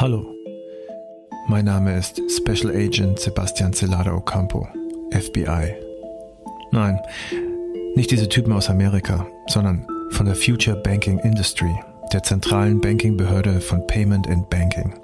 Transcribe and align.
Hallo, 0.00 0.34
mein 1.46 1.66
Name 1.66 1.94
ist 1.98 2.22
Special 2.34 2.74
Agent 2.74 3.20
Sebastian 3.20 3.74
Celada 3.74 4.14
Ocampo, 4.14 4.66
FBI. 5.10 5.74
Nein, 6.72 6.98
nicht 7.96 8.10
diese 8.10 8.26
Typen 8.26 8.54
aus 8.54 8.70
Amerika, 8.70 9.26
sondern 9.48 9.86
von 10.12 10.24
der 10.24 10.36
Future 10.36 10.76
Banking 10.76 11.18
Industry, 11.18 11.78
der 12.14 12.22
zentralen 12.22 12.80
Bankingbehörde 12.80 13.60
von 13.60 13.86
Payment 13.88 14.26
and 14.26 14.48
Banking. 14.48 14.94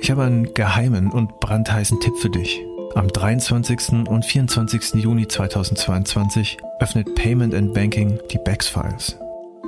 Ich 0.00 0.10
habe 0.10 0.22
einen 0.22 0.54
geheimen 0.54 1.10
und 1.10 1.38
brandheißen 1.40 2.00
Tipp 2.00 2.16
für 2.16 2.30
dich. 2.30 2.58
Am 2.94 3.08
23. 3.08 4.08
und 4.08 4.24
24. 4.24 4.94
Juni 4.94 5.28
2022 5.28 6.56
öffnet 6.80 7.14
Payment 7.16 7.52
and 7.52 7.74
Banking 7.74 8.18
die 8.32 8.38
BEX 8.38 8.66
Files. 8.66 9.21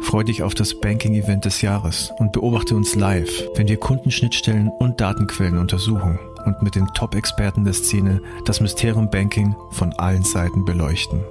Freu 0.05 0.23
dich 0.23 0.43
auf 0.43 0.55
das 0.55 0.80
Banking-Event 0.80 1.46
des 1.46 1.62
Jahres 1.62 2.12
und 2.18 2.32
beobachte 2.32 2.77
uns 2.77 2.95
live, 2.95 3.30
wenn 3.57 3.68
wir 3.68 3.79
Kundenschnittstellen 3.79 4.68
und 4.68 5.00
Datenquellen 5.00 5.57
untersuchen 5.58 6.18
und 6.44 6.63
mit 6.63 6.75
den 6.75 6.86
Top-Experten 6.89 7.64
der 7.64 7.72
Szene 7.72 8.21
das 8.44 8.61
Mysterium 8.61 9.08
Banking 9.11 9.57
von 9.71 9.94
allen 9.94 10.22
Seiten 10.22 10.63
beleuchten. 10.64 11.25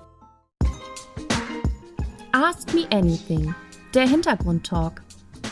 Ask 2.68 2.76
Me 2.76 2.88
Anything, 2.92 3.56
der 3.94 4.08
Hintergrundtalk. 4.08 5.02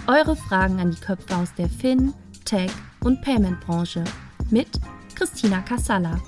Eure 0.08 0.36
Fragen 0.36 0.82
an 0.82 0.92
die 0.92 1.00
Köpfe 1.00 1.34
aus 1.38 1.54
der 1.58 1.70
Fin, 1.70 2.14
Tech 2.44 2.72
und 3.06 3.22
Payment-Branche 3.22 4.04
mit 4.52 4.68
Christina 5.16 5.62
Kassala. 5.62 6.20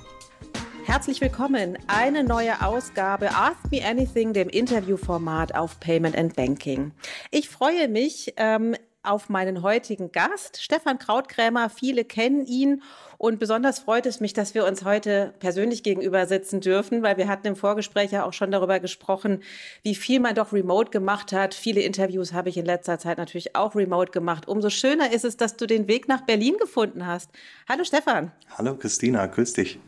Herzlich 0.86 1.20
willkommen. 1.20 1.76
Eine 1.88 2.24
neue 2.24 2.64
Ausgabe 2.64 3.34
Ask 3.34 3.70
Me 3.70 3.84
Anything, 3.84 4.32
dem 4.32 4.48
Interviewformat 4.48 5.54
auf 5.54 5.78
Payment 5.78 6.16
and 6.16 6.34
Banking. 6.36 6.92
Ich 7.30 7.50
freue 7.50 7.88
mich 7.88 8.32
ähm, 8.38 8.74
auf 9.02 9.28
meinen 9.28 9.62
heutigen 9.62 10.10
Gast, 10.10 10.62
Stefan 10.62 10.98
Krautkrämer. 10.98 11.68
Viele 11.68 12.04
kennen 12.06 12.46
ihn 12.46 12.82
und 13.18 13.40
besonders 13.40 13.80
freut 13.80 14.06
es 14.06 14.20
mich, 14.20 14.32
dass 14.32 14.54
wir 14.54 14.64
uns 14.64 14.84
heute 14.84 15.34
persönlich 15.40 15.82
gegenüber 15.82 16.26
sitzen 16.26 16.60
dürfen, 16.60 17.02
weil 17.02 17.16
wir 17.16 17.26
hatten 17.26 17.48
im 17.48 17.56
Vorgespräch 17.56 18.12
ja 18.12 18.24
auch 18.24 18.32
schon 18.32 18.52
darüber 18.52 18.78
gesprochen, 18.78 19.42
wie 19.82 19.96
viel 19.96 20.20
man 20.20 20.36
doch 20.36 20.52
remote 20.52 20.90
gemacht 20.90 21.32
hat. 21.32 21.52
Viele 21.52 21.80
Interviews 21.80 22.32
habe 22.32 22.48
ich 22.48 22.56
in 22.56 22.64
letzter 22.64 23.00
Zeit 23.00 23.18
natürlich 23.18 23.56
auch 23.56 23.74
remote 23.74 24.12
gemacht. 24.12 24.46
Umso 24.46 24.70
schöner 24.70 25.12
ist 25.12 25.24
es, 25.24 25.36
dass 25.36 25.56
du 25.56 25.66
den 25.66 25.88
Weg 25.88 26.06
nach 26.06 26.22
Berlin 26.22 26.56
gefunden 26.58 27.08
hast. 27.08 27.30
Hallo 27.68 27.82
Stefan. 27.82 28.30
Hallo 28.56 28.76
Christina, 28.76 29.26
grüß 29.26 29.52
dich. 29.52 29.80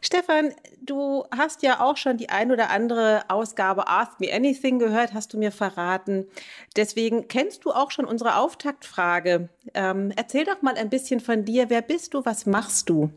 Stefan, 0.00 0.52
du 0.80 1.24
hast 1.36 1.62
ja 1.62 1.80
auch 1.80 1.96
schon 1.96 2.16
die 2.16 2.28
ein 2.28 2.52
oder 2.52 2.70
andere 2.70 3.24
Ausgabe 3.28 3.88
Ask 3.88 4.20
Me 4.20 4.32
Anything 4.32 4.78
gehört, 4.78 5.14
hast 5.14 5.32
du 5.32 5.38
mir 5.38 5.50
verraten. 5.50 6.26
Deswegen 6.76 7.28
kennst 7.28 7.64
du 7.64 7.72
auch 7.72 7.90
schon 7.90 8.04
unsere 8.04 8.36
Auftaktfrage. 8.36 9.48
Ähm, 9.74 10.12
erzähl 10.14 10.44
doch 10.44 10.62
mal 10.62 10.76
ein 10.76 10.90
bisschen 10.90 11.20
von 11.20 11.44
dir. 11.44 11.70
Wer 11.70 11.82
bist 11.82 12.14
du? 12.14 12.24
Was 12.24 12.46
machst 12.46 12.88
du? 12.88 13.10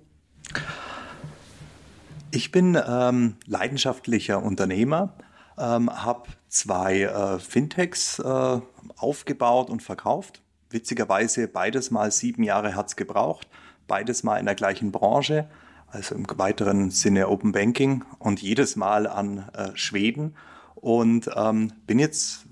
Ich 2.31 2.51
bin 2.51 2.77
ähm, 2.87 3.37
leidenschaftlicher 3.45 4.41
Unternehmer, 4.41 5.13
ähm, 5.57 5.89
habe 5.91 6.29
zwei 6.47 7.01
äh, 7.01 7.39
Fintechs 7.39 8.19
äh, 8.19 8.61
aufgebaut 8.97 9.69
und 9.69 9.81
verkauft. 9.81 10.41
Witzigerweise 10.69 11.47
beides 11.47 11.89
mal 11.91 12.11
sieben 12.11 12.43
Jahre 12.43 12.75
hat 12.75 12.89
es 12.89 12.95
gebraucht, 12.95 13.47
beides 13.87 14.23
mal 14.23 14.37
in 14.37 14.45
der 14.45 14.55
gleichen 14.55 14.91
Branche 14.91 15.49
also 15.91 16.15
im 16.15 16.25
weiteren 16.35 16.91
Sinne 16.91 17.29
Open 17.29 17.51
Banking 17.51 18.03
und 18.19 18.41
jedes 18.41 18.75
Mal 18.75 19.07
an 19.07 19.49
äh, 19.53 19.69
Schweden. 19.75 20.35
Und 20.75 21.29
ähm, 21.35 21.73
bin 21.87 21.99
jetzt 21.99 22.45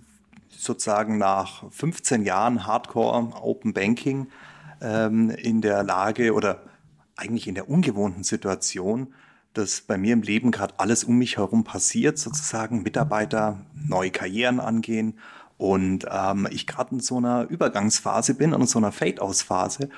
sozusagen 0.50 1.18
nach 1.18 1.72
15 1.72 2.24
Jahren 2.24 2.66
Hardcore 2.66 3.34
Open 3.42 3.74
Banking 3.74 4.28
ähm, 4.82 5.30
in 5.30 5.62
der 5.62 5.84
Lage 5.84 6.34
oder 6.34 6.64
eigentlich 7.16 7.48
in 7.48 7.56
der 7.56 7.70
ungewohnten 7.70 8.24
Situation, 8.24 9.14
dass 9.54 9.82
bei 9.82 9.98
mir 9.98 10.14
im 10.14 10.22
Leben 10.22 10.52
gerade 10.52 10.76
alles 10.78 11.04
um 11.04 11.18
mich 11.18 11.38
herum 11.38 11.64
passiert, 11.64 12.18
sozusagen 12.18 12.84
Mitarbeiter 12.84 13.66
neue 13.74 14.12
Karrieren 14.12 14.60
angehen. 14.60 15.18
Und 15.58 16.06
ähm, 16.12 16.48
ich 16.52 16.68
gerade 16.68 16.96
in 16.96 17.00
so 17.00 17.18
einer 17.18 17.48
Übergangsphase 17.50 18.36
bin 18.36 18.54
und 18.54 18.62
in 18.62 18.68
so 18.68 18.78
einer 18.78 18.92
Fade-Aus-Phase 18.92 19.90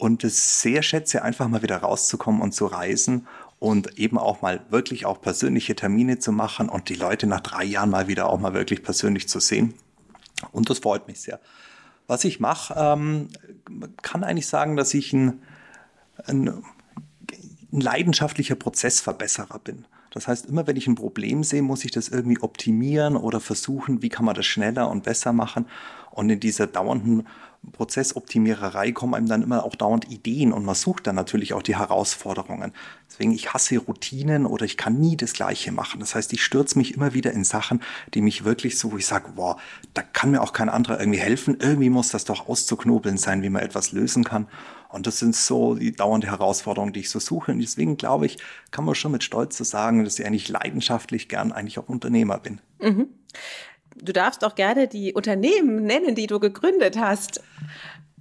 und 0.00 0.24
es 0.24 0.62
sehr 0.62 0.82
schätze, 0.82 1.22
einfach 1.22 1.46
mal 1.48 1.62
wieder 1.62 1.76
rauszukommen 1.76 2.40
und 2.40 2.52
zu 2.52 2.66
reisen 2.66 3.26
und 3.58 3.98
eben 3.98 4.18
auch 4.18 4.40
mal 4.40 4.62
wirklich 4.70 5.04
auch 5.04 5.20
persönliche 5.20 5.76
Termine 5.76 6.18
zu 6.18 6.32
machen 6.32 6.68
und 6.68 6.88
die 6.88 6.94
Leute 6.94 7.26
nach 7.26 7.40
drei 7.40 7.64
Jahren 7.64 7.90
mal 7.90 8.08
wieder 8.08 8.28
auch 8.28 8.40
mal 8.40 8.54
wirklich 8.54 8.82
persönlich 8.82 9.28
zu 9.28 9.38
sehen. 9.40 9.74
Und 10.52 10.70
das 10.70 10.78
freut 10.78 11.06
mich 11.06 11.20
sehr. 11.20 11.38
Was 12.06 12.24
ich 12.24 12.40
mache, 12.40 12.74
ähm, 12.76 13.28
kann 14.02 14.24
eigentlich 14.24 14.46
sagen, 14.46 14.76
dass 14.76 14.94
ich 14.94 15.12
ein, 15.12 15.42
ein, 16.24 16.48
ein 16.48 17.80
leidenschaftlicher 17.80 18.54
Prozessverbesserer 18.54 19.58
bin. 19.58 19.84
Das 20.10 20.26
heißt, 20.26 20.46
immer 20.46 20.66
wenn 20.66 20.76
ich 20.76 20.88
ein 20.88 20.96
Problem 20.96 21.44
sehe, 21.44 21.62
muss 21.62 21.84
ich 21.84 21.92
das 21.92 22.08
irgendwie 22.08 22.40
optimieren 22.40 23.16
oder 23.16 23.38
versuchen, 23.40 24.02
wie 24.02 24.08
kann 24.08 24.24
man 24.24 24.34
das 24.34 24.46
schneller 24.46 24.90
und 24.90 25.04
besser 25.04 25.32
machen. 25.32 25.66
Und 26.10 26.30
in 26.30 26.40
dieser 26.40 26.66
dauernden 26.66 27.26
Prozessoptimiererei 27.72 28.92
kommen 28.92 29.14
einem 29.14 29.28
dann 29.28 29.42
immer 29.42 29.64
auch 29.64 29.74
dauernd 29.74 30.10
Ideen 30.10 30.52
und 30.52 30.64
man 30.64 30.74
sucht 30.74 31.06
dann 31.06 31.14
natürlich 31.14 31.52
auch 31.52 31.62
die 31.62 31.76
Herausforderungen. 31.76 32.72
Deswegen, 33.08 33.32
ich 33.32 33.52
hasse 33.52 33.76
Routinen 33.76 34.46
oder 34.46 34.64
ich 34.64 34.78
kann 34.78 34.98
nie 34.98 35.16
das 35.16 35.34
Gleiche 35.34 35.70
machen. 35.70 36.00
Das 36.00 36.14
heißt, 36.14 36.32
ich 36.32 36.42
stürze 36.42 36.78
mich 36.78 36.94
immer 36.94 37.12
wieder 37.12 37.32
in 37.32 37.44
Sachen, 37.44 37.82
die 38.14 38.22
mich 38.22 38.44
wirklich 38.44 38.78
so, 38.78 38.92
wo 38.92 38.96
ich 38.96 39.06
sage, 39.06 39.32
boah, 39.36 39.58
da 39.92 40.00
kann 40.00 40.30
mir 40.30 40.40
auch 40.40 40.54
kein 40.54 40.70
anderer 40.70 40.98
irgendwie 40.98 41.18
helfen. 41.18 41.58
Irgendwie 41.60 41.90
muss 41.90 42.08
das 42.08 42.24
doch 42.24 42.48
auszuknobeln 42.48 43.18
sein, 43.18 43.42
wie 43.42 43.50
man 43.50 43.62
etwas 43.62 43.92
lösen 43.92 44.24
kann. 44.24 44.46
Und 44.88 45.06
das 45.06 45.18
sind 45.18 45.36
so 45.36 45.74
die 45.74 45.92
dauernde 45.92 46.28
Herausforderungen, 46.28 46.94
die 46.94 47.00
ich 47.00 47.10
so 47.10 47.20
suche. 47.20 47.52
Und 47.52 47.60
deswegen 47.60 47.98
glaube 47.98 48.26
ich, 48.26 48.38
kann 48.70 48.84
man 48.86 48.94
schon 48.94 49.12
mit 49.12 49.22
Stolz 49.22 49.56
zu 49.56 49.64
sagen, 49.64 50.02
dass 50.02 50.18
ich 50.18 50.26
eigentlich 50.26 50.48
leidenschaftlich 50.48 51.28
gern 51.28 51.52
eigentlich 51.52 51.78
auch 51.78 51.88
Unternehmer 51.88 52.38
bin. 52.38 52.60
Mhm. 52.80 53.08
Du 54.02 54.12
darfst 54.12 54.44
auch 54.44 54.54
gerne 54.54 54.88
die 54.88 55.12
Unternehmen 55.12 55.84
nennen, 55.84 56.14
die 56.14 56.26
du 56.26 56.40
gegründet 56.40 56.98
hast. 56.98 57.42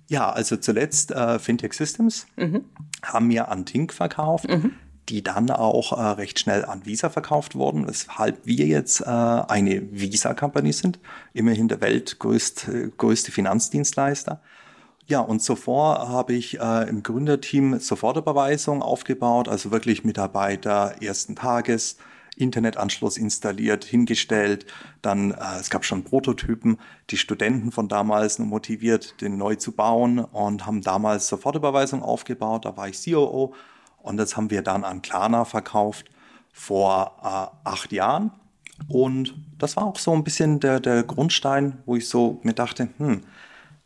Ja, 0.07 0.31
also 0.31 0.57
zuletzt 0.57 1.11
äh, 1.11 1.39
Fintech 1.39 1.73
Systems 1.73 2.25
mhm. 2.35 2.65
haben 3.03 3.29
wir 3.29 3.49
an 3.49 3.65
Tink 3.65 3.93
verkauft. 3.93 4.49
Mhm 4.49 4.73
die 5.09 5.23
dann 5.23 5.49
auch 5.49 5.91
äh, 5.97 6.01
recht 6.01 6.39
schnell 6.39 6.63
an 6.65 6.85
Visa 6.85 7.09
verkauft 7.09 7.55
wurden, 7.55 7.87
weshalb 7.87 8.45
wir 8.45 8.65
jetzt 8.65 9.01
äh, 9.01 9.05
eine 9.05 9.81
Visa-Company 9.91 10.71
sind, 10.71 10.99
immerhin 11.33 11.67
der 11.67 11.81
weltgrößte 11.81 12.91
größte 12.95 13.31
Finanzdienstleister. 13.31 14.41
Ja, 15.07 15.21
und 15.21 15.39
zuvor 15.39 16.07
habe 16.09 16.33
ich 16.33 16.59
äh, 16.59 16.87
im 16.87 17.01
Gründerteam 17.01 17.79
Sofortüberweisung 17.79 18.83
aufgebaut, 18.83 19.47
also 19.47 19.71
wirklich 19.71 20.03
Mitarbeiter 20.03 20.95
ersten 21.01 21.35
Tages, 21.35 21.97
Internetanschluss 22.39 23.17
installiert, 23.17 23.83
hingestellt. 23.83 24.65
Dann, 25.01 25.31
äh, 25.31 25.59
es 25.59 25.69
gab 25.69 25.85
schon 25.85 26.03
Prototypen, 26.03 26.77
die 27.09 27.17
Studenten 27.17 27.71
von 27.71 27.87
damals 27.87 28.39
motiviert, 28.39 29.21
den 29.21 29.37
neu 29.37 29.55
zu 29.55 29.73
bauen 29.73 30.19
und 30.19 30.65
haben 30.65 30.81
damals 30.81 31.27
Sofortüberweisung 31.27 32.01
aufgebaut. 32.01 32.65
Da 32.65 32.75
war 32.77 32.87
ich 32.87 33.03
COO 33.03 33.53
und 34.01 34.17
das 34.17 34.37
haben 34.37 34.49
wir 34.49 34.61
dann 34.61 34.83
an 34.83 35.01
Klarna 35.01 35.45
verkauft 35.45 36.09
vor 36.51 37.17
äh, 37.21 37.67
acht 37.67 37.91
Jahren. 37.91 38.31
Und 38.87 39.35
das 39.57 39.75
war 39.75 39.85
auch 39.85 39.97
so 39.97 40.13
ein 40.13 40.23
bisschen 40.23 40.59
der, 40.59 40.79
der 40.79 41.03
Grundstein, 41.03 41.79
wo 41.85 41.95
ich 41.95 42.07
so 42.07 42.39
mir 42.43 42.53
dachte, 42.53 42.89
hm, 42.97 43.21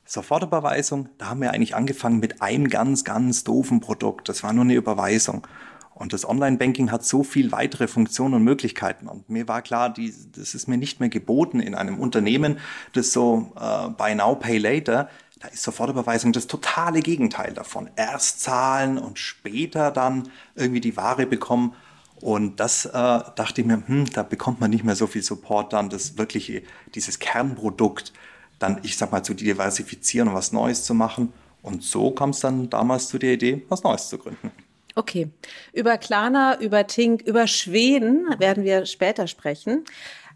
Sofortüberweisung, 0.05 1.09
da 1.17 1.29
haben 1.29 1.41
wir 1.41 1.51
eigentlich 1.51 1.75
angefangen 1.75 2.19
mit 2.19 2.41
einem 2.41 2.67
ganz, 2.67 3.03
ganz 3.03 3.43
doofen 3.43 3.79
Produkt. 3.79 4.29
Das 4.29 4.43
war 4.43 4.53
nur 4.53 4.65
eine 4.65 4.75
Überweisung. 4.75 5.47
Und 5.95 6.13
das 6.13 6.27
Online-Banking 6.27 6.91
hat 6.91 7.05
so 7.05 7.23
viel 7.23 7.51
weitere 7.51 7.87
Funktionen 7.87 8.35
und 8.35 8.43
Möglichkeiten. 8.43 9.07
Und 9.07 9.29
mir 9.29 9.47
war 9.47 9.61
klar, 9.61 9.91
die, 9.91 10.13
das 10.35 10.55
ist 10.55 10.67
mir 10.67 10.77
nicht 10.77 10.99
mehr 10.99 11.09
geboten 11.09 11.59
in 11.59 11.75
einem 11.75 11.99
Unternehmen, 11.99 12.59
das 12.93 13.13
so 13.13 13.53
äh, 13.55 13.89
Buy 13.89 14.15
Now, 14.15 14.35
Pay 14.35 14.57
Later, 14.57 15.09
da 15.39 15.49
ist 15.49 15.63
Sofortüberweisung 15.63 16.31
das 16.31 16.47
totale 16.47 17.01
Gegenteil 17.01 17.53
davon. 17.53 17.89
Erst 17.95 18.39
zahlen 18.39 18.97
und 18.97 19.19
später 19.19 19.91
dann 19.91 20.29
irgendwie 20.55 20.81
die 20.81 20.95
Ware 20.95 21.25
bekommen. 21.25 21.75
Und 22.21 22.61
das 22.61 22.85
äh, 22.85 22.91
dachte 22.91 23.61
ich 23.61 23.67
mir, 23.67 23.83
hm, 23.85 24.05
da 24.13 24.23
bekommt 24.23 24.61
man 24.61 24.71
nicht 24.71 24.85
mehr 24.85 24.95
so 24.95 25.05
viel 25.05 25.21
Support 25.21 25.73
dann, 25.73 25.89
das 25.89 26.17
wirkliche, 26.17 26.63
dieses 26.95 27.19
Kernprodukt 27.19 28.13
dann, 28.57 28.79
ich 28.83 28.95
sag 28.95 29.11
mal, 29.11 29.23
zu 29.23 29.33
diversifizieren 29.33 30.29
und 30.29 30.33
was 30.33 30.53
Neues 30.53 30.85
zu 30.85 30.93
machen. 30.93 31.33
Und 31.61 31.83
so 31.83 32.11
kam 32.11 32.29
es 32.29 32.39
dann 32.39 32.69
damals 32.69 33.09
zu 33.09 33.17
der 33.17 33.33
Idee, 33.33 33.65
was 33.67 33.83
Neues 33.83 34.07
zu 34.07 34.17
gründen. 34.17 34.51
Okay. 34.95 35.29
Über 35.73 35.97
Klarna, 35.97 36.59
über 36.59 36.85
Tink, 36.87 37.21
über 37.23 37.47
Schweden 37.47 38.27
werden 38.39 38.63
wir 38.63 38.85
später 38.85 39.27
sprechen. 39.27 39.85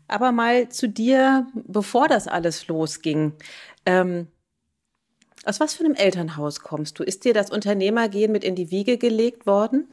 Aber 0.07 0.31
mal 0.31 0.69
zu 0.69 0.87
dir, 0.87 1.47
bevor 1.53 2.07
das 2.07 2.27
alles 2.27 2.67
losging. 2.67 3.33
Ähm, 3.85 4.27
Aus 5.45 5.59
was 5.59 5.75
für 5.75 5.85
einem 5.85 5.95
Elternhaus 5.95 6.59
kommst 6.59 6.99
du? 6.99 7.03
Ist 7.03 7.23
dir 7.23 7.33
das 7.33 7.51
Unternehmergehen 7.51 8.31
mit 8.31 8.43
in 8.43 8.55
die 8.55 8.71
Wiege 8.71 8.97
gelegt 8.97 9.45
worden? 9.45 9.87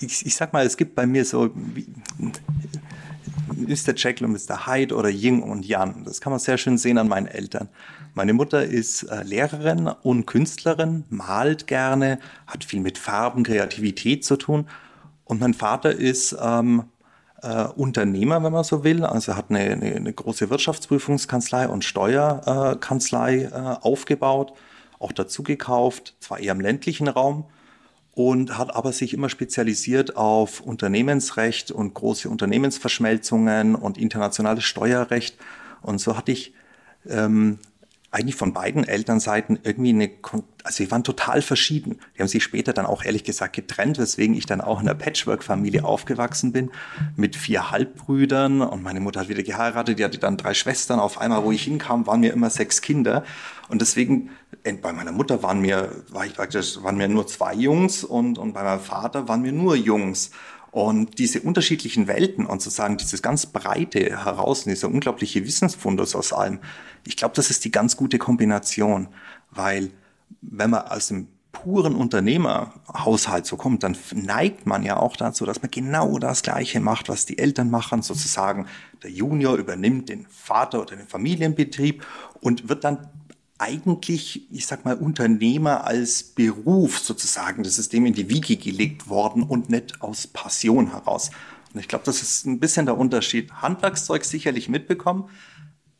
Ich, 0.00 0.26
ich 0.26 0.34
sag 0.36 0.52
mal, 0.52 0.66
es 0.66 0.76
gibt 0.76 0.94
bei 0.94 1.06
mir 1.06 1.24
so 1.24 1.50
wie, 1.54 1.86
Mr. 3.52 3.94
Jekyll 3.96 4.26
und 4.26 4.32
Mr. 4.32 4.66
Hyde 4.66 4.94
oder 4.94 5.08
Ying 5.08 5.42
und 5.42 5.64
Yang. 5.66 6.04
Das 6.04 6.20
kann 6.20 6.30
man 6.32 6.40
sehr 6.40 6.58
schön 6.58 6.78
sehen 6.78 6.98
an 6.98 7.08
meinen 7.08 7.26
Eltern. 7.26 7.68
Meine 8.14 8.32
Mutter 8.32 8.64
ist 8.64 9.04
äh, 9.04 9.22
Lehrerin 9.22 9.88
und 9.88 10.26
Künstlerin, 10.26 11.04
malt 11.08 11.66
gerne, 11.66 12.18
hat 12.46 12.64
viel 12.64 12.80
mit 12.80 12.98
Farben, 12.98 13.42
Kreativität 13.42 14.24
zu 14.24 14.36
tun. 14.36 14.68
Und 15.24 15.40
mein 15.40 15.54
Vater 15.54 15.92
ist 15.92 16.36
ähm, 16.40 16.84
äh, 17.42 17.64
Unternehmer, 17.64 18.42
wenn 18.42 18.52
man 18.52 18.64
so 18.64 18.84
will. 18.84 19.04
Also 19.04 19.36
hat 19.36 19.46
eine, 19.50 19.60
eine, 19.60 19.94
eine 19.94 20.12
große 20.12 20.50
Wirtschaftsprüfungskanzlei 20.50 21.68
und 21.68 21.84
Steuerkanzlei 21.84 23.44
äh, 23.44 23.50
aufgebaut, 23.80 24.52
auch 24.98 25.12
dazu 25.12 25.42
gekauft, 25.42 26.16
zwar 26.20 26.38
eher 26.38 26.52
im 26.52 26.60
ländlichen 26.60 27.08
Raum 27.08 27.46
und 28.14 28.58
hat 28.58 28.74
aber 28.74 28.92
sich 28.92 29.14
immer 29.14 29.28
spezialisiert 29.28 30.16
auf 30.16 30.60
Unternehmensrecht 30.60 31.70
und 31.70 31.94
große 31.94 32.28
Unternehmensverschmelzungen 32.28 33.74
und 33.74 33.96
internationales 33.96 34.64
Steuerrecht. 34.64 35.36
Und 35.80 35.98
so 35.98 36.16
hatte 36.16 36.32
ich 36.32 36.52
ähm, 37.08 37.58
eigentlich 38.12 38.36
von 38.36 38.52
beiden 38.52 38.84
Elternseiten 38.84 39.58
irgendwie 39.62 39.90
eine, 39.90 40.10
also 40.64 40.84
sie 40.84 40.90
waren 40.90 41.02
total 41.02 41.40
verschieden. 41.40 41.98
Die 42.14 42.20
haben 42.20 42.28
sich 42.28 42.42
später 42.44 42.74
dann 42.74 42.84
auch 42.84 43.02
ehrlich 43.04 43.24
gesagt 43.24 43.56
getrennt, 43.56 43.96
weswegen 43.98 44.36
ich 44.36 44.44
dann 44.44 44.60
auch 44.60 44.82
in 44.82 44.88
einer 44.88 44.98
Patchwork-Familie 44.98 45.82
aufgewachsen 45.82 46.52
bin 46.52 46.70
mit 47.16 47.36
vier 47.36 47.70
Halbbrüdern 47.70 48.60
und 48.60 48.82
meine 48.82 49.00
Mutter 49.00 49.20
hat 49.20 49.30
wieder 49.30 49.42
geheiratet, 49.42 49.98
die 49.98 50.04
hatte 50.04 50.18
dann 50.18 50.36
drei 50.36 50.52
Schwestern. 50.52 51.00
Auf 51.00 51.18
einmal, 51.18 51.42
wo 51.42 51.52
ich 51.52 51.62
hinkam, 51.62 52.06
waren 52.06 52.20
mir 52.20 52.34
immer 52.34 52.50
sechs 52.50 52.82
Kinder 52.82 53.24
und 53.68 53.80
deswegen 53.80 54.28
bei 54.82 54.92
meiner 54.92 55.12
Mutter 55.12 55.42
waren 55.42 55.60
mir, 55.60 55.90
war 56.10 56.26
ich 56.26 56.34
praktisch, 56.34 56.82
waren 56.82 56.98
mir 56.98 57.08
nur 57.08 57.26
zwei 57.26 57.54
Jungs 57.54 58.04
und, 58.04 58.36
und 58.36 58.52
bei 58.52 58.62
meinem 58.62 58.80
Vater 58.80 59.26
waren 59.26 59.40
mir 59.40 59.52
nur 59.52 59.74
Jungs. 59.74 60.32
Und 60.72 61.18
diese 61.18 61.42
unterschiedlichen 61.42 62.08
Welten 62.08 62.46
und 62.46 62.62
sozusagen 62.62 62.96
dieses 62.96 63.20
ganz 63.20 63.44
breite 63.44 64.00
heraus, 64.00 64.64
dieser 64.64 64.88
unglaubliche 64.88 65.44
Wissensfundus 65.46 66.16
aus 66.16 66.32
allem, 66.32 66.60
ich 67.06 67.16
glaube, 67.18 67.34
das 67.36 67.50
ist 67.50 67.66
die 67.66 67.70
ganz 67.70 67.96
gute 67.96 68.18
Kombination, 68.18 69.08
weil 69.50 69.90
wenn 70.40 70.70
man 70.70 70.86
aus 70.88 71.08
dem 71.08 71.28
puren 71.52 71.94
Unternehmerhaushalt 71.94 73.44
so 73.44 73.58
kommt, 73.58 73.82
dann 73.82 73.96
neigt 74.14 74.66
man 74.66 74.82
ja 74.82 74.96
auch 74.96 75.16
dazu, 75.16 75.44
dass 75.44 75.60
man 75.60 75.70
genau 75.70 76.18
das 76.18 76.42
Gleiche 76.42 76.80
macht, 76.80 77.10
was 77.10 77.26
die 77.26 77.36
Eltern 77.36 77.70
machen. 77.70 78.00
Sozusagen 78.00 78.66
der 79.02 79.10
Junior 79.10 79.56
übernimmt 79.56 80.08
den 80.08 80.26
Vater 80.30 80.80
oder 80.80 80.96
den 80.96 81.06
Familienbetrieb 81.06 82.02
und 82.40 82.70
wird 82.70 82.84
dann 82.84 83.10
eigentlich, 83.62 84.50
ich 84.50 84.66
sag 84.66 84.84
mal, 84.84 84.96
Unternehmer 84.96 85.84
als 85.86 86.24
Beruf 86.24 86.98
sozusagen. 86.98 87.62
Das 87.62 87.78
ist 87.78 87.92
dem 87.92 88.06
in 88.06 88.12
die 88.12 88.28
Wiege 88.28 88.56
gelegt 88.56 89.08
worden 89.08 89.44
und 89.44 89.70
nicht 89.70 90.02
aus 90.02 90.26
Passion 90.26 90.90
heraus. 90.90 91.30
Und 91.72 91.78
ich 91.78 91.86
glaube, 91.86 92.04
das 92.04 92.22
ist 92.22 92.44
ein 92.44 92.58
bisschen 92.58 92.86
der 92.86 92.98
Unterschied. 92.98 93.52
Handwerkszeug 93.52 94.24
sicherlich 94.24 94.68
mitbekommen, 94.68 95.28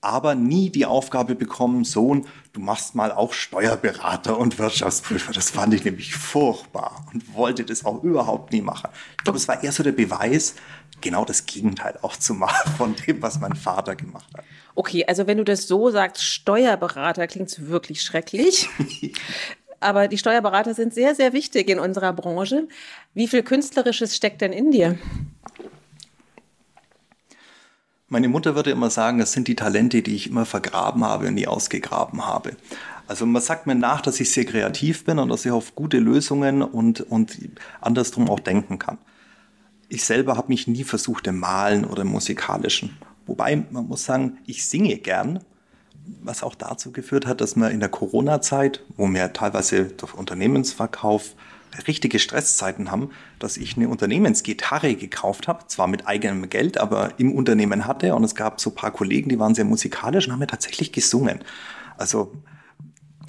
aber 0.00 0.34
nie 0.34 0.70
die 0.70 0.86
Aufgabe 0.86 1.36
bekommen, 1.36 1.84
Sohn, 1.84 2.26
du 2.52 2.60
machst 2.60 2.96
mal 2.96 3.12
auch 3.12 3.32
Steuerberater 3.32 4.36
und 4.36 4.58
Wirtschaftsprüfer. 4.58 5.32
Das 5.32 5.50
fand 5.50 5.72
ich 5.72 5.84
nämlich 5.84 6.16
furchtbar 6.16 7.06
und 7.14 7.32
wollte 7.34 7.64
das 7.64 7.84
auch 7.84 8.02
überhaupt 8.02 8.52
nie 8.52 8.60
machen. 8.60 8.90
Ich 9.18 9.24
glaube, 9.24 9.38
es 9.38 9.46
war 9.46 9.62
eher 9.62 9.70
so 9.70 9.84
der 9.84 9.92
Beweis, 9.92 10.56
genau 11.02 11.24
das 11.24 11.44
Gegenteil 11.46 11.98
auch 12.02 12.16
zu 12.16 12.34
machen 12.34 12.72
von 12.76 12.94
dem, 12.94 13.20
was 13.20 13.40
mein 13.40 13.54
Vater 13.54 13.96
gemacht 13.96 14.26
hat. 14.34 14.44
Okay, 14.74 15.04
also 15.06 15.26
wenn 15.26 15.38
du 15.38 15.44
das 15.44 15.68
so 15.68 15.90
sagst, 15.90 16.22
Steuerberater 16.22 17.26
klingt 17.26 17.68
wirklich 17.68 18.02
schrecklich. 18.02 18.68
Aber 19.80 20.08
die 20.08 20.16
Steuerberater 20.16 20.74
sind 20.74 20.94
sehr, 20.94 21.14
sehr 21.14 21.32
wichtig 21.32 21.68
in 21.68 21.80
unserer 21.80 22.12
Branche. 22.12 22.68
Wie 23.14 23.26
viel 23.28 23.42
Künstlerisches 23.42 24.16
steckt 24.16 24.40
denn 24.40 24.52
in 24.52 24.70
dir? 24.70 24.98
Meine 28.08 28.28
Mutter 28.28 28.54
würde 28.54 28.70
immer 28.70 28.90
sagen, 28.90 29.18
das 29.18 29.32
sind 29.32 29.48
die 29.48 29.56
Talente, 29.56 30.02
die 30.02 30.14
ich 30.14 30.28
immer 30.28 30.44
vergraben 30.44 31.04
habe 31.04 31.28
und 31.28 31.34
nie 31.34 31.46
ausgegraben 31.46 32.26
habe. 32.26 32.56
Also 33.08 33.26
man 33.26 33.42
sagt 33.42 33.66
mir 33.66 33.74
nach, 33.74 34.02
dass 34.02 34.20
ich 34.20 34.30
sehr 34.30 34.44
kreativ 34.44 35.04
bin 35.04 35.18
und 35.18 35.28
dass 35.28 35.44
ich 35.44 35.50
auf 35.50 35.74
gute 35.74 35.98
Lösungen 35.98 36.62
und, 36.62 37.00
und 37.00 37.38
andersrum 37.80 38.30
auch 38.30 38.40
denken 38.40 38.78
kann. 38.78 38.98
Ich 39.92 40.06
selber 40.06 40.38
habe 40.38 40.48
mich 40.48 40.66
nie 40.66 40.84
versucht 40.84 41.26
im 41.26 41.38
Malen 41.38 41.84
oder 41.84 42.00
im 42.00 42.08
Musikalischen. 42.08 42.96
Wobei 43.26 43.62
man 43.70 43.88
muss 43.88 44.06
sagen, 44.06 44.38
ich 44.46 44.64
singe 44.64 44.96
gern, 44.96 45.44
was 46.22 46.42
auch 46.42 46.54
dazu 46.54 46.92
geführt 46.92 47.26
hat, 47.26 47.42
dass 47.42 47.56
man 47.56 47.72
in 47.72 47.80
der 47.80 47.90
Corona-Zeit, 47.90 48.82
wo 48.96 49.06
wir 49.06 49.34
teilweise 49.34 49.84
durch 49.84 50.14
Unternehmensverkauf 50.14 51.34
richtige 51.86 52.18
Stresszeiten 52.18 52.90
haben, 52.90 53.10
dass 53.38 53.58
ich 53.58 53.76
eine 53.76 53.90
Unternehmensgitarre 53.90 54.94
gekauft 54.94 55.46
habe, 55.46 55.66
zwar 55.66 55.88
mit 55.88 56.06
eigenem 56.06 56.48
Geld, 56.48 56.78
aber 56.78 57.12
im 57.18 57.30
Unternehmen 57.30 57.84
hatte 57.84 58.14
und 58.14 58.24
es 58.24 58.34
gab 58.34 58.62
so 58.62 58.70
ein 58.70 58.74
paar 58.74 58.92
Kollegen, 58.92 59.28
die 59.28 59.38
waren 59.38 59.54
sehr 59.54 59.66
musikalisch 59.66 60.26
und 60.26 60.32
haben 60.32 60.40
mir 60.40 60.46
tatsächlich 60.46 60.92
gesungen. 60.92 61.40
Also 61.98 62.32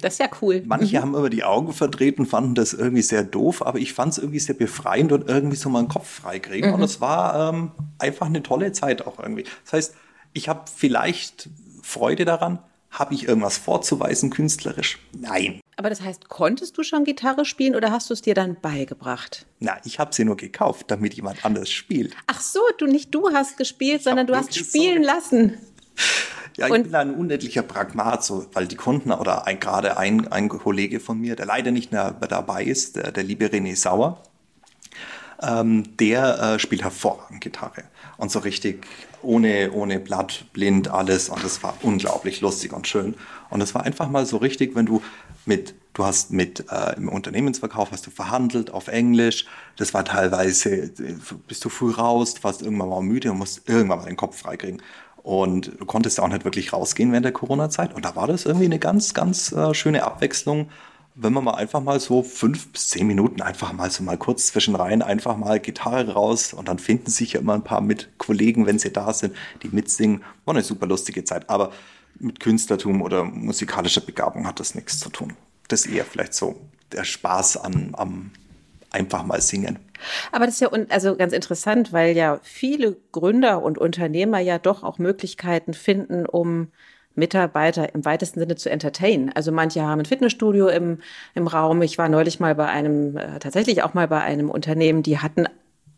das 0.04 0.14
ist 0.14 0.18
ja 0.18 0.28
cool. 0.42 0.62
Manche 0.66 0.98
mhm. 0.98 1.02
haben 1.02 1.14
immer 1.14 1.30
die 1.30 1.44
Augen 1.44 1.72
verdreht 1.72 2.18
und 2.18 2.26
fanden 2.26 2.54
das 2.54 2.74
irgendwie 2.74 3.00
sehr 3.00 3.24
doof, 3.24 3.64
aber 3.64 3.78
ich 3.78 3.94
fand 3.94 4.12
es 4.12 4.18
irgendwie 4.18 4.38
sehr 4.38 4.54
befreiend 4.54 5.12
und 5.12 5.28
irgendwie 5.28 5.56
so 5.56 5.70
meinen 5.70 5.88
Kopf 5.88 6.20
freikriegen. 6.20 6.68
Mhm. 6.68 6.74
Und 6.74 6.82
es 6.82 7.00
war 7.00 7.48
ähm, 7.54 7.72
einfach 7.98 8.26
eine 8.26 8.42
tolle 8.42 8.72
Zeit 8.72 9.06
auch 9.06 9.18
irgendwie. 9.18 9.44
Das 9.64 9.72
heißt, 9.72 9.94
ich 10.34 10.50
habe 10.50 10.64
vielleicht 10.74 11.48
Freude 11.82 12.26
daran, 12.26 12.58
habe 12.90 13.14
ich 13.14 13.26
irgendwas 13.26 13.56
vorzuweisen 13.56 14.28
künstlerisch? 14.28 14.98
Nein. 15.18 15.60
Aber 15.76 15.88
das 15.88 16.02
heißt, 16.02 16.28
konntest 16.28 16.76
du 16.76 16.82
schon 16.82 17.04
Gitarre 17.04 17.46
spielen 17.46 17.74
oder 17.74 17.90
hast 17.90 18.10
du 18.10 18.14
es 18.14 18.20
dir 18.20 18.34
dann 18.34 18.56
beigebracht? 18.60 19.46
Na, 19.58 19.78
ich 19.84 19.98
habe 19.98 20.14
sie 20.14 20.24
nur 20.24 20.36
gekauft, 20.36 20.90
damit 20.90 21.14
jemand 21.14 21.44
anders 21.46 21.70
spielt. 21.70 22.14
Ach 22.26 22.40
so, 22.40 22.60
du 22.78 22.86
nicht 22.86 23.14
du 23.14 23.30
hast 23.32 23.56
gespielt, 23.56 23.98
ich 23.98 24.04
sondern 24.04 24.26
du 24.26 24.36
hast 24.36 24.54
spielen 24.54 25.02
so 25.02 25.08
lassen. 25.08 25.58
Ja, 26.56 26.66
ich 26.66 26.72
und 26.72 26.84
bin 26.84 26.94
ein 26.94 27.14
unendlicher 27.16 27.62
Pragmat, 27.62 28.22
so, 28.22 28.46
weil 28.52 28.68
die 28.68 28.76
Kunden 28.76 29.10
oder 29.10 29.44
ein, 29.44 29.58
gerade 29.58 29.96
ein, 29.96 30.28
ein 30.28 30.48
Kollege 30.48 31.00
von 31.00 31.20
mir, 31.20 31.34
der 31.34 31.46
leider 31.46 31.72
nicht 31.72 31.90
mehr 31.90 32.12
dabei 32.12 32.62
ist, 32.62 32.94
der, 32.94 33.10
der 33.10 33.24
liebe 33.24 33.46
René 33.46 33.74
Sauer, 33.74 34.22
ähm, 35.42 35.96
der 35.96 36.38
äh, 36.38 36.58
spielt 36.60 36.84
hervorragend 36.84 37.40
Gitarre 37.40 37.82
und 38.18 38.30
so 38.30 38.38
richtig 38.38 38.86
ohne, 39.24 39.72
ohne 39.72 39.98
Blatt, 39.98 40.44
blind, 40.52 40.88
alles. 40.88 41.28
Und 41.28 41.42
das 41.42 41.62
war 41.62 41.76
unglaublich 41.82 42.40
lustig 42.40 42.72
und 42.72 42.86
schön. 42.86 43.14
Und 43.50 43.60
es 43.60 43.74
war 43.74 43.82
einfach 43.82 44.08
mal 44.08 44.26
so 44.26 44.36
richtig, 44.36 44.76
wenn 44.76 44.86
du 44.86 45.02
mit, 45.46 45.74
du 45.94 46.04
hast 46.04 46.30
mit 46.30 46.70
äh, 46.70 46.96
im 46.96 47.08
Unternehmensverkauf 47.08 47.90
hast 47.90 48.06
du 48.06 48.10
verhandelt 48.10 48.70
auf 48.70 48.88
Englisch. 48.88 49.46
Das 49.76 49.94
war 49.94 50.04
teilweise, 50.04 50.90
bist 51.48 51.64
du 51.64 51.68
früh 51.68 51.90
raus, 51.90 52.34
warst 52.42 52.62
irgendwann 52.62 52.88
mal 52.88 53.02
müde 53.02 53.32
und 53.32 53.38
musst 53.38 53.68
irgendwann 53.68 53.98
mal 53.98 54.06
den 54.06 54.16
Kopf 54.16 54.38
freikriegen. 54.38 54.82
Und 55.24 55.72
du 55.80 55.86
konntest 55.86 56.20
auch 56.20 56.28
nicht 56.28 56.44
wirklich 56.44 56.72
rausgehen 56.72 57.10
während 57.10 57.24
der 57.24 57.32
Corona-Zeit. 57.32 57.94
Und 57.94 58.04
da 58.04 58.14
war 58.14 58.28
das 58.28 58.44
irgendwie 58.44 58.66
eine 58.66 58.78
ganz, 58.78 59.14
ganz 59.14 59.50
äh, 59.50 59.74
schöne 59.74 60.04
Abwechslung 60.04 60.68
wenn 61.14 61.32
man 61.32 61.44
mal 61.44 61.54
einfach 61.54 61.80
mal 61.80 62.00
so 62.00 62.22
fünf 62.22 62.72
bis 62.72 62.88
zehn 62.88 63.06
Minuten 63.06 63.40
einfach 63.40 63.72
mal 63.72 63.90
so 63.90 64.02
mal 64.02 64.18
kurz 64.18 64.48
zwischenrein 64.48 65.00
einfach 65.00 65.36
mal 65.36 65.60
Gitarre 65.60 66.12
raus 66.12 66.52
und 66.52 66.68
dann 66.68 66.78
finden 66.78 67.10
sich 67.10 67.34
ja 67.34 67.40
immer 67.40 67.54
ein 67.54 67.62
paar 67.62 67.80
mit 67.80 68.18
Kollegen, 68.18 68.66
wenn 68.66 68.78
sie 68.78 68.92
da 68.92 69.12
sind, 69.12 69.34
die 69.62 69.68
mitsingen. 69.68 70.24
War 70.44 70.54
eine 70.54 70.64
super 70.64 70.86
lustige 70.86 71.24
Zeit. 71.24 71.48
Aber 71.48 71.72
mit 72.18 72.40
Künstlertum 72.40 73.00
oder 73.00 73.24
musikalischer 73.24 74.00
Begabung 74.00 74.46
hat 74.46 74.58
das 74.58 74.74
nichts 74.74 74.98
zu 74.98 75.08
tun. 75.08 75.34
Das 75.68 75.86
ist 75.86 75.92
eher 75.92 76.04
vielleicht 76.04 76.34
so 76.34 76.60
der 76.92 77.04
Spaß 77.04 77.58
an, 77.58 77.90
am 77.96 78.30
einfach 78.90 79.24
mal 79.24 79.40
singen. 79.40 79.78
Aber 80.32 80.46
das 80.46 80.54
ist 80.54 80.60
ja 80.60 80.70
also 80.88 81.16
ganz 81.16 81.32
interessant, 81.32 81.92
weil 81.92 82.16
ja 82.16 82.40
viele 82.42 82.96
Gründer 83.12 83.62
und 83.62 83.78
Unternehmer 83.78 84.38
ja 84.38 84.58
doch 84.58 84.82
auch 84.82 84.98
Möglichkeiten 84.98 85.74
finden, 85.74 86.26
um 86.26 86.68
Mitarbeiter 87.14 87.94
im 87.94 88.04
weitesten 88.04 88.40
Sinne 88.40 88.56
zu 88.56 88.70
entertainen. 88.70 89.30
Also 89.34 89.52
manche 89.52 89.82
haben 89.82 90.00
ein 90.00 90.04
Fitnessstudio 90.04 90.68
im, 90.68 90.98
im 91.34 91.46
Raum. 91.46 91.82
Ich 91.82 91.98
war 91.98 92.08
neulich 92.08 92.40
mal 92.40 92.54
bei 92.54 92.66
einem, 92.66 93.16
äh, 93.16 93.38
tatsächlich 93.38 93.82
auch 93.82 93.94
mal 93.94 94.08
bei 94.08 94.20
einem 94.20 94.50
Unternehmen, 94.50 95.02
die 95.02 95.18
hatten 95.18 95.46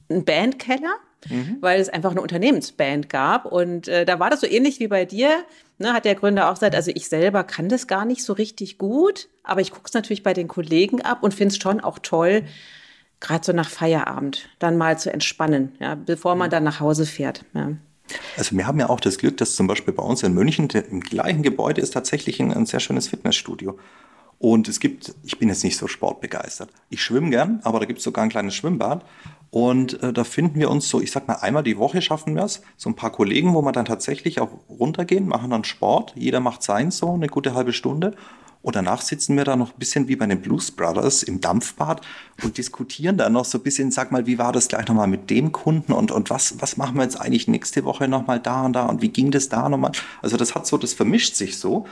einen 0.08 0.25
Bandkeller, 0.25 0.94
mhm. 1.28 1.56
weil 1.60 1.80
es 1.80 1.88
einfach 1.88 2.10
eine 2.10 2.20
Unternehmensband 2.20 3.08
gab. 3.08 3.46
Und 3.46 3.88
äh, 3.88 4.04
da 4.04 4.20
war 4.20 4.30
das 4.30 4.40
so 4.40 4.46
ähnlich 4.46 4.78
wie 4.80 4.88
bei 4.88 5.04
dir. 5.04 5.30
Ne, 5.78 5.92
hat 5.92 6.06
der 6.06 6.14
Gründer 6.14 6.48
auch 6.48 6.54
gesagt, 6.54 6.75
also 6.75 6.90
ich 6.94 7.08
selber 7.08 7.44
kann 7.44 7.68
das 7.68 7.86
gar 7.86 8.06
nicht 8.06 8.25
so 8.25 8.32
richtig 8.32 8.78
gut, 8.78 9.28
aber 9.42 9.60
ich 9.60 9.70
gucke 9.70 9.84
es 9.86 9.92
natürlich 9.92 10.22
bei 10.22 10.32
den 10.32 10.48
Kollegen 10.48 11.02
ab 11.02 11.22
und 11.22 11.34
finde 11.34 11.52
es 11.52 11.60
schon 11.60 11.80
auch 11.80 11.98
toll, 11.98 12.44
gerade 13.20 13.44
so 13.44 13.52
nach 13.52 13.68
Feierabend 13.68 14.49
dann 14.58 14.76
mal 14.76 14.99
zu 14.99 15.12
entspannen, 15.12 15.73
ja, 15.80 15.94
bevor 15.94 16.35
man 16.35 16.49
mhm. 16.49 16.50
dann 16.50 16.64
nach 16.64 16.80
Hause 16.80 17.06
fährt. 17.06 17.44
Ja. 17.54 17.73
Also 18.37 18.56
wir 18.56 18.66
haben 18.66 18.78
ja 18.78 18.88
auch 18.88 19.00
das 19.00 19.18
Glück, 19.18 19.37
dass 19.37 19.56
zum 19.56 19.66
Beispiel 19.66 19.92
bei 19.92 20.02
uns 20.02 20.23
in 20.23 20.32
München 20.32 20.68
im 20.68 21.00
gleichen 21.00 21.42
Gebäude 21.42 21.80
ist 21.80 21.90
tatsächlich 21.90 22.40
ein, 22.40 22.52
ein 22.52 22.66
sehr 22.66 22.80
schönes 22.80 23.08
Fitnessstudio. 23.08 23.78
Und 24.38 24.68
es 24.68 24.80
gibt, 24.80 25.14
ich 25.25 25.38
bin 25.38 25.49
jetzt 25.49 25.64
nicht 25.64 25.78
so 25.78 25.88
sportbegeistert. 25.88 26.68
Ich 26.90 27.02
schwimme 27.02 27.30
gern, 27.30 27.61
aber 27.64 27.80
da 27.80 27.87
gibt 27.87 27.99
es 27.99 28.04
sogar 28.04 28.23
ein 28.23 28.30
kleines 28.30 28.54
Schwimmbad. 28.54 29.04
Und 29.50 30.02
äh, 30.02 30.12
da 30.12 30.25
finden 30.25 30.61
wir 30.61 30.70
uns 30.70 30.88
so, 30.88 31.00
ich 31.00 31.11
sag 31.11 31.26
mal, 31.26 31.37
einmal 31.37 31.62
die 31.62 31.78
Woche 31.78 32.02
schaffen 32.02 32.35
wir 32.35 32.44
es. 32.44 32.61
So 32.76 32.90
ein 32.90 32.96
paar 32.96 33.12
Kollegen, 33.12 33.54
wo 33.54 33.62
wir 33.62 33.73
dann 33.73 33.87
tatsächlich 33.87 34.40
auch 34.40 34.50
runtergehen, 34.68 35.26
machen 35.26 35.50
dann 35.50 35.64
Sport. 35.64 36.12
Jeder 36.16 36.40
macht 36.40 36.62
sein 36.62 36.90
so, 36.90 37.14
eine 37.14 37.28
gute 37.28 37.54
halbe 37.54 37.73
Stunde. 37.73 38.14
Und 38.66 38.75
danach 38.75 39.00
sitzen 39.00 39.37
wir 39.37 39.44
da 39.44 39.54
noch 39.54 39.75
ein 39.75 39.78
bisschen 39.78 40.08
wie 40.08 40.16
bei 40.16 40.26
den 40.26 40.42
Blues 40.42 40.73
Brothers 40.73 41.23
im 41.23 41.40
Dampfbad 41.40 42.00
und 42.42 42.58
diskutieren 42.58 43.16
dann 43.16 43.35
noch 43.35 43.44
so 43.44 43.58
ein 43.58 43.62
bisschen, 43.62 43.92
sag 43.92 44.11
mal, 44.11 44.26
wie 44.26 44.38
war 44.38 44.50
das 44.50 44.66
gleich 44.66 44.88
nochmal 44.88 45.06
mit 45.06 45.30
dem 45.30 45.52
Kunden 45.52 45.92
und, 45.92 46.11
und 46.11 46.30
was, 46.30 46.61
was 46.61 46.76
machen 46.76 46.96
wir 46.96 47.04
jetzt 47.04 47.20
eigentlich 47.20 47.46
nächste 47.46 47.85
Woche 47.85 48.08
nochmal 48.08 48.40
da 48.40 48.64
und 48.64 48.73
da 48.73 48.87
und 48.87 49.02
wie 49.02 49.11
ging 49.11 49.30
das 49.30 49.49
da 49.49 49.68
nochmal? 49.68 49.92
Also 50.20 50.37
das 50.37 50.56
hat 50.56 50.66
so, 50.66 50.78
das 50.78 50.94
vermischt 50.94 51.37
sich 51.37 51.61
so 51.61 51.87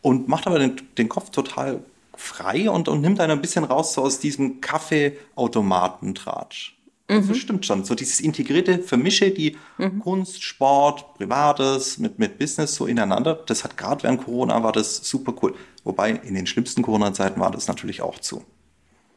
und 0.00 0.26
macht 0.26 0.46
aber 0.46 0.58
den, 0.58 0.76
den 0.96 1.10
Kopf 1.10 1.28
total 1.28 1.84
frei 2.16 2.70
und, 2.70 2.88
und 2.88 3.02
nimmt 3.02 3.20
einen 3.20 3.32
ein 3.32 3.42
bisschen 3.42 3.64
raus 3.64 3.92
so 3.92 4.00
aus 4.00 4.18
diesem 4.18 4.62
Kaffeeautomatentratsch. 4.62 6.74
Also 7.06 7.32
mhm. 7.32 7.34
stimmt 7.34 7.66
schon. 7.66 7.84
So 7.84 7.94
dieses 7.94 8.20
integrierte 8.20 8.78
Vermische, 8.78 9.30
die 9.30 9.56
mhm. 9.76 9.98
Kunst, 10.00 10.42
Sport, 10.42 11.14
Privates 11.14 11.98
mit, 11.98 12.18
mit 12.18 12.38
Business 12.38 12.74
so 12.74 12.86
ineinander. 12.86 13.34
Das 13.46 13.62
hat 13.62 13.76
gerade 13.76 14.02
während 14.02 14.24
Corona 14.24 14.62
war 14.62 14.72
das 14.72 14.96
super 15.08 15.34
cool. 15.42 15.54
Wobei 15.84 16.10
in 16.10 16.34
den 16.34 16.46
schlimmsten 16.46 16.82
Corona-Zeiten 16.82 17.40
war 17.40 17.50
das 17.50 17.68
natürlich 17.68 18.00
auch 18.00 18.18
zu. 18.18 18.42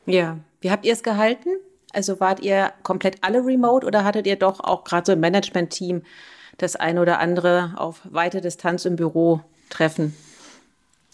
Ja. 0.06 0.38
Wie 0.60 0.72
habt 0.72 0.86
ihr 0.86 0.94
es 0.94 1.04
gehalten? 1.04 1.50
Also 1.94 2.20
wart 2.20 2.42
ihr 2.42 2.74
komplett 2.84 3.24
alle 3.24 3.46
remote 3.46 3.86
oder 3.86 4.04
hattet 4.04 4.28
ihr 4.28 4.36
doch 4.36 4.60
auch 4.60 4.84
gerade 4.84 5.06
so 5.06 5.14
im 5.14 5.20
Management-Team 5.22 6.04
das 6.58 6.76
eine 6.76 7.02
oder 7.02 7.20
andere 7.20 7.74
auf 7.78 8.02
weite 8.04 8.42
Distanz 8.42 8.84
im 8.86 8.98
Büro 8.98 9.42
treffen? 9.70 10.16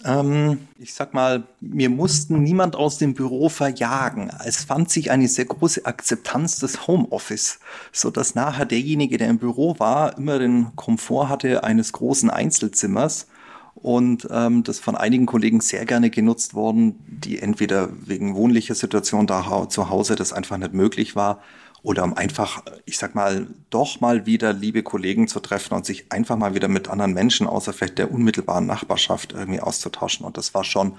Ähm, 0.06 0.68
ich 0.80 0.94
sag 0.94 1.14
mal, 1.14 1.44
wir 1.62 1.90
mussten 1.90 2.44
niemand 2.44 2.76
aus 2.76 2.98
dem 2.98 3.14
Büro 3.14 3.50
verjagen. 3.50 4.30
Es 4.46 4.64
fand 4.64 4.90
sich 4.90 5.12
eine 5.12 5.28
sehr 5.28 5.46
große 5.46 5.86
Akzeptanz 5.86 6.60
des 6.60 6.88
Homeoffice, 6.88 7.60
so 7.92 8.10
dass 8.10 8.36
nachher 8.36 8.66
derjenige, 8.66 9.18
der 9.18 9.30
im 9.30 9.38
Büro 9.38 9.80
war, 9.80 10.18
immer 10.18 10.40
den 10.40 10.76
Komfort 10.76 11.30
hatte 11.30 11.64
eines 11.64 11.94
großen 11.94 12.30
Einzelzimmers 12.30 13.28
und 13.76 14.28
ähm, 14.30 14.64
das 14.64 14.80
von 14.80 14.96
einigen 14.96 15.26
Kollegen 15.26 15.62
sehr 15.62 15.86
gerne 15.86 16.10
genutzt 16.10 16.54
worden, 16.54 16.96
die 17.08 17.40
entweder 17.40 17.90
wegen 18.06 18.36
wohnlicher 18.36 18.76
Situation 18.76 19.28
da 19.28 19.68
zu 19.70 19.90
Hause 19.90 20.16
das 20.16 20.34
einfach 20.34 20.58
nicht 20.58 20.74
möglich 20.74 21.16
war 21.16 21.42
oder 21.84 22.06
um 22.06 22.16
einfach, 22.16 22.64
ich 22.86 22.98
sag 22.98 23.14
mal, 23.14 23.48
doch 23.70 24.00
mal 24.00 24.26
wieder 24.26 24.54
liebe 24.54 24.84
Kollegen 24.84 25.28
zu 25.28 25.42
treffen 25.42 25.74
und 25.74 25.86
sich 25.86 26.12
einfach 26.12 26.38
mal 26.38 26.56
wieder 26.56 26.70
mit 26.70 26.88
anderen 26.88 27.14
Menschen 27.14 27.46
außer 27.46 27.74
vielleicht 27.74 27.98
der 27.98 28.12
unmittelbaren 28.12 28.66
Nachbarschaft 28.66 29.34
irgendwie 29.34 29.60
auszutauschen. 29.60 30.26
Und 30.26 30.38
das 30.38 30.54
war 30.54 30.64
schon, 30.64 30.94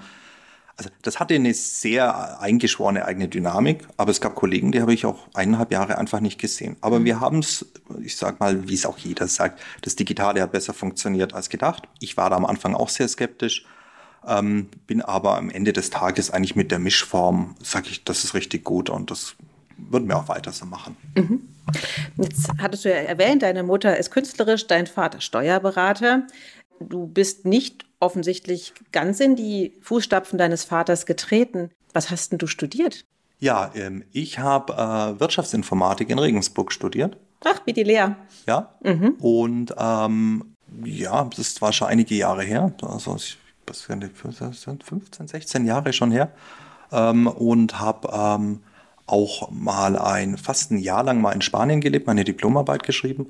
also 0.77 0.91
das 1.01 1.19
hatte 1.19 1.33
eine 1.33 1.55
sehr 1.55 2.39
eingeschworene 2.39 3.03
eigene 3.03 3.27
Dynamik, 3.27 3.87
aber 3.97 4.11
es 4.11 4.21
gab 4.21 4.35
Kollegen, 4.35 4.71
die 4.71 4.81
habe 4.81 4.93
ich 4.93 5.07
auch 5.07 5.27
eineinhalb 5.33 5.71
Jahre 5.71 5.97
einfach 5.97 6.19
nicht 6.19 6.39
gesehen. 6.39 6.77
Aber 6.81 7.03
wir 7.03 7.19
haben 7.19 7.39
es, 7.39 7.65
ich 8.03 8.15
sag 8.15 8.39
mal, 8.39 8.69
wie 8.69 8.75
es 8.75 8.85
auch 8.85 8.99
jeder 8.99 9.27
sagt, 9.27 9.59
das 9.81 9.95
Digitale 9.95 10.39
hat 10.43 10.51
besser 10.51 10.75
funktioniert 10.75 11.33
als 11.33 11.49
gedacht. 11.49 11.87
Ich 11.99 12.15
war 12.15 12.29
da 12.29 12.35
am 12.35 12.45
Anfang 12.45 12.75
auch 12.75 12.89
sehr 12.89 13.07
skeptisch. 13.07 13.65
Ähm, 14.27 14.69
bin 14.85 15.01
aber 15.01 15.37
am 15.37 15.49
Ende 15.49 15.73
des 15.73 15.89
Tages 15.89 16.29
eigentlich 16.29 16.55
mit 16.55 16.71
der 16.71 16.79
Mischform, 16.79 17.55
sage 17.61 17.89
ich, 17.89 18.03
das 18.03 18.23
ist 18.23 18.33
richtig 18.33 18.63
gut 18.63 18.89
und 18.89 19.11
das 19.11 19.35
würden 19.77 20.07
wir 20.07 20.17
auch 20.17 20.27
weiter 20.27 20.51
so 20.51 20.65
machen. 20.65 20.95
Mhm. 21.15 21.41
Jetzt 22.17 22.49
hattest 22.59 22.85
du 22.85 22.89
ja 22.89 22.97
erwähnt, 22.97 23.43
deine 23.43 23.63
Mutter 23.63 23.97
ist 23.97 24.11
künstlerisch, 24.11 24.67
dein 24.67 24.87
Vater 24.87 25.21
Steuerberater. 25.21 26.27
Du 26.79 27.07
bist 27.07 27.45
nicht 27.45 27.85
offensichtlich 27.99 28.73
ganz 28.91 29.19
in 29.19 29.35
die 29.35 29.73
Fußstapfen 29.81 30.37
deines 30.37 30.63
Vaters 30.63 31.05
getreten. 31.05 31.71
Was 31.93 32.11
hast 32.11 32.31
denn 32.31 32.39
du 32.39 32.47
studiert? 32.47 33.05
Ja, 33.39 33.71
ähm, 33.75 34.03
ich 34.11 34.39
habe 34.39 34.73
äh, 34.73 35.19
Wirtschaftsinformatik 35.19 36.09
in 36.09 36.19
Regensburg 36.19 36.71
studiert. 36.71 37.17
Ach, 37.43 37.61
wie 37.65 37.73
die 37.73 37.83
Lea. 37.83 38.07
Ja. 38.47 38.75
Mhm. 38.83 39.15
Und 39.19 39.75
ähm, 39.77 40.55
ja, 40.83 41.27
das 41.35 41.61
war 41.61 41.73
schon 41.73 41.87
einige 41.87 42.15
Jahre 42.15 42.43
her. 42.43 42.73
Also 42.81 43.15
ich, 43.15 43.37
was 43.67 43.83
sind 43.83 44.83
15, 44.83 45.27
16 45.27 45.65
Jahre 45.65 45.93
schon 45.93 46.11
her. 46.11 46.31
Ähm, 46.91 47.27
und 47.27 47.79
habe 47.79 48.09
ähm, 48.11 48.61
auch 49.07 49.51
mal 49.51 49.97
ein, 49.97 50.37
fast 50.37 50.71
ein 50.71 50.77
Jahr 50.77 51.03
lang 51.03 51.21
mal 51.21 51.31
in 51.31 51.41
Spanien 51.41 51.81
gelebt, 51.81 52.07
meine 52.07 52.23
Diplomarbeit 52.23 52.83
geschrieben. 52.83 53.27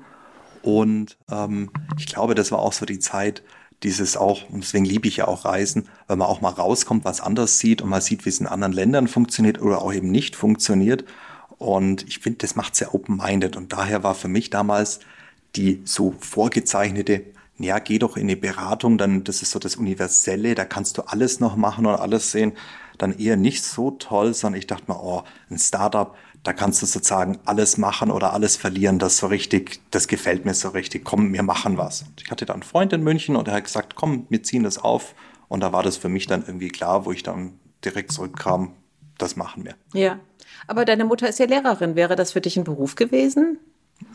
Und 0.62 1.16
ähm, 1.30 1.70
ich 1.98 2.06
glaube, 2.06 2.34
das 2.34 2.50
war 2.50 2.58
auch 2.60 2.72
so 2.72 2.86
die 2.86 2.98
Zeit, 2.98 3.42
dieses 3.82 4.16
auch, 4.16 4.48
und 4.50 4.62
deswegen 4.62 4.86
liebe 4.86 5.06
ich 5.06 5.18
ja 5.18 5.28
auch 5.28 5.44
Reisen, 5.44 5.88
weil 6.06 6.16
man 6.16 6.28
auch 6.28 6.40
mal 6.40 6.50
rauskommt, 6.50 7.04
was 7.04 7.20
anders 7.20 7.58
sieht 7.58 7.82
und 7.82 7.90
man 7.90 8.00
sieht, 8.00 8.24
wie 8.24 8.30
es 8.30 8.40
in 8.40 8.46
anderen 8.46 8.72
Ländern 8.72 9.06
funktioniert 9.06 9.60
oder 9.60 9.82
auch 9.82 9.92
eben 9.92 10.10
nicht 10.10 10.34
funktioniert. 10.34 11.04
Und 11.58 12.06
ich 12.08 12.20
finde, 12.20 12.38
das 12.38 12.56
macht 12.56 12.74
sehr 12.74 12.94
open-minded. 12.94 13.56
Und 13.56 13.72
daher 13.72 14.02
war 14.02 14.14
für 14.14 14.28
mich 14.28 14.50
damals 14.50 15.00
die 15.56 15.82
so 15.84 16.14
vorgezeichnete, 16.18 17.22
ja, 17.58 17.78
geh 17.78 17.98
doch 17.98 18.16
in 18.16 18.24
eine 18.24 18.36
Beratung, 18.36 18.98
dann, 18.98 19.24
das 19.24 19.40
ist 19.40 19.50
so 19.50 19.58
das 19.58 19.76
Universelle, 19.76 20.54
da 20.54 20.64
kannst 20.64 20.98
du 20.98 21.02
alles 21.02 21.40
noch 21.40 21.56
machen 21.56 21.86
und 21.86 21.94
alles 21.94 22.30
sehen 22.30 22.52
dann 22.98 23.18
eher 23.18 23.36
nicht 23.36 23.64
so 23.64 23.92
toll, 23.92 24.34
sondern 24.34 24.58
ich 24.58 24.66
dachte 24.66 24.90
mir, 24.90 25.00
oh, 25.02 25.22
ein 25.50 25.58
Startup, 25.58 26.14
da 26.42 26.52
kannst 26.52 26.80
du 26.80 26.86
sozusagen 26.86 27.38
alles 27.44 27.76
machen 27.76 28.10
oder 28.10 28.32
alles 28.32 28.56
verlieren, 28.56 28.98
das 28.98 29.18
so 29.18 29.26
richtig, 29.26 29.80
das 29.90 30.06
gefällt 30.06 30.44
mir 30.44 30.54
so 30.54 30.68
richtig, 30.68 31.04
komm, 31.04 31.32
wir 31.32 31.42
machen 31.42 31.76
was. 31.76 32.04
Ich 32.22 32.30
hatte 32.30 32.46
da 32.46 32.52
einen 32.52 32.62
Freund 32.62 32.92
in 32.92 33.02
München 33.02 33.34
und 33.34 33.48
er 33.48 33.54
hat 33.54 33.64
gesagt, 33.64 33.96
komm, 33.96 34.26
wir 34.28 34.42
ziehen 34.42 34.62
das 34.62 34.78
auf. 34.78 35.14
Und 35.48 35.60
da 35.60 35.72
war 35.72 35.82
das 35.82 35.96
für 35.96 36.08
mich 36.08 36.26
dann 36.26 36.44
irgendwie 36.46 36.68
klar, 36.68 37.04
wo 37.04 37.12
ich 37.12 37.22
dann 37.22 37.58
direkt 37.84 38.12
zurückkam, 38.12 38.74
das 39.18 39.36
machen 39.36 39.64
wir. 39.64 39.74
Ja, 39.92 40.20
aber 40.66 40.84
deine 40.84 41.04
Mutter 41.04 41.28
ist 41.28 41.38
ja 41.38 41.46
Lehrerin. 41.46 41.96
Wäre 41.96 42.16
das 42.16 42.32
für 42.32 42.40
dich 42.40 42.56
ein 42.56 42.64
Beruf 42.64 42.94
gewesen? 42.94 43.58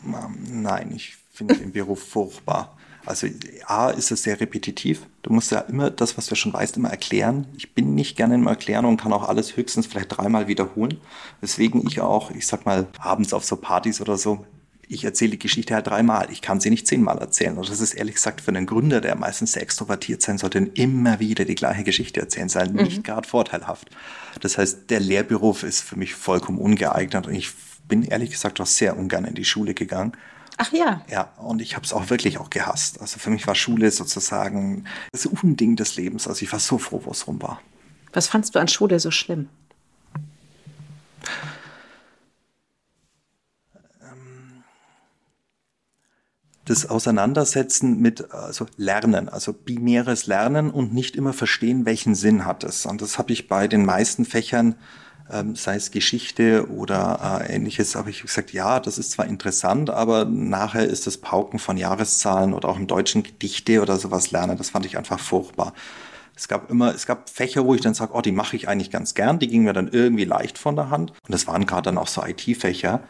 Nein, 0.04 0.92
ich 0.94 1.16
finde 1.32 1.56
den 1.56 1.72
Beruf 1.72 2.02
furchtbar. 2.02 2.76
Also 3.04 3.26
A 3.66 3.90
ist 3.90 4.10
es 4.10 4.22
sehr 4.22 4.40
repetitiv. 4.40 5.06
Du 5.22 5.32
musst 5.32 5.50
ja 5.50 5.60
immer 5.60 5.90
das, 5.90 6.16
was 6.16 6.26
du 6.26 6.34
schon 6.34 6.52
weißt, 6.52 6.76
immer 6.76 6.90
erklären. 6.90 7.46
Ich 7.56 7.74
bin 7.74 7.94
nicht 7.94 8.16
gerne 8.16 8.34
im 8.34 8.46
Erklären 8.46 8.84
und 8.84 9.00
kann 9.00 9.12
auch 9.12 9.28
alles 9.28 9.56
höchstens 9.56 9.86
vielleicht 9.86 10.16
dreimal 10.16 10.46
wiederholen. 10.46 11.00
Deswegen 11.40 11.86
ich 11.86 12.00
auch, 12.00 12.30
ich 12.30 12.46
sag 12.46 12.64
mal, 12.64 12.86
abends 12.98 13.32
auf 13.32 13.44
so 13.44 13.56
Partys 13.56 14.00
oder 14.00 14.16
so, 14.16 14.44
ich 14.88 15.04
erzähle 15.04 15.32
die 15.32 15.38
Geschichte 15.38 15.74
halt 15.74 15.86
dreimal. 15.86 16.28
Ich 16.30 16.42
kann 16.42 16.60
sie 16.60 16.70
nicht 16.70 16.86
zehnmal 16.86 17.18
erzählen. 17.18 17.56
Und 17.56 17.68
das 17.68 17.80
ist 17.80 17.94
ehrlich 17.94 18.16
gesagt 18.16 18.40
für 18.40 18.50
einen 18.50 18.66
Gründer, 18.66 19.00
der 19.00 19.16
meistens 19.16 19.52
sehr 19.52 19.62
extrovertiert 19.62 20.22
sein 20.22 20.38
sollte, 20.38 20.58
immer 20.58 21.18
wieder 21.18 21.44
die 21.44 21.54
gleiche 21.54 21.82
Geschichte 21.82 22.20
erzählen, 22.20 22.48
sei 22.48 22.66
mhm. 22.66 22.74
nicht 22.74 23.04
gerade 23.04 23.26
vorteilhaft. 23.26 23.88
Das 24.40 24.58
heißt, 24.58 24.90
der 24.90 25.00
Lehrberuf 25.00 25.62
ist 25.62 25.80
für 25.80 25.96
mich 25.96 26.14
vollkommen 26.14 26.58
ungeeignet 26.58 27.26
und 27.26 27.34
ich 27.34 27.50
bin 27.88 28.02
ehrlich 28.02 28.30
gesagt 28.30 28.60
auch 28.60 28.66
sehr 28.66 28.96
ungern 28.96 29.24
in 29.24 29.34
die 29.34 29.44
Schule 29.44 29.74
gegangen 29.74 30.12
Ach 30.64 30.72
ja. 30.72 31.04
Ja, 31.10 31.32
und 31.38 31.60
ich 31.60 31.74
habe 31.74 31.84
es 31.84 31.92
auch 31.92 32.08
wirklich 32.08 32.38
auch 32.38 32.48
gehasst. 32.48 33.00
Also 33.00 33.18
für 33.18 33.30
mich 33.30 33.48
war 33.48 33.56
Schule 33.56 33.90
sozusagen 33.90 34.84
das 35.10 35.26
Unding 35.26 35.74
des 35.74 35.96
Lebens. 35.96 36.28
Also 36.28 36.44
ich 36.44 36.52
war 36.52 36.60
so 36.60 36.78
froh, 36.78 37.00
wo 37.04 37.10
es 37.10 37.26
rum 37.26 37.42
war. 37.42 37.60
Was 38.12 38.28
fandst 38.28 38.54
du 38.54 38.60
an 38.60 38.68
Schule 38.68 39.00
so 39.00 39.10
schlimm? 39.10 39.48
Ähm, 44.00 44.62
das 46.64 46.88
Auseinandersetzen 46.88 48.00
mit 48.00 48.30
also 48.30 48.66
Lernen, 48.76 49.28
also 49.28 49.52
binäres 49.52 50.28
Lernen 50.28 50.70
und 50.70 50.94
nicht 50.94 51.16
immer 51.16 51.32
verstehen, 51.32 51.86
welchen 51.86 52.14
Sinn 52.14 52.44
hat 52.44 52.62
es. 52.62 52.86
Und 52.86 53.02
das 53.02 53.18
habe 53.18 53.32
ich 53.32 53.48
bei 53.48 53.66
den 53.66 53.84
meisten 53.84 54.24
Fächern 54.24 54.76
ähm, 55.32 55.56
sei 55.56 55.76
es 55.76 55.90
Geschichte 55.90 56.68
oder 56.70 57.40
äh, 57.42 57.54
ähnliches, 57.54 57.94
habe 57.94 58.10
ich 58.10 58.22
gesagt, 58.22 58.52
ja, 58.52 58.80
das 58.80 58.98
ist 58.98 59.12
zwar 59.12 59.26
interessant, 59.26 59.90
aber 59.90 60.24
nachher 60.24 60.84
ist 60.84 61.06
das 61.06 61.18
Pauken 61.18 61.58
von 61.58 61.76
Jahreszahlen 61.76 62.54
oder 62.54 62.68
auch 62.68 62.76
im 62.76 62.86
Deutschen 62.86 63.22
Gedichte 63.22 63.80
oder 63.80 63.96
sowas 63.96 64.30
lernen, 64.30 64.58
das 64.58 64.70
fand 64.70 64.86
ich 64.86 64.98
einfach 64.98 65.18
furchtbar. 65.18 65.74
Es 66.34 66.48
gab 66.48 66.70
immer, 66.70 66.94
es 66.94 67.06
gab 67.06 67.28
Fächer, 67.28 67.64
wo 67.66 67.74
ich 67.74 67.80
dann 67.82 67.94
sage, 67.94 68.14
oh, 68.14 68.20
die 68.20 68.32
mache 68.32 68.56
ich 68.56 68.68
eigentlich 68.68 68.90
ganz 68.90 69.14
gern, 69.14 69.38
die 69.38 69.48
gingen 69.48 69.64
mir 69.64 69.74
dann 69.74 69.88
irgendwie 69.88 70.24
leicht 70.24 70.58
von 70.58 70.76
der 70.76 70.90
Hand. 70.90 71.10
Und 71.10 71.32
das 71.32 71.46
waren 71.46 71.66
gerade 71.66 71.82
dann 71.82 71.98
auch 71.98 72.08
so 72.08 72.24
IT-Fächer, 72.24 73.00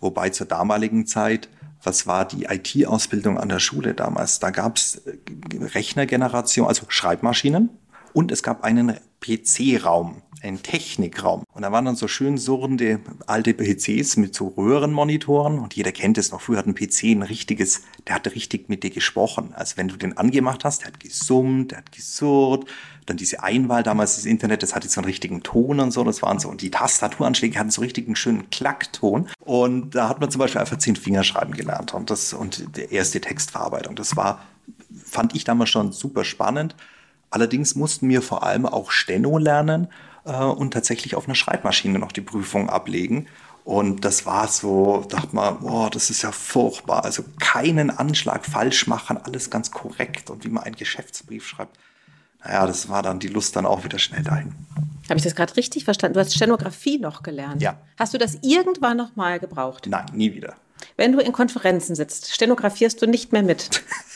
wobei 0.00 0.30
zur 0.30 0.46
damaligen 0.46 1.06
Zeit 1.06 1.48
was 1.84 2.06
war 2.06 2.26
die 2.26 2.44
IT-Ausbildung 2.44 3.38
an 3.38 3.48
der 3.48 3.58
Schule 3.58 3.94
damals? 3.94 4.38
Da 4.38 4.50
gab 4.50 4.76
es 4.76 4.96
äh, 4.96 5.16
Rechnergeneration, 5.60 6.66
also 6.66 6.86
Schreibmaschinen 6.88 7.70
und 8.12 8.32
es 8.32 8.42
gab 8.42 8.64
einen 8.64 8.98
PC-Raum 9.20 10.22
ein 10.44 10.62
Technikraum. 10.62 11.44
Und 11.52 11.62
da 11.62 11.72
waren 11.72 11.84
dann 11.84 11.96
so 11.96 12.06
schön 12.06 12.36
surrende 12.36 13.00
alte 13.26 13.54
PCs 13.54 14.16
mit 14.16 14.34
so 14.34 14.48
Röhrenmonitoren. 14.48 15.58
Und 15.58 15.74
jeder 15.74 15.90
kennt 15.90 16.18
es 16.18 16.30
noch. 16.30 16.40
Früher 16.40 16.58
hat 16.58 16.66
ein 16.66 16.74
PC 16.74 17.04
ein 17.04 17.22
richtiges, 17.22 17.82
der 18.06 18.16
hat 18.16 18.26
richtig 18.26 18.68
mit 18.68 18.82
dir 18.82 18.90
gesprochen. 18.90 19.52
Also 19.54 19.76
wenn 19.76 19.88
du 19.88 19.96
den 19.96 20.16
angemacht 20.16 20.64
hast, 20.64 20.82
der 20.82 20.88
hat 20.88 21.00
gesummt, 21.00 21.72
der 21.72 21.78
hat 21.78 21.92
gesurrt. 21.92 22.66
Dann 23.06 23.16
diese 23.16 23.42
Einwahl 23.42 23.82
damals, 23.82 24.16
das 24.16 24.24
Internet, 24.24 24.62
das 24.62 24.74
hatte 24.74 24.88
so 24.88 25.00
einen 25.00 25.06
richtigen 25.06 25.42
Ton 25.42 25.80
und 25.80 25.90
so. 25.90 26.04
Das 26.04 26.22
waren 26.22 26.38
so, 26.38 26.48
und 26.48 26.62
die 26.62 26.70
Tastaturanschläge 26.70 27.58
hatten 27.58 27.70
so 27.70 27.80
richtig 27.80 28.06
einen 28.06 28.16
schönen 28.16 28.50
Klackton. 28.50 29.28
Und 29.40 29.94
da 29.94 30.08
hat 30.08 30.20
man 30.20 30.30
zum 30.30 30.38
Beispiel 30.38 30.60
einfach 30.60 30.78
zehn 30.78 30.96
Fingerschreiben 30.96 31.54
gelernt. 31.54 31.94
Und 31.94 32.10
das, 32.10 32.32
und 32.32 32.76
die 32.76 32.92
erste 32.92 33.20
Textverarbeitung. 33.20 33.96
Das 33.96 34.16
war, 34.16 34.44
fand 35.04 35.34
ich 35.34 35.44
damals 35.44 35.70
schon 35.70 35.92
super 35.92 36.24
spannend. 36.24 36.76
Allerdings 37.30 37.74
mussten 37.74 38.08
wir 38.08 38.22
vor 38.22 38.44
allem 38.44 38.64
auch 38.64 38.90
Steno 38.90 39.38
lernen 39.38 39.88
äh, 40.24 40.32
und 40.32 40.72
tatsächlich 40.72 41.14
auf 41.14 41.26
einer 41.26 41.34
Schreibmaschine 41.34 41.98
noch 41.98 42.12
die 42.12 42.20
Prüfung 42.20 42.68
ablegen. 42.68 43.26
Und 43.64 44.04
das 44.04 44.26
war 44.26 44.48
so, 44.48 45.06
dachte 45.08 45.34
man, 45.34 45.60
boah, 45.60 45.88
das 45.88 46.10
ist 46.10 46.22
ja 46.22 46.32
furchtbar. 46.32 47.04
Also 47.04 47.24
keinen 47.40 47.90
Anschlag 47.90 48.44
falsch 48.44 48.86
machen, 48.86 49.16
alles 49.16 49.48
ganz 49.48 49.70
korrekt 49.70 50.28
und 50.28 50.44
wie 50.44 50.48
man 50.48 50.64
einen 50.64 50.76
Geschäftsbrief 50.76 51.46
schreibt. 51.46 51.78
Naja, 52.44 52.66
das 52.66 52.90
war 52.90 53.02
dann 53.02 53.20
die 53.20 53.28
Lust 53.28 53.56
dann 53.56 53.64
auch 53.64 53.84
wieder 53.84 53.98
schnell 53.98 54.22
dahin. 54.22 54.54
Habe 55.08 55.16
ich 55.16 55.24
das 55.24 55.34
gerade 55.34 55.56
richtig 55.56 55.84
verstanden? 55.84 56.14
Du 56.14 56.20
hast 56.20 56.34
Stenografie 56.34 56.98
noch 56.98 57.22
gelernt. 57.22 57.62
Ja. 57.62 57.78
Hast 57.98 58.12
du 58.12 58.18
das 58.18 58.38
irgendwann 58.42 58.98
noch 58.98 59.16
mal 59.16 59.38
gebraucht? 59.38 59.86
Nein, 59.88 60.06
nie 60.12 60.34
wieder. 60.34 60.54
Wenn 60.96 61.12
du 61.12 61.20
in 61.20 61.32
Konferenzen 61.32 61.94
sitzt, 61.94 62.32
stenografierst 62.32 63.00
du 63.00 63.06
nicht 63.06 63.32
mehr 63.32 63.42
mit. 63.42 63.82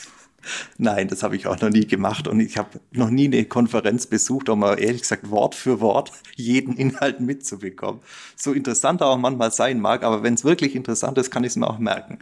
Nein, 0.77 1.07
das 1.07 1.23
habe 1.23 1.35
ich 1.35 1.47
auch 1.47 1.59
noch 1.59 1.69
nie 1.69 1.85
gemacht 1.85 2.27
und 2.27 2.39
ich 2.39 2.57
habe 2.57 2.79
noch 2.91 3.09
nie 3.09 3.25
eine 3.25 3.45
Konferenz 3.45 4.07
besucht, 4.07 4.49
um 4.49 4.59
mal 4.59 4.79
ehrlich 4.79 5.01
gesagt 5.01 5.29
Wort 5.29 5.55
für 5.55 5.79
Wort 5.81 6.11
jeden 6.35 6.75
Inhalt 6.75 7.19
mitzubekommen. 7.19 8.01
So 8.35 8.53
interessant 8.53 9.01
er 9.01 9.07
auch 9.07 9.17
manchmal 9.17 9.51
sein 9.51 9.79
mag, 9.79 10.03
aber 10.03 10.23
wenn 10.23 10.33
es 10.33 10.43
wirklich 10.43 10.75
interessant 10.75 11.17
ist, 11.17 11.31
kann 11.31 11.43
ich 11.43 11.49
es 11.49 11.55
mir 11.55 11.67
auch 11.67 11.79
merken. 11.79 12.19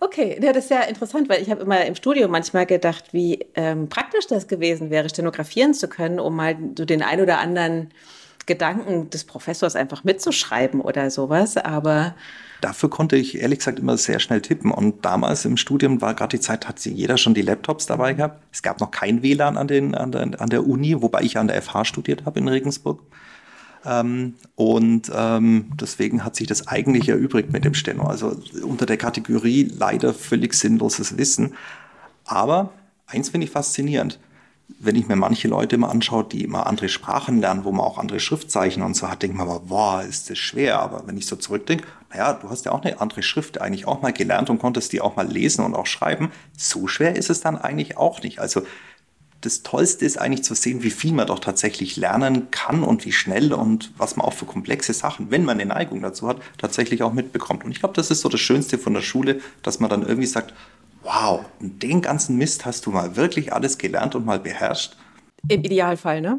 Okay, 0.00 0.36
ja, 0.42 0.52
das 0.52 0.64
ist 0.64 0.70
ja 0.70 0.80
interessant, 0.80 1.28
weil 1.28 1.40
ich 1.40 1.48
habe 1.48 1.62
immer 1.62 1.84
im 1.84 1.94
Studio 1.94 2.26
manchmal 2.26 2.66
gedacht, 2.66 3.12
wie 3.12 3.46
ähm, 3.54 3.88
praktisch 3.88 4.26
das 4.26 4.48
gewesen 4.48 4.90
wäre, 4.90 5.08
stenografieren 5.08 5.74
zu 5.74 5.86
können, 5.86 6.18
um 6.18 6.34
mal 6.34 6.56
so 6.76 6.84
den 6.84 7.02
ein 7.02 7.20
oder 7.20 7.38
anderen 7.38 7.92
Gedanken 8.46 9.10
des 9.10 9.22
Professors 9.22 9.76
einfach 9.76 10.02
mitzuschreiben 10.02 10.80
oder 10.80 11.08
sowas. 11.10 11.56
Aber 11.56 12.16
Dafür 12.62 12.90
konnte 12.90 13.16
ich 13.16 13.40
ehrlich 13.40 13.58
gesagt 13.58 13.80
immer 13.80 13.96
sehr 13.98 14.20
schnell 14.20 14.40
tippen. 14.40 14.70
Und 14.70 15.04
damals 15.04 15.44
im 15.44 15.56
Studium 15.56 16.00
war 16.00 16.14
gerade 16.14 16.36
die 16.36 16.40
Zeit, 16.40 16.68
hat 16.68 16.78
jeder 16.84 17.18
schon 17.18 17.34
die 17.34 17.42
Laptops 17.42 17.86
dabei 17.86 18.14
gehabt. 18.14 18.40
Es 18.52 18.62
gab 18.62 18.80
noch 18.80 18.92
kein 18.92 19.20
WLAN 19.22 19.56
an, 19.56 19.66
den, 19.66 19.96
an, 19.96 20.12
der, 20.12 20.40
an 20.40 20.48
der 20.48 20.64
Uni, 20.64 21.02
wobei 21.02 21.22
ich 21.22 21.36
an 21.38 21.48
der 21.48 21.60
FH 21.60 21.84
studiert 21.84 22.24
habe 22.24 22.38
in 22.38 22.46
Regensburg. 22.46 23.00
Ähm, 23.84 24.34
und 24.54 25.10
ähm, 25.12 25.72
deswegen 25.80 26.24
hat 26.24 26.36
sich 26.36 26.46
das 26.46 26.68
eigentlich 26.68 27.08
erübrigt 27.08 27.52
mit 27.52 27.64
dem 27.64 27.74
Steno. 27.74 28.04
Also 28.04 28.36
unter 28.62 28.86
der 28.86 28.96
Kategorie 28.96 29.68
leider 29.76 30.14
völlig 30.14 30.54
sinnloses 30.54 31.18
Wissen. 31.18 31.54
Aber 32.24 32.70
eins 33.08 33.30
finde 33.30 33.46
ich 33.46 33.50
faszinierend 33.50 34.20
wenn 34.78 34.96
ich 34.96 35.08
mir 35.08 35.16
manche 35.16 35.48
Leute 35.48 35.78
mal 35.78 35.88
anschaue, 35.88 36.24
die 36.24 36.44
immer 36.44 36.66
andere 36.66 36.88
Sprachen 36.88 37.40
lernen, 37.40 37.64
wo 37.64 37.72
man 37.72 37.84
auch 37.84 37.98
andere 37.98 38.20
Schriftzeichen 38.20 38.82
und 38.82 38.94
so 38.94 39.08
hat, 39.08 39.22
denkt 39.22 39.36
man 39.36 39.48
aber, 39.48 39.60
boah, 39.60 40.02
ist 40.02 40.30
das 40.30 40.38
schwer. 40.38 40.80
Aber 40.80 41.06
wenn 41.06 41.16
ich 41.16 41.26
so 41.26 41.36
zurückdenke, 41.36 41.84
naja, 42.12 42.34
du 42.34 42.50
hast 42.50 42.66
ja 42.66 42.72
auch 42.72 42.82
eine 42.82 43.00
andere 43.00 43.22
Schrift 43.22 43.60
eigentlich 43.60 43.86
auch 43.86 44.02
mal 44.02 44.12
gelernt 44.12 44.50
und 44.50 44.58
konntest 44.58 44.92
die 44.92 45.00
auch 45.00 45.16
mal 45.16 45.26
lesen 45.26 45.64
und 45.64 45.74
auch 45.74 45.86
schreiben. 45.86 46.30
So 46.56 46.86
schwer 46.86 47.16
ist 47.16 47.30
es 47.30 47.40
dann 47.40 47.56
eigentlich 47.56 47.96
auch 47.96 48.22
nicht. 48.22 48.38
Also 48.38 48.62
das 49.40 49.62
Tollste 49.62 50.04
ist 50.04 50.18
eigentlich 50.18 50.44
zu 50.44 50.54
sehen, 50.54 50.82
wie 50.82 50.90
viel 50.90 51.12
man 51.12 51.26
doch 51.26 51.40
tatsächlich 51.40 51.96
lernen 51.96 52.50
kann 52.50 52.84
und 52.84 53.04
wie 53.04 53.12
schnell 53.12 53.52
und 53.52 53.92
was 53.96 54.16
man 54.16 54.26
auch 54.26 54.34
für 54.34 54.44
komplexe 54.44 54.92
Sachen, 54.92 55.30
wenn 55.30 55.44
man 55.44 55.58
eine 55.58 55.68
Neigung 55.68 56.00
dazu 56.00 56.28
hat, 56.28 56.40
tatsächlich 56.58 57.02
auch 57.02 57.12
mitbekommt. 57.12 57.64
Und 57.64 57.72
ich 57.72 57.80
glaube, 57.80 57.94
das 57.94 58.10
ist 58.10 58.20
so 58.20 58.28
das 58.28 58.40
Schönste 58.40 58.78
von 58.78 58.94
der 58.94 59.02
Schule, 59.02 59.40
dass 59.62 59.80
man 59.80 59.90
dann 59.90 60.02
irgendwie 60.02 60.26
sagt, 60.26 60.54
wow, 61.02 61.44
den 61.58 62.02
ganzen 62.02 62.36
Mist 62.36 62.64
hast 62.64 62.86
du 62.86 62.90
mal 62.90 63.16
wirklich 63.16 63.52
alles 63.52 63.78
gelernt 63.78 64.14
und 64.14 64.24
mal 64.24 64.38
beherrscht? 64.38 64.96
Im 65.48 65.64
Idealfall, 65.64 66.20
ne? 66.20 66.38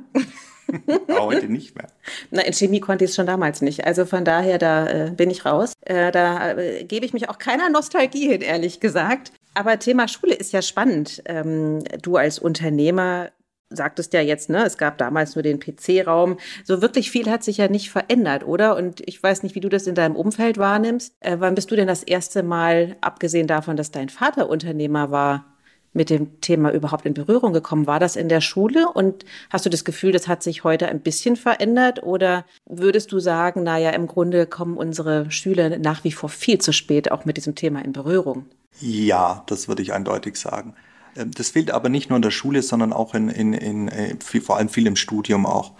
ja, 1.08 1.20
heute 1.20 1.48
nicht 1.48 1.76
mehr. 1.76 1.88
Na, 2.32 2.42
in 2.42 2.54
Chemie 2.54 2.80
konnte 2.80 3.06
ich 3.06 3.12
es 3.12 3.16
schon 3.16 3.26
damals 3.26 3.62
nicht. 3.62 3.86
Also 3.86 4.06
von 4.06 4.26
daher, 4.26 4.58
da 4.58 4.88
äh, 4.88 5.12
bin 5.12 5.30
ich 5.30 5.46
raus. 5.46 5.74
Äh, 5.82 6.12
da 6.12 6.52
äh, 6.52 6.84
gebe 6.84 7.06
ich 7.06 7.14
mich 7.14 7.30
auch 7.30 7.38
keiner 7.38 7.70
Nostalgie 7.70 8.28
hin, 8.30 8.42
ehrlich 8.42 8.80
gesagt. 8.80 9.32
Aber 9.54 9.78
Thema 9.80 10.08
Schule 10.08 10.34
ist 10.34 10.52
ja 10.52 10.62
spannend. 10.62 11.22
Ähm, 11.26 11.84
du 12.02 12.18
als 12.18 12.40
Unternehmer 12.40 13.32
sagtest 13.76 14.14
ja 14.14 14.22
jetzt, 14.22 14.50
ne, 14.50 14.64
es 14.66 14.78
gab 14.78 14.98
damals 14.98 15.36
nur 15.36 15.44
den 15.44 15.60
PC-Raum. 15.60 16.38
So 16.64 16.82
wirklich 16.82 17.12
viel 17.12 17.30
hat 17.30 17.44
sich 17.44 17.58
ja 17.58 17.68
nicht 17.68 17.90
verändert, 17.90 18.46
oder? 18.46 18.76
Und 18.76 19.02
ich 19.08 19.22
weiß 19.22 19.44
nicht, 19.44 19.56
wie 19.56 19.60
du 19.60 19.70
das 19.70 19.88
in 19.88 19.96
deinem 19.96 20.16
Umfeld 20.16 20.58
wahrnimmst. 20.58 21.16
Äh, 21.20 21.38
wann 21.40 21.56
bist 21.56 21.72
du 21.72 21.76
denn 21.76 21.88
das 21.88 22.04
erste 22.04 22.44
Mal, 22.44 22.98
abgesehen 23.02 23.48
davon, 23.48 23.76
dass 23.76 23.92
dein 23.92 24.10
Vater 24.10 24.50
Unternehmer 24.50 25.12
war, 25.12 25.53
mit 25.94 26.10
dem 26.10 26.42
Thema 26.42 26.72
überhaupt 26.72 27.06
in 27.06 27.14
Berührung 27.14 27.54
gekommen? 27.54 27.88
War 27.88 28.00
das 28.00 28.16
in 28.16 28.30
der 28.30 28.42
Schule 28.42 28.90
und 28.90 29.26
hast 29.50 29.66
du 29.66 29.70
das 29.70 29.86
Gefühl, 29.86 30.12
das 30.12 30.28
hat 30.28 30.44
sich 30.44 30.64
heute 30.64 30.88
ein 30.88 31.02
bisschen 31.02 31.36
verändert 31.36 32.04
oder 32.04 32.46
würdest 32.66 33.12
du 33.12 33.20
sagen, 33.20 33.64
naja, 33.64 33.92
im 33.92 34.08
Grunde 34.08 34.46
kommen 34.46 34.78
unsere 34.78 35.30
Schüler 35.32 35.78
nach 35.78 36.04
wie 36.04 36.12
vor 36.12 36.30
viel 36.30 36.60
zu 36.60 36.74
spät 36.74 37.12
auch 37.12 37.26
mit 37.26 37.38
diesem 37.38 37.56
Thema 37.56 37.84
in 37.84 37.94
Berührung? 37.94 38.46
Ja, 38.80 39.44
das 39.48 39.68
würde 39.68 39.82
ich 39.82 39.94
eindeutig 39.94 40.38
sagen. 40.38 40.76
Ähm, 41.16 41.32
das 41.32 41.50
fehlt 41.50 41.72
aber 41.72 41.90
nicht 41.90 42.10
nur 42.10 42.18
in 42.18 42.24
der 42.24 42.32
Schule, 42.32 42.62
sondern 42.62 42.94
auch 42.94 43.14
in, 43.14 43.30
in, 43.30 43.54
in 43.54 43.88
äh, 43.88 44.16
vor 44.20 44.58
allem 44.58 44.70
viel 44.70 44.88
im 44.88 44.96
Studium 44.96 45.46
auch. 45.46 45.74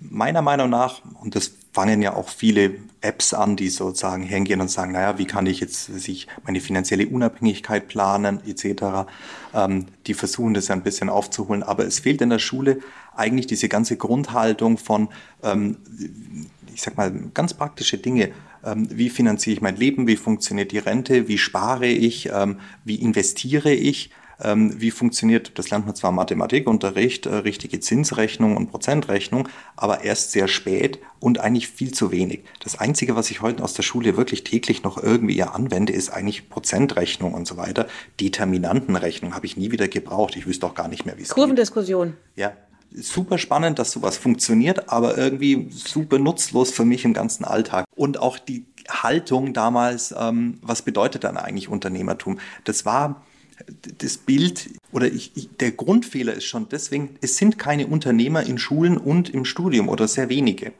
Meiner 0.00 0.42
Meinung 0.42 0.70
nach, 0.70 1.02
und 1.20 1.34
das 1.34 1.57
fangen 1.78 2.02
ja 2.02 2.16
auch 2.16 2.28
viele 2.28 2.74
Apps 3.02 3.32
an, 3.32 3.54
die 3.54 3.68
sozusagen 3.68 4.24
hingehen 4.24 4.60
und 4.60 4.68
sagen, 4.68 4.90
naja, 4.90 5.16
wie 5.16 5.26
kann 5.26 5.46
ich 5.46 5.60
jetzt 5.60 5.84
sich 5.84 6.26
meine 6.44 6.60
finanzielle 6.60 7.06
Unabhängigkeit 7.06 7.86
planen, 7.86 8.40
etc. 8.44 9.08
Ähm, 9.54 9.86
die 10.08 10.14
versuchen 10.14 10.54
das 10.54 10.66
ja 10.66 10.74
ein 10.74 10.82
bisschen 10.82 11.08
aufzuholen, 11.08 11.62
aber 11.62 11.86
es 11.86 12.00
fehlt 12.00 12.20
in 12.20 12.30
der 12.30 12.40
Schule 12.40 12.80
eigentlich 13.14 13.46
diese 13.46 13.68
ganze 13.68 13.96
Grundhaltung 13.96 14.76
von, 14.76 15.08
ähm, 15.44 15.76
ich 16.74 16.82
sag 16.82 16.96
mal, 16.96 17.12
ganz 17.32 17.54
praktische 17.54 17.98
Dinge. 17.98 18.32
Ähm, 18.64 18.88
wie 18.90 19.08
finanziere 19.08 19.54
ich 19.54 19.62
mein 19.62 19.76
Leben? 19.76 20.08
Wie 20.08 20.16
funktioniert 20.16 20.72
die 20.72 20.78
Rente? 20.78 21.28
Wie 21.28 21.38
spare 21.38 21.86
ich? 21.86 22.28
Ähm, 22.32 22.58
wie 22.84 22.96
investiere 22.96 23.72
ich? 23.72 24.10
Ähm, 24.42 24.80
wie 24.80 24.90
funktioniert, 24.90 25.58
das 25.58 25.70
lernt 25.70 25.86
man 25.86 25.94
zwar 25.94 26.12
Mathematikunterricht, 26.12 27.26
äh, 27.26 27.34
richtige 27.36 27.80
Zinsrechnung 27.80 28.56
und 28.56 28.70
Prozentrechnung, 28.70 29.48
aber 29.76 30.04
erst 30.04 30.32
sehr 30.32 30.48
spät 30.48 30.98
und 31.20 31.40
eigentlich 31.40 31.68
viel 31.68 31.92
zu 31.92 32.12
wenig. 32.12 32.44
Das 32.60 32.78
Einzige, 32.78 33.16
was 33.16 33.30
ich 33.30 33.42
heute 33.42 33.64
aus 33.64 33.74
der 33.74 33.82
Schule 33.82 34.16
wirklich 34.16 34.44
täglich 34.44 34.82
noch 34.82 35.02
irgendwie 35.02 35.42
anwende, 35.42 35.92
ist 35.92 36.10
eigentlich 36.10 36.48
Prozentrechnung 36.48 37.34
und 37.34 37.46
so 37.46 37.56
weiter. 37.56 37.86
Determinantenrechnung 38.20 39.34
habe 39.34 39.46
ich 39.46 39.56
nie 39.56 39.72
wieder 39.72 39.88
gebraucht. 39.88 40.36
Ich 40.36 40.46
wüsste 40.46 40.66
auch 40.66 40.74
gar 40.74 40.88
nicht 40.88 41.04
mehr, 41.06 41.18
wie 41.18 41.22
es 41.22 41.28
geht. 41.28 41.34
Kurvendiskussion. 41.34 42.14
Ja, 42.36 42.52
super 42.92 43.38
spannend, 43.38 43.78
dass 43.78 43.90
sowas 43.90 44.16
funktioniert, 44.16 44.88
aber 44.90 45.18
irgendwie 45.18 45.68
super 45.70 46.18
nutzlos 46.18 46.70
für 46.70 46.84
mich 46.84 47.04
im 47.04 47.12
ganzen 47.12 47.44
Alltag. 47.44 47.84
Und 47.94 48.18
auch 48.18 48.38
die 48.38 48.64
Haltung 48.88 49.52
damals, 49.52 50.14
ähm, 50.16 50.58
was 50.62 50.82
bedeutet 50.82 51.24
dann 51.24 51.36
eigentlich 51.36 51.68
Unternehmertum? 51.68 52.38
Das 52.64 52.84
war 52.84 53.22
das 53.98 54.16
Bild 54.18 54.70
oder 54.92 55.06
ich, 55.06 55.32
ich, 55.34 55.48
der 55.58 55.72
Grundfehler 55.72 56.34
ist 56.34 56.44
schon 56.44 56.68
deswegen, 56.68 57.16
es 57.20 57.36
sind 57.36 57.58
keine 57.58 57.86
Unternehmer 57.86 58.42
in 58.42 58.58
Schulen 58.58 58.96
und 58.96 59.30
im 59.30 59.44
Studium 59.44 59.88
oder 59.88 60.08
sehr 60.08 60.28
wenige, 60.28 60.72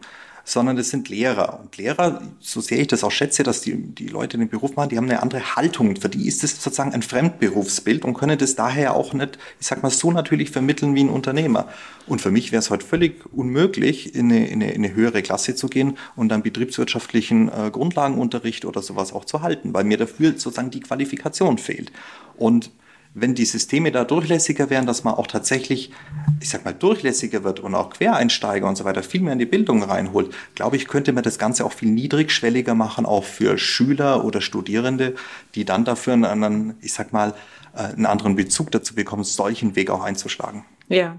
sondern 0.48 0.78
es 0.78 0.88
sind 0.88 1.10
Lehrer. 1.10 1.60
Und 1.60 1.76
Lehrer, 1.76 2.22
so 2.40 2.62
sehr 2.62 2.78
ich 2.78 2.86
das 2.86 3.04
auch 3.04 3.10
schätze, 3.10 3.42
dass 3.42 3.60
die, 3.60 3.76
die 3.76 4.08
Leute 4.08 4.38
den 4.38 4.48
Beruf 4.48 4.76
machen, 4.76 4.88
die 4.88 4.96
haben 4.96 5.04
eine 5.04 5.22
andere 5.22 5.56
Haltung. 5.56 5.94
Für 5.96 6.08
die 6.08 6.26
ist 6.26 6.42
es 6.42 6.62
sozusagen 6.62 6.94
ein 6.94 7.02
Fremdberufsbild 7.02 8.02
und 8.06 8.14
können 8.14 8.38
das 8.38 8.54
daher 8.54 8.96
auch 8.96 9.12
nicht, 9.12 9.38
ich 9.60 9.66
sag 9.66 9.82
mal, 9.82 9.90
so 9.90 10.10
natürlich 10.10 10.50
vermitteln 10.50 10.94
wie 10.94 11.04
ein 11.04 11.10
Unternehmer. 11.10 11.68
Und 12.06 12.22
für 12.22 12.30
mich 12.30 12.50
wäre 12.50 12.60
es 12.60 12.70
heute 12.70 12.86
völlig 12.86 13.26
unmöglich, 13.30 14.14
in 14.14 14.32
eine, 14.32 14.48
in 14.48 14.62
eine, 14.62 14.72
in 14.72 14.86
eine 14.86 14.94
höhere 14.94 15.20
Klasse 15.20 15.54
zu 15.54 15.66
gehen 15.66 15.98
und 16.16 16.30
dann 16.30 16.42
betriebswirtschaftlichen 16.42 17.50
äh, 17.50 17.70
Grundlagenunterricht 17.70 18.64
oder 18.64 18.80
sowas 18.80 19.12
auch 19.12 19.26
zu 19.26 19.42
halten, 19.42 19.74
weil 19.74 19.84
mir 19.84 19.98
dafür 19.98 20.30
sozusagen 20.30 20.70
die 20.70 20.80
Qualifikation 20.80 21.58
fehlt. 21.58 21.92
Und 22.38 22.70
wenn 23.20 23.34
die 23.34 23.44
Systeme 23.44 23.92
da 23.92 24.04
durchlässiger 24.04 24.70
wären, 24.70 24.86
dass 24.86 25.04
man 25.04 25.14
auch 25.14 25.26
tatsächlich, 25.26 25.92
ich 26.40 26.48
sag 26.48 26.64
mal, 26.64 26.74
durchlässiger 26.74 27.44
wird 27.44 27.60
und 27.60 27.74
auch 27.74 27.90
Quereinsteiger 27.90 28.66
und 28.66 28.76
so 28.76 28.84
weiter 28.84 29.02
viel 29.02 29.20
mehr 29.20 29.32
in 29.32 29.38
die 29.38 29.46
Bildung 29.46 29.82
reinholt, 29.82 30.34
glaube 30.54 30.76
ich, 30.76 30.88
könnte 30.88 31.12
man 31.12 31.22
das 31.22 31.38
Ganze 31.38 31.64
auch 31.64 31.72
viel 31.72 31.90
niedrigschwelliger 31.90 32.74
machen, 32.74 33.06
auch 33.06 33.24
für 33.24 33.58
Schüler 33.58 34.24
oder 34.24 34.40
Studierende, 34.40 35.14
die 35.54 35.64
dann 35.64 35.84
dafür 35.84 36.14
einen 36.14 36.24
anderen, 36.24 36.74
ich 36.80 36.92
sag 36.92 37.12
mal, 37.12 37.34
äh, 37.74 37.82
einen 37.82 38.06
anderen 38.06 38.36
Bezug 38.36 38.70
dazu 38.70 38.94
bekommen, 38.94 39.24
solchen 39.24 39.76
Weg 39.76 39.90
auch 39.90 40.02
einzuschlagen. 40.02 40.64
Ja. 40.88 41.18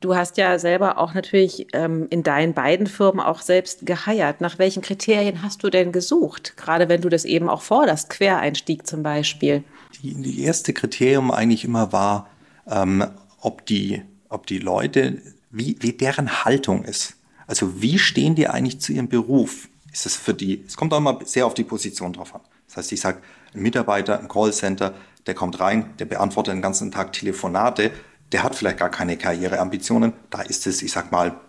Du 0.00 0.14
hast 0.14 0.36
ja 0.36 0.60
selber 0.60 0.98
auch 0.98 1.12
natürlich 1.14 1.66
ähm, 1.72 2.06
in 2.10 2.22
deinen 2.22 2.54
beiden 2.54 2.86
Firmen 2.86 3.18
auch 3.20 3.40
selbst 3.40 3.84
geheiert. 3.84 4.40
Nach 4.40 4.58
welchen 4.60 4.80
Kriterien 4.80 5.42
hast 5.42 5.64
du 5.64 5.70
denn 5.70 5.90
gesucht? 5.90 6.56
Gerade 6.56 6.88
wenn 6.88 7.00
du 7.00 7.08
das 7.08 7.24
eben 7.24 7.48
auch 7.48 7.62
forderst, 7.62 8.08
Quereinstieg 8.08 8.86
zum 8.86 9.02
Beispiel 9.02 9.64
die, 9.94 10.14
die 10.14 10.42
erste 10.42 10.72
Kriterium 10.72 11.30
eigentlich 11.30 11.64
immer 11.64 11.92
war, 11.92 12.28
ähm, 12.66 13.04
ob, 13.40 13.66
die, 13.66 14.02
ob 14.28 14.46
die 14.46 14.58
Leute, 14.58 15.22
wie, 15.50 15.76
wie 15.80 15.92
deren 15.92 16.44
Haltung 16.44 16.84
ist. 16.84 17.16
Also 17.46 17.80
wie 17.80 17.98
stehen 17.98 18.34
die 18.34 18.48
eigentlich 18.48 18.80
zu 18.80 18.92
ihrem 18.92 19.08
Beruf? 19.08 19.68
Ist 19.92 20.06
es 20.06 20.16
für 20.16 20.34
die, 20.34 20.62
es 20.66 20.76
kommt 20.76 20.92
auch 20.92 20.98
immer 20.98 21.18
sehr 21.24 21.46
auf 21.46 21.54
die 21.54 21.64
Position 21.64 22.12
drauf 22.12 22.34
an. 22.34 22.42
Das 22.66 22.76
heißt, 22.76 22.92
ich 22.92 23.00
sage, 23.00 23.22
ein 23.54 23.62
Mitarbeiter 23.62 24.20
im 24.20 24.28
Callcenter, 24.28 24.94
der 25.26 25.34
kommt 25.34 25.58
rein, 25.60 25.94
der 25.98 26.04
beantwortet 26.04 26.52
den 26.52 26.62
ganzen 26.62 26.90
Tag 26.90 27.12
Telefonate, 27.14 27.90
der 28.32 28.42
hat 28.42 28.54
vielleicht 28.54 28.78
gar 28.78 28.90
keine 28.90 29.16
Karriereambitionen. 29.16 30.12
Da 30.28 30.42
ist 30.42 30.66
es, 30.66 30.82
ich 30.82 30.92
sag 30.92 31.10
mal, 31.10 31.40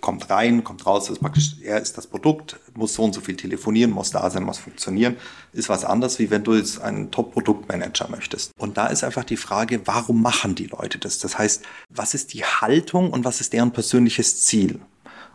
kommt 0.00 0.30
rein, 0.30 0.64
kommt 0.64 0.86
raus, 0.86 1.08
ist 1.10 1.20
praktisch, 1.20 1.56
er 1.62 1.80
ist 1.80 1.96
das 1.98 2.06
Produkt, 2.06 2.56
muss 2.74 2.94
so 2.94 3.04
und 3.04 3.14
so 3.14 3.20
viel 3.20 3.36
telefonieren, 3.36 3.90
muss 3.90 4.10
da 4.10 4.28
sein, 4.30 4.44
muss 4.44 4.58
funktionieren, 4.58 5.16
ist 5.52 5.68
was 5.68 5.84
anderes, 5.84 6.18
wie 6.18 6.30
wenn 6.30 6.44
du 6.44 6.54
jetzt 6.54 6.80
einen 6.80 7.10
Top-Produktmanager 7.10 8.08
möchtest. 8.08 8.52
Und 8.58 8.76
da 8.76 8.86
ist 8.86 9.04
einfach 9.04 9.24
die 9.24 9.36
Frage, 9.36 9.80
warum 9.86 10.22
machen 10.22 10.54
die 10.54 10.66
Leute 10.66 10.98
das? 10.98 11.18
Das 11.18 11.38
heißt, 11.38 11.64
was 11.90 12.14
ist 12.14 12.32
die 12.34 12.44
Haltung 12.44 13.10
und 13.10 13.24
was 13.24 13.40
ist 13.40 13.52
deren 13.52 13.72
persönliches 13.72 14.42
Ziel? 14.42 14.80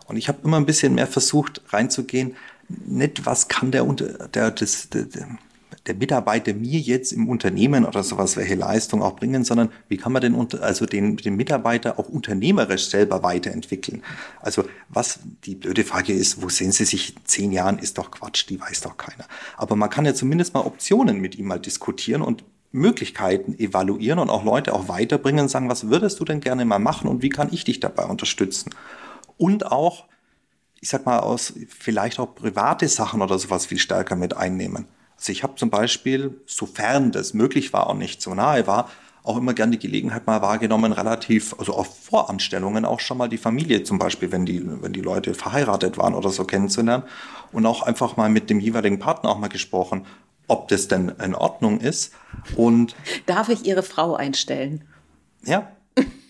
Und 0.08 0.18
ich 0.18 0.28
habe 0.28 0.40
immer 0.44 0.58
ein 0.58 0.66
bisschen 0.66 0.96
mehr 0.96 1.08
versucht 1.08 1.62
reinzugehen, 1.70 2.36
nicht 2.68 3.26
was 3.26 3.48
kann 3.48 3.72
der, 3.72 3.84
der, 3.84 4.52
das, 4.52 4.90
der, 4.90 5.04
der 5.04 5.28
Mitarbeiter 5.92 6.54
mir 6.54 6.80
jetzt 6.80 7.12
im 7.12 7.28
Unternehmen 7.28 7.84
oder 7.84 8.04
sowas, 8.04 8.38
welche 8.38 8.56
Leistung 8.56 9.02
auch 9.02 9.18
bringen, 9.18 9.44
sondern 9.44 9.70
wie 9.90 9.98
kann 9.98 10.14
man 10.14 10.22
den, 10.22 10.36
also 10.62 10.86
den, 10.86 11.18
den 11.18 11.36
Mitarbeiter 11.36 12.00
auch 12.00 12.08
unternehmerisch 12.08 12.88
selber 12.88 13.22
weiterentwickeln? 13.22 14.02
Also 14.42 14.64
was, 14.88 15.20
die 15.44 15.56
blöde 15.56 15.84
Frage 15.84 16.14
ist, 16.14 16.42
wo 16.42 16.48
sehen 16.48 16.72
Sie 16.72 16.86
sich 16.86 17.18
in 17.18 17.26
zehn 17.26 17.52
Jahren, 17.52 17.80
ist 17.80 17.98
doch 17.98 18.12
Quatsch, 18.12 18.48
die 18.48 18.62
weiß 18.62 18.82
doch 18.82 18.96
keiner. 18.96 19.26
Aber 19.58 19.76
man 19.76 19.90
kann 19.90 20.06
ja 20.06 20.14
zumindest 20.14 20.54
mal 20.54 20.62
Optionen 20.62 21.20
mit 21.20 21.36
ihm 21.38 21.48
mal 21.48 21.60
diskutieren 21.60 22.22
und 22.22 22.46
Möglichkeiten 22.72 23.54
evaluieren 23.60 24.20
und 24.20 24.30
auch 24.30 24.46
Leute 24.46 24.74
auch 24.74 24.88
weiterbringen 24.88 25.42
und 25.42 25.50
sagen, 25.50 25.70
was 25.70 25.90
würdest 25.90 26.20
du 26.20 26.26
denn 26.26 26.40
gerne 26.40 26.64
mal 26.66 26.80
machen 26.80 27.10
und 27.10 27.22
wie 27.22 27.30
kann 27.30 27.50
ich 27.52 27.66
dich 27.66 27.82
dabei 27.82 28.06
unterstützen? 28.06 28.74
Und 29.38 29.72
auch, 29.72 30.06
ich 30.80 30.90
sag 30.90 31.06
mal, 31.06 31.20
aus 31.20 31.54
vielleicht 31.68 32.20
auch 32.20 32.34
private 32.34 32.88
Sachen 32.88 33.22
oder 33.22 33.38
sowas 33.38 33.66
viel 33.66 33.80
stärker 33.80 34.16
mit 34.16 34.36
einnehmen. 34.36 34.88
Ich 35.30 35.44
habe 35.44 35.56
zum 35.56 35.70
Beispiel, 35.70 36.40
sofern 36.46 37.12
das 37.12 37.34
möglich 37.34 37.74
war 37.74 37.90
und 37.90 37.98
nicht 37.98 38.22
so 38.22 38.34
nahe 38.34 38.68
war, 38.68 38.90
auch 39.24 39.38
immer 39.38 39.54
gerne 39.54 39.78
die 39.78 39.80
Gelegenheit 39.80 40.28
mal 40.28 40.42
wahrgenommen, 40.42 40.92
relativ, 40.92 41.56
also 41.58 41.74
auf 41.74 41.98
Voranstellungen 42.04 42.84
auch 42.84 43.00
schon 43.00 43.18
mal 43.18 43.30
die 43.30 43.38
Familie 43.38 43.84
zum 43.84 43.98
Beispiel, 43.98 44.32
wenn 44.32 44.46
die, 44.46 44.62
wenn 44.82 44.92
die 44.92 45.02
Leute 45.02 45.34
verheiratet 45.34 45.98
waren 45.98 46.14
oder 46.14 46.30
so 46.30 46.44
kennenzulernen 46.44 47.04
und 47.52 47.66
auch 47.66 47.84
einfach 47.84 48.18
mal 48.18 48.30
mit 48.30 48.50
dem 48.50 48.60
jeweiligen 48.60 49.00
Partner 49.00 49.30
auch 49.30 49.40
mal 49.40 49.48
gesprochen, 49.48 50.06
ob 50.48 50.68
das 50.68 50.90
denn 50.90 51.10
in 51.24 51.36
Ordnung 51.36 51.80
ist. 51.80 52.14
Und 52.58 52.96
darf 53.26 53.48
ich 53.48 53.66
Ihre 53.66 53.84
Frau 53.84 54.16
einstellen? 54.16 54.84
Ja, 55.46 55.72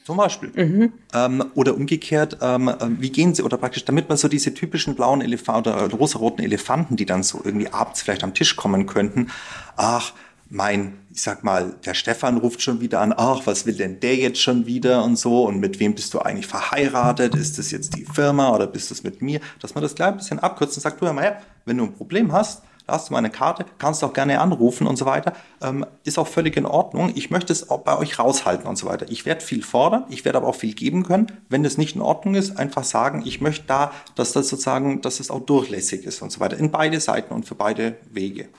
zum 0.04 0.18
Beispiel. 0.18 0.52
Mhm. 0.56 0.94
Ähm, 1.14 1.46
oder 1.56 1.76
umgekehrt, 1.76 2.38
ähm, 2.42 2.68
äh, 2.68 2.76
wie 3.00 3.10
gehen 3.10 3.34
sie, 3.34 3.44
oder 3.44 3.58
praktisch, 3.58 3.86
damit 3.86 4.10
man 4.10 4.18
so 4.18 4.28
diese 4.28 4.54
typischen 4.54 4.96
blauen 4.96 5.22
Elefanten 5.22 5.74
oder 5.74 5.90
rosaroten 5.92 6.44
Elefanten, 6.44 6.96
die 6.96 7.06
dann 7.06 7.24
so 7.24 7.42
irgendwie 7.44 7.70
abends 7.70 8.02
vielleicht 8.02 8.24
am 8.24 8.34
Tisch 8.34 8.56
kommen 8.56 8.86
könnten, 8.86 9.30
ach, 9.76 10.14
mein, 10.50 10.94
ich 11.12 11.22
sag 11.22 11.44
mal, 11.44 11.74
der 11.84 11.96
Stefan 11.96 12.38
ruft 12.38 12.62
schon 12.62 12.80
wieder 12.80 13.02
an, 13.02 13.12
ach, 13.16 13.42
was 13.46 13.66
will 13.66 13.74
denn 13.74 14.00
der 14.00 14.16
jetzt 14.16 14.40
schon 14.40 14.68
wieder 14.68 15.04
und 15.04 15.18
so 15.18 15.48
und 15.48 15.60
mit 15.60 15.80
wem 15.80 15.96
bist 15.96 16.14
du 16.14 16.20
eigentlich 16.20 16.46
verheiratet? 16.46 17.34
Ist 17.34 17.58
das 17.58 17.72
jetzt 17.72 17.96
die 17.96 18.06
Firma 18.06 18.54
oder 18.54 18.68
bist 18.68 18.92
du 18.92 18.94
es 18.94 19.04
mit 19.04 19.22
mir? 19.22 19.40
Dass 19.62 19.74
man 19.74 19.82
das 19.82 19.96
gleich 19.96 20.10
ein 20.10 20.18
bisschen 20.18 20.38
abkürzt 20.38 20.78
und 20.78 20.84
sagt, 20.84 21.02
du, 21.02 21.08
hör 21.08 21.14
mal, 21.14 21.42
wenn 21.66 21.78
du 21.78 21.86
ein 21.86 21.94
Problem 21.94 22.32
hast, 22.32 22.62
da 22.86 22.94
hast 22.94 23.10
du 23.10 23.14
meine 23.14 23.30
Karte, 23.30 23.66
kannst 23.78 24.04
auch 24.04 24.14
gerne 24.14 24.42
anrufen 24.42 24.88
und 24.88 24.98
so 24.98 25.06
weiter. 25.06 25.34
Ähm, 25.62 25.86
ist 26.04 26.20
auch 26.20 26.28
völlig 26.28 26.58
in 26.58 26.66
Ordnung. 26.66 27.12
Ich 27.16 27.30
möchte 27.30 27.54
es 27.54 27.70
auch 27.70 27.80
bei 27.80 27.98
euch 27.98 28.20
raushalten 28.20 28.68
und 28.68 28.78
so 28.78 28.88
weiter. 28.88 29.06
Ich 29.10 29.26
werde 29.26 29.42
viel 29.42 29.64
fordern, 29.64 30.06
ich 30.10 30.26
werde 30.26 30.38
aber 30.38 30.48
auch 30.48 30.56
viel 30.56 30.74
geben 30.74 31.04
können. 31.04 31.28
Wenn 31.48 31.64
das 31.64 31.78
nicht 31.78 31.96
in 31.96 32.02
Ordnung 32.02 32.36
ist, 32.36 32.58
einfach 32.58 32.84
sagen, 32.84 33.24
ich 33.26 33.40
möchte 33.40 33.66
da, 33.68 33.92
dass 34.16 34.34
das 34.34 34.50
sozusagen, 34.50 35.02
dass 35.02 35.20
es 35.20 35.32
auch 35.32 35.42
durchlässig 35.42 36.04
ist 36.04 36.22
und 36.22 36.32
so 36.32 36.40
weiter. 36.40 36.58
In 36.58 36.72
beide 36.72 37.00
Seiten 37.00 37.34
und 37.34 37.46
für 37.46 37.56
beide 37.56 37.98
Wege. 38.12 38.50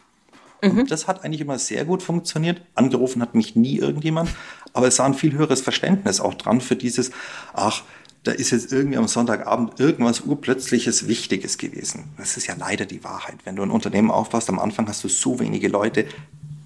Mhm. 0.63 0.87
das 0.87 1.07
hat 1.07 1.25
eigentlich 1.25 1.41
immer 1.41 1.59
sehr 1.59 1.85
gut 1.85 2.03
funktioniert. 2.03 2.63
Angerufen 2.75 3.21
hat 3.21 3.35
mich 3.35 3.55
nie 3.57 3.77
irgendjemand, 3.79 4.31
aber 4.73 4.87
es 4.87 4.99
war 4.99 5.07
ein 5.07 5.15
viel 5.15 5.33
höheres 5.33 5.61
Verständnis 5.61 6.21
auch 6.21 6.35
dran 6.35 6.61
für 6.61 6.77
dieses, 6.77 7.11
ach, 7.53 7.83
da 8.25 8.33
ist 8.33 8.51
jetzt 8.51 8.73
irgendwie 8.73 8.97
am 8.97 9.07
Sonntagabend 9.07 9.79
irgendwas 9.79 10.23
urplötzliches 10.23 11.07
Wichtiges 11.07 11.59
gewesen. 11.59 12.05
Das 12.17 12.37
ist 12.37 12.47
ja 12.47 12.55
leider 12.59 12.87
die 12.87 13.05
Wahrheit. 13.05 13.37
Wenn 13.45 13.57
du 13.57 13.63
ein 13.63 13.71
Unternehmen 13.71 14.11
aufpasst, 14.11 14.49
am 14.49 14.59
Anfang 14.59 14.89
hast 14.89 15.05
du 15.05 15.09
so 15.09 15.39
wenige 15.41 15.69
Leute, 15.69 16.07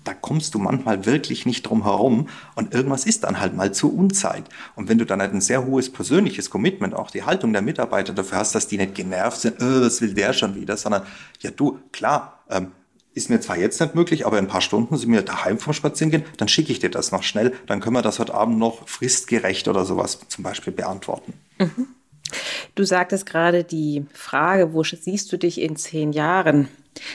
da 0.05 0.15
kommst 0.15 0.55
du 0.55 0.59
manchmal 0.59 1.05
wirklich 1.05 1.45
nicht 1.45 1.65
drum 1.65 1.83
herum 1.83 2.29
und 2.55 2.73
irgendwas 2.73 3.05
ist 3.05 3.25
dann 3.25 3.41
halt 3.41 3.55
mal 3.55 3.73
zur 3.75 3.93
Unzeit. 3.93 4.45
Und 4.75 4.89
wenn 4.89 4.99
du 4.99 5.05
dann 5.05 5.21
halt 5.21 5.35
ein 5.35 5.41
sehr 5.41 5.67
hohes 5.67 5.93
persönliches 5.93 6.49
Commitment, 6.49 6.95
auch 6.95 7.11
die 7.11 7.25
Haltung 7.25 7.53
der 7.53 7.61
Mitarbeiter 7.61 8.15
dafür 8.15 8.39
hast, 8.39 8.55
dass 8.55 8.69
die 8.69 8.79
nicht 8.79 8.95
genervt 8.95 9.41
sind, 9.41 9.61
äh, 9.61 9.83
was 9.83 10.01
will 10.01 10.15
der 10.15 10.33
schon 10.33 10.55
wieder, 10.55 10.77
sondern 10.77 11.03
ja 11.41 11.51
du, 11.51 11.81
klar, 11.93 12.45
ähm, 12.49 12.73
ist 13.19 13.29
mir 13.29 13.41
zwar 13.41 13.59
jetzt 13.59 13.81
nicht 13.81 13.95
möglich, 13.95 14.27
aber 14.27 14.39
in 14.39 14.47
ein 14.47 14.49
paar 14.49 14.61
Stunden 14.61 14.97
sind 14.97 15.13
wir 15.13 15.23
daheim 15.23 15.59
vom 15.59 15.75
Spazierengehen, 15.75 16.25
dann 16.39 16.49
schicke 16.49 16.73
ich 16.73 16.79
dir 16.79 16.91
das 16.91 17.13
noch 17.13 17.23
schnell, 17.23 17.53
dann 17.67 17.81
können 17.81 17.97
wir 17.97 18.03
das 18.03 18.19
heute 18.19 18.35
Abend 18.35 18.59
noch 18.59 18.89
fristgerecht 18.89 19.69
oder 19.69 19.85
sowas 19.85 20.21
zum 20.29 20.45
Beispiel 20.45 20.73
beantworten. 20.73 21.35
Mhm. 21.59 21.89
Du 22.75 22.85
sagtest 22.85 23.27
gerade 23.27 23.65
die 23.65 24.07
Frage, 24.13 24.73
wo 24.73 24.83
siehst 24.85 25.33
du 25.33 25.37
dich 25.37 25.61
in 25.61 25.77
zehn 25.77 26.13
Jahren? 26.13 26.69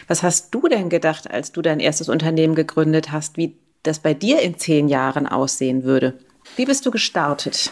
Was 0.07 0.23
hast 0.23 0.53
du 0.53 0.67
denn 0.67 0.89
gedacht, 0.89 1.29
als 1.29 1.51
du 1.51 1.61
dein 1.61 1.79
erstes 1.79 2.09
Unternehmen 2.09 2.55
gegründet 2.55 3.11
hast, 3.11 3.37
wie 3.37 3.55
das 3.83 3.99
bei 3.99 4.13
dir 4.13 4.41
in 4.41 4.57
zehn 4.57 4.87
Jahren 4.87 5.27
aussehen 5.27 5.83
würde? 5.83 6.19
Wie 6.55 6.65
bist 6.65 6.85
du 6.85 6.91
gestartet? 6.91 7.71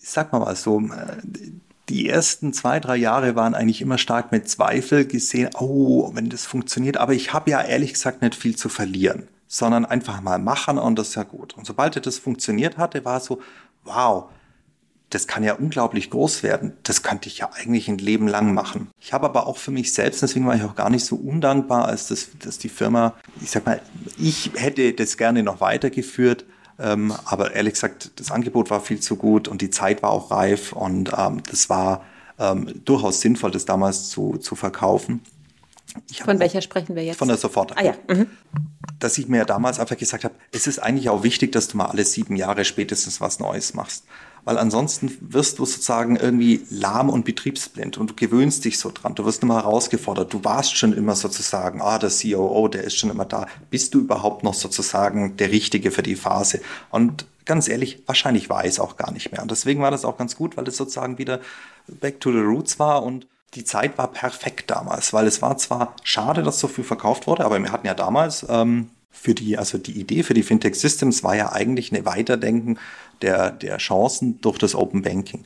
Ich 0.00 0.08
sag 0.08 0.32
mal 0.32 0.54
so, 0.56 0.80
äh, 0.80 1.50
die 1.88 2.08
ersten 2.08 2.52
zwei, 2.52 2.80
drei 2.80 2.96
Jahre 2.96 3.34
waren 3.34 3.54
eigentlich 3.54 3.80
immer 3.80 3.98
stark 3.98 4.32
mit 4.32 4.48
Zweifel 4.48 5.06
gesehen, 5.06 5.50
oh, 5.58 6.10
wenn 6.14 6.28
das 6.28 6.46
funktioniert. 6.46 6.96
Aber 6.96 7.14
ich 7.14 7.32
habe 7.32 7.50
ja 7.50 7.62
ehrlich 7.62 7.94
gesagt 7.94 8.22
nicht 8.22 8.34
viel 8.34 8.56
zu 8.56 8.68
verlieren, 8.68 9.28
sondern 9.46 9.86
einfach 9.86 10.20
mal 10.20 10.38
machen 10.38 10.78
und 10.78 10.98
das 10.98 11.08
ist 11.08 11.14
ja 11.14 11.22
gut. 11.22 11.54
Und 11.56 11.66
sobald 11.66 12.04
das 12.04 12.18
funktioniert 12.18 12.76
hatte, 12.78 13.04
war 13.04 13.20
so, 13.20 13.40
wow, 13.84 14.26
das 15.10 15.26
kann 15.26 15.42
ja 15.42 15.54
unglaublich 15.54 16.10
groß 16.10 16.42
werden. 16.42 16.74
Das 16.82 17.02
könnte 17.02 17.28
ich 17.28 17.38
ja 17.38 17.50
eigentlich 17.54 17.88
ein 17.88 17.98
Leben 17.98 18.28
lang 18.28 18.52
machen. 18.52 18.88
Ich 19.00 19.12
habe 19.12 19.26
aber 19.26 19.46
auch 19.46 19.56
für 19.56 19.70
mich 19.70 19.92
selbst, 19.94 20.22
deswegen 20.22 20.46
war 20.46 20.54
ich 20.54 20.62
auch 20.62 20.74
gar 20.74 20.90
nicht 20.90 21.04
so 21.04 21.16
undankbar, 21.16 21.86
als 21.86 22.08
das, 22.08 22.28
dass 22.38 22.58
die 22.58 22.68
Firma, 22.68 23.14
ich 23.40 23.50
sag 23.50 23.64
mal, 23.64 23.80
ich 24.18 24.50
hätte 24.54 24.92
das 24.92 25.16
gerne 25.16 25.42
noch 25.42 25.60
weitergeführt. 25.60 26.44
Ähm, 26.78 27.12
aber 27.24 27.54
ehrlich 27.54 27.74
gesagt, 27.74 28.12
das 28.16 28.30
Angebot 28.30 28.70
war 28.70 28.80
viel 28.80 29.00
zu 29.00 29.16
gut 29.16 29.48
und 29.48 29.62
die 29.62 29.70
Zeit 29.70 30.02
war 30.02 30.10
auch 30.10 30.30
reif 30.30 30.72
und 30.72 31.12
ähm, 31.16 31.42
das 31.50 31.68
war 31.68 32.04
ähm, 32.38 32.82
durchaus 32.84 33.20
sinnvoll, 33.20 33.50
das 33.50 33.64
damals 33.64 34.10
zu, 34.10 34.36
zu 34.36 34.54
verkaufen. 34.54 35.20
Von 36.24 36.38
welcher 36.38 36.62
sprechen 36.62 36.94
wir 36.94 37.04
jetzt? 37.04 37.16
Von 37.16 37.28
der 37.28 37.36
Sofort. 37.36 37.76
Ah 37.76 37.82
ja. 37.82 37.94
Mhm. 38.08 38.26
Dass 39.00 39.18
ich 39.18 39.28
mir 39.28 39.44
damals 39.44 39.80
einfach 39.80 39.96
gesagt 39.96 40.24
habe, 40.24 40.34
es 40.52 40.66
ist 40.66 40.78
eigentlich 40.78 41.08
auch 41.08 41.22
wichtig, 41.22 41.50
dass 41.52 41.66
du 41.68 41.76
mal 41.76 41.86
alle 41.86 42.04
sieben 42.04 42.36
Jahre 42.36 42.64
spätestens 42.64 43.20
was 43.20 43.40
Neues 43.40 43.74
machst 43.74 44.04
weil 44.48 44.56
ansonsten 44.56 45.14
wirst 45.20 45.58
du 45.58 45.66
sozusagen 45.66 46.16
irgendwie 46.16 46.62
lahm 46.70 47.10
und 47.10 47.26
betriebsblind 47.26 47.98
und 47.98 48.08
du 48.08 48.14
gewöhnst 48.14 48.64
dich 48.64 48.78
so 48.78 48.90
dran. 48.90 49.14
Du 49.14 49.26
wirst 49.26 49.42
immer 49.42 49.56
herausgefordert. 49.56 50.32
Du 50.32 50.42
warst 50.42 50.74
schon 50.74 50.94
immer 50.94 51.14
sozusagen, 51.16 51.82
ah, 51.82 51.98
der 51.98 52.08
COO, 52.08 52.66
der 52.68 52.84
ist 52.84 52.96
schon 52.96 53.10
immer 53.10 53.26
da. 53.26 53.46
Bist 53.68 53.92
du 53.92 53.98
überhaupt 53.98 54.44
noch 54.44 54.54
sozusagen 54.54 55.36
der 55.36 55.50
Richtige 55.50 55.90
für 55.90 56.02
die 56.02 56.16
Phase? 56.16 56.62
Und 56.88 57.26
ganz 57.44 57.68
ehrlich, 57.68 58.02
wahrscheinlich 58.06 58.48
war 58.48 58.64
ich 58.64 58.70
es 58.70 58.80
auch 58.80 58.96
gar 58.96 59.12
nicht 59.12 59.32
mehr. 59.32 59.42
Und 59.42 59.50
deswegen 59.50 59.82
war 59.82 59.90
das 59.90 60.06
auch 60.06 60.16
ganz 60.16 60.34
gut, 60.34 60.56
weil 60.56 60.66
es 60.66 60.78
sozusagen 60.78 61.18
wieder 61.18 61.40
back 61.86 62.18
to 62.18 62.32
the 62.32 62.38
roots 62.38 62.78
war 62.78 63.02
und 63.02 63.26
die 63.52 63.64
Zeit 63.64 63.98
war 63.98 64.10
perfekt 64.10 64.70
damals, 64.70 65.12
weil 65.12 65.26
es 65.26 65.42
war 65.42 65.58
zwar 65.58 65.94
schade, 66.04 66.42
dass 66.42 66.58
so 66.58 66.68
viel 66.68 66.84
verkauft 66.84 67.26
wurde, 67.26 67.44
aber 67.44 67.62
wir 67.62 67.70
hatten 67.70 67.86
ja 67.86 67.94
damals 67.94 68.46
ähm, 68.48 68.88
für 69.20 69.34
die, 69.34 69.58
also 69.58 69.78
die 69.78 69.98
Idee 69.98 70.22
für 70.22 70.34
die 70.34 70.42
Fintech 70.42 70.76
Systems 70.76 71.24
war 71.24 71.36
ja 71.36 71.52
eigentlich 71.52 71.92
eine 71.92 72.04
Weiterdenken 72.04 72.78
der, 73.20 73.50
der 73.50 73.78
Chancen 73.78 74.40
durch 74.40 74.58
das 74.58 74.74
Open 74.74 75.02
Banking. 75.02 75.44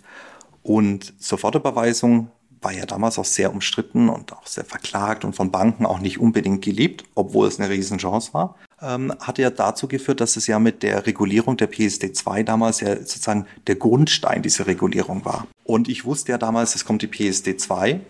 Und 0.62 1.14
Sofortüberweisung 1.18 2.28
war 2.60 2.72
ja 2.72 2.86
damals 2.86 3.18
auch 3.18 3.24
sehr 3.24 3.52
umstritten 3.52 4.08
und 4.08 4.32
auch 4.32 4.46
sehr 4.46 4.64
verklagt 4.64 5.24
und 5.24 5.34
von 5.34 5.50
Banken 5.50 5.84
auch 5.84 5.98
nicht 5.98 6.20
unbedingt 6.20 6.62
geliebt, 6.62 7.04
obwohl 7.14 7.48
es 7.48 7.58
eine 7.58 7.70
Riesenchance 7.70 8.32
war, 8.34 8.56
ähm, 8.80 9.12
hat 9.20 9.38
ja 9.38 9.50
dazu 9.50 9.88
geführt, 9.88 10.20
dass 10.20 10.36
es 10.36 10.46
ja 10.46 10.58
mit 10.58 10.82
der 10.82 11.06
Regulierung 11.06 11.56
der 11.56 11.70
PSD2 11.70 12.44
damals 12.44 12.80
ja 12.80 12.96
sozusagen 12.96 13.46
der 13.66 13.76
Grundstein 13.76 14.42
dieser 14.42 14.66
Regulierung 14.66 15.24
war. 15.24 15.46
Und 15.64 15.88
ich 15.88 16.04
wusste 16.04 16.32
ja 16.32 16.38
damals, 16.38 16.74
es 16.74 16.84
kommt 16.84 17.02
die 17.02 17.08
PSD2 17.08 18.00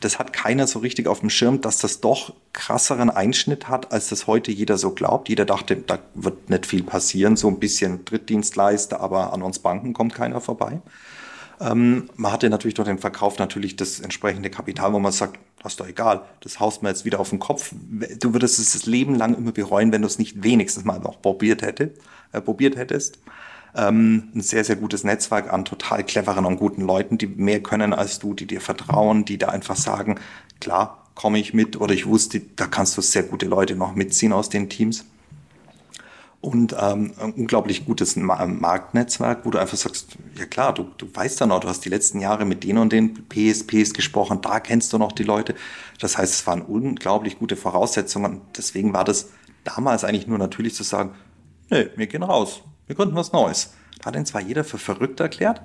das 0.00 0.18
hat 0.18 0.32
keiner 0.32 0.66
so 0.66 0.78
richtig 0.78 1.06
auf 1.06 1.20
dem 1.20 1.30
Schirm, 1.30 1.60
dass 1.60 1.78
das 1.78 2.00
doch 2.00 2.32
krasseren 2.52 3.10
Einschnitt 3.10 3.68
hat, 3.68 3.92
als 3.92 4.08
das 4.08 4.26
heute 4.26 4.50
jeder 4.50 4.78
so 4.78 4.90
glaubt. 4.92 5.28
Jeder 5.28 5.44
dachte, 5.44 5.76
da 5.76 5.98
wird 6.14 6.48
nicht 6.50 6.66
viel 6.66 6.82
passieren, 6.82 7.36
so 7.36 7.48
ein 7.48 7.58
bisschen 7.58 8.04
Drittdienstleister, 8.04 9.00
aber 9.00 9.32
an 9.32 9.42
uns 9.42 9.58
Banken 9.58 9.92
kommt 9.92 10.14
keiner 10.14 10.40
vorbei. 10.40 10.80
Ähm, 11.60 12.08
man 12.16 12.32
hatte 12.32 12.48
natürlich 12.48 12.74
durch 12.74 12.88
den 12.88 12.98
Verkauf 12.98 13.38
natürlich 13.38 13.76
das 13.76 14.00
entsprechende 14.00 14.48
Kapital, 14.48 14.94
wo 14.94 14.98
man 14.98 15.12
sagt, 15.12 15.38
das 15.62 15.74
ist 15.74 15.80
doch 15.80 15.88
egal, 15.88 16.22
das 16.40 16.58
haust 16.58 16.82
man 16.82 16.92
jetzt 16.92 17.04
wieder 17.04 17.20
auf 17.20 17.28
den 17.30 17.38
Kopf. 17.38 17.72
Du 18.18 18.32
würdest 18.32 18.58
es 18.58 18.72
das 18.72 18.86
Leben 18.86 19.14
lang 19.14 19.34
immer 19.34 19.52
bereuen, 19.52 19.92
wenn 19.92 20.00
du 20.00 20.08
es 20.08 20.18
nicht 20.18 20.42
wenigstens 20.42 20.84
mal 20.84 20.98
noch 20.98 21.20
probiert, 21.20 21.60
hätte, 21.60 21.92
äh, 22.32 22.40
probiert 22.40 22.76
hättest 22.76 23.18
ähm, 23.76 24.30
ein 24.34 24.40
sehr, 24.40 24.64
sehr 24.64 24.76
gutes 24.76 25.04
Netzwerk 25.04 25.52
an 25.52 25.64
total 25.64 26.04
cleveren 26.04 26.44
und 26.44 26.56
guten 26.56 26.82
Leuten, 26.82 27.18
die 27.18 27.26
mehr 27.26 27.62
können 27.62 27.92
als 27.92 28.18
du, 28.18 28.34
die 28.34 28.46
dir 28.46 28.60
vertrauen, 28.60 29.24
die 29.24 29.38
da 29.38 29.48
einfach 29.48 29.76
sagen, 29.76 30.18
klar, 30.60 31.06
komme 31.14 31.38
ich 31.38 31.54
mit 31.54 31.80
oder 31.80 31.94
ich 31.94 32.06
wusste, 32.06 32.40
da 32.40 32.66
kannst 32.66 32.96
du 32.96 33.02
sehr 33.02 33.24
gute 33.24 33.46
Leute 33.46 33.76
noch 33.76 33.94
mitziehen 33.94 34.32
aus 34.32 34.48
den 34.48 34.68
Teams. 34.68 35.04
und 36.40 36.74
ähm, 36.80 37.12
ein 37.18 37.32
unglaublich 37.32 37.84
gutes 37.84 38.16
Marktnetzwerk, 38.16 39.44
wo 39.44 39.50
du 39.50 39.58
einfach 39.58 39.76
sagst, 39.76 40.16
ja 40.38 40.46
klar, 40.46 40.72
du, 40.72 40.86
du 40.96 41.06
weißt 41.12 41.40
ja 41.40 41.46
noch, 41.46 41.60
du 41.60 41.68
hast 41.68 41.84
die 41.84 41.90
letzten 41.90 42.20
Jahre 42.20 42.46
mit 42.46 42.64
den 42.64 42.78
und 42.78 42.92
den 42.92 43.28
PSPs 43.28 43.92
gesprochen, 43.92 44.40
da 44.40 44.58
kennst 44.58 44.92
du 44.94 44.98
noch 44.98 45.12
die 45.12 45.22
Leute. 45.22 45.54
Das 46.00 46.16
heißt, 46.16 46.32
es 46.32 46.46
waren 46.46 46.62
unglaublich 46.62 47.38
gute 47.38 47.56
Voraussetzungen. 47.56 48.40
Deswegen 48.56 48.94
war 48.94 49.04
das 49.04 49.28
damals 49.64 50.02
eigentlich 50.02 50.26
nur 50.26 50.38
natürlich 50.38 50.74
zu 50.74 50.82
sagen, 50.82 51.10
nee, 51.68 51.88
wir 51.96 52.06
gehen 52.06 52.22
raus, 52.22 52.62
wir 52.90 52.96
gründen 52.96 53.14
was 53.14 53.32
Neues. 53.32 53.72
Da 54.00 54.06
hat 54.06 54.16
ihn 54.16 54.26
zwar 54.26 54.40
jeder 54.40 54.64
für 54.64 54.76
verrückt 54.76 55.20
erklärt, 55.20 55.62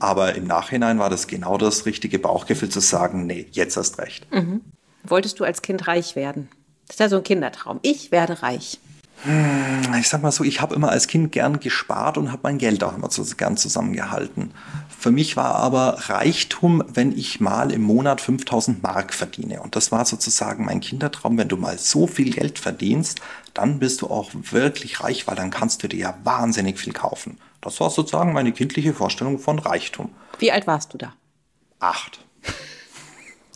aber 0.00 0.34
im 0.34 0.46
Nachhinein 0.46 0.98
war 0.98 1.10
das 1.10 1.26
genau 1.26 1.58
das 1.58 1.84
richtige 1.84 2.18
Bauchgefühl 2.18 2.70
zu 2.70 2.80
sagen, 2.80 3.26
nee, 3.26 3.46
jetzt 3.52 3.76
hast 3.76 3.98
recht. 3.98 4.26
Mhm. 4.32 4.62
Wolltest 5.02 5.38
du 5.38 5.44
als 5.44 5.60
Kind 5.60 5.86
reich 5.86 6.16
werden? 6.16 6.48
Das 6.86 6.96
ist 6.96 7.00
ja 7.00 7.08
so 7.10 7.16
ein 7.18 7.22
Kindertraum. 7.22 7.80
Ich 7.82 8.12
werde 8.12 8.42
reich. 8.42 8.78
Hm, 9.24 9.94
ich 10.00 10.08
sag 10.08 10.22
mal 10.22 10.32
so, 10.32 10.42
ich 10.42 10.62
habe 10.62 10.74
immer 10.74 10.88
als 10.88 11.06
Kind 11.06 11.32
gern 11.32 11.60
gespart 11.60 12.16
und 12.16 12.32
habe 12.32 12.40
mein 12.44 12.56
Geld 12.56 12.82
auch 12.82 12.96
immer 12.96 13.10
so 13.10 13.22
gern 13.36 13.58
zusammengehalten. 13.58 14.52
Für 15.04 15.10
mich 15.10 15.36
war 15.36 15.56
aber 15.56 16.08
Reichtum, 16.08 16.82
wenn 16.88 17.12
ich 17.12 17.38
mal 17.38 17.70
im 17.72 17.82
Monat 17.82 18.22
5000 18.22 18.82
Mark 18.82 19.12
verdiene. 19.12 19.60
Und 19.60 19.76
das 19.76 19.92
war 19.92 20.06
sozusagen 20.06 20.64
mein 20.64 20.80
Kindertraum. 20.80 21.36
Wenn 21.36 21.48
du 21.48 21.58
mal 21.58 21.76
so 21.76 22.06
viel 22.06 22.32
Geld 22.32 22.58
verdienst, 22.58 23.20
dann 23.52 23.80
bist 23.80 24.00
du 24.00 24.06
auch 24.06 24.30
wirklich 24.32 25.04
reich, 25.04 25.26
weil 25.26 25.36
dann 25.36 25.50
kannst 25.50 25.82
du 25.82 25.88
dir 25.88 25.98
ja 25.98 26.18
wahnsinnig 26.24 26.78
viel 26.78 26.94
kaufen. 26.94 27.36
Das 27.60 27.80
war 27.80 27.90
sozusagen 27.90 28.32
meine 28.32 28.52
kindliche 28.52 28.94
Vorstellung 28.94 29.38
von 29.38 29.58
Reichtum. 29.58 30.08
Wie 30.38 30.50
alt 30.50 30.66
warst 30.66 30.94
du 30.94 30.96
da? 30.96 31.12
Acht. 31.80 32.24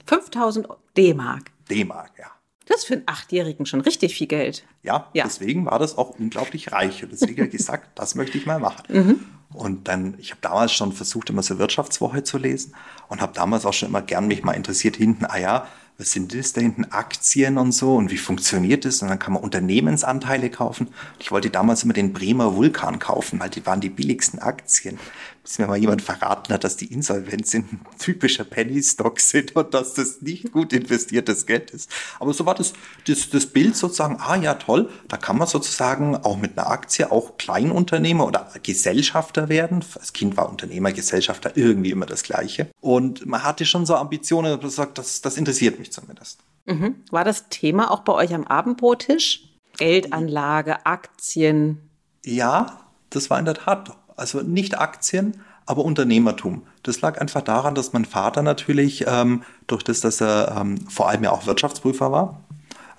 5000 0.04 0.68
D-Mark. 0.98 1.50
D-Mark, 1.70 2.10
ja. 2.18 2.26
Das 2.68 2.78
ist 2.78 2.86
für 2.86 2.94
einen 2.94 3.02
Achtjährigen 3.06 3.66
schon 3.66 3.80
richtig 3.80 4.14
viel 4.14 4.26
Geld. 4.26 4.64
Ja, 4.82 5.08
ja. 5.14 5.24
deswegen 5.24 5.66
war 5.66 5.78
das 5.78 5.96
auch 5.96 6.18
unglaublich 6.18 6.72
reich. 6.72 7.02
Und 7.02 7.12
deswegen 7.12 7.38
habe 7.38 7.46
ich 7.46 7.56
gesagt, 7.56 7.88
das 7.98 8.14
möchte 8.14 8.38
ich 8.38 8.46
mal 8.46 8.58
machen. 8.60 8.84
Mhm. 8.88 9.20
Und 9.52 9.88
dann, 9.88 10.14
ich 10.18 10.30
habe 10.30 10.40
damals 10.42 10.72
schon 10.72 10.92
versucht, 10.92 11.30
immer 11.30 11.42
so 11.42 11.58
Wirtschaftswoche 11.58 12.22
zu 12.22 12.36
lesen 12.36 12.74
und 13.08 13.22
habe 13.22 13.32
damals 13.32 13.64
auch 13.64 13.72
schon 13.72 13.88
immer 13.88 14.02
gern 14.02 14.26
mich 14.26 14.42
mal 14.42 14.52
interessiert 14.52 14.96
hinten, 14.96 15.24
ah 15.24 15.38
ja, 15.38 15.68
was 15.96 16.12
sind 16.12 16.32
das 16.32 16.52
da 16.52 16.60
hinten, 16.60 16.84
Aktien 16.92 17.58
und 17.58 17.72
so 17.72 17.96
und 17.96 18.12
wie 18.12 18.18
funktioniert 18.18 18.84
das? 18.84 19.02
Und 19.02 19.08
dann 19.08 19.18
kann 19.18 19.32
man 19.32 19.42
Unternehmensanteile 19.42 20.48
kaufen. 20.48 20.88
Ich 21.18 21.32
wollte 21.32 21.50
damals 21.50 21.82
immer 21.82 21.92
den 21.92 22.12
Bremer 22.12 22.54
Vulkan 22.54 23.00
kaufen, 23.00 23.40
weil 23.40 23.50
die 23.50 23.66
waren 23.66 23.80
die 23.80 23.88
billigsten 23.88 24.38
Aktien. 24.38 24.98
Bis 25.42 25.58
mir 25.58 25.66
mal 25.66 25.76
jemand 25.76 26.02
verraten 26.02 26.52
hat, 26.52 26.62
dass 26.62 26.76
die 26.76 26.92
insolvent 26.92 27.46
sind, 27.46 27.72
ein 27.72 27.80
typischer 27.98 28.44
Penny-Stock 28.44 29.18
sind 29.18 29.56
und 29.56 29.74
dass 29.74 29.94
das 29.94 30.22
nicht 30.22 30.52
gut 30.52 30.72
investiertes 30.72 31.46
Geld 31.46 31.70
ist. 31.72 31.90
Aber 32.20 32.32
so 32.32 32.46
war 32.46 32.54
das, 32.54 32.74
das, 33.06 33.30
das 33.30 33.46
Bild 33.46 33.76
sozusagen, 33.76 34.18
ah 34.20 34.36
ja 34.36 34.54
toll, 34.54 34.88
da 35.08 35.16
kann 35.16 35.38
man 35.38 35.48
sozusagen 35.48 36.14
auch 36.16 36.36
mit 36.36 36.56
einer 36.56 36.70
Aktie 36.70 37.10
auch 37.10 37.38
Kleinunternehmer 37.38 38.26
oder 38.26 38.48
Gesellschafter 38.62 39.48
werden. 39.48 39.84
Als 39.94 40.12
Kind 40.12 40.36
war 40.36 40.48
Unternehmer, 40.48 40.92
Gesellschafter 40.92 41.56
irgendwie 41.56 41.90
immer 41.90 42.06
das 42.06 42.22
Gleiche. 42.22 42.68
Und 42.80 43.26
man 43.26 43.42
hatte 43.42 43.66
schon 43.66 43.84
so 43.84 43.96
Ambitionen, 43.96 44.52
dass 44.52 44.62
man 44.62 44.70
sagt, 44.70 44.98
das, 44.98 45.22
das 45.22 45.36
interessiert 45.36 45.78
mich 45.78 45.88
mich 45.88 45.92
zumindest. 45.92 46.40
Mhm. 46.66 46.96
War 47.10 47.24
das 47.24 47.48
Thema 47.48 47.90
auch 47.90 48.00
bei 48.00 48.12
euch 48.12 48.34
am 48.34 48.44
Abendbrottisch? 48.44 49.44
Geldanlage, 49.76 50.84
Aktien? 50.86 51.90
Ja, 52.24 52.80
das 53.10 53.30
war 53.30 53.38
in 53.38 53.44
der 53.44 53.54
Tat. 53.54 53.96
Also 54.18 54.40
nicht 54.42 54.78
Aktien, 54.78 55.40
aber 55.66 55.84
Unternehmertum. 55.84 56.62
Das 56.82 57.00
lag 57.00 57.20
einfach 57.20 57.42
daran, 57.42 57.74
dass 57.74 57.92
mein 57.92 58.04
Vater 58.04 58.42
natürlich, 58.42 59.04
ähm, 59.06 59.42
durch 59.66 59.82
das, 59.82 60.00
dass 60.00 60.20
er 60.20 60.56
ähm, 60.58 60.78
vor 60.88 61.08
allem 61.08 61.24
ja 61.24 61.30
auch 61.30 61.46
Wirtschaftsprüfer 61.46 62.10
war, 62.10 62.40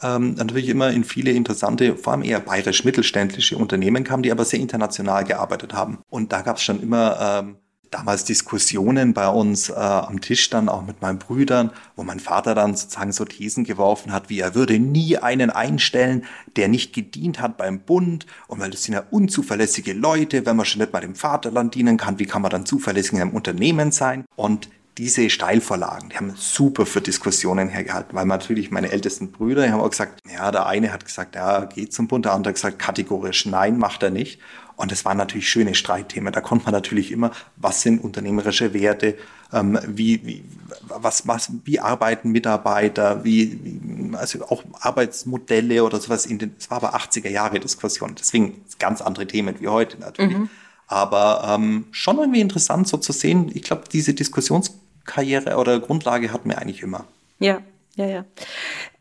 ähm, 0.01 0.36
natürlich 0.36 0.69
immer 0.69 0.91
in 0.91 1.03
viele 1.03 1.32
interessante, 1.32 1.95
vor 1.97 2.13
allem 2.13 2.23
eher 2.23 2.39
bayerisch-mittelständische 2.39 3.58
Unternehmen 3.58 4.03
kam, 4.03 4.21
die 4.21 4.32
aber 4.32 4.45
sehr 4.45 4.60
international 4.60 5.23
gearbeitet 5.23 5.73
haben. 5.73 5.99
Und 6.10 6.32
da 6.32 6.41
gab 6.41 6.58
es 6.58 6.63
schon 6.63 6.82
immer 6.82 7.17
ähm, 7.19 7.55
damals 7.91 8.23
Diskussionen 8.23 9.13
bei 9.13 9.28
uns 9.28 9.69
äh, 9.69 9.73
am 9.73 10.21
Tisch 10.21 10.49
dann 10.49 10.69
auch 10.69 10.86
mit 10.86 11.02
meinen 11.02 11.19
Brüdern, 11.19 11.71
wo 11.95 12.04
mein 12.04 12.19
Vater 12.19 12.56
dann 12.56 12.75
sozusagen 12.75 13.12
so 13.12 13.25
Thesen 13.25 13.63
geworfen 13.63 14.12
hat, 14.12 14.30
wie 14.30 14.39
er 14.39 14.56
würde 14.56 14.80
nie 14.80 15.17
einen 15.17 15.49
einstellen, 15.49 16.25
der 16.56 16.67
nicht 16.67 16.93
gedient 16.93 17.41
hat 17.41 17.58
beim 17.58 17.80
Bund 17.80 18.25
und 18.47 18.60
weil 18.60 18.69
das 18.69 18.84
sind 18.84 18.93
ja 18.93 19.04
unzuverlässige 19.10 19.93
Leute, 19.93 20.45
wenn 20.45 20.56
man 20.56 20.65
schon 20.65 20.82
nicht 20.82 20.93
mal 20.93 21.02
dem 21.02 21.15
Vaterland 21.15 21.75
dienen 21.75 21.97
kann, 21.97 22.19
wie 22.19 22.25
kann 22.25 22.41
man 22.41 22.52
dann 22.52 22.65
zuverlässig 22.65 23.13
in 23.13 23.21
einem 23.21 23.32
Unternehmen 23.32 23.91
sein? 23.91 24.25
Und 24.36 24.69
diese 24.99 25.30
Steilvorlagen, 25.30 26.10
die 26.10 26.17
haben 26.17 26.34
super 26.36 26.86
für 26.86 26.99
Diskussionen 26.99 27.69
hergehalten, 27.69 28.13
weil 28.15 28.25
natürlich 28.25 28.69
meine 28.69 28.91
ältesten 28.91 29.32
Brüder, 29.32 29.65
die 29.65 29.71
haben 29.71 29.80
auch 29.80 29.89
gesagt, 29.89 30.19
ja, 30.30 30.52
der 30.52 30.65
eine 30.65 30.91
hat 30.91 31.06
gesagt, 31.06 31.36
ja, 31.36 31.63
geht 31.65 31.93
zum 31.93 32.10
Bund, 32.10 32.25
der 32.25 32.34
andere 32.34 32.49
hat 32.49 32.56
gesagt, 32.56 32.80
kategorisch 32.80 33.45
nein, 33.45 33.78
macht 33.78 34.04
er 34.04 34.10
nicht. 34.10 34.41
Und 34.79 34.93
das 34.93 35.03
waren 35.03 35.17
natürlich 35.17 35.49
schöne 35.49 35.75
Streitthemen. 35.75 36.31
Da 36.31 36.39
konnte 36.39 36.63
man 36.63 36.73
natürlich 36.73 37.11
immer, 37.11 37.31
was 37.57 37.81
sind 37.81 38.01
unternehmerische 38.01 38.73
Werte, 38.73 39.17
ähm, 39.51 39.77
wie, 39.85 40.25
wie, 40.25 40.43
was, 40.87 41.27
was, 41.27 41.51
wie 41.65 41.81
arbeiten 41.81 42.31
Mitarbeiter, 42.31 43.25
wie, 43.25 43.59
wie, 43.61 44.15
also 44.15 44.41
auch 44.45 44.63
Arbeitsmodelle 44.79 45.83
oder 45.83 45.99
sowas. 45.99 46.25
In 46.25 46.39
den, 46.39 46.55
es 46.57 46.71
war 46.71 46.77
aber 46.77 46.95
80er 46.95 47.27
Jahre 47.27 47.59
Diskussion. 47.59 48.15
Deswegen 48.17 48.61
ganz 48.79 49.01
andere 49.01 49.27
Themen 49.27 49.59
wie 49.59 49.67
heute 49.67 49.99
natürlich. 49.99 50.37
Mhm. 50.37 50.49
Aber 50.87 51.57
ähm, 51.57 51.87
schon 51.91 52.17
irgendwie 52.17 52.39
interessant 52.39 52.87
so 52.87 52.95
zu 52.95 53.11
sehen. 53.11 53.51
Ich 53.53 53.63
glaube, 53.63 53.83
diese 53.91 54.13
Diskussionskarriere 54.13 55.57
oder 55.57 55.77
Grundlage 55.81 56.31
hatten 56.31 56.47
wir 56.47 56.57
eigentlich 56.57 56.83
immer. 56.83 57.03
Ja, 57.39 57.61
ja, 57.99 58.05
ja. 58.05 58.25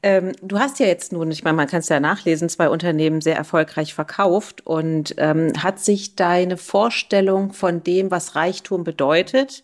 Ähm, 0.03 0.33
du 0.43 0.59
hast 0.59 0.81
ja 0.81 0.87
jetzt 0.87 1.13
nun, 1.13 1.31
ich 1.31 1.45
meine, 1.45 1.57
man 1.57 1.69
kann 1.69 1.81
es 1.81 1.89
ja 1.89 2.01
nachlesen, 2.01 2.49
zwei 2.49 2.69
Unternehmen 2.69 3.21
sehr 3.21 3.37
erfolgreich 3.37 3.95
verkauft. 3.95 4.67
Und 4.67 5.15
ähm, 5.19 5.53
hat 5.63 5.79
sich 5.79 6.17
deine 6.17 6.57
Vorstellung 6.57 7.53
von 7.53 7.83
dem, 7.83 8.11
was 8.11 8.35
Reichtum 8.35 8.83
bedeutet, 8.83 9.63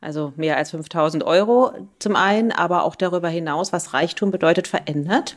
also 0.00 0.32
mehr 0.36 0.56
als 0.56 0.72
5000 0.72 1.22
Euro 1.22 1.72
zum 2.00 2.16
einen, 2.16 2.50
aber 2.50 2.82
auch 2.82 2.96
darüber 2.96 3.28
hinaus, 3.28 3.72
was 3.72 3.94
Reichtum 3.94 4.32
bedeutet, 4.32 4.66
verändert? 4.66 5.36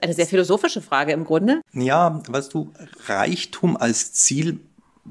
Eine 0.00 0.14
sehr 0.14 0.26
philosophische 0.26 0.80
Frage 0.80 1.12
im 1.12 1.24
Grunde. 1.24 1.60
Ja, 1.72 2.22
weißt 2.26 2.54
du, 2.54 2.72
Reichtum 3.06 3.76
als 3.76 4.14
Ziel 4.14 4.60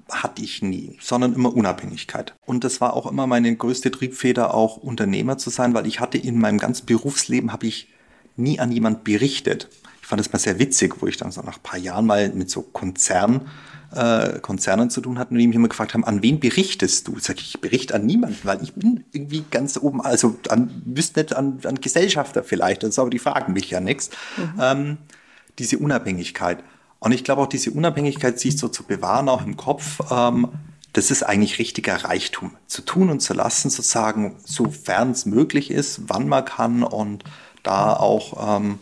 hatte 0.09 0.41
ich 0.41 0.61
nie, 0.61 0.97
sondern 1.01 1.33
immer 1.33 1.55
Unabhängigkeit. 1.55 2.35
Und 2.45 2.63
das 2.63 2.81
war 2.81 2.93
auch 2.93 3.05
immer 3.05 3.27
meine 3.27 3.55
größte 3.55 3.91
Triebfeder, 3.91 4.53
auch 4.53 4.77
Unternehmer 4.77 5.37
zu 5.37 5.49
sein, 5.49 5.73
weil 5.73 5.87
ich 5.87 5.99
hatte 5.99 6.17
in 6.17 6.39
meinem 6.39 6.57
ganzen 6.57 6.85
Berufsleben, 6.85 7.51
habe 7.51 7.67
ich 7.67 7.89
nie 8.35 8.59
an 8.59 8.71
jemand 8.71 9.03
berichtet. 9.03 9.69
Ich 10.01 10.07
fand 10.07 10.19
das 10.19 10.31
mal 10.31 10.39
sehr 10.39 10.59
witzig, 10.59 11.01
wo 11.01 11.07
ich 11.07 11.17
dann 11.17 11.31
so 11.31 11.41
nach 11.41 11.57
ein 11.57 11.63
paar 11.63 11.79
Jahren 11.79 12.05
mal 12.05 12.29
mit 12.29 12.49
so 12.49 12.61
Konzernen, 12.61 13.41
äh, 13.93 14.39
Konzernen 14.39 14.89
zu 14.89 15.01
tun 15.01 15.19
hatten 15.19 15.33
und 15.33 15.39
die 15.39 15.47
mich 15.47 15.55
immer 15.55 15.67
gefragt 15.67 15.93
haben, 15.93 16.05
an 16.05 16.23
wen 16.23 16.39
berichtest 16.39 17.07
du? 17.07 17.17
Sag 17.19 17.39
ich, 17.39 17.55
ich 17.55 17.61
berichte 17.61 17.95
an 17.95 18.05
niemanden, 18.05 18.39
weil 18.43 18.61
ich 18.63 18.73
bin 18.73 19.03
irgendwie 19.11 19.43
ganz 19.49 19.77
oben, 19.77 20.01
also 20.01 20.37
an, 20.49 20.81
wüsste 20.85 21.21
nicht 21.21 21.35
an, 21.35 21.59
an 21.63 21.81
Gesellschafter 21.81 22.43
vielleicht, 22.43 22.83
das 22.83 22.99
aber 22.99 23.09
die 23.09 23.19
fragen 23.19 23.53
mich 23.53 23.69
ja 23.69 23.79
nichts. 23.79 24.09
Mhm. 24.37 24.53
Ähm, 24.59 24.97
diese 25.59 25.79
Unabhängigkeit. 25.79 26.63
Und 26.99 27.11
ich 27.11 27.23
glaube 27.23 27.43
auch 27.43 27.47
diese 27.47 27.71
Unabhängigkeit 27.71 28.39
sich 28.39 28.57
so 28.57 28.67
zu 28.67 28.83
bewahren, 28.83 29.29
auch 29.29 29.45
im 29.45 29.57
Kopf, 29.57 29.99
ähm, 30.11 30.49
das 30.93 31.11
ist 31.11 31.23
eigentlich 31.23 31.59
richtiger 31.59 31.95
Reichtum. 32.03 32.51
Zu 32.65 32.81
tun 32.81 33.09
und 33.09 33.19
zu 33.19 33.33
lassen, 33.33 33.69
sozusagen, 33.69 34.35
sofern 34.43 35.11
es 35.11 35.25
möglich 35.25 35.69
ist, 35.69 36.01
wann 36.07 36.27
man 36.27 36.43
kann 36.43 36.81
und 36.83 37.23
da 37.61 37.93
auch, 37.93 38.57
ähm, 38.57 38.79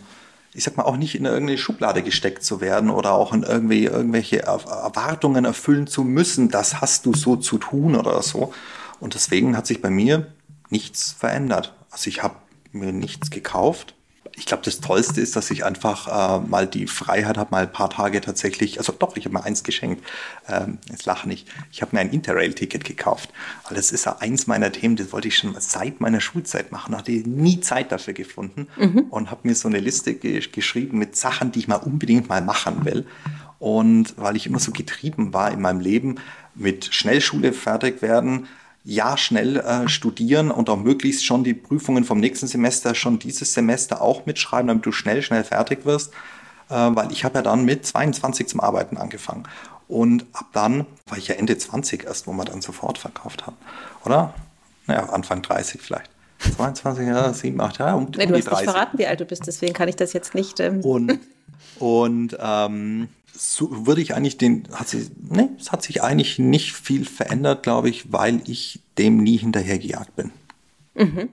ich 0.54 0.64
sag 0.64 0.78
mal, 0.78 0.84
auch 0.84 0.96
nicht 0.96 1.16
in 1.16 1.26
irgendeine 1.26 1.58
Schublade 1.58 2.04
gesteckt 2.04 2.44
zu 2.44 2.62
werden 2.62 2.90
oder 2.90 3.12
auch 3.14 3.34
in 3.34 3.44
irgendwie 3.44 3.86
irgendwelche 3.86 4.44
Erwartungen 4.44 5.44
erfüllen 5.44 5.88
zu 5.88 6.04
müssen, 6.04 6.50
das 6.50 6.80
hast 6.80 7.06
du 7.06 7.14
so 7.14 7.36
zu 7.36 7.58
tun 7.58 7.96
oder 7.96 8.22
so. 8.22 8.54
Und 9.02 9.14
deswegen 9.14 9.58
hat 9.58 9.68
sich 9.68 9.82
bei 9.82 9.90
mir 9.90 10.28
nichts 10.70 11.12
verändert. 11.12 11.74
Also 11.92 12.08
ich 12.08 12.24
habe 12.24 12.36
mir 12.72 12.94
nichts 12.94 13.30
gekauft, 13.30 13.95
ich 14.38 14.46
glaube, 14.46 14.64
das 14.64 14.80
Tollste 14.82 15.22
ist, 15.22 15.36
dass 15.36 15.50
ich 15.50 15.64
einfach 15.64 16.08
äh, 16.42 16.46
mal 16.46 16.68
die 16.68 16.88
Freiheit 16.88 17.38
habe, 17.38 17.52
mal 17.52 17.64
ein 17.64 17.72
paar 17.72 17.90
Tage 17.90 18.22
tatsächlich, 18.22 18.78
also 18.80 18.94
doch, 18.94 19.16
ich 19.16 19.26
habe 19.26 19.34
mir 19.34 19.44
eins 19.44 19.64
geschenkt, 19.64 20.06
ähm, 20.48 20.80
jetzt 20.90 21.06
lache 21.06 21.28
nicht, 21.28 21.48
ich 21.72 21.82
habe 21.82 21.96
mir 21.96 22.02
ein 22.02 22.10
Interrail-Ticket 22.10 22.84
gekauft, 22.84 23.30
weil 23.68 23.78
das 23.78 23.92
ist 23.92 24.06
ja 24.06 24.18
eins 24.20 24.48
meiner 24.48 24.72
Themen, 24.72 24.96
das 24.98 25.14
wollte 25.14 25.30
ich 25.30 25.38
schon 25.38 25.56
seit 25.60 26.02
meiner 26.02 26.20
Schulzeit 26.22 26.72
machen, 26.72 26.96
hatte 26.96 27.12
nie 27.12 27.62
Zeit 27.62 27.92
dafür 27.92 28.14
gefunden 28.14 28.68
mhm. 28.78 29.06
und 29.10 29.32
habe 29.32 29.48
mir 29.48 29.56
so 29.56 29.68
eine 29.68 29.80
Liste 29.80 30.16
ge 30.16 30.42
geschrieben 30.52 31.00
mit 31.00 31.16
Sachen, 31.16 31.52
die 31.52 31.60
ich 31.60 31.68
mal 31.68 31.76
unbedingt 31.76 32.28
mal 32.30 32.42
machen 32.42 32.86
will. 32.86 33.06
Und 33.58 34.16
weil 34.18 34.36
ich 34.36 34.48
immer 34.48 34.60
so 34.60 34.72
getrieben 34.72 35.34
war 35.34 35.50
in 35.52 35.62
meinem 35.62 35.80
Leben 35.80 36.16
mit 36.56 36.94
Schnellschule 36.94 37.54
fertig 37.54 38.02
werden, 38.02 38.48
ja 38.86 39.18
schnell 39.18 39.58
äh, 39.58 39.90
studieren 39.90 40.52
und 40.52 40.70
auch 40.70 40.78
möglichst 40.78 41.26
schon 41.26 41.44
die 41.44 41.56
Prüfungen 41.56 42.06
vom 42.06 42.20
nächsten 42.20 42.48
Semester 42.48 42.96
schon 42.96 43.20
dieses 43.20 43.54
Semester 43.54 44.02
auch 44.02 44.26
mitschreiben, 44.26 44.68
damit 44.68 44.86
du 44.86 44.92
schnell, 44.92 45.22
schnell 45.22 45.44
fertig 45.44 45.86
wirst. 45.86 46.14
Äh, 46.70 46.74
weil 46.74 47.12
ich 47.12 47.26
habe 47.26 47.36
ja 47.36 47.42
dann 47.42 47.66
mit 47.66 47.86
22 47.86 48.48
zum 48.48 48.60
Arbeiten 48.60 48.98
angefangen. 48.98 49.44
Und 49.88 50.26
ab 50.34 50.46
dann 50.54 50.86
war 51.08 51.18
ich 51.18 51.28
ja 51.28 51.36
Ende 51.36 51.58
20 51.58 52.06
erst, 52.06 52.28
wo 52.28 52.34
man 52.34 52.46
dann 52.46 52.62
sofort 52.62 52.98
verkauft 52.98 53.46
hat. 53.46 53.54
Oder? 54.06 54.34
Naja, 54.88 55.10
Anfang 55.10 55.42
30 55.42 55.82
vielleicht. 55.82 56.10
22 56.56 57.08
Jahre, 57.08 57.34
7, 57.34 57.60
8 57.60 57.78
Jahre. 57.80 57.98
Um, 57.98 58.06
nee, 58.16 58.26
du 58.26 58.36
hast 58.36 58.46
30. 58.46 58.52
nicht 58.52 58.72
verraten, 58.72 58.98
wie 58.98 59.08
alt 59.08 59.20
du 59.20 59.26
bist, 59.26 59.48
deswegen 59.48 59.74
kann 59.74 59.88
ich 59.88 59.96
das 59.96 60.14
jetzt 60.14 60.36
nicht. 60.36 60.60
Ähm 60.60 60.82
und 60.82 61.20
Und 61.80 62.38
ähm, 62.40 63.10
so 63.34 63.86
würde 63.86 64.02
ich 64.02 64.16
eigentlich 64.16 64.38
den, 64.38 64.68
hat 64.72 64.88
sich, 64.88 65.10
ne, 65.30 65.50
es 65.60 65.72
hat 65.72 65.84
sich 65.84 66.02
eigentlich 66.04 66.40
nicht 66.40 66.74
viel 66.74 67.06
verändert, 67.06 67.64
glaube 67.64 67.90
ich, 67.90 68.12
weil 68.12 68.42
ich 68.48 68.82
dem 68.98 69.18
nie 69.18 69.38
hinterhergejagt 69.38 70.16
bin. 70.16 70.32
Mhm. 70.96 71.30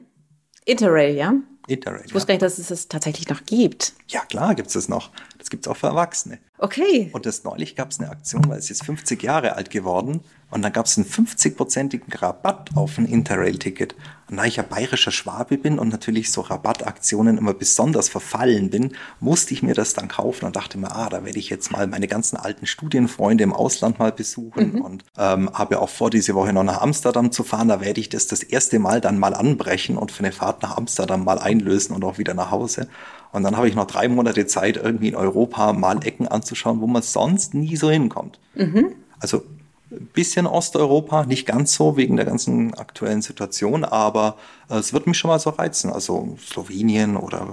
Interrail, 0.65 1.15
ja? 1.15 1.35
Interrail. 1.69 2.03
Ich 2.05 2.15
wusste 2.15 2.29
gar 2.29 2.35
nicht, 2.35 2.43
dass 2.43 2.59
es 2.59 2.69
das 2.69 2.89
tatsächlich 2.89 3.29
noch 3.29 3.45
gibt. 3.47 3.95
Ja, 4.09 4.21
klar 4.25 4.55
gibt 4.55 4.69
es 4.69 4.75
das 4.75 4.89
noch. 4.89 5.11
Das 5.39 5.49
gibt 5.49 5.65
es 5.65 5.71
auch 5.71 5.77
für 5.77 5.87
Erwachsene. 5.89 6.39
Okay. 6.59 7.11
Und 7.13 7.25
das 7.25 7.45
neulich 7.45 7.77
gab 7.77 7.91
es 7.91 8.01
eine 8.01 8.11
Aktion, 8.11 8.49
weil 8.49 8.59
es 8.59 8.71
ist 8.71 8.85
50 8.85 9.23
Jahre 9.23 9.55
alt 9.55 9.71
geworden 9.71 10.23
und 10.53 10.61
dann 10.61 10.73
gab 10.73 10.85
es 10.85 10.99
einen 10.99 11.07
50-prozentigen 11.07 12.15
Rabatt 12.21 12.71
auf 12.75 12.99
ein 12.99 13.07
Interrail-Ticket. 13.07 13.95
Und 14.29 14.37
da 14.37 14.45
ich 14.45 14.57
ja 14.57 14.63
bayerischer 14.63 15.11
Schwabe 15.11 15.57
bin 15.57 15.79
und 15.79 15.89
natürlich 15.89 16.31
so 16.31 16.43
Rabattaktionen 16.43 17.39
immer 17.39 17.55
besonders 17.55 18.11
verfallen 18.11 18.69
bin, 18.69 18.93
musste 19.19 19.55
ich 19.55 19.63
mir 19.63 19.73
das 19.73 19.95
dann 19.95 20.09
kaufen 20.09 20.45
und 20.45 20.55
dachte 20.55 20.77
mir, 20.77 20.95
ah, 20.95 21.09
da 21.09 21.25
werde 21.25 21.39
ich 21.39 21.49
jetzt 21.49 21.73
mal 21.73 21.87
meine 21.87 22.07
ganzen 22.07 22.37
alten 22.37 22.67
Studienfreunde 22.67 23.45
im 23.45 23.55
Ausland 23.55 23.99
mal 23.99 24.13
besuchen 24.13 24.75
mhm. 24.75 24.81
und 24.83 25.05
ähm, 25.17 25.51
habe 25.55 25.81
auch 25.81 25.89
vor, 25.89 26.11
diese 26.11 26.35
Woche 26.35 26.53
noch 26.53 26.65
nach 26.65 26.83
Amsterdam 26.83 27.33
zu 27.33 27.45
fahren. 27.45 27.69
Da 27.69 27.81
werde 27.81 28.01
ich 28.01 28.11
das 28.11 28.27
das 28.27 28.43
erste 28.43 28.79
Mal 28.79 29.01
dann 29.01 29.19
mal 29.19 29.33
anbrechen 29.33 29.97
und 29.97 30.13
für 30.13 30.23
eine 30.23 30.33
Fahrt 30.33 30.63
nach 30.63 30.77
Amsterdam 30.77 31.25
mal 31.25 31.39
einlösen 31.39 31.97
und 31.97 32.05
auch 32.05 32.19
wieder 32.19 32.35
nach 32.35 32.51
Hause. 32.51 32.89
Und 33.33 33.43
dann 33.43 33.57
habe 33.57 33.69
ich 33.69 33.75
noch 33.75 33.87
drei 33.87 34.07
Monate 34.09 34.47
Zeit, 34.47 34.77
irgendwie 34.77 35.09
in 35.09 35.17
Europa 35.17 35.73
mal 35.73 36.05
Ecken 36.05 36.29
anzuschauen, 36.29 36.83
wo 36.83 36.87
man 36.87 37.01
sonst 37.01 37.55
nie 37.55 37.77
so 37.77 37.91
hinkommt. 37.91 38.39
Mhm. 38.55 38.93
Also 39.19 39.45
bisschen 40.13 40.47
Osteuropa, 40.47 41.25
nicht 41.25 41.47
ganz 41.47 41.75
so 41.75 41.97
wegen 41.97 42.17
der 42.17 42.27
ganzen 42.27 42.75
aktuellen 42.75 43.23
Situation, 43.23 43.85
aber 43.85 44.37
äh, 44.69 44.77
es 44.77 44.93
wird 44.93 45.07
mich 45.07 45.19
schon 45.19 45.29
mal 45.29 45.39
so 45.39 45.51
reizen. 45.51 45.93
Also 45.93 46.37
Slowenien 46.41 47.17
oder 47.17 47.49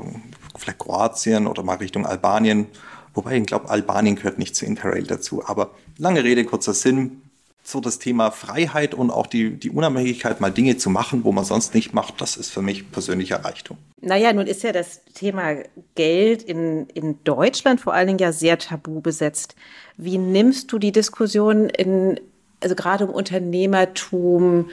vielleicht 0.58 0.80
Kroatien 0.80 1.48
oder 1.48 1.64
mal 1.64 1.78
Richtung 1.78 2.06
Albanien. 2.06 2.68
Wobei 3.14 3.38
ich 3.38 3.46
glaube, 3.46 3.70
Albanien 3.70 4.16
gehört 4.16 4.40
nicht 4.40 4.56
zu 4.56 4.66
Interrail 4.66 5.04
dazu. 5.04 5.44
Aber 5.46 5.72
lange 5.98 6.24
Rede, 6.24 6.46
kurzer 6.46 6.74
Sinn. 6.74 7.22
So 7.62 7.82
das 7.82 8.00
Thema 8.00 8.32
Freiheit 8.32 8.96
und 8.96 9.12
auch 9.12 9.28
die, 9.28 9.52
die 9.52 9.70
Unabhängigkeit, 9.70 10.42
mal 10.42 10.50
Dinge 10.50 10.78
zu 10.78 10.90
machen, 10.90 11.24
wo 11.24 11.32
man 11.32 11.44
sonst 11.44 11.76
nicht 11.76 11.94
macht, 11.94 12.20
das 12.20 12.36
ist 12.36 12.50
für 12.50 12.64
mich 12.64 12.92
persönlicher 12.92 13.44
Reichtum. 13.46 13.78
Naja, 14.02 14.34
nun 14.34 14.48
ist 14.48 14.64
ja 14.64 14.72
das 14.72 15.04
Thema 15.14 15.56
Geld 15.94 16.42
in, 16.42 16.88
in 16.88 17.24
Deutschland 17.26 17.82
vor 17.82 17.94
allen 17.94 18.08
Dingen 18.08 18.20
ja 18.20 18.32
sehr 18.32 18.58
tabu 18.58 19.02
besetzt. 19.02 19.56
Wie 19.98 20.18
nimmst 20.18 20.72
du 20.72 20.80
die 20.80 20.94
Diskussion 20.94 21.70
in, 21.70 22.20
also 22.62 22.76
gerade 22.76 23.06
um 23.06 23.14
Unternehmertum, 23.14 24.70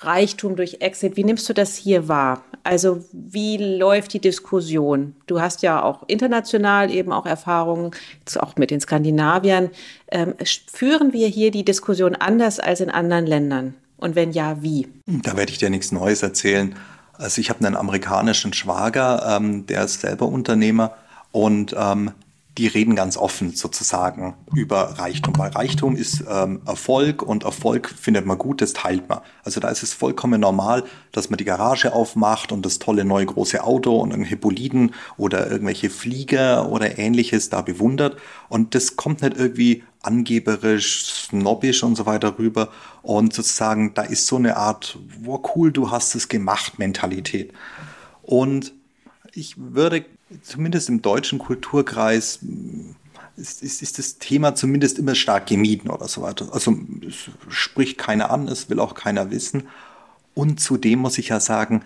Reichtum 0.00 0.56
durch 0.56 0.78
Exit, 0.80 1.16
wie 1.16 1.24
nimmst 1.24 1.48
du 1.48 1.52
das 1.52 1.74
hier 1.74 2.08
wahr? 2.08 2.42
Also 2.62 3.04
wie 3.12 3.56
läuft 3.56 4.12
die 4.12 4.20
Diskussion? 4.20 5.14
Du 5.26 5.40
hast 5.40 5.62
ja 5.62 5.82
auch 5.82 6.04
international 6.06 6.90
eben 6.90 7.12
auch 7.12 7.26
Erfahrungen, 7.26 7.90
auch 8.38 8.56
mit 8.56 8.70
den 8.70 8.80
Skandinaviern. 8.80 9.70
Ähm, 10.10 10.34
führen 10.70 11.12
wir 11.12 11.28
hier 11.28 11.50
die 11.50 11.64
Diskussion 11.64 12.14
anders 12.14 12.60
als 12.60 12.80
in 12.80 12.90
anderen 12.90 13.26
Ländern? 13.26 13.74
Und 13.96 14.14
wenn 14.14 14.30
ja, 14.30 14.62
wie? 14.62 14.86
Da 15.06 15.36
werde 15.36 15.50
ich 15.50 15.58
dir 15.58 15.70
nichts 15.70 15.90
Neues 15.90 16.22
erzählen. 16.22 16.76
Also 17.14 17.40
ich 17.40 17.50
habe 17.50 17.66
einen 17.66 17.76
amerikanischen 17.76 18.52
Schwager, 18.52 19.36
ähm, 19.36 19.66
der 19.66 19.84
ist 19.84 20.00
selber 20.00 20.26
Unternehmer 20.26 20.94
und 21.32 21.74
ähm, 21.76 22.12
die 22.58 22.66
reden 22.66 22.96
ganz 22.96 23.16
offen 23.16 23.54
sozusagen 23.54 24.34
über 24.52 24.98
Reichtum, 24.98 25.38
weil 25.38 25.50
Reichtum 25.50 25.94
ist 25.94 26.24
ähm, 26.28 26.60
Erfolg 26.66 27.22
und 27.22 27.44
Erfolg 27.44 27.88
findet 27.88 28.26
man 28.26 28.36
gut, 28.36 28.60
das 28.60 28.72
teilt 28.72 29.08
man. 29.08 29.20
Also 29.44 29.60
da 29.60 29.68
ist 29.68 29.84
es 29.84 29.92
vollkommen 29.94 30.40
normal, 30.40 30.82
dass 31.12 31.30
man 31.30 31.36
die 31.36 31.44
Garage 31.44 31.92
aufmacht 31.92 32.50
und 32.50 32.66
das 32.66 32.80
tolle 32.80 33.04
neue 33.04 33.26
große 33.26 33.62
Auto 33.62 33.96
und 33.96 34.10
irgendwelche 34.10 34.36
Boliden 34.36 34.94
oder 35.16 35.48
irgendwelche 35.48 35.88
Flieger 35.88 36.68
oder 36.68 36.98
ähnliches 36.98 37.48
da 37.48 37.62
bewundert 37.62 38.16
und 38.48 38.74
das 38.74 38.96
kommt 38.96 39.22
nicht 39.22 39.36
irgendwie 39.36 39.84
angeberisch, 40.02 41.28
snobbisch 41.28 41.82
und 41.84 41.96
so 41.96 42.06
weiter 42.06 42.38
rüber 42.38 42.70
und 43.02 43.32
sozusagen 43.32 43.94
da 43.94 44.02
ist 44.02 44.26
so 44.26 44.36
eine 44.36 44.56
Art, 44.56 44.98
wow 45.22 45.40
cool, 45.54 45.70
du 45.70 45.90
hast 45.90 46.14
es 46.16 46.28
gemacht 46.28 46.78
Mentalität. 46.78 47.52
Und 48.22 48.72
ich 49.32 49.54
würde 49.56 50.04
zumindest 50.42 50.88
im 50.88 51.02
deutschen 51.02 51.38
Kulturkreis 51.38 52.40
ist, 53.36 53.62
ist, 53.62 53.82
ist, 53.82 53.98
das 53.98 54.18
Thema 54.18 54.54
zumindest 54.54 54.98
immer 54.98 55.14
stark 55.14 55.46
gemieden 55.46 55.90
oder 55.90 56.08
so 56.08 56.22
weiter. 56.22 56.48
Also 56.52 56.76
es 57.06 57.30
spricht 57.48 57.98
keiner 57.98 58.30
an, 58.30 58.48
es 58.48 58.68
will 58.68 58.80
auch 58.80 58.94
keiner 58.94 59.30
wissen. 59.30 59.68
Und 60.34 60.60
zudem 60.60 61.00
muss 61.00 61.18
ich 61.18 61.28
ja 61.28 61.40
sagen, 61.40 61.82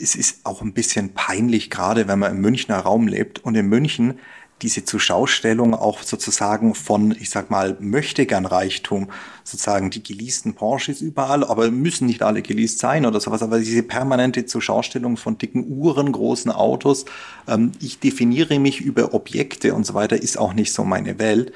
es 0.00 0.14
ist 0.14 0.46
auch 0.46 0.62
ein 0.62 0.72
bisschen 0.72 1.12
peinlich, 1.12 1.70
gerade 1.70 2.08
wenn 2.08 2.18
man 2.18 2.32
im 2.32 2.40
Münchner 2.40 2.78
Raum 2.78 3.08
lebt. 3.08 3.40
Und 3.40 3.54
in 3.56 3.68
München 3.68 4.18
diese 4.62 4.84
Zuschaustellung 4.84 5.74
auch 5.74 6.02
sozusagen 6.02 6.74
von, 6.74 7.12
ich 7.12 7.30
sag 7.30 7.50
mal, 7.50 7.76
möchte 7.80 8.26
gern 8.26 8.46
Reichtum, 8.46 9.08
sozusagen 9.44 9.90
die 9.90 10.02
geleasten 10.02 10.54
Porsches 10.54 11.00
überall, 11.00 11.44
aber 11.44 11.70
müssen 11.70 12.06
nicht 12.06 12.22
alle 12.22 12.42
geleast 12.42 12.78
sein 12.78 13.04
oder 13.04 13.20
sowas, 13.20 13.42
aber 13.42 13.58
diese 13.58 13.82
permanente 13.82 14.46
Zuschaustellung 14.46 15.16
von 15.16 15.36
dicken 15.36 15.66
Uhren, 15.68 16.12
großen 16.12 16.52
Autos, 16.52 17.04
ähm, 17.48 17.72
ich 17.80 17.98
definiere 17.98 18.58
mich 18.58 18.80
über 18.80 19.14
Objekte 19.14 19.74
und 19.74 19.84
so 19.84 19.94
weiter, 19.94 20.22
ist 20.22 20.38
auch 20.38 20.54
nicht 20.54 20.72
so 20.72 20.84
meine 20.84 21.18
Welt. 21.18 21.52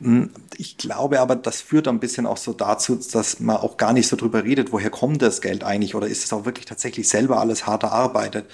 Hm, 0.00 0.30
ich 0.56 0.76
glaube 0.76 1.20
aber, 1.20 1.36
das 1.36 1.60
führt 1.60 1.88
ein 1.88 2.00
bisschen 2.00 2.26
auch 2.26 2.36
so 2.36 2.52
dazu, 2.52 2.96
dass 2.96 3.40
man 3.40 3.56
auch 3.56 3.76
gar 3.76 3.92
nicht 3.92 4.08
so 4.08 4.16
drüber 4.16 4.44
redet, 4.44 4.72
woher 4.72 4.90
kommt 4.90 5.22
das 5.22 5.40
Geld 5.40 5.64
eigentlich 5.64 5.94
oder 5.94 6.06
ist 6.06 6.24
es 6.24 6.32
auch 6.32 6.44
wirklich 6.44 6.66
tatsächlich 6.66 7.08
selber 7.08 7.38
alles 7.40 7.66
hart 7.66 7.84
erarbeitet. 7.84 8.46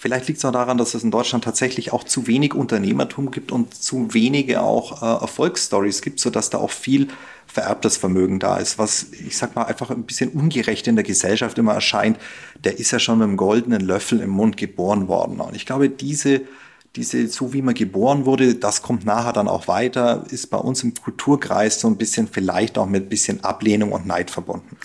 Vielleicht 0.00 0.28
liegt 0.28 0.38
es 0.38 0.44
auch 0.44 0.52
daran, 0.52 0.78
dass 0.78 0.94
es 0.94 1.02
in 1.02 1.10
Deutschland 1.10 1.42
tatsächlich 1.42 1.92
auch 1.92 2.04
zu 2.04 2.28
wenig 2.28 2.54
Unternehmertum 2.54 3.32
gibt 3.32 3.50
und 3.50 3.74
zu 3.74 4.14
wenige 4.14 4.62
auch 4.62 5.02
äh, 5.02 5.20
Erfolgsstories 5.22 6.02
gibt, 6.02 6.20
sodass 6.20 6.50
da 6.50 6.58
auch 6.58 6.70
viel 6.70 7.08
vererbtes 7.48 7.96
Vermögen 7.96 8.38
da 8.38 8.58
ist, 8.58 8.78
was 8.78 9.06
ich 9.10 9.36
sag 9.36 9.56
mal 9.56 9.64
einfach 9.64 9.90
ein 9.90 10.04
bisschen 10.04 10.30
ungerecht 10.30 10.86
in 10.86 10.94
der 10.94 11.02
Gesellschaft 11.02 11.58
immer 11.58 11.74
erscheint. 11.74 12.16
Der 12.62 12.78
ist 12.78 12.92
ja 12.92 13.00
schon 13.00 13.18
mit 13.18 13.26
einem 13.26 13.36
goldenen 13.36 13.80
Löffel 13.80 14.20
im 14.20 14.30
Mund 14.30 14.56
geboren 14.56 15.08
worden. 15.08 15.40
Und 15.40 15.56
ich 15.56 15.66
glaube, 15.66 15.90
diese 15.90 16.42
diese, 16.96 17.28
so 17.28 17.52
wie 17.52 17.62
man 17.62 17.74
geboren 17.74 18.24
wurde, 18.24 18.54
das 18.54 18.82
kommt 18.82 19.04
nachher 19.04 19.32
dann 19.32 19.46
auch 19.46 19.68
weiter, 19.68 20.24
ist 20.30 20.48
bei 20.48 20.58
uns 20.58 20.82
im 20.82 20.94
Kulturkreis 20.94 21.80
so 21.80 21.88
ein 21.88 21.96
bisschen 21.96 22.28
vielleicht 22.28 22.78
auch 22.78 22.86
mit 22.86 23.04
ein 23.04 23.08
bisschen 23.08 23.44
Ablehnung 23.44 23.92
und 23.92 24.06
Neid 24.06 24.30
verbunden. 24.30 24.76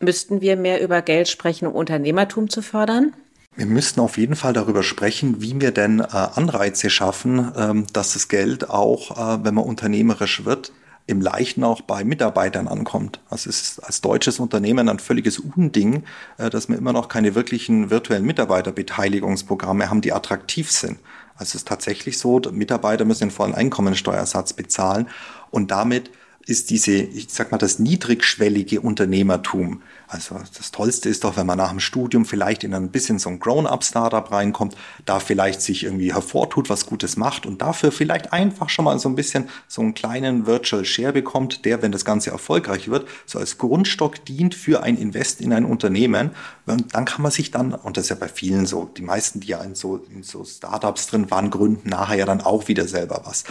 Müssten 0.00 0.40
wir 0.40 0.56
mehr 0.56 0.82
über 0.82 1.00
Geld 1.02 1.28
sprechen, 1.28 1.66
um 1.66 1.74
Unternehmertum 1.74 2.50
zu 2.50 2.62
fördern? 2.62 3.14
Wir 3.56 3.64
müssten 3.66 4.00
auf 4.00 4.18
jeden 4.18 4.36
Fall 4.36 4.52
darüber 4.52 4.82
sprechen, 4.82 5.40
wie 5.40 5.58
wir 5.58 5.70
denn 5.70 6.00
äh, 6.00 6.04
Anreize 6.10 6.90
schaffen, 6.90 7.52
ähm, 7.56 7.86
dass 7.92 8.12
das 8.12 8.28
Geld 8.28 8.68
auch, 8.68 9.12
äh, 9.12 9.44
wenn 9.44 9.54
man 9.54 9.64
unternehmerisch 9.64 10.44
wird, 10.44 10.72
im 11.06 11.22
Leichten 11.22 11.64
auch 11.64 11.80
bei 11.80 12.04
Mitarbeitern 12.04 12.68
ankommt. 12.68 13.20
Es 13.30 13.46
ist 13.46 13.78
als 13.82 14.02
deutsches 14.02 14.40
Unternehmen 14.40 14.90
ein 14.90 14.98
völliges 14.98 15.38
Unding, 15.38 16.02
äh, 16.36 16.50
dass 16.50 16.68
wir 16.68 16.76
immer 16.76 16.92
noch 16.92 17.08
keine 17.08 17.34
wirklichen 17.34 17.88
virtuellen 17.88 18.26
Mitarbeiterbeteiligungsprogramme 18.26 19.88
haben, 19.88 20.02
die 20.02 20.12
attraktiv 20.12 20.70
sind. 20.70 20.98
Also 21.36 21.50
es 21.50 21.54
ist 21.54 21.68
tatsächlich 21.68 22.18
so, 22.18 22.40
Mitarbeiter 22.52 23.06
müssen 23.06 23.28
den 23.28 23.30
vollen 23.30 23.54
Einkommensteuersatz 23.54 24.52
bezahlen 24.52 25.08
und 25.50 25.70
damit 25.70 26.10
ist 26.46 26.70
diese, 26.70 26.92
ich 26.92 27.28
sag 27.30 27.50
mal, 27.50 27.58
das 27.58 27.78
niedrigschwellige 27.78 28.80
Unternehmertum. 28.80 29.82
Also 30.08 30.36
das 30.56 30.70
Tollste 30.70 31.08
ist 31.08 31.24
doch, 31.24 31.36
wenn 31.36 31.46
man 31.46 31.58
nach 31.58 31.70
dem 31.70 31.80
Studium 31.80 32.24
vielleicht 32.24 32.62
in 32.62 32.74
ein 32.74 32.90
bisschen 32.90 33.18
so 33.18 33.28
ein 33.28 33.40
Grown-up-Startup 33.40 34.30
reinkommt, 34.30 34.76
da 35.04 35.18
vielleicht 35.18 35.60
sich 35.60 35.84
irgendwie 35.84 36.12
hervortut, 36.12 36.70
was 36.70 36.86
Gutes 36.86 37.16
macht 37.16 37.44
und 37.44 37.60
dafür 37.60 37.90
vielleicht 37.90 38.32
einfach 38.32 38.68
schon 38.68 38.84
mal 38.84 38.98
so 38.98 39.08
ein 39.08 39.16
bisschen 39.16 39.48
so 39.66 39.82
einen 39.82 39.94
kleinen 39.94 40.46
Virtual 40.46 40.84
Share 40.84 41.12
bekommt, 41.12 41.64
der, 41.64 41.82
wenn 41.82 41.92
das 41.92 42.04
Ganze 42.04 42.30
erfolgreich 42.30 42.88
wird, 42.88 43.08
so 43.26 43.38
als 43.38 43.58
Grundstock 43.58 44.24
dient 44.24 44.54
für 44.54 44.82
ein 44.82 44.96
Invest 44.96 45.40
in 45.40 45.52
ein 45.52 45.64
Unternehmen. 45.64 46.30
Und 46.66 46.94
dann 46.94 47.04
kann 47.04 47.22
man 47.22 47.32
sich 47.32 47.50
dann, 47.50 47.74
und 47.74 47.96
das 47.96 48.04
ist 48.04 48.10
ja 48.10 48.16
bei 48.16 48.28
vielen 48.28 48.66
so, 48.66 48.84
die 48.96 49.02
meisten, 49.02 49.40
die 49.40 49.48
ja 49.48 49.62
in 49.62 49.74
so, 49.74 50.04
in 50.14 50.22
so 50.22 50.44
Startups 50.44 51.08
drin 51.08 51.30
waren, 51.30 51.50
gründen 51.50 51.88
nachher 51.88 52.16
ja 52.16 52.26
dann 52.26 52.40
auch 52.40 52.68
wieder 52.68 52.86
selber 52.86 53.22
was. 53.24 53.44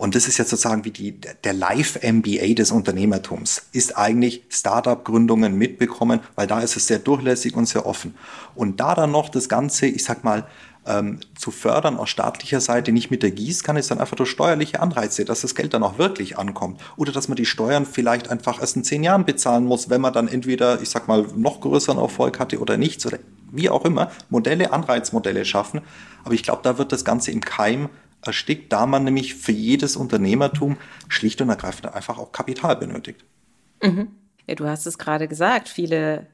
Und 0.00 0.14
das 0.14 0.26
ist 0.26 0.38
jetzt 0.38 0.48
sozusagen 0.48 0.86
wie 0.86 0.92
die, 0.92 1.20
der 1.20 1.52
Live-MBA 1.52 2.54
des 2.54 2.70
Unternehmertums, 2.70 3.66
ist 3.72 3.98
eigentlich 3.98 4.44
Startup-Gründungen 4.48 5.54
mitbekommen, 5.58 6.20
weil 6.36 6.46
da 6.46 6.60
ist 6.60 6.74
es 6.74 6.86
sehr 6.86 7.00
durchlässig 7.00 7.54
und 7.54 7.66
sehr 7.66 7.84
offen. 7.84 8.14
Und 8.54 8.80
da 8.80 8.94
dann 8.94 9.10
noch 9.10 9.28
das 9.28 9.50
Ganze, 9.50 9.84
ich 9.84 10.02
sag 10.02 10.24
mal, 10.24 10.46
ähm, 10.86 11.20
zu 11.38 11.50
fördern 11.50 11.98
aus 11.98 12.08
staatlicher 12.08 12.62
Seite, 12.62 12.92
nicht 12.92 13.10
mit 13.10 13.22
der 13.22 13.30
Gießkanne, 13.30 13.82
sondern 13.82 14.04
einfach 14.04 14.16
durch 14.16 14.30
steuerliche 14.30 14.80
Anreize, 14.80 15.26
dass 15.26 15.42
das 15.42 15.54
Geld 15.54 15.74
dann 15.74 15.82
auch 15.82 15.98
wirklich 15.98 16.38
ankommt. 16.38 16.80
Oder 16.96 17.12
dass 17.12 17.28
man 17.28 17.36
die 17.36 17.44
Steuern 17.44 17.84
vielleicht 17.84 18.30
einfach 18.30 18.58
erst 18.58 18.76
in 18.76 18.84
zehn 18.84 19.02
Jahren 19.02 19.26
bezahlen 19.26 19.66
muss, 19.66 19.90
wenn 19.90 20.00
man 20.00 20.14
dann 20.14 20.28
entweder, 20.28 20.80
ich 20.80 20.88
sag 20.88 21.08
mal, 21.08 21.26
noch 21.36 21.60
größeren 21.60 21.98
Erfolg 21.98 22.40
hatte 22.40 22.58
oder 22.58 22.78
nichts 22.78 23.04
oder 23.04 23.18
wie 23.52 23.68
auch 23.68 23.84
immer, 23.84 24.10
Modelle, 24.30 24.72
Anreizmodelle 24.72 25.44
schaffen. 25.44 25.82
Aber 26.24 26.32
ich 26.32 26.42
glaube, 26.42 26.62
da 26.62 26.78
wird 26.78 26.90
das 26.90 27.04
Ganze 27.04 27.32
im 27.32 27.42
Keim 27.42 27.90
erstickt, 28.22 28.72
da 28.72 28.86
man 28.86 29.04
nämlich 29.04 29.34
für 29.34 29.52
jedes 29.52 29.96
Unternehmertum 29.96 30.76
schlicht 31.08 31.40
und 31.40 31.48
ergreifend 31.48 31.92
einfach 31.92 32.18
auch 32.18 32.32
Kapital 32.32 32.76
benötigt. 32.76 33.24
Mhm. 33.82 34.08
Ja, 34.46 34.54
du 34.54 34.66
hast 34.66 34.86
es 34.86 34.98
gerade 34.98 35.28
gesagt, 35.28 35.68
viele 35.68 36.26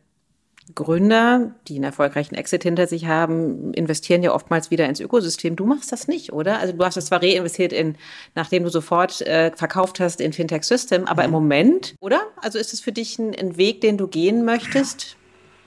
Gründer, 0.74 1.55
die 1.68 1.76
einen 1.76 1.84
erfolgreichen 1.84 2.34
Exit 2.34 2.64
hinter 2.64 2.89
sich 2.89 3.07
haben, 3.07 3.72
investieren 3.74 4.24
ja 4.24 4.34
oftmals 4.34 4.70
wieder 4.70 4.89
ins 4.89 4.99
Ökosystem. 4.99 5.55
Du 5.55 5.64
machst 5.64 5.93
das 5.93 6.09
nicht, 6.09 6.32
oder? 6.32 6.59
Also 6.59 6.72
du 6.72 6.84
hast 6.84 6.97
das 6.97 7.07
zwar 7.07 7.22
reinvestiert 7.22 7.72
in, 7.72 7.97
nachdem 8.34 8.64
du 8.64 8.70
sofort 8.70 9.20
äh, 9.22 9.53
verkauft 9.55 10.01
hast 10.01 10.20
in 10.20 10.32
Fintech 10.32 10.64
System, 10.64 11.05
aber 11.07 11.22
mhm. 11.22 11.26
im 11.26 11.30
Moment, 11.30 11.95
oder? 12.01 12.22
Also 12.43 12.59
ist 12.59 12.72
es 12.72 12.80
für 12.80 12.93
dich 12.93 13.18
ein, 13.18 13.32
ein 13.37 13.57
Weg, 13.57 13.80
den 13.80 13.97
du 13.97 14.09
gehen 14.09 14.45
möchtest? 14.45 15.16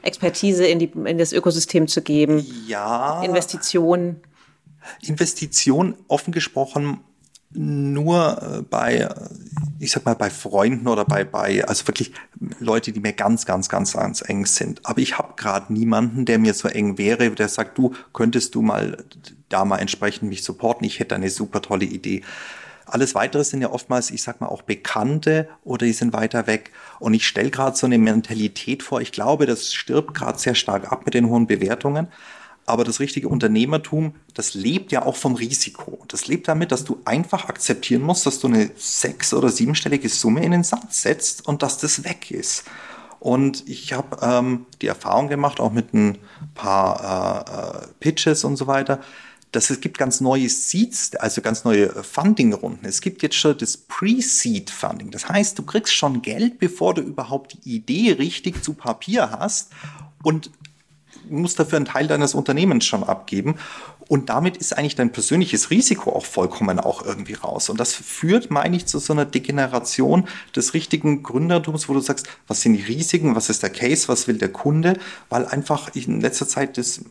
Expertise 0.01 0.65
in, 0.65 0.79
die, 0.79 0.91
in 1.05 1.17
das 1.17 1.31
Ökosystem 1.31 1.87
zu 1.87 2.01
geben? 2.01 2.45
Ja. 2.67 3.21
Investitionen? 3.23 4.21
Investition, 5.01 5.95
offen 6.07 6.31
gesprochen, 6.31 6.99
nur 7.51 8.41
äh, 8.41 8.61
bei, 8.61 8.97
äh, 8.97 9.09
ich 9.79 9.91
sag 9.91 10.05
mal, 10.05 10.15
bei 10.15 10.29
Freunden 10.29 10.87
oder 10.87 11.05
bei, 11.05 11.23
bei, 11.23 11.65
also 11.65 11.87
wirklich 11.87 12.13
Leute, 12.59 12.91
die 12.91 12.99
mir 12.99 13.13
ganz, 13.13 13.45
ganz, 13.45 13.69
ganz, 13.69 13.93
ganz 13.93 14.23
eng 14.27 14.45
sind. 14.45 14.85
Aber 14.85 14.99
ich 14.99 15.17
habe 15.17 15.33
gerade 15.35 15.73
niemanden, 15.73 16.25
der 16.25 16.37
mir 16.37 16.53
so 16.53 16.67
eng 16.67 16.97
wäre, 16.97 17.31
der 17.31 17.47
sagt, 17.47 17.77
du 17.77 17.93
könntest 18.13 18.53
du 18.55 18.61
mal 18.61 19.03
da 19.49 19.65
mal 19.65 19.77
entsprechend 19.77 20.29
mich 20.29 20.43
supporten. 20.43 20.85
Ich 20.85 20.99
hätte 20.99 21.15
eine 21.15 21.29
super 21.29 21.61
tolle 21.61 21.85
Idee. 21.85 22.23
Alles 22.85 23.13
weitere 23.13 23.43
sind 23.43 23.61
ja 23.61 23.69
oftmals, 23.69 24.09
ich 24.09 24.23
sag 24.23 24.41
mal, 24.41 24.47
auch 24.47 24.63
Bekannte 24.63 25.47
oder 25.63 25.85
die 25.85 25.93
sind 25.93 26.13
weiter 26.13 26.47
weg. 26.47 26.71
Und 26.99 27.13
ich 27.13 27.27
stelle 27.27 27.51
gerade 27.51 27.75
so 27.77 27.85
eine 27.85 27.97
Mentalität 27.97 28.83
vor. 28.83 29.01
Ich 29.01 29.11
glaube, 29.11 29.45
das 29.45 29.73
stirbt 29.73 30.13
gerade 30.15 30.39
sehr 30.39 30.55
stark 30.55 30.91
ab 30.91 31.05
mit 31.05 31.13
den 31.13 31.27
hohen 31.27 31.45
Bewertungen. 31.45 32.07
Aber 32.69 32.83
das 32.83 32.99
richtige 32.99 33.29
Unternehmertum, 33.29 34.13
das 34.35 34.53
lebt 34.53 34.91
ja 34.91 35.03
auch 35.03 35.15
vom 35.15 35.33
Risiko. 35.33 36.03
Das 36.07 36.27
lebt 36.27 36.47
damit, 36.47 36.71
dass 36.71 36.83
du 36.83 37.01
einfach 37.03 37.49
akzeptieren 37.49 38.03
musst, 38.03 38.27
dass 38.27 38.39
du 38.39 38.47
eine 38.47 38.69
sechs- 38.75 39.33
oder 39.33 39.49
siebenstellige 39.49 40.07
Summe 40.07 40.43
in 40.43 40.51
den 40.51 40.63
Satz 40.63 41.01
setzt 41.01 41.47
und 41.47 41.63
dass 41.63 41.79
das 41.79 42.03
weg 42.03 42.29
ist. 42.29 42.65
Und 43.19 43.67
ich 43.67 43.93
habe 43.93 44.17
ähm, 44.21 44.67
die 44.83 44.87
Erfahrung 44.87 45.29
gemacht, 45.29 45.59
auch 45.59 45.71
mit 45.71 45.95
ein 45.95 46.19
paar 46.53 47.81
äh, 47.81 47.85
äh, 47.85 47.87
Pitches 47.99 48.43
und 48.43 48.55
so 48.55 48.67
weiter, 48.67 48.99
dass 49.51 49.71
es 49.71 49.81
gibt 49.81 49.97
ganz 49.97 50.21
neue 50.21 50.47
Seeds, 50.47 51.15
also 51.15 51.41
ganz 51.41 51.63
neue 51.63 51.89
Funding-Runden. 52.03 52.85
Es 52.85 53.01
gibt 53.01 53.23
jetzt 53.23 53.35
schon 53.35 53.57
das 53.57 53.77
Pre-Seed-Funding. 53.77 55.09
Das 55.09 55.27
heißt, 55.27 55.57
du 55.57 55.63
kriegst 55.63 55.95
schon 55.95 56.21
Geld, 56.21 56.59
bevor 56.59 56.93
du 56.93 57.01
überhaupt 57.01 57.57
die 57.65 57.77
Idee 57.77 58.11
richtig 58.11 58.63
zu 58.63 58.75
Papier 58.75 59.31
hast. 59.31 59.71
Und 60.21 60.51
musst 61.29 61.59
dafür 61.59 61.77
einen 61.77 61.85
Teil 61.85 62.07
deines 62.07 62.33
Unternehmens 62.33 62.85
schon 62.85 63.03
abgeben. 63.03 63.55
Und 64.07 64.29
damit 64.29 64.57
ist 64.57 64.75
eigentlich 64.75 64.95
dein 64.95 65.11
persönliches 65.11 65.69
Risiko 65.69 66.11
auch 66.11 66.25
vollkommen 66.25 66.79
auch 66.79 67.05
irgendwie 67.05 67.35
raus. 67.35 67.69
Und 67.69 67.79
das 67.79 67.93
führt, 67.93 68.49
meine 68.49 68.75
ich, 68.75 68.87
zu 68.87 68.97
so 68.97 69.13
einer 69.13 69.25
Degeneration 69.25 70.27
des 70.55 70.73
richtigen 70.73 71.21
Gründertums, 71.21 71.87
wo 71.87 71.93
du 71.93 71.99
sagst, 71.99 72.27
was 72.47 72.61
sind 72.61 72.73
die 72.73 72.81
Risiken, 72.81 73.35
was 73.35 73.49
ist 73.49 73.61
der 73.61 73.69
Case, 73.69 74.07
was 74.07 74.27
will 74.27 74.39
der 74.39 74.51
Kunde, 74.51 74.97
weil 75.29 75.45
einfach 75.45 75.93
in 75.93 76.21
letzter 76.21 76.47
Zeit 76.47 76.77
das 76.79 77.01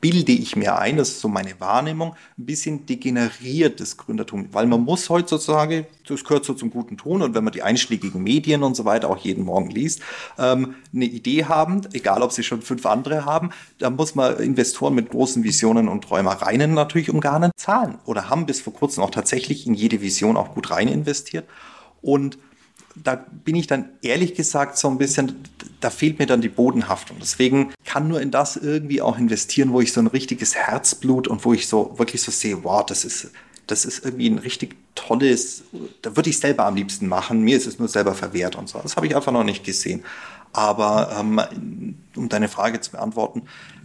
bilde 0.00 0.32
ich 0.32 0.56
mir 0.56 0.78
ein, 0.78 0.96
das 0.96 1.08
ist 1.08 1.20
so 1.20 1.28
meine 1.28 1.58
Wahrnehmung, 1.60 2.14
ein 2.38 2.46
bisschen 2.46 2.86
degeneriertes 2.86 3.96
Gründertum, 3.96 4.48
weil 4.52 4.66
man 4.66 4.82
muss 4.82 5.10
heutzutage, 5.10 5.86
das 6.06 6.24
gehört 6.24 6.44
so 6.44 6.54
zum 6.54 6.70
guten 6.70 6.96
Ton 6.96 7.22
und 7.22 7.34
wenn 7.34 7.44
man 7.44 7.52
die 7.52 7.62
einschlägigen 7.62 8.22
Medien 8.22 8.62
und 8.62 8.76
so 8.76 8.84
weiter 8.84 9.10
auch 9.10 9.18
jeden 9.18 9.44
Morgen 9.44 9.70
liest, 9.70 10.00
ähm, 10.38 10.76
eine 10.94 11.04
Idee 11.04 11.44
haben, 11.44 11.82
egal 11.92 12.22
ob 12.22 12.32
sie 12.32 12.42
schon 12.42 12.62
fünf 12.62 12.86
andere 12.86 13.24
haben, 13.24 13.50
da 13.78 13.90
muss 13.90 14.14
man 14.14 14.36
Investoren 14.38 14.94
mit 14.94 15.10
großen 15.10 15.42
Visionen 15.42 15.88
und 15.88 16.04
Träumereien 16.04 16.74
natürlich 16.74 17.10
umgarnen, 17.10 17.50
zahlen 17.56 17.98
oder 18.04 18.30
haben 18.30 18.46
bis 18.46 18.60
vor 18.60 18.72
kurzem 18.72 19.02
auch 19.02 19.10
tatsächlich 19.10 19.66
in 19.66 19.74
jede 19.74 20.00
Vision 20.00 20.36
auch 20.36 20.54
gut 20.54 20.70
rein 20.70 20.88
investiert. 20.88 21.48
Und 22.00 22.38
da 23.04 23.24
bin 23.44 23.56
ich 23.56 23.66
dann 23.66 23.90
ehrlich 24.02 24.34
gesagt 24.34 24.78
so 24.78 24.88
ein 24.88 24.98
bisschen, 24.98 25.36
da 25.80 25.90
fehlt 25.90 26.18
mir 26.18 26.26
dann 26.26 26.40
die 26.40 26.48
Bodenhaftung. 26.48 27.16
Deswegen 27.20 27.72
kann 27.84 28.08
nur 28.08 28.20
in 28.20 28.30
das 28.30 28.56
irgendwie 28.56 29.00
auch 29.00 29.18
investieren, 29.18 29.72
wo 29.72 29.80
ich 29.80 29.92
so 29.92 30.00
ein 30.00 30.06
richtiges 30.06 30.54
Herzblut 30.54 31.28
und 31.28 31.44
wo 31.44 31.52
ich 31.52 31.68
so 31.68 31.98
wirklich 31.98 32.22
so 32.22 32.30
sehe, 32.30 32.64
wow, 32.64 32.84
das 32.84 33.04
ist, 33.04 33.30
das 33.66 33.84
ist 33.84 34.04
irgendwie 34.04 34.28
ein 34.28 34.38
richtig 34.38 34.76
tolles, 34.94 35.62
da 36.02 36.16
würde 36.16 36.30
ich 36.30 36.38
selber 36.38 36.66
am 36.66 36.74
liebsten 36.74 37.06
machen. 37.06 37.42
Mir 37.42 37.56
ist 37.56 37.66
es 37.66 37.78
nur 37.78 37.88
selber 37.88 38.14
verwehrt 38.14 38.56
und 38.56 38.68
so. 38.68 38.80
Das 38.82 38.96
habe 38.96 39.06
ich 39.06 39.14
einfach 39.14 39.32
noch 39.32 39.44
nicht 39.44 39.64
gesehen. 39.64 40.02
Aber 40.52 41.16
ähm, 41.18 41.96
um 42.16 42.28
deine 42.28 42.48
Frage 42.48 42.80
zu 42.80 42.92
beantworten, 42.92 43.42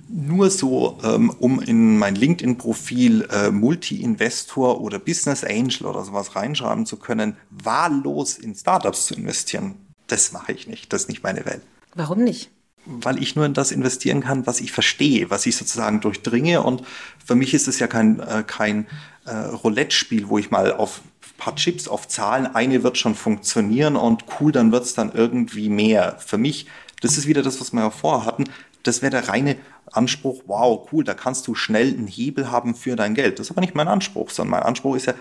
nur 0.09 0.49
so, 0.49 0.99
ähm, 1.03 1.31
um 1.39 1.61
in 1.61 1.97
mein 1.97 2.15
LinkedIn-Profil 2.15 3.27
äh, 3.31 3.51
Multi-Investor 3.51 4.81
oder 4.81 4.99
Business 4.99 5.43
Angel 5.43 5.87
oder 5.87 6.03
sowas 6.03 6.35
reinschreiben 6.35 6.85
zu 6.85 6.97
können, 6.97 7.37
wahllos 7.49 8.37
in 8.37 8.53
Startups 8.53 9.07
zu 9.07 9.15
investieren, 9.15 9.75
das 10.07 10.31
mache 10.31 10.51
ich 10.51 10.67
nicht. 10.67 10.91
Das 10.93 11.03
ist 11.03 11.09
nicht 11.09 11.23
meine 11.23 11.45
Welt. 11.45 11.61
Warum 11.95 12.23
nicht? 12.23 12.51
Weil 12.85 13.21
ich 13.21 13.35
nur 13.35 13.45
in 13.45 13.53
das 13.53 13.71
investieren 13.71 14.21
kann, 14.21 14.45
was 14.45 14.59
ich 14.59 14.71
verstehe, 14.71 15.29
was 15.29 15.45
ich 15.45 15.55
sozusagen 15.55 16.01
durchdringe. 16.01 16.61
Und 16.61 16.83
für 17.23 17.35
mich 17.35 17.53
ist 17.53 17.67
es 17.67 17.79
ja 17.79 17.87
kein, 17.87 18.19
äh, 18.19 18.43
kein 18.45 18.87
äh, 19.25 19.33
Roulette-Spiel, 19.33 20.27
wo 20.27 20.37
ich 20.37 20.51
mal 20.51 20.73
auf 20.73 21.01
paar 21.37 21.55
Chips 21.55 21.87
auf 21.87 22.07
Zahlen, 22.07 22.47
eine 22.47 22.83
wird 22.83 22.97
schon 22.97 23.15
funktionieren 23.15 23.95
und 23.95 24.25
cool, 24.39 24.51
dann 24.51 24.71
wird 24.71 24.83
es 24.83 24.93
dann 24.93 25.11
irgendwie 25.13 25.69
mehr. 25.69 26.17
Für 26.19 26.37
mich, 26.37 26.67
das 27.01 27.17
ist 27.17 27.27
wieder 27.27 27.41
das, 27.41 27.59
was 27.59 27.73
wir 27.73 27.81
ja 27.81 27.89
vorher 27.89 28.25
hatten, 28.25 28.45
das 28.83 29.01
wäre 29.01 29.11
der 29.11 29.29
reine 29.29 29.55
Anspruch, 29.91 30.43
wow, 30.47 30.87
cool, 30.91 31.03
da 31.03 31.13
kannst 31.13 31.47
du 31.47 31.55
schnell 31.55 31.89
einen 31.89 32.07
Hebel 32.07 32.51
haben 32.51 32.75
für 32.75 32.95
dein 32.95 33.13
Geld. 33.13 33.39
Das 33.39 33.47
ist 33.47 33.51
aber 33.51 33.61
nicht 33.61 33.75
mein 33.75 33.87
Anspruch, 33.87 34.29
sondern 34.29 34.51
mein 34.51 34.63
Anspruch 34.63 34.95
ist 34.95 35.05
ja, 35.05 35.13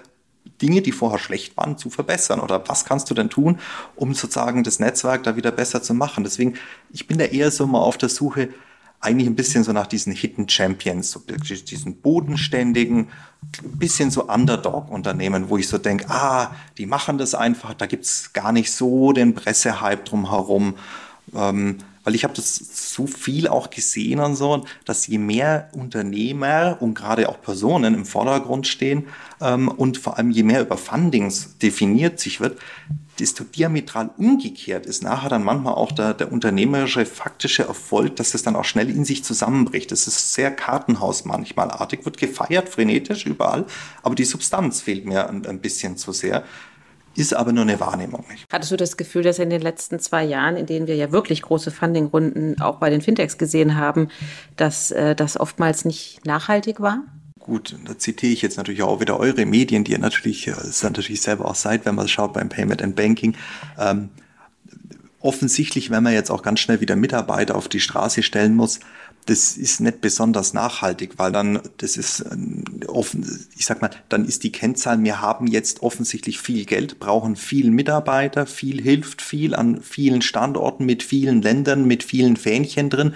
Dinge, 0.61 0.83
die 0.83 0.93
vorher 0.93 1.19
schlecht 1.19 1.57
waren, 1.57 1.77
zu 1.77 1.91
verbessern? 1.91 2.41
Oder 2.41 2.63
was 2.69 2.85
kannst 2.85 3.11
du 3.11 3.15
denn 3.15 3.31
tun, 3.31 3.59
um 3.97 4.15
sozusagen 4.15 4.65
das 4.65 4.79
Netzwerk 4.79 5.23
da 5.25 5.37
wieder 5.37 5.51
besser 5.51 5.83
zu 5.83 5.95
machen? 5.95 6.25
Deswegen, 6.25 6.55
ich 6.93 7.07
bin 7.07 7.19
da 7.19 7.25
eher 7.25 7.51
so 7.51 7.67
mal 7.67 7.81
auf 7.81 7.99
der 7.99 8.09
Suche, 8.09 8.49
eigentlich 9.03 9.27
ein 9.27 9.35
bisschen 9.35 9.65
so 9.65 9.73
nach 9.73 9.89
diesen 9.89 10.13
Hidden 10.13 10.49
Champions, 10.49 11.11
so 11.11 11.21
diesen 11.21 11.97
bodenständigen, 11.97 13.09
bisschen 13.65 14.11
so 14.11 14.29
Underdog-Unternehmen, 14.29 15.51
wo 15.51 15.59
ich 15.59 15.67
so 15.67 15.77
denke, 15.77 16.09
ah, 16.09 16.53
die 16.79 16.87
machen 16.87 17.19
das 17.19 17.35
einfach, 17.35 17.75
da 17.75 17.87
gibt's 17.87 18.33
gar 18.33 18.53
nicht 18.53 18.73
so 18.73 19.13
den 19.13 19.35
Pressehype 19.35 20.05
drumherum. 20.05 20.77
Ähm, 21.35 21.79
weil 22.05 22.15
ich 22.15 22.25
habe 22.25 22.35
das 22.35 22.57
so 22.57 23.07
viel 23.07 23.49
auch 23.49 23.71
gesehen 23.71 24.21
und 24.21 24.37
so, 24.37 24.65
dass 24.85 25.07
je 25.07 25.19
mehr 25.19 25.69
Unternehmer 25.73 26.77
und 26.81 26.95
gerade 26.95 27.29
auch 27.29 27.41
Personen 27.41 27.95
im 27.95 28.05
Vordergrund 28.05 28.67
stehen 28.67 29.07
ähm, 29.41 29.69
und 29.69 29.99
vor 29.99 30.19
allem 30.19 30.31
je 30.31 30.43
mehr 30.43 30.63
über 30.63 30.77
Fundings 30.77 31.59
definiert 31.59 32.19
sich 32.19 32.41
wird, 32.41 32.59
desto 33.19 33.45
diametral 33.45 34.11
umgekehrt 34.17 34.87
ist 34.87 35.03
nachher 35.03 35.29
dann 35.29 35.45
manchmal 35.45 35.75
auch 35.75 35.93
der, 35.93 36.15
der 36.15 36.33
unternehmerische 36.33 37.05
faktische 37.05 37.65
Erfolg, 37.65 38.17
dass 38.17 38.35
es 38.35 38.43
dann 38.43 38.57
auch 38.57 38.65
schnell 38.65 38.89
in 38.89 39.05
sich 39.05 39.23
zusammenbricht. 39.23 39.93
Das 39.93 40.07
ist 40.07 40.33
sehr 40.33 40.51
Kartenhaus 40.51 41.25
manchmal 41.25 41.71
artig, 41.71 42.05
wird 42.05 42.17
gefeiert, 42.17 42.69
frenetisch 42.69 43.27
überall, 43.27 43.67
aber 44.03 44.15
die 44.15 44.25
Substanz 44.25 44.81
fehlt 44.81 45.05
mir 45.05 45.29
ein, 45.29 45.47
ein 45.47 45.61
bisschen 45.61 45.97
zu 45.97 46.13
sehr 46.13 46.45
ist 47.17 47.35
aber 47.35 47.53
nur 47.53 47.63
eine 47.63 47.79
Wahrnehmung. 47.81 48.25
Nicht? 48.31 48.47
Hattest 48.53 48.73
du 48.73 48.77
das 48.77 48.97
Gefühl, 48.97 49.23
dass 49.23 49.39
in 49.39 49.51
den 49.51 49.63
letzten 49.63 49.99
zwei 50.01 50.25
Jahren, 50.25 50.57
in 50.57 50.67
denen 50.67 50.87
wir 50.87 50.97
ja 50.97 51.13
wirklich 51.13 51.43
große 51.43 51.71
Fundingrunden 51.71 52.61
auch 52.61 52.77
bei 52.77 52.91
den 52.91 53.03
Fintechs 53.03 53.39
gesehen 53.39 53.77
haben, 53.77 54.09
dass 54.57 54.91
äh, 54.91 55.15
das 55.15 55.39
oftmals 55.39 55.85
nicht 55.85 56.25
nachhaltig 56.25 56.81
war? 56.81 57.03
Gut, 57.39 57.77
da 57.85 57.99
zitiere 57.99 58.33
ich 58.33 58.43
jetzt 58.43 58.57
natürlich 58.57 58.83
auch 58.83 59.01
wieder 59.01 59.19
eure 59.19 59.45
Medien, 59.47 59.83
die 59.83 59.93
ihr 59.93 59.99
natürlich, 59.99 60.47
äh, 60.47 60.53
ist 60.53 60.85
natürlich 60.85 61.21
selber 61.21 61.47
auch 61.47 61.57
seid, 61.57 61.85
wenn 61.85 61.95
man 61.95 62.09
schaut 62.09 62.33
beim 62.33 62.49
Payment 62.49 62.83
and 62.83 62.95
Banking. 62.95 63.37
Ähm, 63.79 64.11
offensichtlich, 65.19 65.91
wenn 65.91 66.03
man 66.03 66.13
jetzt 66.13 66.31
auch 66.31 66.43
ganz 66.43 66.61
schnell 66.61 66.81
wieder 66.81 66.97
Mitarbeiter 66.97 67.57
auf 67.57 67.69
die 67.69 67.81
Straße 67.81 68.23
stellen 68.23 68.55
muss, 68.55 68.81
das 69.27 69.57
ist 69.57 69.81
nicht 69.81 70.01
besonders 70.01 70.53
nachhaltig, 70.53 71.13
weil 71.17 71.31
dann, 71.31 71.61
das 71.77 71.97
ist 71.97 72.21
äh, 72.21 72.87
offen, 72.87 73.47
ich 73.57 73.67
sag 73.67 73.81
mal, 73.81 73.91
dann 74.09 74.25
ist 74.25 74.43
die 74.43 74.51
Kennzahl, 74.51 75.03
wir 75.03 75.21
haben 75.21 75.47
jetzt 75.47 75.83
offensichtlich 75.83 76.41
viel 76.41 76.65
Geld, 76.65 76.99
brauchen 76.99 77.37
viel 77.37 77.71
Mitarbeiter, 77.71 78.47
viel 78.47 78.83
hilft 78.83 79.23
viel 79.23 79.55
an 79.55 79.81
vielen 79.81 80.23
Standorten 80.23 80.85
mit 80.85 81.05
vielen 81.05 81.41
Ländern, 81.41 81.87
mit 81.87 82.03
vielen 82.03 82.37
Fähnchen 82.37 82.91
drin. 82.91 83.15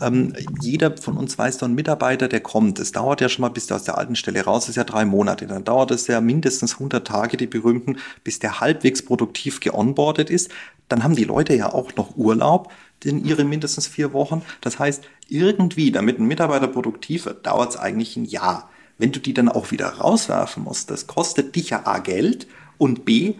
Ähm, 0.00 0.34
jeder 0.60 0.96
von 0.96 1.16
uns 1.16 1.36
weiß, 1.36 1.58
so 1.58 1.66
ein 1.66 1.74
Mitarbeiter, 1.74 2.28
der 2.28 2.40
kommt. 2.40 2.78
Es 2.78 2.92
dauert 2.92 3.20
ja 3.20 3.28
schon 3.28 3.42
mal, 3.42 3.48
bis 3.48 3.66
der 3.66 3.76
aus 3.76 3.84
der 3.84 3.98
alten 3.98 4.14
Stelle 4.14 4.44
raus 4.44 4.68
ist, 4.68 4.76
ja 4.76 4.84
drei 4.84 5.04
Monate. 5.04 5.48
Dann 5.48 5.64
dauert 5.64 5.90
es 5.90 6.06
ja 6.06 6.20
mindestens 6.20 6.74
100 6.74 7.04
Tage, 7.04 7.36
die 7.36 7.48
berühmten, 7.48 7.98
bis 8.22 8.38
der 8.38 8.60
halbwegs 8.60 9.02
produktiv 9.02 9.58
geonboardet 9.58 10.30
ist. 10.30 10.52
Dann 10.88 11.02
haben 11.02 11.16
die 11.16 11.24
Leute 11.24 11.54
ja 11.54 11.72
auch 11.72 11.96
noch 11.96 12.16
Urlaub 12.16 12.70
in 13.04 13.24
ihre 13.24 13.44
mindestens 13.44 13.86
vier 13.86 14.12
Wochen. 14.12 14.42
Das 14.60 14.78
heißt, 14.78 15.04
irgendwie, 15.28 15.92
damit 15.92 16.18
ein 16.18 16.26
Mitarbeiter 16.26 16.68
produktiv 16.68 17.26
wird, 17.26 17.46
dauert 17.46 17.70
es 17.70 17.76
eigentlich 17.76 18.16
ein 18.16 18.24
Jahr. 18.24 18.70
Wenn 18.96 19.12
du 19.12 19.20
die 19.20 19.34
dann 19.34 19.48
auch 19.48 19.70
wieder 19.70 19.86
rauswerfen 19.88 20.64
musst, 20.64 20.90
das 20.90 21.06
kostet 21.06 21.54
dich 21.54 21.70
ja 21.70 21.86
A 21.86 21.98
Geld 21.98 22.48
und 22.78 23.04
B, 23.04 23.34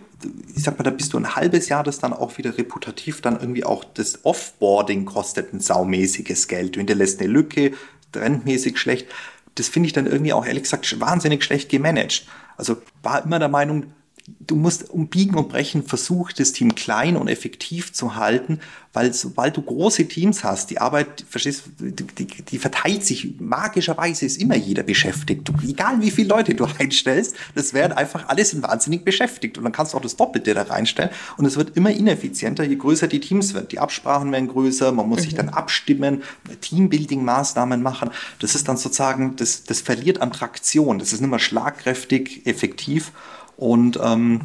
ich 0.55 0.63
sag 0.65 0.79
mal, 0.79 0.85
da 0.85 0.91
bist 0.91 1.13
du 1.13 1.19
ein 1.19 1.37
halbes 1.37 1.69
Jahr, 1.69 1.85
das 1.85 1.99
dann 1.99 2.13
auch 2.13 2.39
wieder 2.39 2.59
reputativ 2.59 3.21
dann 3.21 3.41
irgendwie 3.41 3.65
auch 3.65 3.85
das 3.85 4.25
Offboarding 4.25 5.05
kostet 5.05 5.53
ein 5.53 5.61
saumäßiges 5.61 6.49
Geld. 6.49 6.75
Du 6.75 6.81
hinterlässt 6.81 7.21
eine 7.21 7.29
Lücke, 7.29 7.73
trendmäßig 8.13 8.79
schlecht. 8.79 9.07
Das 9.55 9.69
finde 9.69 9.89
ich 9.89 9.93
dann 9.93 10.07
irgendwie 10.07 10.33
auch 10.33 10.45
ehrlich 10.45 10.65
gesagt 10.65 11.01
wahnsinnig 11.01 11.45
schlecht 11.45 11.69
gemanagt. 11.69 12.27
Also 12.57 12.77
war 13.03 13.25
immer 13.25 13.39
der 13.39 13.49
Meinung, 13.49 13.93
du 14.41 14.57
musst 14.57 14.91
um 14.91 15.09
Biegen 15.09 15.37
und 15.37 15.49
Brechen 15.49 15.83
versuchen, 15.83 16.35
das 16.37 16.53
Team 16.53 16.75
klein 16.75 17.17
und 17.17 17.29
effektiv 17.29 17.93
zu 17.93 18.17
halten, 18.17 18.61
weil 18.93 19.13
sobald 19.13 19.57
du 19.57 19.63
große 19.63 20.09
Teams 20.09 20.43
hast, 20.43 20.71
die 20.71 20.81
Arbeit, 20.81 21.25
verstehst 21.29 21.65
die, 21.79 21.93
die, 21.93 22.27
die 22.27 22.59
verteilt 22.59 23.05
sich, 23.05 23.39
magischerweise 23.39 24.27
ist 24.27 24.41
immer 24.41 24.57
jeder 24.57 24.83
beschäftigt. 24.83 25.49
Du, 25.49 25.53
egal 25.67 26.01
wie 26.01 26.11
viele 26.11 26.29
Leute 26.29 26.55
du 26.55 26.67
einstellst, 26.79 27.37
das 27.55 27.75
werden 27.75 27.93
einfach 27.93 28.29
alles 28.29 28.61
wahnsinnig 28.63 29.05
beschäftigt. 29.05 29.59
Und 29.59 29.65
dann 29.65 29.73
kannst 29.73 29.93
du 29.93 29.99
auch 29.99 30.03
das 30.03 30.17
Doppelte 30.17 30.55
da 30.55 30.63
reinstellen. 30.63 31.11
Und 31.37 31.45
es 31.45 31.57
wird 31.57 31.77
immer 31.77 31.91
ineffizienter, 31.91 32.65
je 32.65 32.77
größer 32.77 33.07
die 33.07 33.21
Teams 33.21 33.55
werden. 33.55 33.69
Die 33.69 33.79
Absprachen 33.79 34.33
werden 34.33 34.49
größer, 34.49 34.91
man 34.93 35.09
muss 35.09 35.21
mhm. 35.21 35.25
sich 35.25 35.35
dann 35.35 35.51
abstimmen, 35.51 36.23
Teambuilding-Maßnahmen 36.61 37.83
machen. 37.83 38.11
Das 38.41 38.55
ist 38.55 38.69
dann 38.69 38.79
sozusagen, 38.79 39.37
das, 39.37 39.65
das 39.65 39.81
verliert 39.81 40.23
an 40.23 40.33
Traktion. 40.33 40.99
Das 40.99 41.13
ist 41.13 41.21
nicht 41.21 41.31
mehr 41.31 41.39
schlagkräftig, 41.39 42.47
effektiv. 42.47 43.13
Und 43.59 43.99
ähm, 44.01 44.43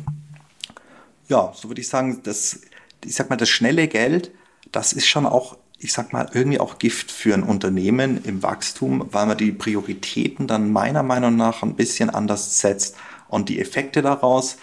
ja, 1.28 1.53
so 1.55 1.70
würde 1.70 1.82
ich 1.82 1.88
sagen, 1.88 2.22
das, 2.24 2.61
ich 3.05 3.14
sag 3.14 3.30
mal, 3.30 3.36
das 3.36 3.47
schnelle 3.47 3.88
Geld, 3.88 4.32
das 4.72 4.91
ist 4.91 5.05
schon 5.05 5.28
auch, 5.28 5.55
ich 5.78 5.93
sag 5.93 6.14
mal, 6.14 6.28
irgendwie 6.34 6.59
auch 6.59 6.80
Gift 6.80 7.11
für 7.11 7.36
ein 7.36 7.43
Unternehmen 7.43 8.24
im 8.24 8.41
Wachstum, 8.41 9.07
weil 9.11 9.28
man 9.28 9.38
die 9.38 9.51
Prioritäten 9.51 10.47
dann 10.47 10.72
meiner 10.72 11.03
Meinung 11.03 11.36
nach 11.36 11.61
ein 11.61 11.76
bisschen 11.76 12.09
anders 12.09 12.57
setzt. 12.57 12.97
Und 13.28 13.49
die 13.49 13.61
Effekte 13.61 14.01
daraus, 14.01 14.57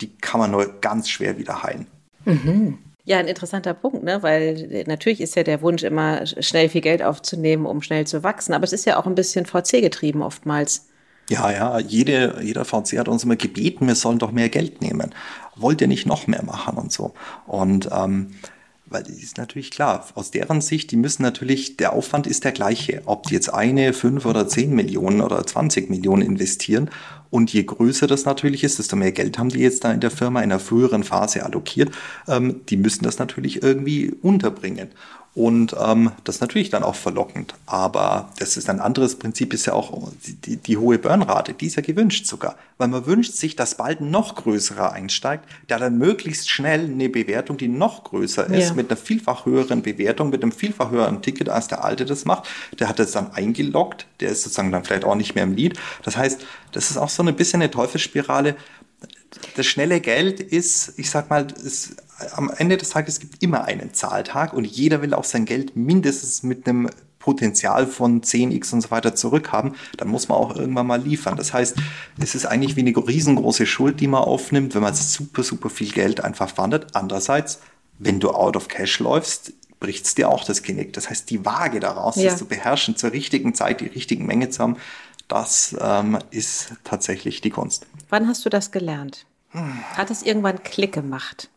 die 0.00 0.16
kann 0.16 0.38
man 0.38 0.52
nur 0.52 0.80
ganz 0.80 1.08
schwer 1.08 1.36
wieder 1.36 1.64
heilen. 1.64 1.88
Mhm. 2.24 2.78
Ja, 3.04 3.18
ein 3.18 3.26
interessanter 3.26 3.74
Punkt, 3.74 4.04
ne? 4.04 4.22
weil 4.22 4.84
natürlich 4.86 5.20
ist 5.20 5.34
ja 5.34 5.42
der 5.42 5.60
Wunsch 5.60 5.82
immer, 5.82 6.24
schnell 6.24 6.68
viel 6.68 6.82
Geld 6.82 7.02
aufzunehmen, 7.02 7.66
um 7.66 7.82
schnell 7.82 8.06
zu 8.06 8.22
wachsen. 8.22 8.52
Aber 8.52 8.62
es 8.62 8.72
ist 8.72 8.84
ja 8.84 8.96
auch 8.96 9.06
ein 9.06 9.16
bisschen 9.16 9.44
VC 9.44 9.80
getrieben 9.80 10.22
oftmals. 10.22 10.86
Ja, 11.28 11.50
ja, 11.50 11.78
jede, 11.78 12.40
jeder 12.42 12.64
VC 12.64 12.98
hat 12.98 13.08
uns 13.08 13.24
immer 13.24 13.36
gebeten, 13.36 13.86
wir 13.86 13.94
sollen 13.94 14.18
doch 14.18 14.32
mehr 14.32 14.48
Geld 14.48 14.80
nehmen. 14.80 15.14
Wollt 15.56 15.80
ihr 15.80 15.88
nicht 15.88 16.06
noch 16.06 16.26
mehr 16.26 16.42
machen 16.42 16.78
und 16.78 16.90
so. 16.90 17.12
Und 17.46 17.88
ähm, 17.92 18.30
weil 18.90 19.02
das 19.02 19.16
ist 19.18 19.36
natürlich 19.36 19.70
klar, 19.70 20.06
aus 20.14 20.30
deren 20.30 20.60
Sicht, 20.60 20.90
die 20.90 20.96
müssen 20.96 21.22
natürlich, 21.22 21.76
der 21.76 21.92
Aufwand 21.92 22.26
ist 22.26 22.44
der 22.44 22.52
gleiche, 22.52 23.02
ob 23.04 23.24
die 23.24 23.34
jetzt 23.34 23.52
eine, 23.52 23.92
fünf 23.92 24.24
oder 24.24 24.48
zehn 24.48 24.74
Millionen 24.74 25.20
oder 25.20 25.46
20 25.46 25.90
Millionen 25.90 26.22
investieren. 26.22 26.90
Und 27.30 27.52
je 27.52 27.64
größer 27.64 28.06
das 28.06 28.24
natürlich 28.24 28.64
ist, 28.64 28.78
desto 28.78 28.96
mehr 28.96 29.12
Geld 29.12 29.38
haben 29.38 29.50
die 29.50 29.58
jetzt 29.58 29.84
da 29.84 29.92
in 29.92 30.00
der 30.00 30.10
Firma 30.10 30.40
in 30.40 30.50
einer 30.50 30.60
früheren 30.60 31.04
Phase 31.04 31.44
allokiert. 31.44 31.90
Ähm, 32.26 32.62
die 32.70 32.78
müssen 32.78 33.04
das 33.04 33.18
natürlich 33.18 33.62
irgendwie 33.62 34.14
unterbringen. 34.22 34.88
Und 35.34 35.76
ähm, 35.80 36.10
das 36.24 36.36
ist 36.36 36.40
natürlich 36.40 36.70
dann 36.70 36.82
auch 36.82 36.96
verlockend. 36.96 37.54
Aber 37.66 38.30
das 38.38 38.56
ist 38.56 38.68
ein 38.68 38.80
anderes 38.80 39.16
Prinzip, 39.16 39.54
ist 39.54 39.66
ja 39.66 39.72
auch 39.72 40.10
die, 40.44 40.56
die 40.56 40.76
hohe 40.76 40.98
Burnrate, 40.98 41.52
die 41.54 41.66
ist 41.66 41.76
ja 41.76 41.82
gewünscht 41.82 42.26
sogar. 42.26 42.56
Weil 42.76 42.88
man 42.88 43.06
wünscht 43.06 43.34
sich, 43.34 43.54
dass 43.54 43.76
bald 43.76 44.00
ein 44.00 44.10
noch 44.10 44.34
größerer 44.34 44.92
einsteigt, 44.92 45.44
der 45.68 45.78
dann 45.78 45.96
möglichst 45.96 46.50
schnell 46.50 46.86
eine 46.86 47.08
Bewertung, 47.08 47.56
die 47.56 47.68
noch 47.68 48.04
größer 48.04 48.46
ist, 48.48 48.70
ja. 48.70 48.74
mit 48.74 48.90
einer 48.90 48.96
vielfach 48.96 49.46
höheren 49.46 49.82
Bewertung, 49.82 50.30
mit 50.30 50.42
einem 50.42 50.52
vielfach 50.52 50.90
höheren 50.90 51.22
Ticket, 51.22 51.48
als 51.48 51.68
der 51.68 51.84
alte 51.84 52.04
das 52.04 52.24
macht. 52.24 52.48
Der 52.78 52.88
hat 52.88 52.98
das 52.98 53.12
dann 53.12 53.32
eingeloggt, 53.32 54.06
der 54.18 54.30
ist 54.30 54.42
sozusagen 54.42 54.72
dann 54.72 54.84
vielleicht 54.84 55.04
auch 55.04 55.14
nicht 55.14 55.36
mehr 55.36 55.44
im 55.44 55.52
Lied. 55.52 55.78
Das 56.02 56.16
heißt, 56.16 56.44
das 56.72 56.90
ist 56.90 56.96
auch 56.96 57.10
so 57.10 57.22
ein 57.22 57.36
bisschen 57.36 57.62
eine 57.62 57.70
Teufelsspirale 57.70 58.56
das 59.56 59.66
schnelle 59.66 60.00
Geld 60.00 60.40
ist, 60.40 60.94
ich 60.96 61.10
sag 61.10 61.30
mal, 61.30 61.46
ist, 61.50 61.96
am 62.32 62.50
Ende 62.56 62.76
des 62.76 62.90
Tages 62.90 63.20
gibt 63.20 63.42
immer 63.42 63.64
einen 63.64 63.94
Zahltag 63.94 64.52
und 64.52 64.64
jeder 64.64 65.02
will 65.02 65.14
auch 65.14 65.24
sein 65.24 65.44
Geld 65.44 65.76
mindestens 65.76 66.42
mit 66.42 66.66
einem 66.66 66.90
Potenzial 67.18 67.86
von 67.86 68.22
10x 68.22 68.72
und 68.72 68.80
so 68.80 68.90
weiter 68.90 69.14
zurückhaben, 69.14 69.74
dann 69.96 70.08
muss 70.08 70.28
man 70.28 70.38
auch 70.38 70.56
irgendwann 70.56 70.86
mal 70.86 71.00
liefern. 71.00 71.36
Das 71.36 71.52
heißt, 71.52 71.76
es 72.18 72.34
ist 72.34 72.46
eigentlich 72.46 72.76
wie 72.76 72.80
eine 72.80 72.96
riesengroße 72.96 73.66
Schuld, 73.66 74.00
die 74.00 74.06
man 74.06 74.22
aufnimmt, 74.22 74.74
wenn 74.74 74.82
man 74.82 74.94
super, 74.94 75.42
super 75.42 75.68
viel 75.68 75.90
Geld 75.90 76.24
einfach 76.24 76.56
wandert. 76.56 76.94
Andererseits, 76.94 77.60
wenn 77.98 78.20
du 78.20 78.30
out 78.30 78.56
of 78.56 78.68
cash 78.68 79.00
läufst, 79.00 79.52
bricht 79.80 80.06
es 80.06 80.14
dir 80.14 80.28
auch 80.28 80.44
das 80.44 80.62
Genick. 80.62 80.92
Das 80.92 81.10
heißt, 81.10 81.28
die 81.30 81.44
Waage 81.44 81.80
daraus, 81.80 82.16
ja. 82.16 82.30
das 82.30 82.38
zu 82.38 82.46
beherrschen, 82.46 82.96
zur 82.96 83.12
richtigen 83.12 83.54
Zeit 83.54 83.80
die 83.80 83.86
richtigen 83.86 84.26
Menge 84.26 84.48
zu 84.48 84.62
haben, 84.62 84.76
das 85.28 85.76
ähm, 85.80 86.18
ist 86.30 86.72
tatsächlich 86.84 87.40
die 87.42 87.50
Kunst. 87.50 87.86
Wann 88.08 88.26
hast 88.26 88.44
du 88.44 88.48
das 88.48 88.70
gelernt? 88.70 89.26
Hat 89.52 90.10
es 90.10 90.22
irgendwann 90.22 90.62
Klick 90.62 90.92
gemacht? 90.92 91.50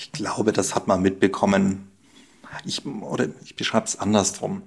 Ich 0.00 0.12
glaube, 0.12 0.52
das 0.52 0.76
hat 0.76 0.86
man 0.86 1.02
mitbekommen. 1.02 1.90
Ich, 2.64 2.86
oder 2.86 3.26
ich 3.42 3.56
beschreibe 3.56 3.86
es 3.86 3.98
andersrum. 3.98 4.62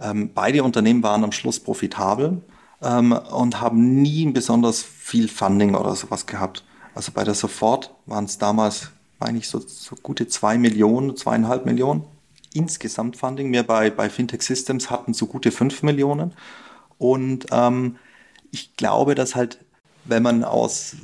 Ähm, 0.00 0.30
beide 0.32 0.64
Unternehmen 0.64 1.02
waren 1.02 1.22
am 1.22 1.32
Schluss 1.32 1.60
profitabel 1.60 2.40
ähm, 2.80 3.12
und 3.12 3.60
haben 3.60 4.00
nie 4.00 4.24
besonders 4.32 4.82
viel 4.82 5.28
Funding 5.28 5.74
oder 5.74 5.94
sowas 5.94 6.24
gehabt. 6.24 6.64
Also 6.94 7.12
bei 7.12 7.24
der 7.24 7.34
Sofort 7.34 7.94
waren 8.06 8.24
es 8.24 8.38
damals, 8.38 8.90
meine 9.18 9.36
ich, 9.36 9.48
so, 9.48 9.58
so 9.58 9.96
gute 10.02 10.28
zwei 10.28 10.56
Millionen, 10.56 11.14
zweieinhalb 11.14 11.66
Millionen 11.66 12.04
insgesamt 12.54 13.18
Funding. 13.18 13.52
Wir 13.52 13.64
bei, 13.64 13.90
bei 13.90 14.08
Fintech 14.08 14.42
Systems 14.42 14.88
hatten 14.88 15.12
so 15.12 15.26
gute 15.26 15.52
fünf 15.52 15.82
Millionen. 15.82 16.32
Und 16.96 17.46
ähm, 17.52 17.96
ich 18.50 18.76
glaube, 18.76 19.14
dass 19.14 19.34
halt, 19.34 19.58
wenn 20.06 20.22
man 20.22 20.42
aus, 20.42 20.96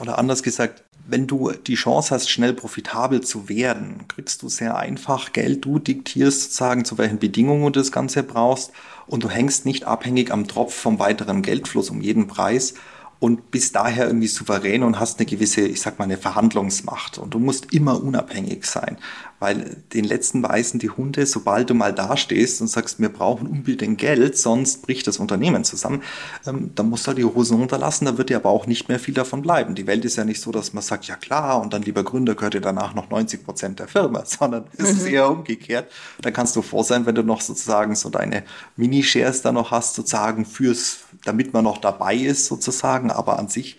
oder 0.00 0.18
anders 0.18 0.42
gesagt, 0.42 0.83
wenn 1.06 1.26
du 1.26 1.52
die 1.52 1.74
Chance 1.74 2.14
hast, 2.14 2.30
schnell 2.30 2.54
profitabel 2.54 3.20
zu 3.20 3.48
werden, 3.48 4.06
kriegst 4.08 4.42
du 4.42 4.48
sehr 4.48 4.76
einfach 4.76 5.32
Geld. 5.32 5.64
Du 5.64 5.78
diktierst 5.78 6.42
sozusagen, 6.42 6.84
zu 6.84 6.96
welchen 6.98 7.18
Bedingungen 7.18 7.72
du 7.72 7.80
das 7.80 7.92
Ganze 7.92 8.22
brauchst 8.22 8.72
und 9.06 9.22
du 9.22 9.30
hängst 9.30 9.66
nicht 9.66 9.84
abhängig 9.84 10.30
am 10.30 10.48
Tropf 10.48 10.74
vom 10.74 10.98
weiteren 10.98 11.42
Geldfluss 11.42 11.90
um 11.90 12.00
jeden 12.00 12.26
Preis 12.26 12.74
und 13.20 13.50
bist 13.50 13.74
daher 13.76 14.06
irgendwie 14.06 14.26
souverän 14.28 14.82
und 14.82 14.98
hast 14.98 15.18
eine 15.18 15.26
gewisse, 15.26 15.62
ich 15.62 15.80
sag 15.80 15.98
mal, 15.98 16.04
eine 16.04 16.18
Verhandlungsmacht. 16.18 17.18
Und 17.18 17.32
du 17.34 17.38
musst 17.38 17.72
immer 17.72 18.02
unabhängig 18.02 18.64
sein, 18.66 18.98
weil 19.44 19.76
den 19.92 20.06
letzten 20.06 20.42
weisen 20.42 20.80
die 20.80 20.88
Hunde, 20.88 21.26
sobald 21.26 21.68
du 21.68 21.74
mal 21.74 21.92
dastehst 21.92 22.62
und 22.62 22.68
sagst, 22.68 22.98
wir 22.98 23.10
brauchen 23.10 23.46
unbedingt 23.46 23.98
Geld, 23.98 24.38
sonst 24.38 24.80
bricht 24.80 25.06
das 25.06 25.18
Unternehmen 25.18 25.64
zusammen, 25.64 26.02
ähm, 26.46 26.70
dann 26.74 26.88
musst 26.88 27.04
du 27.04 27.08
halt 27.08 27.18
die 27.18 27.26
Hosen 27.26 27.58
runterlassen, 27.58 28.06
da 28.06 28.16
wird 28.16 28.30
dir 28.30 28.38
aber 28.38 28.48
auch 28.48 28.66
nicht 28.66 28.88
mehr 28.88 28.98
viel 28.98 29.12
davon 29.12 29.42
bleiben. 29.42 29.74
Die 29.74 29.86
Welt 29.86 30.02
ist 30.06 30.16
ja 30.16 30.24
nicht 30.24 30.40
so, 30.40 30.50
dass 30.50 30.72
man 30.72 30.82
sagt, 30.82 31.04
ja 31.08 31.16
klar, 31.16 31.60
und 31.60 31.74
dann 31.74 31.82
lieber 31.82 32.04
Gründer 32.04 32.34
gehört 32.34 32.54
dir 32.54 32.62
danach 32.62 32.94
noch 32.94 33.10
90 33.10 33.44
Prozent 33.44 33.80
der 33.80 33.86
Firma, 33.86 34.24
sondern 34.24 34.64
es 34.78 34.92
ist 34.92 35.06
eher 35.06 35.30
umgekehrt. 35.30 35.92
Da 36.22 36.30
kannst 36.30 36.56
du 36.56 36.62
froh 36.62 36.82
sein, 36.82 37.04
wenn 37.04 37.14
du 37.14 37.22
noch 37.22 37.42
sozusagen 37.42 37.94
so 37.96 38.08
deine 38.08 38.44
Mini-Shares 38.76 39.42
da 39.42 39.52
noch 39.52 39.72
hast, 39.72 39.94
sozusagen 39.94 40.46
fürs, 40.46 41.00
damit 41.26 41.52
man 41.52 41.64
noch 41.64 41.76
dabei 41.76 42.16
ist, 42.16 42.46
sozusagen, 42.46 43.10
aber 43.10 43.38
an 43.38 43.48
sich 43.48 43.76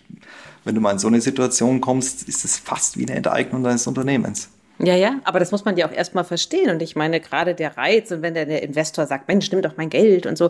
wenn 0.64 0.74
du 0.74 0.82
mal 0.82 0.94
in 0.94 1.00
so 1.00 1.08
eine 1.08 1.22
Situation 1.22 1.80
kommst, 1.80 2.28
ist 2.28 2.44
es 2.44 2.58
fast 2.58 2.98
wie 2.98 3.04
eine 3.04 3.16
Enteignung 3.16 3.64
deines 3.64 3.86
Unternehmens. 3.86 4.50
Ja, 4.80 4.96
ja, 4.96 5.20
aber 5.24 5.40
das 5.40 5.52
muss 5.52 5.64
man 5.66 5.78
ja 5.78 5.88
auch 5.88 5.92
erstmal 5.92 6.26
verstehen. 6.26 6.70
Und 6.70 6.82
ich 6.82 6.96
meine, 6.96 7.20
gerade 7.20 7.56
der 7.56 7.78
Reiz, 7.78 8.12
und 8.12 8.22
wenn 8.22 8.34
der, 8.34 8.46
der 8.46 8.64
Investor 8.64 9.08
sagt, 9.08 9.28
Mensch, 9.28 9.50
nimm 9.52 9.62
doch 9.62 9.78
mein 9.78 9.90
Geld 9.90 10.26
und 10.26 10.38
so, 10.38 10.50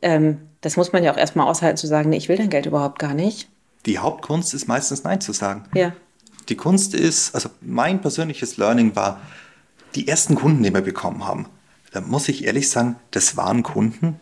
ähm, 0.00 0.38
das 0.60 0.76
muss 0.76 0.92
man 0.92 1.04
ja 1.04 1.12
auch 1.12 1.16
erstmal 1.16 1.46
aushalten 1.46 1.76
zu 1.76 1.86
sagen, 1.86 2.10
nee, 2.10 2.16
ich 2.16 2.28
will 2.28 2.36
dein 2.36 2.50
Geld 2.50 2.66
überhaupt 2.66 2.98
gar 2.98 3.14
nicht. 3.14 3.48
Die 3.86 3.98
Hauptkunst 3.98 4.54
ist 4.54 4.68
meistens 4.68 5.04
Nein 5.04 5.20
zu 5.20 5.32
sagen. 5.32 5.64
Ja. 5.74 5.92
Die 6.48 6.56
Kunst 6.56 6.94
ist, 6.94 7.34
also 7.34 7.50
mein 7.60 8.00
persönliches 8.00 8.56
Learning 8.56 8.96
war, 8.96 9.20
die 9.94 10.08
ersten 10.08 10.34
Kunden, 10.34 10.62
die 10.62 10.72
wir 10.72 10.80
bekommen 10.80 11.26
haben, 11.26 11.46
da 11.92 12.00
muss 12.00 12.28
ich 12.28 12.44
ehrlich 12.44 12.70
sagen, 12.70 12.96
das 13.10 13.36
waren 13.36 13.62
Kunden, 13.62 14.18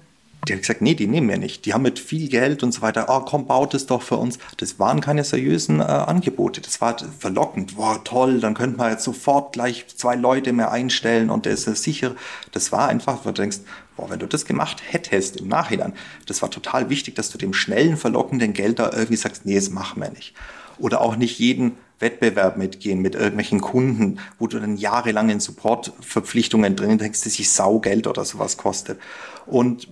die 0.49 0.55
hat 0.55 0.61
gesagt, 0.61 0.80
nee, 0.80 0.95
die 0.95 1.07
nehmen 1.07 1.28
wir 1.28 1.38
nicht. 1.38 1.66
Die 1.66 1.74
haben 1.74 1.82
mit 1.82 1.99
viel 1.99 2.28
Geld 2.28 2.62
und 2.62 2.72
so 2.72 2.80
weiter, 2.82 3.07
oh 3.09 3.20
komm, 3.20 3.47
baut 3.47 3.74
es 3.74 3.86
doch 3.86 4.03
für 4.03 4.16
uns. 4.16 4.38
Das 4.57 4.78
waren 4.78 5.01
keine 5.01 5.22
seriösen 5.22 5.80
äh, 5.80 5.84
Angebote. 5.84 6.61
Das 6.61 6.80
war 6.80 6.97
verlockend. 7.18 7.76
Boah, 7.76 8.03
toll, 8.05 8.41
dann 8.41 8.55
könnte 8.55 8.78
man 8.78 8.91
jetzt 8.91 9.05
sofort 9.05 9.53
gleich 9.53 9.86
zwei 9.95 10.16
Leute 10.16 10.53
mehr 10.53 10.72
einstellen 10.72 11.30
und 11.30 11.45
der 11.45 11.53
ist 11.53 11.64
sicher. 11.64 12.14
Das 12.53 12.72
war 12.72 12.88
einfach, 12.88 13.24
wo 13.24 13.30
du 13.30 13.43
denkst, 13.43 13.59
boah, 13.97 14.09
wenn 14.09 14.18
du 14.18 14.26
das 14.26 14.47
gemacht 14.47 14.82
hättest 14.88 15.36
im 15.36 15.49
Nachhinein, 15.49 15.93
das 16.26 16.41
war 16.41 16.51
total 16.51 16.88
wichtig, 16.88 17.16
dass 17.16 17.30
du 17.30 17.38
dem 17.38 17.53
schnellen, 17.53 17.97
verlockenden 17.97 18.55
Geld 18.55 18.78
da 18.78 18.91
irgendwie 18.93 19.16
sagst, 19.16 19.45
nee, 19.45 19.57
das 19.57 19.70
machen 19.70 20.03
wir 20.03 20.11
nicht. 20.11 20.34
Oder 20.78 21.03
auch 21.03 21.16
nicht 21.16 21.38
jeden 21.38 21.72
Wettbewerb 21.99 22.57
mitgehen 22.57 23.03
mit 23.03 23.14
irgendwelchen 23.14 23.61
Kunden, 23.61 24.18
wo 24.38 24.47
du 24.47 24.59
dann 24.59 24.78
jahrelang 24.78 25.28
in 25.28 25.41
Supportverpflichtungen 25.41 26.74
drin 26.74 26.97
denkst, 26.97 27.22
dass 27.22 27.34
sich 27.34 27.51
Saugeld 27.51 28.07
oder 28.07 28.24
sowas 28.24 28.57
kostet. 28.57 28.99
Und 29.45 29.86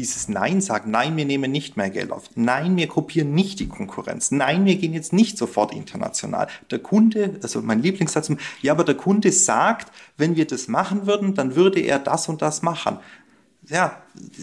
dieses 0.00 0.28
Nein 0.28 0.60
sagen, 0.60 0.90
nein, 0.90 1.16
wir 1.16 1.24
nehmen 1.24 1.52
nicht 1.52 1.76
mehr 1.76 1.90
Geld 1.90 2.10
auf, 2.10 2.30
nein, 2.34 2.76
wir 2.76 2.88
kopieren 2.88 3.34
nicht 3.34 3.60
die 3.60 3.68
Konkurrenz, 3.68 4.30
nein, 4.30 4.64
wir 4.64 4.76
gehen 4.76 4.94
jetzt 4.94 5.12
nicht 5.12 5.36
sofort 5.36 5.74
international. 5.74 6.48
Der 6.70 6.78
Kunde, 6.78 7.38
also 7.42 7.60
mein 7.60 7.82
Lieblingssatz, 7.82 8.32
ja, 8.62 8.72
aber 8.72 8.84
der 8.84 8.96
Kunde 8.96 9.30
sagt, 9.30 9.92
wenn 10.16 10.36
wir 10.36 10.46
das 10.46 10.68
machen 10.68 11.06
würden, 11.06 11.34
dann 11.34 11.54
würde 11.54 11.80
er 11.80 11.98
das 11.98 12.28
und 12.28 12.40
das 12.42 12.62
machen. 12.62 12.98
Ja, 13.68 14.02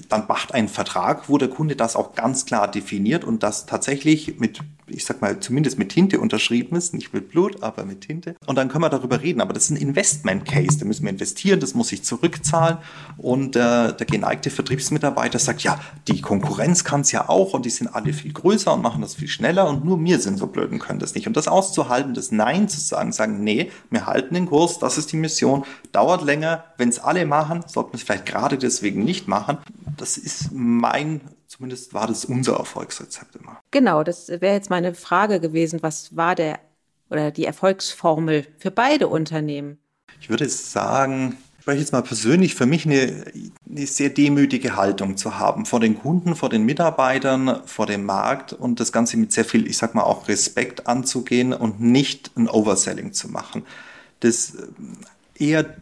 dann 0.10 0.28
macht 0.28 0.54
ein 0.54 0.70
Vertrag, 0.70 1.28
wo 1.28 1.38
der 1.38 1.50
Kunde 1.50 1.76
das 1.76 1.96
auch 1.96 2.14
ganz 2.14 2.46
klar 2.46 2.70
definiert 2.70 3.24
und 3.24 3.42
das 3.42 3.66
tatsächlich 3.66 4.40
mit 4.40 4.62
ich 4.88 5.06
sag 5.06 5.22
mal, 5.22 5.40
zumindest 5.40 5.78
mit 5.78 5.90
Tinte 5.90 6.20
unterschrieben 6.20 6.76
ist, 6.76 6.94
nicht 6.94 7.14
mit 7.14 7.30
Blut, 7.30 7.62
aber 7.64 7.86
mit 7.86 8.02
Tinte. 8.02 8.36
Und 8.46 8.56
dann 8.56 8.70
können 8.70 8.84
wir 8.84 8.90
darüber 8.90 9.22
reden. 9.22 9.42
Aber 9.42 9.54
das 9.54 9.66
ist 9.66 9.72
ein 9.72 9.78
Investment 9.78 10.46
Case. 10.46 10.80
Da 10.80 10.86
müssen 10.86 11.04
wir 11.04 11.10
investieren, 11.10 11.60
das 11.60 11.74
muss 11.74 11.90
sich 11.90 12.04
zurückzahlen. 12.04 12.78
Und 13.18 13.56
äh, 13.56 13.94
der 13.94 14.06
geneigte 14.06 14.50
Vertriebsmitarbeiter 14.50 15.40
sagt, 15.40 15.62
ja, 15.64 15.80
die 16.08 16.22
Konkurrenz 16.22 16.84
kann 16.84 17.02
es 17.02 17.12
ja 17.12 17.30
auch 17.30 17.54
und 17.54 17.66
die 17.66 17.70
sind 17.70 17.88
alle 17.88 18.14
viel 18.14 18.34
größer 18.34 18.74
und 18.74 18.82
machen 18.82 19.02
das 19.02 19.16
viel 19.16 19.28
schneller 19.28 19.68
und 19.68 19.86
nur 19.86 20.04
wir 20.04 20.20
sind 20.20 20.38
so 20.38 20.48
blöd 20.48 20.72
und 20.72 20.80
können 20.80 21.00
das 21.00 21.16
nicht. 21.16 21.28
Und 21.28 21.36
das 21.36 21.48
auszuhalten, 21.48 22.14
das 22.14 22.32
Nein 22.32 22.70
zu 22.70 22.80
sagen, 22.80 23.12
sagen, 23.12 23.44
nee, 23.44 23.72
wir 23.90 24.06
halten 24.06 24.36
den 24.36 24.48
Kurs, 24.48 24.80
das 24.80 24.98
ist 24.98 25.12
die 25.12 25.18
Mission, 25.18 25.66
dauert 25.92 26.24
länger. 26.24 26.64
Wenn 26.78 26.90
es 26.90 27.00
alle 27.00 27.26
machen, 27.26 27.64
sollten 27.68 27.94
wir 27.94 27.98
es 27.98 28.04
vielleicht 28.04 28.26
gerade 28.26 28.58
deswegen 28.58 29.04
nicht 29.04 29.28
machen. 29.28 29.58
Das 29.98 30.18
ist 30.18 30.52
mein 30.54 31.22
Zumindest 31.48 31.94
war 31.94 32.08
das 32.08 32.26
unser 32.26 32.58
Erfolgsrezept 32.58 33.38
immer. 33.38 33.60
Genau, 33.72 34.04
das 34.04 34.28
wäre 34.28 34.54
jetzt 34.54 34.70
meine 34.70 34.94
Frage 34.94 35.40
gewesen. 35.40 35.82
Was 35.82 36.16
war 36.16 36.36
der 36.36 36.60
oder 37.10 37.32
die 37.32 37.46
Erfolgsformel 37.46 38.46
für 38.58 38.70
beide 38.70 39.08
Unternehmen? 39.08 39.78
Ich 40.20 40.30
würde 40.30 40.50
sagen, 40.50 41.38
ich 41.58 41.62
spreche 41.62 41.80
jetzt 41.80 41.94
mal 41.94 42.02
persönlich, 42.02 42.56
für 42.56 42.66
mich 42.66 42.86
eine, 42.86 43.26
eine 43.70 43.88
sehr 43.88 44.10
demütige 44.10 44.76
Haltung 44.76 45.16
zu 45.16 45.40
haben 45.40 45.66
vor 45.66 45.80
den 45.80 46.00
Kunden, 46.00 46.36
vor 46.36 46.50
den 46.50 46.66
Mitarbeitern, 46.66 47.62
vor 47.66 47.86
dem 47.86 48.04
Markt 48.04 48.54
und 48.54 48.80
das 48.80 48.92
Ganze 48.92 49.18
mit 49.18 49.32
sehr 49.32 49.46
viel, 49.46 49.68
ich 49.68 49.78
sag 49.78 49.96
mal, 49.96 50.04
auch 50.04 50.28
Respekt 50.28 50.88
anzugehen 50.88 51.54
und 51.54 51.80
nicht 51.80 52.32
ein 52.36 52.50
Overselling 52.50 53.14
zu 53.14 53.30
machen. 53.30 53.66
Das 54.20 54.54
eher 55.36 55.78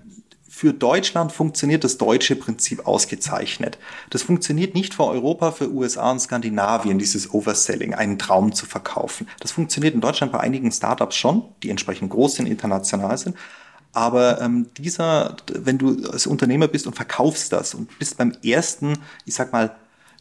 für 0.55 0.71
Deutschland 0.71 1.33
funktioniert 1.33 1.83
das 1.83 1.97
deutsche 1.97 2.37
Prinzip 2.37 2.87
ausgezeichnet. 2.87 3.77
Das 4.09 4.21
funktioniert 4.21 4.73
nicht 4.73 4.93
für 4.93 5.03
Europa, 5.03 5.51
für 5.51 5.69
USA 5.69 6.11
und 6.11 6.21
Skandinavien, 6.21 6.97
dieses 6.97 7.33
Overselling, 7.33 7.93
einen 7.93 8.17
Traum 8.17 8.53
zu 8.53 8.65
verkaufen. 8.65 9.27
Das 9.41 9.51
funktioniert 9.51 9.95
in 9.95 9.99
Deutschland 9.99 10.31
bei 10.31 10.39
einigen 10.39 10.71
Startups 10.71 11.17
schon, 11.17 11.43
die 11.61 11.69
entsprechend 11.69 12.09
groß 12.09 12.35
sind, 12.35 12.45
international 12.45 13.17
sind. 13.17 13.35
Aber 13.91 14.39
ähm, 14.39 14.67
dieser, 14.77 15.35
wenn 15.53 15.77
du 15.77 16.09
als 16.09 16.25
Unternehmer 16.25 16.69
bist 16.69 16.87
und 16.87 16.95
verkaufst 16.95 17.51
das 17.51 17.73
und 17.73 17.99
bist 17.99 18.17
beim 18.17 18.31
ersten, 18.41 18.93
ich 19.25 19.33
sag 19.33 19.51
mal, 19.51 19.75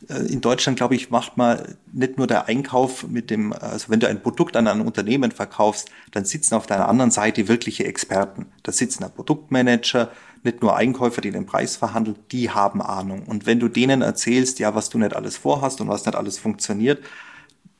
in 0.08 0.40
Deutschland, 0.40 0.76
glaube 0.76 0.94
ich, 0.94 1.10
macht 1.10 1.36
man 1.36 1.76
nicht 1.92 2.18
nur 2.18 2.26
der 2.26 2.46
Einkauf 2.46 3.06
mit 3.08 3.30
dem, 3.30 3.52
also 3.52 3.88
wenn 3.88 4.00
du 4.00 4.08
ein 4.08 4.22
Produkt 4.22 4.56
an 4.56 4.66
ein 4.66 4.80
Unternehmen 4.82 5.30
verkaufst, 5.30 5.88
dann 6.12 6.24
sitzen 6.24 6.54
auf 6.54 6.66
deiner 6.66 6.88
anderen 6.88 7.10
Seite 7.10 7.48
wirkliche 7.48 7.84
Experten. 7.84 8.46
Da 8.62 8.72
sitzen 8.72 9.04
ein 9.04 9.12
Produktmanager, 9.12 10.10
nicht 10.42 10.60
nur 10.60 10.76
Einkäufer, 10.76 11.22
die 11.22 11.30
den 11.30 11.46
Preis 11.46 11.76
verhandeln, 11.76 12.18
die 12.30 12.50
haben 12.50 12.82
Ahnung. 12.82 13.22
Und 13.26 13.46
wenn 13.46 13.60
du 13.60 13.68
denen 13.68 14.02
erzählst, 14.02 14.58
ja, 14.58 14.74
was 14.74 14.90
du 14.90 14.98
nicht 14.98 15.16
alles 15.16 15.38
vorhast 15.38 15.80
und 15.80 15.88
was 15.88 16.04
nicht 16.04 16.16
alles 16.16 16.38
funktioniert, 16.38 17.02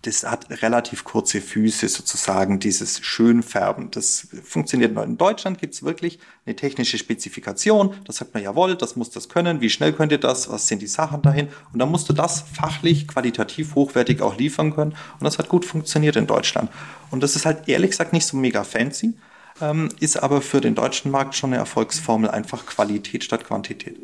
das 0.06 0.22
hat 0.22 0.62
relativ 0.62 1.04
kurze 1.04 1.40
Füße 1.40 1.88
sozusagen, 1.88 2.60
dieses 2.60 3.00
Schönfärben. 3.00 3.90
Das 3.90 4.28
funktioniert 4.44 4.92
nur. 4.92 5.02
In 5.04 5.16
Deutschland 5.16 5.58
gibt 5.58 5.74
es 5.74 5.82
wirklich 5.82 6.18
eine 6.44 6.54
technische 6.54 6.98
Spezifikation. 6.98 7.94
Da 8.04 8.12
sagt 8.12 8.34
man, 8.34 8.42
jawohl, 8.42 8.76
das 8.76 8.96
muss 8.96 9.10
das 9.10 9.28
können. 9.28 9.60
Wie 9.60 9.70
schnell 9.70 9.92
könnt 9.92 10.12
ihr 10.12 10.18
das? 10.18 10.50
Was 10.50 10.68
sind 10.68 10.82
die 10.82 10.86
Sachen 10.86 11.22
dahin? 11.22 11.48
Und 11.72 11.78
dann 11.78 11.90
musst 11.90 12.08
du 12.08 12.12
das 12.12 12.42
fachlich, 12.42 13.08
qualitativ, 13.08 13.74
hochwertig 13.74 14.20
auch 14.20 14.36
liefern 14.36 14.74
können. 14.74 14.92
Und 15.18 15.24
das 15.24 15.38
hat 15.38 15.48
gut 15.48 15.64
funktioniert 15.64 16.16
in 16.16 16.26
Deutschland. 16.26 16.70
Und 17.10 17.22
das 17.22 17.34
ist 17.34 17.46
halt 17.46 17.68
ehrlich 17.68 17.90
gesagt 17.90 18.12
nicht 18.12 18.26
so 18.26 18.36
mega 18.36 18.62
fancy, 18.62 19.14
ähm, 19.60 19.88
ist 20.00 20.22
aber 20.22 20.42
für 20.42 20.60
den 20.60 20.74
deutschen 20.74 21.10
Markt 21.10 21.34
schon 21.34 21.50
eine 21.50 21.58
Erfolgsformel, 21.58 22.30
einfach 22.30 22.66
Qualität 22.66 23.24
statt 23.24 23.44
Quantität. 23.44 23.96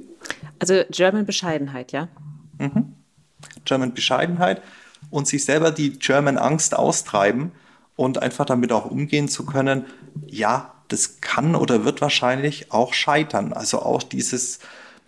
Also 0.59 0.82
German 0.90 1.26
Bescheidenheit, 1.26 1.92
ja? 1.92 2.09
Mhm. 2.59 2.94
German 3.64 3.94
Bescheidenheit 3.94 4.62
und 5.11 5.27
sich 5.27 5.45
selber 5.45 5.71
die 5.71 5.99
German 5.99 6.39
Angst 6.39 6.77
austreiben 6.77 7.53
und 7.97 8.23
einfach 8.23 8.47
damit 8.47 8.73
auch 8.73 8.87
umgehen 8.87 9.29
zu 9.29 9.45
können, 9.45 9.85
ja, 10.27 10.73
das 10.89 11.21
kann 11.21 11.55
oder 11.55 11.85
wird 11.85 12.01
wahrscheinlich 12.01 12.73
auch 12.73 12.95
scheitern. 12.95 13.53
Also 13.53 13.81
auch 13.81 14.03
dieses, 14.03 14.59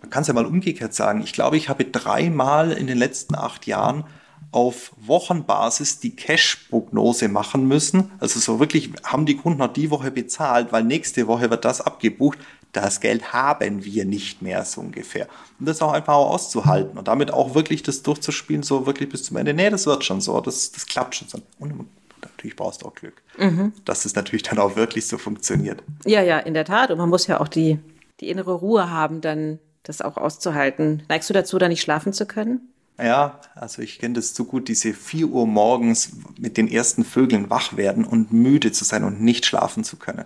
man 0.01 0.09
kann 0.09 0.21
es 0.21 0.27
ja 0.27 0.33
mal 0.33 0.45
umgekehrt 0.45 0.93
sagen, 0.93 1.21
ich 1.21 1.33
glaube, 1.33 1.57
ich 1.57 1.69
habe 1.69 1.85
dreimal 1.85 2.71
in 2.71 2.87
den 2.87 2.97
letzten 2.97 3.35
acht 3.35 3.67
Jahren 3.67 4.05
auf 4.51 4.91
Wochenbasis 4.97 5.99
die 5.99 6.15
Cash-Prognose 6.15 7.27
machen 7.27 7.67
müssen. 7.67 8.11
Also 8.19 8.39
so 8.39 8.59
wirklich 8.59 8.91
haben 9.03 9.25
die 9.25 9.35
Kunden 9.35 9.59
noch 9.59 9.73
die 9.73 9.89
Woche 9.89 10.11
bezahlt, 10.11 10.71
weil 10.71 10.83
nächste 10.83 11.27
Woche 11.27 11.49
wird 11.49 11.65
das 11.65 11.81
abgebucht. 11.81 12.37
Das 12.73 12.99
Geld 12.99 13.33
haben 13.33 13.85
wir 13.85 14.03
nicht 14.03 14.41
mehr 14.41 14.65
so 14.65 14.81
ungefähr. 14.81 15.27
Und 15.59 15.67
das 15.67 15.81
auch 15.81 15.93
einfach 15.93 16.15
auszuhalten 16.15 16.97
und 16.97 17.07
damit 17.07 17.31
auch 17.31 17.55
wirklich 17.55 17.83
das 17.83 18.03
durchzuspielen, 18.03 18.63
so 18.63 18.85
wirklich 18.85 19.09
bis 19.09 19.23
zum 19.23 19.37
Ende. 19.37 19.53
Nee, 19.53 19.69
das 19.69 19.85
wird 19.85 20.03
schon 20.03 20.21
so, 20.21 20.41
das, 20.41 20.71
das 20.71 20.85
klappt 20.85 21.15
schon 21.15 21.27
so. 21.27 21.39
Und 21.59 21.87
natürlich 22.21 22.55
brauchst 22.55 22.81
du 22.81 22.87
auch 22.87 22.95
Glück, 22.95 23.21
mhm. 23.37 23.73
dass 23.85 24.05
es 24.05 24.15
natürlich 24.15 24.43
dann 24.43 24.59
auch 24.59 24.75
wirklich 24.75 25.07
so 25.07 25.17
funktioniert. 25.17 25.83
Ja, 26.05 26.21
ja, 26.21 26.39
in 26.39 26.53
der 26.53 26.65
Tat. 26.65 26.91
Und 26.91 26.97
man 26.97 27.09
muss 27.09 27.27
ja 27.27 27.39
auch 27.39 27.47
die, 27.47 27.79
die 28.19 28.29
innere 28.29 28.53
Ruhe 28.53 28.89
haben, 28.89 29.21
dann 29.21 29.59
das 29.83 30.01
auch 30.01 30.17
auszuhalten. 30.17 31.03
Neigst 31.09 31.29
du 31.29 31.33
dazu, 31.33 31.57
da 31.59 31.67
nicht 31.67 31.81
schlafen 31.81 32.11
zu 32.11 32.25
können? 32.25 32.73
Ja, 32.97 33.39
also 33.55 33.81
ich 33.81 33.99
kenne 33.99 34.15
das 34.15 34.33
zu 34.33 34.45
gut, 34.45 34.67
diese 34.67 34.93
4 34.93 35.27
Uhr 35.27 35.47
morgens 35.47 36.11
mit 36.37 36.57
den 36.57 36.67
ersten 36.67 37.03
Vögeln 37.03 37.49
wach 37.49 37.75
werden 37.75 38.05
und 38.05 38.31
müde 38.31 38.71
zu 38.71 38.83
sein 38.83 39.03
und 39.03 39.21
nicht 39.21 39.45
schlafen 39.45 39.83
zu 39.83 39.97
können. 39.97 40.25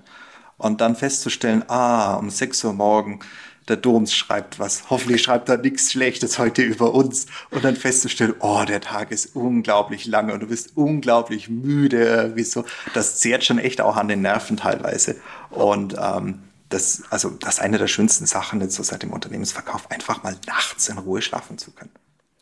Und 0.57 0.81
dann 0.81 0.95
festzustellen, 0.95 1.63
ah, 1.67 2.15
um 2.15 2.29
6 2.29 2.63
Uhr 2.63 2.73
morgen, 2.73 3.19
der 3.67 3.75
Doms 3.75 4.13
schreibt 4.13 4.59
was. 4.59 4.89
Hoffentlich 4.89 5.21
schreibt 5.21 5.49
er 5.49 5.57
nichts 5.57 5.91
Schlechtes 5.91 6.39
heute 6.39 6.61
über 6.61 6.93
uns. 6.93 7.25
Und 7.51 7.63
dann 7.63 7.75
festzustellen, 7.75 8.35
oh, 8.39 8.63
der 8.65 8.81
Tag 8.81 9.11
ist 9.11 9.35
unglaublich 9.35 10.05
lange 10.05 10.33
und 10.33 10.39
du 10.39 10.47
bist 10.47 10.75
unglaublich 10.75 11.49
müde. 11.49 12.31
Wieso? 12.35 12.65
Das 12.93 13.19
zehrt 13.19 13.43
schon 13.43 13.59
echt 13.59 13.81
auch 13.81 13.97
an 13.97 14.07
den 14.07 14.21
Nerven 14.21 14.57
teilweise. 14.57 15.17
Und 15.49 15.95
ähm, 15.99 16.43
das, 16.69 17.03
also 17.09 17.29
das 17.29 17.55
ist 17.55 17.59
eine 17.59 17.77
der 17.77 17.87
schönsten 17.87 18.25
Sachen 18.25 18.61
jetzt 18.61 18.75
so 18.75 18.83
seit 18.83 19.03
dem 19.03 19.13
Unternehmensverkauf, 19.13 19.89
einfach 19.91 20.23
mal 20.23 20.35
nachts 20.47 20.89
in 20.89 20.97
Ruhe 20.97 21.21
schlafen 21.21 21.57
zu 21.57 21.71
können. 21.71 21.91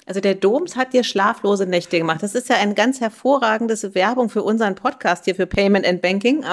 Also 0.08 0.20
der 0.20 0.36
Doms 0.36 0.76
hat 0.76 0.93
dir 0.93 1.03
schlaflose 1.03 1.66
Nächte 1.66 1.97
gemacht. 1.97 2.22
Das 2.22 2.36
ist 2.36 2.47
ja 2.47 2.58
eine 2.58 2.76
ganz 2.76 3.01
hervorragendes 3.01 3.95
Werbung 3.95 4.30
für 4.30 4.43
unseren 4.43 4.76
Podcast 4.76 5.26
hier 5.26 5.34
für 5.34 5.47
Payment 5.47 5.86
and 5.86 6.01
Banking. 6.01 6.45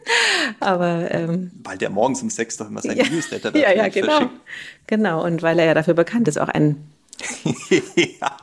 Aber 0.60 1.10
ähm, 1.10 1.50
weil 1.64 1.78
der 1.78 1.90
morgens 1.90 2.22
um 2.22 2.30
sechs 2.30 2.56
doch 2.56 2.68
immer 2.68 2.80
sein 2.80 2.96
ja, 2.96 3.04
Newsletter 3.08 3.56
Ja, 3.56 3.72
ja, 3.72 3.88
genau. 3.88 4.18
Verschickt. 4.18 4.40
Genau. 4.86 5.24
Und 5.24 5.42
weil 5.42 5.58
er 5.58 5.66
ja 5.66 5.74
dafür 5.74 5.94
bekannt 5.94 6.28
ist, 6.28 6.38
auch 6.38 6.48
ein 6.48 6.76
ja. 8.20 8.36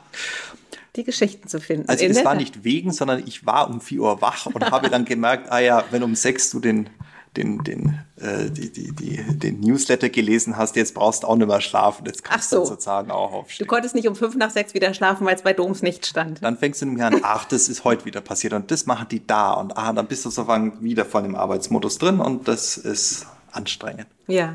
die 0.94 1.04
Geschichten 1.04 1.48
zu 1.48 1.58
finden. 1.58 1.88
Also 1.88 2.04
es 2.04 2.22
war 2.22 2.34
nicht 2.34 2.62
wegen, 2.62 2.92
sondern 2.92 3.26
ich 3.26 3.46
war 3.46 3.70
um 3.70 3.80
vier 3.80 4.00
Uhr 4.02 4.20
wach 4.20 4.44
und 4.44 4.70
habe 4.70 4.90
dann 4.90 5.06
gemerkt, 5.06 5.50
ah 5.50 5.58
ja, 5.58 5.84
wenn 5.90 6.02
um 6.02 6.14
sechs 6.14 6.50
du 6.50 6.60
den 6.60 6.90
den, 7.36 7.62
den, 7.62 7.98
äh, 8.16 8.50
die, 8.50 8.72
die, 8.72 8.92
die, 8.92 9.38
den 9.38 9.60
Newsletter 9.60 10.08
gelesen 10.08 10.56
hast, 10.56 10.74
jetzt 10.76 10.94
brauchst 10.94 11.22
du 11.22 11.28
auch 11.28 11.36
nicht 11.36 11.46
mehr 11.46 11.60
schlafen. 11.60 12.04
Jetzt 12.06 12.24
kannst 12.24 12.50
so. 12.50 12.60
du 12.60 12.66
sozusagen 12.66 13.10
auch 13.10 13.32
aufstehen. 13.32 13.66
Du 13.66 13.68
konntest 13.68 13.94
nicht 13.94 14.08
um 14.08 14.16
fünf 14.16 14.34
nach 14.34 14.50
sechs 14.50 14.74
wieder 14.74 14.92
schlafen, 14.94 15.26
weil 15.26 15.36
es 15.36 15.42
bei 15.42 15.52
Doms 15.52 15.82
nicht 15.82 16.06
stand. 16.06 16.42
Dann 16.42 16.58
fängst 16.58 16.82
du 16.82 16.86
nämlich 16.86 17.04
an, 17.04 17.20
ach, 17.22 17.44
das 17.44 17.68
ist 17.68 17.84
heute 17.84 18.04
wieder 18.04 18.20
passiert 18.20 18.52
und 18.52 18.70
das 18.70 18.86
machen 18.86 19.06
die 19.10 19.24
da 19.24 19.52
und 19.52 19.76
ah, 19.76 19.92
dann 19.92 20.06
bist 20.06 20.24
du 20.24 20.30
sozusagen 20.30 20.82
wieder 20.82 21.04
voll 21.04 21.24
im 21.24 21.36
Arbeitsmodus 21.36 21.98
drin 21.98 22.18
und 22.20 22.48
das 22.48 22.76
ist 22.76 23.26
anstrengend. 23.52 24.06
Ja. 24.26 24.54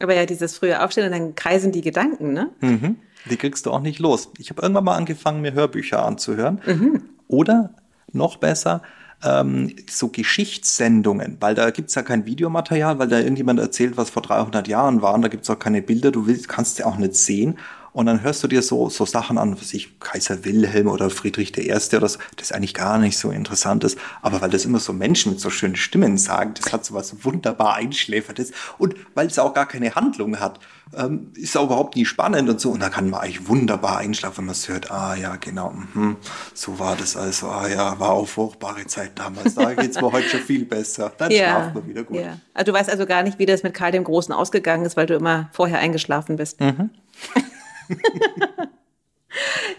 Aber 0.00 0.14
ja, 0.14 0.26
dieses 0.26 0.56
frühe 0.56 0.82
Aufstehen 0.82 1.06
und 1.06 1.12
dann 1.12 1.34
kreisen 1.34 1.72
die 1.72 1.82
Gedanken, 1.82 2.32
ne? 2.32 2.50
Mhm. 2.60 2.96
Die 3.30 3.36
kriegst 3.36 3.66
du 3.66 3.70
auch 3.70 3.80
nicht 3.80 4.00
los. 4.00 4.30
Ich 4.38 4.50
habe 4.50 4.62
irgendwann 4.62 4.84
mal 4.84 4.96
angefangen, 4.96 5.42
mir 5.42 5.52
Hörbücher 5.52 6.04
anzuhören. 6.04 6.60
Mhm. 6.66 7.02
Oder 7.28 7.74
noch 8.12 8.36
besser, 8.36 8.82
ähm, 9.24 9.74
so 9.88 10.08
Geschichtssendungen, 10.08 11.36
weil 11.40 11.54
da 11.54 11.70
gibt's 11.70 11.94
ja 11.94 12.02
kein 12.02 12.26
Videomaterial, 12.26 12.98
weil 12.98 13.08
da 13.08 13.18
irgendjemand 13.18 13.60
erzählt, 13.60 13.96
was 13.96 14.10
vor 14.10 14.22
300 14.22 14.68
Jahren 14.68 15.02
war 15.02 15.14
und 15.14 15.22
da 15.22 15.28
gibt's 15.28 15.50
auch 15.50 15.58
keine 15.58 15.82
Bilder, 15.82 16.10
du 16.10 16.26
willst, 16.26 16.48
kannst 16.48 16.78
ja 16.78 16.86
auch 16.86 16.96
nicht 16.96 17.16
sehen. 17.16 17.58
Und 17.92 18.06
dann 18.06 18.22
hörst 18.22 18.42
du 18.42 18.48
dir 18.48 18.62
so, 18.62 18.88
so 18.88 19.04
Sachen 19.04 19.36
an, 19.38 19.60
was 19.60 19.74
ich, 19.74 20.00
Kaiser 20.00 20.44
Wilhelm 20.44 20.88
oder 20.88 21.10
Friedrich 21.10 21.56
I. 21.58 21.72
oder 21.72 22.08
so, 22.08 22.18
das 22.36 22.52
eigentlich 22.52 22.74
gar 22.74 22.98
nicht 22.98 23.18
so 23.18 23.30
interessant 23.30 23.84
ist. 23.84 23.98
Aber 24.22 24.40
weil 24.40 24.50
das 24.50 24.64
immer 24.64 24.80
so 24.80 24.92
Menschen 24.92 25.32
mit 25.32 25.40
so 25.40 25.50
schönen 25.50 25.76
Stimmen 25.76 26.16
sagen, 26.16 26.54
das 26.54 26.72
hat 26.72 26.84
so 26.84 26.94
was 26.94 27.24
wunderbar 27.24 27.74
Einschläfertes. 27.74 28.52
Und 28.78 28.94
weil 29.14 29.26
es 29.26 29.38
auch 29.38 29.52
gar 29.52 29.66
keine 29.66 29.94
Handlung 29.94 30.40
hat, 30.40 30.58
ähm, 30.96 31.32
ist 31.34 31.56
auch 31.56 31.64
überhaupt 31.64 31.96
nie 31.96 32.04
spannend 32.04 32.48
und 32.48 32.60
so. 32.60 32.70
Und 32.70 32.80
da 32.80 32.88
kann 32.88 33.10
man 33.10 33.20
eigentlich 33.20 33.48
wunderbar 33.48 33.98
einschlafen, 33.98 34.38
wenn 34.38 34.46
man 34.46 34.52
es 34.52 34.68
hört. 34.68 34.90
Ah 34.90 35.14
ja, 35.14 35.36
genau, 35.36 35.74
mh, 35.94 36.16
so 36.54 36.78
war 36.78 36.96
das 36.96 37.16
also. 37.16 37.48
Ah 37.48 37.68
ja, 37.68 37.98
war 37.98 38.10
auch 38.10 38.28
furchtbare 38.28 38.86
Zeit 38.86 39.12
damals. 39.18 39.54
Da 39.54 39.74
geht's 39.74 40.00
mir 40.00 40.12
heute 40.12 40.28
schon 40.28 40.40
viel 40.40 40.64
besser. 40.64 41.12
Dann 41.16 41.30
ja, 41.30 41.38
schlafen 41.38 41.74
wir 41.74 41.86
wieder 41.86 42.04
gut. 42.04 42.16
Ja. 42.16 42.38
Also 42.54 42.72
du 42.72 42.78
weißt 42.78 42.90
also 42.90 43.06
gar 43.06 43.22
nicht, 43.22 43.38
wie 43.38 43.46
das 43.46 43.62
mit 43.62 43.74
Karl 43.74 43.92
dem 43.92 44.04
Großen 44.04 44.34
ausgegangen 44.34 44.84
ist, 44.84 44.96
weil 44.96 45.06
du 45.06 45.14
immer 45.14 45.50
vorher 45.52 45.78
eingeschlafen 45.78 46.36
bist. 46.36 46.60
Mhm. 46.60 46.90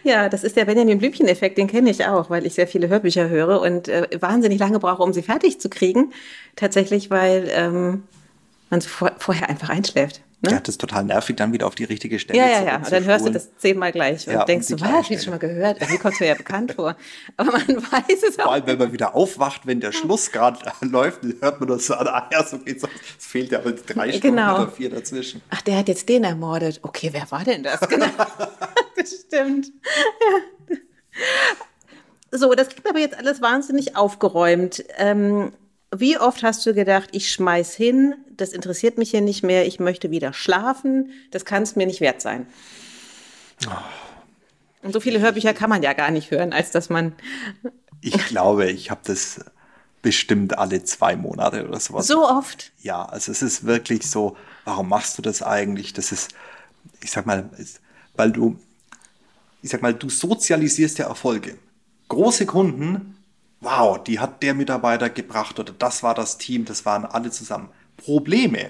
Ja, 0.04 0.30
das 0.30 0.44
ist 0.44 0.58
der 0.58 0.66
Benjamin 0.66 0.98
Blümchen-Effekt, 0.98 1.58
den 1.58 1.68
kenne 1.68 1.90
ich 1.90 2.06
auch, 2.06 2.30
weil 2.30 2.46
ich 2.46 2.56
sehr 2.56 2.68
viele 2.68 2.88
Hörbücher 2.90 3.30
höre 3.30 3.62
und 3.62 3.88
äh, 3.88 4.08
wahnsinnig 4.20 4.60
lange 4.60 4.80
brauche, 4.80 5.04
um 5.04 5.14
sie 5.14 5.22
fertig 5.22 5.60
zu 5.60 5.70
kriegen. 5.70 6.12
Tatsächlich, 6.56 7.10
weil 7.10 7.48
ähm, 7.52 8.04
man 8.70 8.82
vor, 8.82 9.12
vorher 9.18 9.50
einfach 9.50 9.70
einschläft. 9.70 10.22
Ne? 10.44 10.52
Ja, 10.52 10.60
das 10.60 10.76
ist 10.76 10.82
total 10.82 11.06
nervig, 11.06 11.38
dann 11.38 11.54
wieder 11.54 11.66
auf 11.68 11.76
die 11.76 11.86
richtige 11.86 12.20
Stelle 12.20 12.38
Ja, 12.38 12.48
ja, 12.48 12.64
ja. 12.66 12.76
Und 12.76 12.92
dann 12.92 13.06
hörst 13.06 13.26
du 13.26 13.30
das 13.30 13.56
zehnmal 13.58 13.94
gleich 13.94 14.28
und 14.28 14.34
ja, 14.34 14.44
denkst 14.44 14.68
du, 14.68 14.82
was, 14.82 14.90
hab 14.90 15.10
ich 15.10 15.24
schon 15.24 15.32
mal 15.32 15.40
gehört? 15.40 15.80
Wie 15.90 15.98
kommt 15.98 16.20
mir 16.20 16.28
ja 16.28 16.36
bekannt 16.36 16.74
vor. 16.74 16.98
Aber 17.38 17.52
man 17.54 17.78
weiß 17.78 18.24
es 18.28 18.38
auch. 18.40 18.44
Vor 18.44 18.52
allem, 18.52 18.68
wenn 18.68 18.78
man 18.78 18.92
wieder 18.92 19.16
aufwacht, 19.16 19.66
wenn 19.66 19.80
der 19.80 19.94
Schluss 19.94 20.34
gerade 20.34 20.60
läuft, 20.82 21.22
hört 21.40 21.62
man 21.62 21.70
das 21.70 21.86
so 21.86 21.94
an, 21.94 22.08
ah 22.10 22.30
ja, 22.30 22.44
so 22.44 22.60
geht's. 22.60 22.84
Es 22.84 23.26
fehlt 23.26 23.52
ja 23.52 23.60
aber 23.60 23.72
drei 23.72 24.12
Stunden 24.12 24.36
genau. 24.36 24.64
oder 24.64 24.72
vier 24.72 24.90
dazwischen. 24.90 25.42
Ach, 25.50 25.62
der 25.62 25.78
hat 25.78 25.88
jetzt 25.88 26.10
den 26.10 26.26
ermordet. 26.26 26.82
Okay, 26.84 27.10
wer 27.14 27.32
war 27.32 27.46
denn 27.46 27.64
das? 27.64 27.80
Genau. 27.80 28.06
das 28.98 29.26
stimmt. 29.26 29.68
Ja. 30.70 30.78
So, 32.32 32.54
das 32.54 32.68
klingt 32.68 32.90
aber 32.90 33.00
jetzt 33.00 33.18
alles 33.18 33.42
wahnsinnig 33.42 33.96
aufgeräumt. 33.96 34.84
Ähm, 34.98 35.54
wie 36.00 36.18
oft 36.18 36.44
hast 36.44 36.66
du 36.66 36.74
gedacht, 36.74 37.10
ich 37.12 37.32
schmeiß 37.32 37.74
hin, 37.76 38.16
das 38.36 38.54
interessiert 38.54 38.98
mich 38.98 39.12
hier 39.12 39.22
nicht 39.22 39.44
mehr, 39.44 39.66
ich 39.68 39.80
möchte 39.80 40.12
wieder 40.12 40.34
schlafen, 40.34 41.12
das 41.32 41.46
kann 41.46 41.64
es 41.64 41.76
mir 41.76 41.86
nicht 41.86 42.02
wert 42.02 42.22
sein? 42.22 42.48
Oh. 43.68 43.72
Und 44.84 44.94
so 44.94 45.00
viele 45.00 45.20
Hörbücher 45.20 45.54
kann 45.54 45.70
man 45.70 45.82
ja 45.82 45.94
gar 45.94 46.12
nicht 46.12 46.32
hören, 46.32 46.54
als 46.54 46.72
dass 46.72 46.90
man. 46.90 47.14
Ich 48.06 48.26
glaube, 48.26 48.70
ich 48.70 48.92
habe 48.92 49.00
das 49.06 49.40
bestimmt 50.02 50.58
alle 50.58 50.84
zwei 50.84 51.16
Monate 51.16 51.66
oder 51.66 51.80
sowas. 51.80 52.06
So 52.06 52.28
oft? 52.28 52.74
Ja, 52.82 53.06
also 53.06 53.32
es 53.32 53.42
ist 53.42 53.66
wirklich 53.66 54.12
so, 54.12 54.36
warum 54.66 54.90
machst 54.90 55.18
du 55.18 55.22
das 55.22 55.42
eigentlich? 55.42 55.94
Das 55.94 56.12
ist, 56.12 56.32
ich 57.02 57.12
sag 57.12 57.26
mal, 57.26 57.50
weil 58.18 58.34
du, 58.34 58.60
ich 59.62 59.70
sag 59.70 59.82
mal, 59.82 59.94
du 59.94 60.10
sozialisierst 60.10 60.98
ja 60.98 61.08
Erfolge. 61.08 61.58
Große 62.10 62.46
Kunden 62.46 63.16
wow, 63.64 64.02
die 64.02 64.20
hat 64.20 64.44
der 64.44 64.54
Mitarbeiter 64.54 65.10
gebracht 65.10 65.60
oder 65.60 65.74
das 65.74 66.04
war 66.04 66.14
das 66.14 66.38
Team, 66.38 66.66
das 66.66 66.86
waren 66.86 67.06
alle 67.06 67.32
zusammen. 67.32 67.70
Probleme 67.98 68.70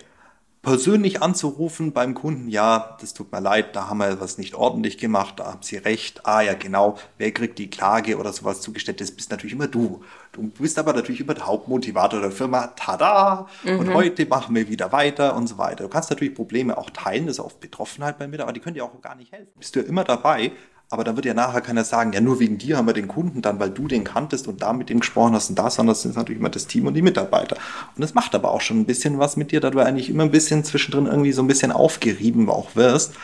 persönlich 0.64 1.22
anzurufen 1.22 1.92
beim 1.92 2.14
Kunden, 2.14 2.48
ja, 2.48 2.98
das 3.02 3.14
tut 3.14 3.34
mir 3.34 3.42
leid, 3.42 3.76
da 3.76 3.90
haben 3.90 3.98
wir 3.98 4.22
was 4.22 4.38
nicht 4.38 4.56
ordentlich 4.56 4.98
gemacht, 4.98 5.40
da 5.40 5.48
haben 5.48 5.62
Sie 5.62 5.76
recht, 5.76 6.26
ah 6.26 6.40
ja 6.40 6.54
genau, 6.54 6.98
wer 7.18 7.32
kriegt 7.34 7.60
die 7.60 7.70
Klage 7.70 8.18
oder 8.18 8.32
sowas 8.32 8.62
zugestellt, 8.62 9.02
das 9.02 9.12
bist 9.12 9.30
natürlich 9.30 9.54
immer 9.54 9.68
du. 9.68 10.02
Du 10.32 10.44
bist 10.44 10.80
aber 10.80 10.94
natürlich 10.94 11.20
immer 11.20 11.34
der 11.34 11.48
Hauptmotivator 11.48 12.22
der 12.22 12.32
Firma, 12.32 12.68
tada, 12.78 13.48
mhm. 13.66 13.78
und 13.78 13.94
heute 13.94 14.26
machen 14.26 14.56
wir 14.56 14.70
wieder 14.70 14.94
weiter 14.94 15.36
und 15.36 15.48
so 15.48 15.58
weiter. 15.58 15.84
Du 15.84 15.90
kannst 15.90 16.10
natürlich 16.10 16.34
Probleme 16.34 16.78
auch 16.78 16.90
teilen, 16.92 17.28
das 17.28 17.36
ist 17.36 17.40
oft 17.44 17.60
Betroffenheit 17.60 18.18
bei 18.18 18.28
Mitarbeitern, 18.28 18.48
aber 18.48 18.54
die 18.54 18.60
können 18.62 18.76
dir 18.76 18.86
auch 18.86 19.02
gar 19.02 19.16
nicht 19.16 19.34
helfen. 19.34 19.52
Bist 19.60 19.76
du 19.76 19.82
ja 19.82 19.86
immer 19.86 20.06
dabei, 20.06 20.54
aber 20.94 21.04
dann 21.04 21.16
wird 21.16 21.26
ja 21.26 21.34
nachher 21.34 21.62
keiner 21.62 21.84
sagen, 21.84 22.14
ja, 22.14 22.22
nur 22.22 22.40
wegen 22.40 22.60
dir 22.60 22.78
haben 22.78 22.86
wir 22.86 22.94
den 22.94 23.08
Kunden 23.08 23.42
dann, 23.42 23.60
weil 23.60 23.72
du 23.72 23.88
den 23.88 24.04
kanntest 24.04 24.48
und 24.48 24.62
da 24.62 24.74
mit 24.74 24.90
dem 24.90 25.00
gesprochen 25.00 25.34
hast 25.34 25.50
und 25.50 25.58
da, 25.58 25.70
sondern 25.72 25.96
das 25.96 26.06
ist 26.06 26.16
natürlich 26.16 26.40
immer 26.40 26.50
das 26.50 26.68
Team 26.68 26.86
und 26.86 26.94
die 26.94 27.02
Mitarbeiter. 27.02 27.58
Und 27.96 28.02
das 28.02 28.14
macht 28.14 28.36
aber 28.36 28.52
auch 28.52 28.62
schon 28.62 28.80
ein 28.80 28.86
bisschen 28.86 29.18
was 29.18 29.36
mit 29.36 29.52
dir, 29.52 29.60
da 29.60 29.72
du 29.72 29.80
eigentlich 29.80 30.10
immer 30.12 30.22
ein 30.22 30.30
bisschen 30.30 30.64
zwischendrin 30.64 31.08
irgendwie 31.08 31.32
so 31.32 31.42
ein 31.42 31.48
bisschen 31.48 31.72
aufgerieben 31.72 32.48
auch 32.48 32.76
wirst. 32.76 33.16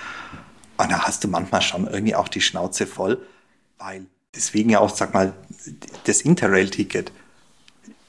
Und 0.77 0.91
da 0.91 1.03
hast 1.03 1.23
du 1.23 1.27
manchmal 1.27 1.61
schon 1.61 1.85
irgendwie 1.85 2.15
auch 2.15 2.27
die 2.27 2.41
Schnauze 2.41 2.87
voll, 2.87 3.19
weil 3.77 4.07
deswegen 4.35 4.71
ja 4.71 4.79
auch, 4.79 4.89
sag 4.89 5.13
mal, 5.13 5.33
das 6.05 6.21
Interrail-Ticket 6.21 7.11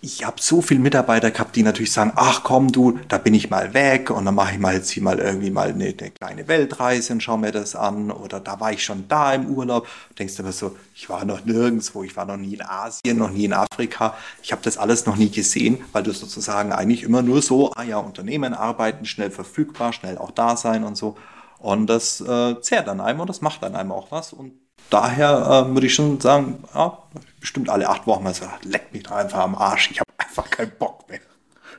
ich 0.02 0.24
habe 0.24 0.36
so 0.40 0.62
viele 0.62 0.80
Mitarbeiter 0.80 1.30
gehabt, 1.30 1.54
die 1.56 1.62
natürlich 1.62 1.92
sagen, 1.92 2.12
ach 2.16 2.42
komm 2.42 2.72
du, 2.72 2.98
da 3.08 3.18
bin 3.18 3.34
ich 3.34 3.50
mal 3.50 3.74
weg 3.74 4.10
und 4.10 4.24
dann 4.24 4.34
mache 4.34 4.52
ich 4.52 4.58
mal 4.58 4.74
jetzt 4.74 4.90
hier 4.90 5.02
mal 5.02 5.18
irgendwie 5.18 5.50
mal 5.50 5.68
eine, 5.68 5.94
eine, 5.98 6.10
kleine 6.10 6.48
Weltreise 6.48 7.12
und 7.12 7.22
schau 7.22 7.36
mir 7.36 7.52
das 7.52 7.76
an 7.76 8.10
oder 8.10 8.40
da 8.40 8.58
war 8.60 8.72
ich 8.72 8.82
schon 8.82 9.06
da 9.08 9.34
im 9.34 9.46
Urlaub. 9.46 9.86
Du 10.08 10.14
denkst 10.14 10.40
aber 10.40 10.52
so, 10.52 10.74
ich 10.94 11.10
war 11.10 11.24
noch 11.26 11.44
nirgendwo, 11.44 12.02
ich 12.02 12.16
war 12.16 12.24
noch 12.24 12.38
nie 12.38 12.54
in 12.54 12.62
Asien, 12.62 13.18
noch 13.18 13.30
nie 13.30 13.44
in 13.44 13.52
Afrika, 13.52 14.14
ich 14.42 14.52
habe 14.52 14.62
das 14.62 14.78
alles 14.78 15.04
noch 15.04 15.16
nie 15.16 15.30
gesehen, 15.30 15.84
weil 15.92 16.02
du 16.02 16.12
sozusagen 16.12 16.72
eigentlich 16.72 17.02
immer 17.02 17.20
nur 17.20 17.42
so, 17.42 17.72
ah 17.72 17.82
ja, 17.82 17.98
Unternehmen 17.98 18.54
arbeiten, 18.54 19.04
schnell 19.04 19.30
verfügbar, 19.30 19.92
schnell 19.92 20.16
auch 20.16 20.30
da 20.30 20.56
sein 20.56 20.84
und 20.84 20.96
so. 20.96 21.16
Und 21.58 21.88
das 21.88 22.22
äh, 22.22 22.58
zehrt 22.62 22.88
an 22.88 23.02
einem 23.02 23.20
und 23.20 23.28
das 23.28 23.42
macht 23.42 23.62
an 23.64 23.76
einem 23.76 23.92
auch 23.92 24.10
was 24.10 24.32
und 24.32 24.52
daher 24.90 25.66
äh, 25.68 25.74
würde 25.74 25.86
ich 25.86 25.94
schon 25.94 26.20
sagen, 26.20 26.62
ja, 26.74 26.98
bestimmt 27.40 27.68
alle 27.68 27.88
acht 27.88 28.06
Wochen 28.06 28.24
mal 28.24 28.34
so, 28.34 28.44
leck 28.64 28.92
mich 28.92 29.04
da 29.04 29.16
einfach 29.16 29.40
am 29.40 29.54
Arsch, 29.54 29.90
ich 29.90 30.00
habe 30.00 30.10
einfach 30.18 30.50
keinen 30.50 30.72
Bock 30.78 31.08
mehr. 31.08 31.20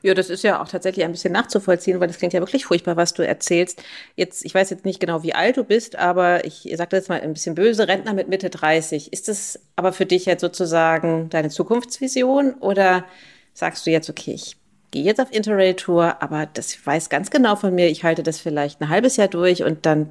Ja, 0.03 0.16
das 0.16 0.32
ist 0.32 0.43
ja 0.43 0.62
auch 0.62 0.68
tatsächlich 0.68 1.05
ein 1.05 1.12
bisschen 1.12 1.32
nachzuvollziehen, 1.32 1.99
weil 1.99 2.07
das 2.07 2.18
klingt 2.18 2.34
ja 2.34 2.39
wirklich 2.39 2.66
furchtbar, 2.66 2.97
was 2.97 3.14
du 3.14 3.26
erzählst. 3.26 3.84
Jetzt, 4.16 4.43
ich 4.43 4.55
weiß 4.55 4.72
jetzt 4.72 4.84
nicht 4.84 4.99
genau, 4.99 5.22
wie 5.22 5.36
alt 5.36 5.57
du 5.57 5.64
bist, 5.64 5.95
aber 5.95 6.43
ich 6.43 6.68
sage 6.76 6.89
das 6.97 7.07
mal 7.07 7.22
ein 7.22 7.34
bisschen 7.34 7.53
böse, 7.53 7.88
Rentner 7.88 8.14
mit 8.14 8.28
Mitte 8.28 8.49
30. 8.49 9.14
Ist 9.14 9.28
das 9.28 9.59
aber 9.76 9.93
für 9.93 10.07
dich 10.07 10.26
jetzt 10.26 10.41
sozusagen 10.41 11.30
deine 11.30 11.49
Zukunftsvision 11.49 12.55
oder 12.55 13.05
sagst 13.53 13.86
du 13.86 13.91
jetzt, 13.91 14.09
okay, 14.09 14.34
ich 14.34 14.57
gehe 14.89 15.03
jetzt 15.03 15.22
auf 15.22 15.32
Interrail-Tour, 15.32 16.22
aber 16.22 16.47
das 16.47 16.84
weiß 16.84 17.09
ganz 17.09 17.30
genau 17.30 17.55
von 17.55 17.76
mir, 17.76 17.88
ich 17.88 18.03
halte 18.03 18.24
das 18.24 18.39
vielleicht 18.39 18.82
ein 18.82 18.89
halbes 18.89 19.18
Jahr 19.18 19.28
durch 19.28 19.64
und 19.64 19.86
dann 19.86 20.09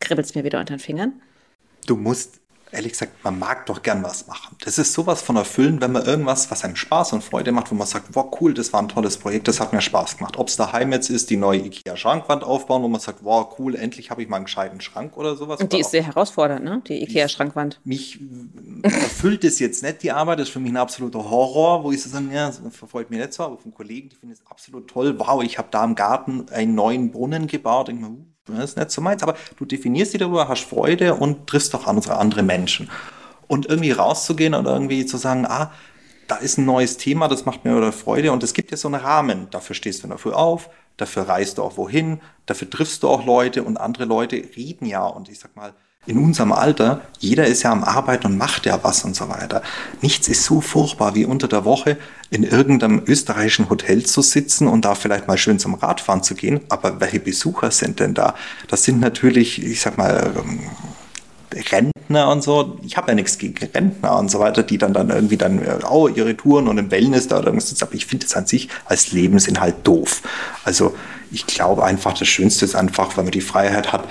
kribbelt 0.00 0.26
es 0.26 0.34
mir 0.34 0.42
wieder 0.42 0.58
unter 0.58 0.74
den 0.74 0.80
Fingern? 0.80 1.20
Du 1.88 1.96
musst, 1.96 2.40
ehrlich 2.70 2.92
gesagt, 2.92 3.24
man 3.24 3.38
mag 3.38 3.64
doch 3.64 3.82
gern 3.82 4.02
was 4.02 4.26
machen. 4.26 4.56
Das 4.62 4.76
ist 4.76 4.92
sowas 4.92 5.22
von 5.22 5.36
erfüllend, 5.36 5.80
wenn 5.80 5.92
man 5.92 6.04
irgendwas, 6.04 6.50
was 6.50 6.64
einem 6.64 6.76
Spaß 6.76 7.14
und 7.14 7.24
Freude 7.24 7.50
macht, 7.50 7.70
wo 7.70 7.74
man 7.74 7.86
sagt, 7.86 8.14
wow, 8.14 8.30
cool, 8.40 8.52
das 8.52 8.74
war 8.74 8.82
ein 8.82 8.88
tolles 8.88 9.16
Projekt, 9.16 9.48
das 9.48 9.58
hat 9.58 9.72
mir 9.72 9.80
Spaß 9.80 10.18
gemacht. 10.18 10.36
Ob 10.36 10.48
es 10.48 10.56
daheim 10.56 10.92
jetzt 10.92 11.08
ist, 11.08 11.30
die 11.30 11.38
neue 11.38 11.60
IKEA-Schrankwand 11.60 12.44
aufbauen, 12.44 12.82
wo 12.82 12.88
man 12.88 13.00
sagt, 13.00 13.24
wow, 13.24 13.54
cool, 13.58 13.74
endlich 13.74 14.10
habe 14.10 14.22
ich 14.22 14.28
mal 14.28 14.36
einen 14.36 14.44
gescheiten 14.44 14.82
Schrank 14.82 15.16
oder 15.16 15.34
sowas. 15.34 15.60
Und 15.60 15.72
die 15.72 15.80
ist 15.80 15.92
sehr 15.92 16.02
herausfordernd, 16.02 16.62
ne? 16.62 16.82
Die 16.86 17.02
IKEA-Schrankwand. 17.04 17.80
Mich 17.84 18.20
erfüllt 18.82 19.44
es 19.44 19.58
jetzt 19.60 19.82
nicht, 19.82 20.02
die 20.02 20.12
Arbeit, 20.12 20.38
das 20.38 20.48
ist 20.48 20.52
für 20.52 20.60
mich 20.60 20.72
ein 20.72 20.76
absoluter 20.76 21.30
Horror, 21.30 21.84
wo 21.84 21.90
ich 21.90 22.02
so 22.02 22.10
sage, 22.10 22.26
ja, 22.32 22.48
das 22.48 22.60
verfolgt 22.70 23.10
mir 23.10 23.18
nicht 23.18 23.32
so, 23.32 23.44
aber 23.44 23.56
von 23.56 23.72
Kollegen, 23.72 24.10
die 24.10 24.16
finden 24.16 24.34
es 24.34 24.46
absolut 24.46 24.88
toll. 24.88 25.18
Wow, 25.18 25.42
ich 25.42 25.56
habe 25.56 25.68
da 25.70 25.82
im 25.84 25.94
Garten 25.94 26.46
einen 26.50 26.74
neuen 26.74 27.10
Brunnen 27.12 27.46
gebaut. 27.46 27.88
Ich 27.88 27.94
mir, 27.94 28.14
das 28.56 28.70
ist 28.70 28.76
nicht 28.76 28.90
so 28.90 29.00
meins, 29.00 29.22
aber 29.22 29.34
du 29.56 29.64
definierst 29.64 30.12
dich 30.12 30.20
darüber, 30.20 30.48
hast 30.48 30.64
Freude 30.64 31.14
und 31.14 31.46
triffst 31.46 31.74
auch 31.74 31.86
andere, 31.86 32.16
andere 32.16 32.42
Menschen. 32.42 32.90
Und 33.46 33.66
irgendwie 33.66 33.92
rauszugehen 33.92 34.54
und 34.54 34.66
irgendwie 34.66 35.06
zu 35.06 35.16
sagen, 35.16 35.46
ah, 35.46 35.72
da 36.26 36.36
ist 36.36 36.58
ein 36.58 36.66
neues 36.66 36.98
Thema, 36.98 37.28
das 37.28 37.46
macht 37.46 37.64
mir 37.64 37.76
oder 37.76 37.90
Freude 37.92 38.32
und 38.32 38.42
es 38.42 38.52
gibt 38.52 38.70
ja 38.70 38.76
so 38.76 38.88
einen 38.88 39.00
Rahmen. 39.00 39.48
Dafür 39.50 39.74
stehst 39.74 40.04
du 40.04 40.08
dafür 40.08 40.36
auf, 40.36 40.68
dafür 40.98 41.22
reist 41.22 41.58
du 41.58 41.62
auch 41.62 41.76
wohin, 41.78 42.20
dafür 42.46 42.68
triffst 42.68 43.02
du 43.02 43.08
auch 43.08 43.24
Leute 43.24 43.62
und 43.62 43.78
andere 43.78 44.04
Leute 44.04 44.36
reden 44.36 44.84
ja 44.84 45.06
und 45.06 45.30
ich 45.30 45.38
sag 45.38 45.56
mal, 45.56 45.72
in 46.06 46.16
unserem 46.16 46.52
Alter, 46.52 47.02
jeder 47.18 47.46
ist 47.46 47.64
ja 47.64 47.72
am 47.72 47.84
Arbeiten 47.84 48.26
und 48.26 48.38
macht 48.38 48.64
ja 48.64 48.80
was 48.82 49.04
und 49.04 49.14
so 49.14 49.28
weiter. 49.28 49.62
Nichts 50.00 50.26
ist 50.28 50.44
so 50.44 50.62
furchtbar 50.62 51.14
wie 51.14 51.26
unter 51.26 51.48
der 51.48 51.66
Woche 51.66 51.98
in 52.30 52.44
irgendeinem 52.44 53.02
österreichischen 53.06 53.68
Hotel 53.68 54.06
zu 54.06 54.22
sitzen 54.22 54.68
und 54.68 54.86
da 54.86 54.94
vielleicht 54.94 55.28
mal 55.28 55.36
schön 55.36 55.58
zum 55.58 55.74
Radfahren 55.74 56.22
zu 56.22 56.34
gehen. 56.34 56.60
Aber 56.70 57.00
welche 57.00 57.20
Besucher 57.20 57.70
sind 57.70 58.00
denn 58.00 58.14
da? 58.14 58.34
Das 58.68 58.84
sind 58.84 59.00
natürlich, 59.00 59.62
ich 59.62 59.82
sag 59.82 59.98
mal, 59.98 60.32
ähm, 60.38 60.60
Rentner 61.72 62.30
und 62.30 62.42
so. 62.42 62.78
Ich 62.82 62.96
habe 62.96 63.08
ja 63.08 63.14
nichts 63.14 63.36
gegen 63.36 63.58
Rentner 63.66 64.18
und 64.18 64.30
so 64.30 64.38
weiter, 64.38 64.62
die 64.62 64.78
dann, 64.78 64.94
dann 64.94 65.10
irgendwie 65.10 65.36
dann 65.36 65.60
oh, 65.90 66.08
ihre 66.08 66.36
Touren 66.36 66.68
und 66.68 66.78
im 66.78 66.90
Wellness 66.90 67.28
da 67.28 67.38
oder 67.38 67.48
irgendwas. 67.48 67.82
Aber 67.82 67.94
ich 67.94 68.06
finde 68.06 68.26
es 68.26 68.34
an 68.34 68.46
sich 68.46 68.68
als 68.86 69.12
Lebensinhalt 69.12 69.76
doof. 69.84 70.22
Also 70.64 70.94
ich 71.30 71.46
glaube 71.46 71.84
einfach, 71.84 72.14
das 72.18 72.28
Schönste 72.28 72.64
ist 72.64 72.74
einfach, 72.74 73.16
wenn 73.16 73.24
man 73.24 73.32
die 73.32 73.40
Freiheit 73.40 73.92
hat, 73.92 74.04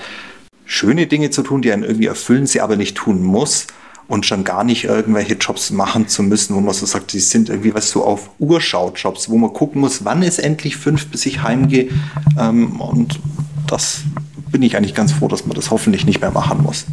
schöne 0.68 1.06
Dinge 1.06 1.30
zu 1.30 1.42
tun, 1.42 1.62
die 1.62 1.72
einen 1.72 1.82
irgendwie 1.82 2.06
erfüllen, 2.06 2.46
sie 2.46 2.60
aber 2.60 2.76
nicht 2.76 2.94
tun 2.94 3.22
muss 3.22 3.66
und 4.06 4.26
schon 4.26 4.44
gar 4.44 4.64
nicht 4.64 4.84
irgendwelche 4.84 5.34
Jobs 5.34 5.70
machen 5.70 6.08
zu 6.08 6.22
müssen, 6.22 6.54
wo 6.54 6.60
man 6.60 6.74
so 6.74 6.84
sagt, 6.86 7.12
die 7.14 7.20
sind 7.20 7.48
irgendwie 7.48 7.74
was 7.74 7.90
so 7.90 8.04
auf 8.04 8.30
Urschau-Jobs, 8.38 9.30
wo 9.30 9.38
man 9.38 9.52
gucken 9.52 9.80
muss, 9.80 10.04
wann 10.04 10.22
ist 10.22 10.38
endlich 10.38 10.76
fünf, 10.76 11.06
bis 11.08 11.24
ich 11.26 11.42
heimgehe. 11.42 11.88
Ähm, 12.38 12.80
und 12.80 13.18
das 13.66 14.02
bin 14.52 14.62
ich 14.62 14.76
eigentlich 14.76 14.94
ganz 14.94 15.12
froh, 15.12 15.28
dass 15.28 15.46
man 15.46 15.56
das 15.56 15.70
hoffentlich 15.70 16.04
nicht 16.04 16.20
mehr 16.20 16.30
machen 16.30 16.62
muss. 16.62 16.84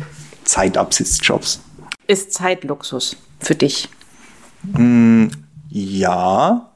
Zeitabsitzjobs. 0.46 1.60
Ist 2.08 2.34
Zeitluxus 2.34 3.18
für 3.40 3.56
dich? 3.56 3.90
Mm, 4.64 5.28
ja, 5.70 6.70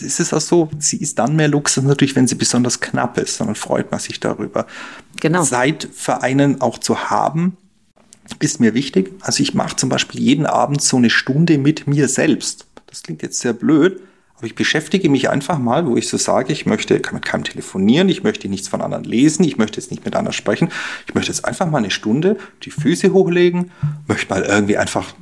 es 0.00 0.20
ist 0.20 0.32
auch 0.32 0.40
so, 0.40 0.70
sie 0.78 0.98
ist 0.98 1.18
dann 1.18 1.36
mehr 1.36 1.48
Luxus 1.48 1.84
natürlich, 1.84 2.16
wenn 2.16 2.26
sie 2.26 2.34
besonders 2.34 2.80
knapp 2.80 3.18
ist. 3.18 3.40
Dann 3.40 3.54
freut 3.54 3.90
man 3.90 4.00
sich 4.00 4.20
darüber. 4.20 4.66
Genau. 5.20 5.42
Zeit 5.42 5.88
für 5.92 6.22
einen 6.22 6.60
auch 6.60 6.78
zu 6.78 7.10
haben, 7.10 7.56
ist 8.40 8.60
mir 8.60 8.74
wichtig. 8.74 9.12
Also 9.20 9.42
ich 9.42 9.54
mache 9.54 9.76
zum 9.76 9.88
Beispiel 9.88 10.20
jeden 10.20 10.46
Abend 10.46 10.82
so 10.82 10.96
eine 10.96 11.10
Stunde 11.10 11.58
mit 11.58 11.86
mir 11.86 12.08
selbst. 12.08 12.66
Das 12.86 13.02
klingt 13.02 13.22
jetzt 13.22 13.40
sehr 13.40 13.52
blöd, 13.52 14.00
aber 14.36 14.46
ich 14.46 14.54
beschäftige 14.54 15.10
mich 15.10 15.28
einfach 15.28 15.58
mal, 15.58 15.86
wo 15.86 15.96
ich 15.96 16.08
so 16.08 16.16
sage, 16.16 16.52
ich 16.52 16.64
möchte 16.64 17.00
mit 17.12 17.24
keinem 17.24 17.44
telefonieren, 17.44 18.08
ich 18.08 18.22
möchte 18.22 18.48
nichts 18.48 18.68
von 18.68 18.80
anderen 18.80 19.04
lesen, 19.04 19.44
ich 19.44 19.58
möchte 19.58 19.80
jetzt 19.80 19.90
nicht 19.90 20.04
mit 20.04 20.14
anderen 20.14 20.32
sprechen. 20.32 20.70
Ich 21.06 21.14
möchte 21.14 21.32
jetzt 21.32 21.44
einfach 21.44 21.68
mal 21.68 21.78
eine 21.78 21.90
Stunde 21.90 22.36
die 22.62 22.70
Füße 22.70 23.12
hochlegen, 23.12 23.72
möchte 24.06 24.32
mal 24.32 24.42
irgendwie 24.42 24.76
einfach 24.76 25.12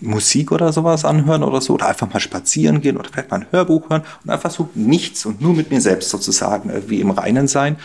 Musik 0.00 0.52
oder 0.52 0.72
sowas 0.72 1.04
anhören 1.04 1.42
oder 1.42 1.60
so, 1.60 1.74
oder 1.74 1.88
einfach 1.88 2.12
mal 2.12 2.20
spazieren 2.20 2.80
gehen 2.80 2.96
oder 2.96 3.08
vielleicht 3.10 3.30
mal 3.30 3.40
ein 3.40 3.46
Hörbuch 3.50 3.90
hören 3.90 4.02
und 4.24 4.30
einfach 4.30 4.50
so 4.50 4.68
nichts 4.74 5.26
und 5.26 5.40
nur 5.40 5.54
mit 5.54 5.70
mir 5.70 5.80
selbst 5.80 6.10
sozusagen 6.10 6.70
irgendwie 6.70 7.00
im 7.00 7.10
Reinen 7.10 7.48
sein. 7.48 7.76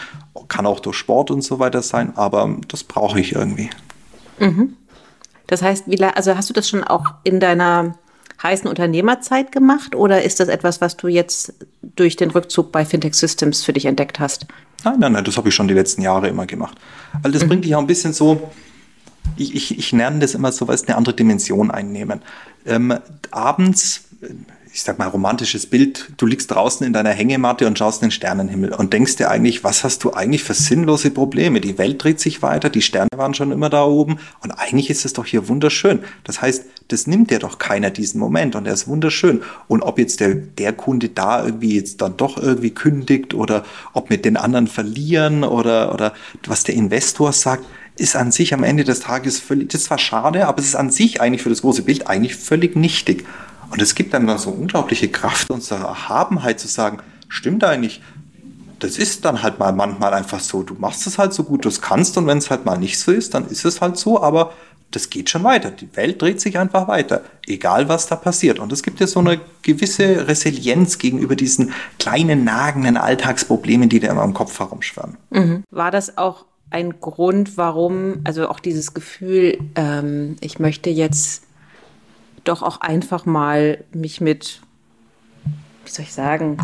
Kann 0.47 0.65
auch 0.65 0.79
durch 0.79 0.97
Sport 0.97 1.31
und 1.31 1.41
so 1.41 1.59
weiter 1.59 1.81
sein, 1.81 2.13
aber 2.15 2.57
das 2.67 2.83
brauche 2.83 3.19
ich 3.19 3.33
irgendwie. 3.33 3.69
Mhm. 4.39 4.75
Das 5.47 5.61
heißt, 5.61 5.85
wie, 5.87 6.01
also 6.03 6.35
hast 6.35 6.49
du 6.49 6.53
das 6.53 6.69
schon 6.69 6.83
auch 6.83 7.13
in 7.23 7.39
deiner 7.39 7.95
heißen 8.41 8.67
Unternehmerzeit 8.67 9.51
gemacht 9.51 9.95
oder 9.95 10.23
ist 10.23 10.39
das 10.39 10.47
etwas, 10.47 10.81
was 10.81 10.97
du 10.97 11.07
jetzt 11.07 11.53
durch 11.81 12.15
den 12.15 12.31
Rückzug 12.31 12.71
bei 12.71 12.85
Fintech 12.85 13.13
Systems 13.13 13.63
für 13.63 13.73
dich 13.73 13.85
entdeckt 13.85 14.19
hast? 14.19 14.47
Nein, 14.83 14.95
nein, 14.99 15.11
nein, 15.11 15.23
das 15.23 15.37
habe 15.37 15.49
ich 15.49 15.55
schon 15.55 15.67
die 15.67 15.73
letzten 15.73 16.01
Jahre 16.01 16.27
immer 16.27 16.45
gemacht. 16.45 16.77
Weil 17.21 17.31
das 17.31 17.43
mhm. 17.43 17.49
bringt 17.49 17.65
dich 17.65 17.75
auch 17.75 17.81
ein 17.81 17.87
bisschen 17.87 18.13
so, 18.13 18.49
ich, 19.37 19.55
ich, 19.55 19.77
ich 19.77 19.93
nenne 19.93 20.19
das 20.19 20.35
immer 20.35 20.51
so, 20.51 20.67
weil 20.67 20.75
es 20.75 20.87
eine 20.87 20.97
andere 20.97 21.15
Dimension 21.15 21.71
einnehmen. 21.71 22.21
Ähm, 22.65 22.97
abends 23.31 24.03
ich 24.73 24.83
sag 24.83 24.99
mal, 24.99 25.07
romantisches 25.07 25.65
Bild. 25.65 26.13
Du 26.15 26.25
liegst 26.25 26.49
draußen 26.49 26.85
in 26.87 26.93
deiner 26.93 27.09
Hängematte 27.09 27.67
und 27.67 27.77
schaust 27.77 28.01
in 28.01 28.07
den 28.07 28.11
Sternenhimmel 28.11 28.73
und 28.73 28.93
denkst 28.93 29.17
dir 29.17 29.29
eigentlich, 29.29 29.65
was 29.65 29.83
hast 29.83 30.03
du 30.03 30.13
eigentlich 30.13 30.43
für 30.43 30.53
sinnlose 30.53 31.11
Probleme? 31.11 31.59
Die 31.59 31.77
Welt 31.77 32.01
dreht 32.01 32.21
sich 32.21 32.41
weiter, 32.41 32.69
die 32.69 32.81
Sterne 32.81 33.09
waren 33.15 33.33
schon 33.33 33.51
immer 33.51 33.69
da 33.69 33.83
oben 33.83 34.19
und 34.41 34.51
eigentlich 34.51 34.89
ist 34.89 35.03
es 35.03 35.11
doch 35.13 35.25
hier 35.25 35.49
wunderschön. 35.49 35.99
Das 36.23 36.41
heißt, 36.41 36.65
das 36.87 37.05
nimmt 37.05 37.31
dir 37.31 37.39
doch 37.39 37.57
keiner 37.57 37.89
diesen 37.89 38.19
Moment 38.19 38.55
und 38.55 38.65
er 38.65 38.73
ist 38.73 38.87
wunderschön. 38.87 39.41
Und 39.67 39.81
ob 39.81 39.99
jetzt 39.99 40.21
der, 40.21 40.35
der 40.35 40.71
Kunde 40.71 41.09
da 41.09 41.45
irgendwie 41.45 41.75
jetzt 41.75 42.01
dann 42.01 42.15
doch 42.15 42.37
irgendwie 42.37 42.71
kündigt 42.71 43.33
oder 43.33 43.65
ob 43.93 44.09
mit 44.09 44.23
den 44.23 44.37
anderen 44.37 44.67
verlieren 44.67 45.43
oder, 45.43 45.93
oder 45.93 46.13
was 46.47 46.63
der 46.63 46.75
Investor 46.75 47.33
sagt, 47.33 47.65
ist 47.97 48.15
an 48.15 48.31
sich 48.31 48.53
am 48.53 48.63
Ende 48.63 48.83
des 48.83 49.01
Tages 49.01 49.39
völlig, 49.39 49.69
das 49.69 49.89
war 49.89 49.97
schade, 49.97 50.47
aber 50.47 50.59
es 50.59 50.65
ist 50.65 50.75
an 50.75 50.89
sich 50.89 51.21
eigentlich 51.21 51.43
für 51.43 51.49
das 51.49 51.61
große 51.61 51.83
Bild 51.83 52.07
eigentlich 52.07 52.35
völlig 52.35 52.75
nichtig. 52.75 53.25
Und 53.69 53.81
es 53.81 53.95
gibt 53.95 54.13
dann 54.13 54.37
so 54.37 54.49
unglaubliche 54.49 55.09
Kraft 55.09 55.49
und 55.49 55.63
so 55.63 55.75
Erhabenheit 55.75 56.59
zu 56.59 56.67
sagen, 56.67 56.99
stimmt 57.29 57.63
eigentlich, 57.63 58.01
das 58.79 58.97
ist 58.97 59.25
dann 59.25 59.43
halt 59.43 59.59
mal 59.59 59.71
manchmal 59.71 60.13
einfach 60.13 60.39
so. 60.39 60.63
Du 60.63 60.73
machst 60.73 61.05
es 61.07 61.17
halt 61.17 61.33
so 61.33 61.43
gut 61.43 61.65
du 61.65 61.69
es 61.69 61.81
kannst 61.81 62.17
und 62.17 62.27
wenn 62.27 62.39
es 62.39 62.49
halt 62.49 62.65
mal 62.65 62.77
nicht 62.77 62.99
so 62.99 63.11
ist, 63.11 63.33
dann 63.33 63.47
ist 63.47 63.63
es 63.63 63.79
halt 63.79 63.97
so, 63.97 64.21
aber 64.21 64.53
das 64.89 65.09
geht 65.09 65.29
schon 65.29 65.43
weiter. 65.43 65.71
Die 65.71 65.95
Welt 65.95 66.21
dreht 66.21 66.41
sich 66.41 66.57
einfach 66.57 66.87
weiter, 66.87 67.21
egal 67.47 67.87
was 67.87 68.07
da 68.07 68.15
passiert. 68.17 68.59
Und 68.59 68.73
es 68.73 68.83
gibt 68.83 68.99
ja 68.99 69.07
so 69.07 69.19
eine 69.19 69.39
gewisse 69.61 70.27
Resilienz 70.27 70.97
gegenüber 70.97 71.35
diesen 71.35 71.73
kleinen, 71.97 72.43
nagenden 72.43 72.97
Alltagsproblemen, 72.97 73.87
die 73.87 74.01
da 74.01 74.11
immer 74.11 74.23
im 74.23 74.33
Kopf 74.33 74.59
herumschwirren. 74.59 75.17
Mhm. 75.29 75.63
War 75.71 75.91
das 75.91 76.17
auch 76.17 76.45
ein 76.71 76.99
Grund, 76.99 77.57
warum, 77.57 78.21
also 78.23 78.49
auch 78.49 78.59
dieses 78.59 78.93
Gefühl, 78.93 79.59
ähm, 79.75 80.37
ich 80.41 80.57
möchte 80.57 80.89
jetzt 80.89 81.43
doch 82.43 82.63
auch 82.63 82.81
einfach 82.81 83.25
mal 83.25 83.83
mich 83.93 84.21
mit, 84.21 84.61
wie 85.85 85.91
soll 85.91 86.05
ich 86.05 86.13
sagen, 86.13 86.57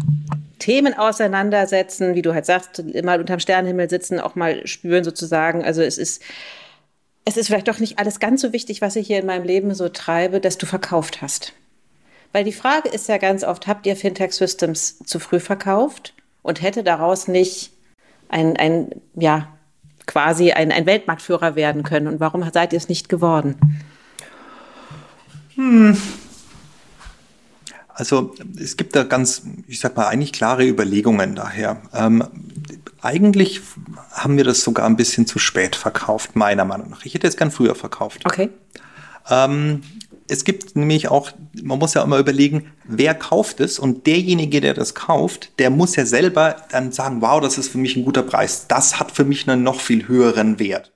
Themen 0.59 0.95
auseinandersetzen, 0.95 2.15
wie 2.15 2.21
du 2.21 2.33
halt 2.33 2.45
sagst, 2.45 2.83
mal 3.03 3.19
unterm 3.19 3.39
Sternenhimmel 3.39 3.89
sitzen, 3.89 4.19
auch 4.19 4.35
mal 4.35 4.65
spüren 4.65 5.03
sozusagen. 5.03 5.63
Also 5.63 5.81
es 5.81 5.97
ist, 5.97 6.23
es 7.25 7.37
ist 7.37 7.47
vielleicht 7.47 7.67
doch 7.67 7.79
nicht 7.79 7.99
alles 7.99 8.19
ganz 8.19 8.41
so 8.41 8.53
wichtig, 8.53 8.81
was 8.81 8.95
ich 8.95 9.07
hier 9.07 9.19
in 9.19 9.25
meinem 9.25 9.43
Leben 9.43 9.75
so 9.75 9.89
treibe, 9.89 10.39
dass 10.39 10.57
du 10.57 10.65
verkauft 10.65 11.21
hast. 11.21 11.53
Weil 12.31 12.43
die 12.43 12.53
Frage 12.53 12.89
ist 12.89 13.07
ja 13.07 13.17
ganz 13.17 13.43
oft, 13.43 13.67
habt 13.67 13.85
ihr 13.85 13.95
Fintech 13.95 14.33
Systems 14.33 14.99
zu 14.99 15.19
früh 15.19 15.39
verkauft 15.39 16.13
und 16.41 16.61
hätte 16.61 16.83
daraus 16.83 17.27
nicht 17.27 17.71
ein, 18.29 18.57
ein 18.57 18.89
ja, 19.15 19.56
quasi 20.07 20.51
ein, 20.51 20.71
ein 20.71 20.87
Weltmarktführer 20.87 21.55
werden 21.55 21.83
können? 21.83 22.07
Und 22.07 22.19
warum 22.19 22.49
seid 22.51 22.73
ihr 22.73 22.77
es 22.77 22.89
nicht 22.89 23.09
geworden? 23.09 23.55
Hm. 25.55 25.95
Also 27.93 28.35
es 28.59 28.77
gibt 28.77 28.95
da 28.95 29.03
ganz, 29.03 29.43
ich 29.67 29.79
sag 29.79 29.97
mal, 29.97 30.07
eigentlich 30.07 30.31
klare 30.31 30.67
Überlegungen 30.67 31.35
daher. 31.35 31.81
Ähm, 31.93 32.23
eigentlich 33.01 33.61
haben 34.11 34.37
wir 34.37 34.43
das 34.43 34.61
sogar 34.61 34.85
ein 34.85 34.95
bisschen 34.95 35.25
zu 35.25 35.39
spät 35.39 35.75
verkauft, 35.75 36.35
meiner 36.35 36.63
Meinung 36.63 36.91
nach. 36.91 37.05
Ich 37.05 37.15
hätte 37.15 37.27
es 37.27 37.37
gern 37.37 37.49
früher 37.49 37.73
verkauft. 37.73 38.21
Okay. 38.25 38.49
Ähm, 39.29 39.81
es 40.29 40.43
gibt 40.43 40.75
nämlich 40.75 41.09
auch, 41.09 41.31
man 41.61 41.79
muss 41.79 41.93
ja 41.93 42.03
immer 42.03 42.19
überlegen, 42.19 42.71
wer 42.83 43.13
kauft 43.13 43.59
es 43.59 43.79
und 43.79 44.07
derjenige, 44.07 44.61
der 44.61 44.73
das 44.73 44.93
kauft, 44.93 45.51
der 45.59 45.69
muss 45.69 45.95
ja 45.95 46.05
selber 46.05 46.57
dann 46.71 46.91
sagen, 46.91 47.21
wow, 47.21 47.39
das 47.39 47.57
ist 47.57 47.69
für 47.69 47.77
mich 47.77 47.95
ein 47.95 48.05
guter 48.05 48.23
Preis. 48.23 48.65
Das 48.67 48.99
hat 48.99 49.11
für 49.11 49.25
mich 49.25 49.47
einen 49.47 49.63
noch 49.63 49.79
viel 49.79 50.07
höheren 50.07 50.59
Wert. 50.59 50.91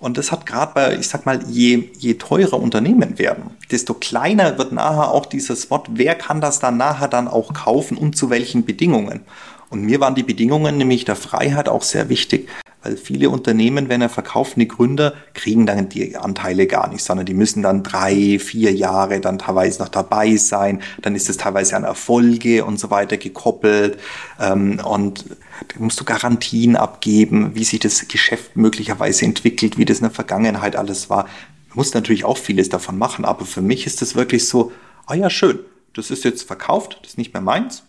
Und 0.00 0.16
das 0.16 0.30
hat 0.30 0.46
gerade 0.46 0.72
bei, 0.74 0.96
ich 0.96 1.08
sag 1.08 1.26
mal, 1.26 1.40
je, 1.48 1.90
je 1.98 2.14
teurer 2.14 2.60
Unternehmen 2.60 3.18
werden, 3.18 3.50
desto 3.70 3.94
kleiner 3.94 4.56
wird 4.56 4.72
nachher 4.72 5.10
auch 5.10 5.26
dieses 5.26 5.64
Spot, 5.64 5.82
wer 5.90 6.14
kann 6.14 6.40
das 6.40 6.60
dann 6.60 6.76
nachher 6.76 7.08
dann 7.08 7.26
auch 7.26 7.52
kaufen 7.52 7.98
und 7.98 8.16
zu 8.16 8.30
welchen 8.30 8.64
Bedingungen. 8.64 9.22
Und 9.70 9.82
mir 9.82 10.00
waren 10.00 10.14
die 10.14 10.22
Bedingungen 10.22 10.78
nämlich 10.78 11.04
der 11.04 11.16
Freiheit 11.16 11.68
auch 11.68 11.82
sehr 11.82 12.08
wichtig. 12.08 12.48
Weil 12.82 12.96
viele 12.96 13.28
Unternehmen, 13.30 13.88
wenn 13.88 14.00
er 14.00 14.08
verkauft, 14.08 14.54
die 14.56 14.68
Gründer, 14.68 15.14
kriegen 15.34 15.66
dann 15.66 15.88
die 15.88 16.16
Anteile 16.16 16.68
gar 16.68 16.88
nicht, 16.88 17.02
sondern 17.02 17.26
die 17.26 17.34
müssen 17.34 17.62
dann 17.62 17.82
drei, 17.82 18.38
vier 18.38 18.72
Jahre 18.72 19.20
dann 19.20 19.38
teilweise 19.38 19.82
noch 19.82 19.88
dabei 19.88 20.36
sein. 20.36 20.80
Dann 21.02 21.16
ist 21.16 21.28
es 21.28 21.38
teilweise 21.38 21.76
an 21.76 21.82
Erfolge 21.82 22.64
und 22.64 22.78
so 22.78 22.90
weiter 22.90 23.16
gekoppelt. 23.16 23.98
Ähm, 24.40 24.80
und 24.84 25.24
da 25.66 25.80
musst 25.80 25.98
du 25.98 26.04
Garantien 26.04 26.76
abgeben, 26.76 27.54
wie 27.54 27.64
sich 27.64 27.80
das 27.80 28.06
Geschäft 28.06 28.56
möglicherweise 28.56 29.24
entwickelt, 29.24 29.76
wie 29.76 29.84
das 29.84 29.98
in 29.98 30.04
der 30.04 30.12
Vergangenheit 30.12 30.76
alles 30.76 31.10
war. 31.10 31.24
Du 31.70 31.76
musst 31.76 31.94
natürlich 31.94 32.24
auch 32.24 32.38
vieles 32.38 32.68
davon 32.68 32.96
machen, 32.96 33.24
aber 33.24 33.44
für 33.44 33.60
mich 33.60 33.86
ist 33.86 34.02
das 34.02 34.14
wirklich 34.14 34.46
so, 34.46 34.72
ah 35.06 35.14
ja, 35.14 35.30
schön, 35.30 35.58
das 35.94 36.10
ist 36.10 36.22
jetzt 36.24 36.44
verkauft, 36.44 36.98
das 37.02 37.12
ist 37.12 37.18
nicht 37.18 37.34
mehr 37.34 37.42
meins 37.42 37.82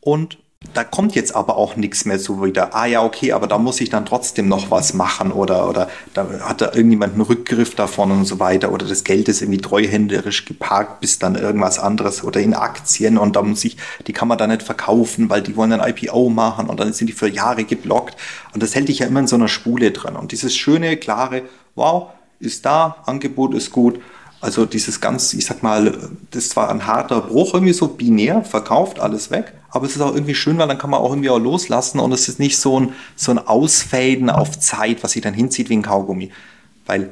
und 0.00 0.38
da 0.74 0.84
kommt 0.84 1.14
jetzt 1.14 1.34
aber 1.34 1.56
auch 1.56 1.76
nichts 1.76 2.04
mehr 2.04 2.18
so 2.18 2.44
wieder. 2.44 2.74
Ah 2.74 2.84
ja, 2.84 3.02
okay, 3.02 3.32
aber 3.32 3.46
da 3.46 3.56
muss 3.58 3.80
ich 3.80 3.88
dann 3.88 4.04
trotzdem 4.04 4.46
noch 4.46 4.70
was 4.70 4.92
machen 4.92 5.32
oder, 5.32 5.68
oder 5.68 5.88
da 6.12 6.28
hat 6.40 6.60
da 6.60 6.66
irgendjemand 6.66 7.14
einen 7.14 7.22
Rückgriff 7.22 7.74
davon 7.74 8.10
und 8.10 8.24
so 8.26 8.38
weiter 8.38 8.70
oder 8.70 8.86
das 8.86 9.02
Geld 9.02 9.28
ist 9.28 9.40
irgendwie 9.40 9.60
treuhänderisch 9.60 10.44
geparkt 10.44 11.00
bis 11.00 11.18
dann 11.18 11.34
irgendwas 11.34 11.78
anderes 11.78 12.22
oder 12.22 12.40
in 12.40 12.54
Aktien 12.54 13.16
und 13.16 13.36
da 13.36 13.42
muss 13.42 13.64
ich, 13.64 13.78
die 14.06 14.12
kann 14.12 14.28
man 14.28 14.36
dann 14.36 14.50
nicht 14.50 14.62
verkaufen, 14.62 15.30
weil 15.30 15.42
die 15.42 15.56
wollen 15.56 15.72
ein 15.72 15.88
IPO 15.88 16.28
machen 16.28 16.68
und 16.68 16.78
dann 16.78 16.92
sind 16.92 17.06
die 17.06 17.14
für 17.14 17.28
Jahre 17.28 17.64
geblockt 17.64 18.16
und 18.52 18.62
das 18.62 18.74
hält 18.74 18.88
dich 18.88 19.00
ja 19.00 19.06
immer 19.06 19.20
in 19.20 19.26
so 19.26 19.36
einer 19.36 19.48
Spule 19.48 19.90
drin 19.92 20.14
und 20.14 20.30
dieses 20.30 20.54
schöne, 20.54 20.98
klare, 20.98 21.42
wow, 21.74 22.10
ist 22.38 22.66
da, 22.66 22.96
Angebot 23.06 23.54
ist 23.54 23.72
gut, 23.72 24.00
also 24.40 24.64
dieses 24.64 25.00
ganz, 25.00 25.34
ich 25.34 25.44
sag 25.44 25.62
mal, 25.62 25.98
das 26.30 26.56
war 26.56 26.70
ein 26.70 26.86
harter 26.86 27.20
Bruch, 27.20 27.52
irgendwie 27.52 27.74
so 27.74 27.88
binär, 27.88 28.42
verkauft, 28.42 28.98
alles 28.98 29.30
weg. 29.30 29.52
Aber 29.70 29.86
es 29.86 29.96
ist 29.96 30.02
auch 30.02 30.14
irgendwie 30.14 30.34
schön, 30.34 30.56
weil 30.58 30.66
dann 30.66 30.78
kann 30.78 30.90
man 30.90 31.00
auch 31.00 31.10
irgendwie 31.10 31.30
auch 31.30 31.38
loslassen 31.38 32.00
und 32.00 32.12
es 32.12 32.28
ist 32.28 32.38
nicht 32.38 32.58
so 32.58 32.80
ein, 32.80 32.92
so 33.16 33.32
ein 33.32 33.38
Ausfaden 33.38 34.30
auf 34.30 34.58
Zeit, 34.58 35.02
was 35.04 35.12
sich 35.12 35.22
dann 35.22 35.34
hinzieht 35.34 35.68
wie 35.68 35.76
ein 35.76 35.82
Kaugummi. 35.82 36.30
Weil 36.86 37.10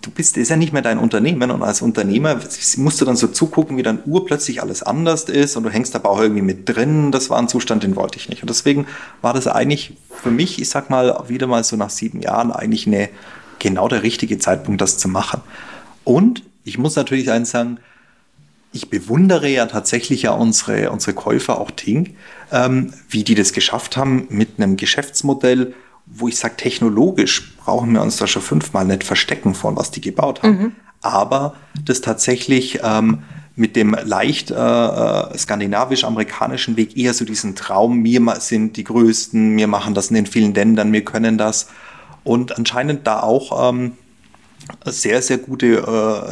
du 0.00 0.10
bist, 0.10 0.38
ist 0.38 0.48
ja 0.48 0.56
nicht 0.56 0.72
mehr 0.72 0.82
dein 0.82 0.98
Unternehmen 0.98 1.50
und 1.50 1.62
als 1.62 1.82
Unternehmer 1.82 2.40
musst 2.76 3.00
du 3.00 3.04
dann 3.04 3.16
so 3.16 3.28
zugucken, 3.28 3.76
wie 3.76 3.82
dann 3.82 4.00
urplötzlich 4.06 4.62
alles 4.62 4.82
anders 4.82 5.24
ist 5.24 5.56
und 5.56 5.64
du 5.64 5.70
hängst 5.70 5.94
aber 5.94 6.08
auch 6.08 6.20
irgendwie 6.20 6.42
mit 6.42 6.68
drin. 6.68 7.12
Das 7.12 7.28
war 7.28 7.38
ein 7.38 7.48
Zustand, 7.48 7.82
den 7.82 7.96
wollte 7.96 8.18
ich 8.18 8.30
nicht. 8.30 8.42
Und 8.42 8.48
deswegen 8.48 8.86
war 9.20 9.34
das 9.34 9.46
eigentlich 9.46 9.96
für 10.10 10.30
mich, 10.30 10.58
ich 10.58 10.70
sag 10.70 10.88
mal, 10.88 11.22
wieder 11.28 11.46
mal 11.46 11.62
so 11.64 11.76
nach 11.76 11.90
sieben 11.90 12.20
Jahren 12.20 12.50
eigentlich 12.50 12.86
eine, 12.86 13.10
genau 13.58 13.88
der 13.88 14.02
richtige 14.02 14.38
Zeitpunkt, 14.38 14.80
das 14.80 14.96
zu 14.96 15.08
machen. 15.08 15.42
Und 16.04 16.42
ich 16.64 16.78
muss 16.78 16.96
natürlich 16.96 17.30
eins 17.30 17.50
sagen, 17.50 17.78
ich 18.72 18.88
bewundere 18.88 19.48
ja 19.48 19.66
tatsächlich 19.66 20.22
ja 20.22 20.32
unsere, 20.32 20.90
unsere 20.90 21.12
Käufer, 21.12 21.60
auch 21.60 21.70
Ting, 21.70 22.16
ähm, 22.50 22.92
wie 23.08 23.22
die 23.22 23.34
das 23.34 23.52
geschafft 23.52 23.96
haben 23.96 24.26
mit 24.30 24.50
einem 24.56 24.76
Geschäftsmodell, 24.76 25.74
wo 26.06 26.28
ich 26.28 26.38
sage, 26.38 26.56
technologisch 26.56 27.54
brauchen 27.58 27.92
wir 27.92 28.02
uns 28.02 28.16
da 28.16 28.26
schon 28.26 28.42
fünfmal 28.42 28.84
nicht 28.86 29.04
verstecken 29.04 29.54
von, 29.54 29.76
was 29.76 29.90
die 29.90 30.00
gebaut 30.00 30.42
haben. 30.42 30.58
Mhm. 30.58 30.72
Aber 31.02 31.54
das 31.84 32.00
tatsächlich 32.00 32.80
ähm, 32.82 33.22
mit 33.54 33.76
dem 33.76 33.94
leicht 34.04 34.50
äh, 34.50 34.54
äh, 34.54 35.36
skandinavisch-amerikanischen 35.36 36.76
Weg 36.76 36.96
eher 36.96 37.12
so 37.12 37.24
diesen 37.24 37.54
Traum, 37.54 38.04
wir 38.04 38.20
sind 38.40 38.76
die 38.76 38.84
Größten, 38.84 39.56
wir 39.56 39.66
machen 39.66 39.94
das 39.94 40.08
in 40.08 40.14
den 40.14 40.26
vielen 40.26 40.54
Ländern, 40.54 40.92
wir 40.92 41.04
können 41.04 41.36
das. 41.36 41.68
Und 42.24 42.56
anscheinend 42.56 43.06
da 43.06 43.20
auch 43.20 43.70
ähm, 43.70 43.92
sehr, 44.84 45.22
sehr 45.22 45.38
gute, 45.38 45.66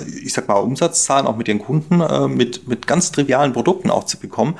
äh, 0.04 0.10
ich 0.24 0.32
sag 0.32 0.48
mal, 0.48 0.54
Umsatzzahlen 0.54 1.26
auch 1.26 1.36
mit 1.36 1.48
den 1.48 1.58
Kunden, 1.58 2.00
äh, 2.00 2.28
mit, 2.28 2.68
mit 2.68 2.86
ganz 2.86 3.12
trivialen 3.12 3.52
Produkten 3.52 3.90
auch 3.90 4.04
zu 4.04 4.18
bekommen 4.18 4.56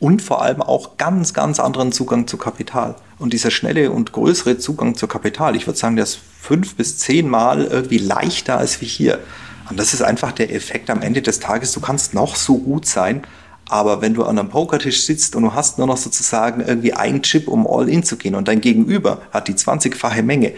und 0.00 0.22
vor 0.22 0.42
allem 0.42 0.60
auch 0.60 0.96
ganz, 0.96 1.34
ganz 1.34 1.60
anderen 1.60 1.92
Zugang 1.92 2.26
zu 2.26 2.36
Kapital. 2.36 2.96
Und 3.18 3.32
dieser 3.32 3.50
schnelle 3.50 3.90
und 3.90 4.12
größere 4.12 4.58
Zugang 4.58 4.96
zu 4.96 5.06
Kapital, 5.06 5.56
ich 5.56 5.66
würde 5.66 5.78
sagen, 5.78 5.96
der 5.96 6.04
ist 6.04 6.18
fünf 6.40 6.74
bis 6.74 6.98
zehnmal 6.98 7.64
irgendwie 7.64 7.98
leichter 7.98 8.58
als 8.58 8.80
wie 8.80 8.86
hier. 8.86 9.20
Und 9.70 9.78
das 9.78 9.94
ist 9.94 10.02
einfach 10.02 10.32
der 10.32 10.52
Effekt 10.52 10.90
am 10.90 11.00
Ende 11.00 11.22
des 11.22 11.40
Tages. 11.40 11.72
Du 11.72 11.80
kannst 11.80 12.12
noch 12.12 12.36
so 12.36 12.58
gut 12.58 12.86
sein, 12.86 13.22
aber 13.68 14.02
wenn 14.02 14.12
du 14.12 14.24
an 14.24 14.38
einem 14.38 14.50
Pokertisch 14.50 15.04
sitzt 15.04 15.36
und 15.36 15.42
du 15.42 15.54
hast 15.54 15.78
nur 15.78 15.86
noch 15.86 15.96
sozusagen 15.96 16.60
irgendwie 16.60 16.92
einen 16.92 17.22
Chip, 17.22 17.48
um 17.48 17.66
all 17.66 17.88
in 17.88 18.02
zu 18.02 18.16
gehen 18.16 18.34
und 18.34 18.46
dein 18.46 18.60
Gegenüber 18.60 19.22
hat 19.30 19.48
die 19.48 19.54
20-fache 19.54 20.22
Menge, 20.22 20.52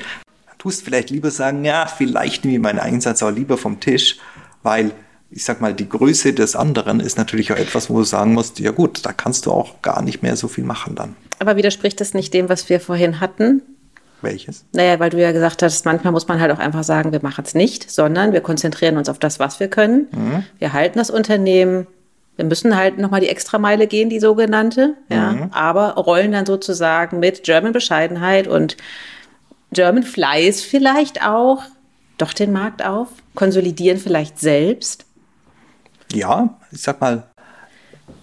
tust 0.58 0.82
vielleicht 0.82 1.10
lieber 1.10 1.30
sagen, 1.30 1.64
ja, 1.64 1.86
vielleicht 1.86 2.44
nehme 2.44 2.56
ich 2.56 2.62
meinen 2.62 2.78
Einsatz 2.78 3.22
auch 3.22 3.30
lieber 3.30 3.56
vom 3.56 3.80
Tisch, 3.80 4.18
weil 4.62 4.92
ich 5.30 5.44
sag 5.44 5.60
mal, 5.60 5.74
die 5.74 5.88
Größe 5.88 6.32
des 6.32 6.56
anderen 6.56 7.00
ist 7.00 7.18
natürlich 7.18 7.52
auch 7.52 7.56
etwas, 7.56 7.90
wo 7.90 7.98
du 7.98 8.04
sagen 8.04 8.32
musst, 8.32 8.58
ja 8.58 8.70
gut, 8.70 9.04
da 9.04 9.12
kannst 9.12 9.46
du 9.46 9.52
auch 9.52 9.82
gar 9.82 10.02
nicht 10.02 10.22
mehr 10.22 10.36
so 10.36 10.48
viel 10.48 10.64
machen 10.64 10.94
dann. 10.94 11.16
Aber 11.38 11.56
widerspricht 11.56 12.00
das 12.00 12.14
nicht 12.14 12.32
dem, 12.32 12.48
was 12.48 12.68
wir 12.68 12.80
vorhin 12.80 13.20
hatten? 13.20 13.62
Welches? 14.22 14.64
Naja, 14.72 14.98
weil 14.98 15.10
du 15.10 15.20
ja 15.20 15.32
gesagt 15.32 15.62
hast, 15.62 15.84
manchmal 15.84 16.12
muss 16.12 16.26
man 16.26 16.40
halt 16.40 16.50
auch 16.52 16.58
einfach 16.58 16.84
sagen, 16.84 17.12
wir 17.12 17.20
machen 17.22 17.44
es 17.44 17.54
nicht, 17.54 17.90
sondern 17.90 18.32
wir 18.32 18.40
konzentrieren 18.40 18.96
uns 18.96 19.08
auf 19.08 19.18
das, 19.18 19.38
was 19.38 19.60
wir 19.60 19.68
können. 19.68 20.08
Mhm. 20.12 20.44
Wir 20.58 20.72
halten 20.72 20.98
das 20.98 21.10
Unternehmen. 21.10 21.86
Wir 22.36 22.44
müssen 22.44 22.76
halt 22.76 22.98
nochmal 22.98 23.20
die 23.20 23.28
Extrameile 23.28 23.86
gehen, 23.86 24.10
die 24.10 24.20
sogenannte, 24.20 24.94
ja, 25.08 25.32
mhm. 25.32 25.48
aber 25.52 25.94
rollen 25.94 26.32
dann 26.32 26.46
sozusagen 26.46 27.18
mit 27.18 27.44
German 27.44 27.72
Bescheidenheit 27.72 28.46
und 28.46 28.76
German 29.72 30.02
Fleiß 30.02 30.62
vielleicht 30.62 31.22
auch 31.22 31.62
doch 32.18 32.32
den 32.32 32.52
Markt 32.52 32.84
auf, 32.84 33.08
konsolidieren 33.34 33.98
vielleicht 33.98 34.38
selbst. 34.38 35.04
Ja, 36.12 36.58
ich 36.70 36.82
sag 36.82 37.00
mal, 37.00 37.28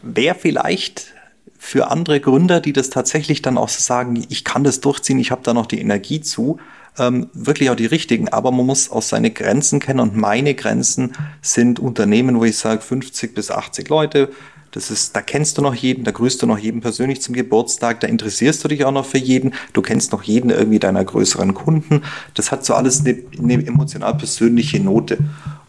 wer 0.01 0.35
vielleicht 0.35 1.13
für 1.57 1.89
andere 1.91 2.19
Gründer, 2.19 2.59
die 2.59 2.73
das 2.73 2.89
tatsächlich 2.89 3.41
dann 3.41 3.57
auch 3.57 3.69
so 3.69 3.81
sagen, 3.81 4.25
ich 4.29 4.43
kann 4.43 4.63
das 4.63 4.81
durchziehen, 4.81 5.19
ich 5.19 5.31
habe 5.31 5.43
da 5.43 5.53
noch 5.53 5.65
die 5.65 5.79
Energie 5.79 6.21
zu, 6.21 6.59
ähm, 6.97 7.29
wirklich 7.33 7.69
auch 7.69 7.75
die 7.75 7.85
richtigen. 7.85 8.29
Aber 8.29 8.51
man 8.51 8.65
muss 8.65 8.91
auch 8.91 9.01
seine 9.01 9.31
Grenzen 9.31 9.79
kennen 9.79 9.99
und 9.99 10.15
meine 10.15 10.55
Grenzen 10.55 11.13
sind 11.41 11.79
Unternehmen, 11.79 12.39
wo 12.39 12.43
ich 12.43 12.57
sage 12.57 12.81
50 12.81 13.33
bis 13.33 13.49
80 13.49 13.89
Leute. 13.89 14.29
Das 14.73 14.89
ist, 14.89 15.15
da 15.15 15.21
kennst 15.21 15.59
du 15.59 15.61
noch 15.61 15.75
jeden, 15.75 16.03
da 16.03 16.09
grüßt 16.09 16.41
du 16.41 16.47
noch 16.47 16.57
jeden 16.57 16.81
persönlich 16.81 17.21
zum 17.21 17.35
Geburtstag, 17.35 17.99
da 17.99 18.07
interessierst 18.07 18.63
du 18.63 18.67
dich 18.67 18.85
auch 18.85 18.91
noch 18.91 19.05
für 19.05 19.19
jeden, 19.19 19.53
du 19.71 19.83
kennst 19.83 20.11
noch 20.11 20.23
jeden 20.23 20.49
irgendwie 20.49 20.79
deiner 20.79 21.05
größeren 21.05 21.53
Kunden. 21.53 22.01
Das 22.33 22.51
hat 22.51 22.65
so 22.65 22.73
alles 22.73 23.01
eine, 23.01 23.19
eine 23.37 23.65
emotional 23.67 24.17
persönliche 24.17 24.79
Note 24.79 25.19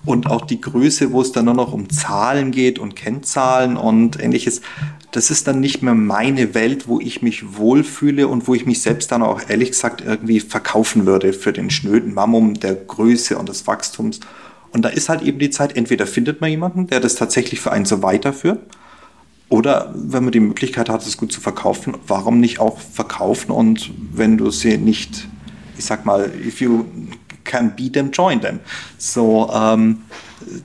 und 0.07 0.27
auch 0.27 0.47
die 0.47 0.61
Größe, 0.61 1.13
wo 1.13 1.21
es 1.21 1.33
dann 1.33 1.45
nur 1.45 1.55
noch 1.55 1.75
um 1.75 1.91
Zahlen 1.91 2.51
geht 2.51 2.79
und 2.79 2.97
Kennzahlen 2.97 3.77
und 3.77 4.19
ähnliches, 4.23 4.63
das 5.13 5.31
ist 5.31 5.47
dann 5.47 5.61
nicht 5.61 5.83
mehr 5.83 5.95
meine 5.95 6.55
Welt, 6.55 6.89
wo 6.89 6.99
ich 6.99 7.21
mich 7.21 7.59
wohlfühle 7.59 8.27
und 8.27 8.49
wo 8.49 8.55
ich 8.55 8.65
mich 8.65 8.81
selbst 8.81 9.13
dann 9.13 9.23
auch 9.23 9.43
ehrlich 9.49 9.71
gesagt 9.71 10.03
irgendwie 10.05 10.41
verkaufen 10.41 11.05
würde 11.05 11.35
für 11.35 11.53
den 11.53 11.69
schnöden 11.69 12.15
Mammum 12.15 12.55
der 12.55 12.75
Größe 12.75 13.37
und 13.37 13.51
des 13.51 13.67
Wachstums. 13.67 14.21
Und 14.73 14.83
da 14.85 14.89
ist 14.89 15.11
halt 15.11 15.21
eben 15.23 15.39
die 15.39 15.51
Zeit, 15.51 15.77
entweder 15.77 16.07
findet 16.07 16.41
man 16.41 16.51
jemanden, 16.51 16.87
der 16.87 17.01
das 17.01 17.15
tatsächlich 17.15 17.61
für 17.61 17.71
einen 17.71 17.85
so 17.85 18.03
weiterführt, 18.03 18.61
oder 19.49 19.93
wenn 19.95 20.25
man 20.25 20.33
die 20.33 20.41
Möglichkeit 20.41 20.89
hat, 20.89 21.07
es 21.07 21.17
gut 21.17 21.33
zu 21.33 21.41
verkaufen, 21.41 21.97
warum 22.07 22.41
nicht 22.41 22.61
auch 22.61 22.79
verkaufen 22.79 23.51
und 23.51 23.91
wenn 24.13 24.37
du 24.37 24.51
sie 24.51 24.79
nicht, 24.79 25.29
ich 25.79 25.85
sag 25.85 26.05
mal, 26.05 26.31
if 26.45 26.61
you 26.61 26.87
can 27.45 27.75
beat 27.77 27.93
them, 27.93 28.11
join 28.11 28.41
them. 28.41 28.61
So, 28.99 29.51
ähm, 29.55 30.03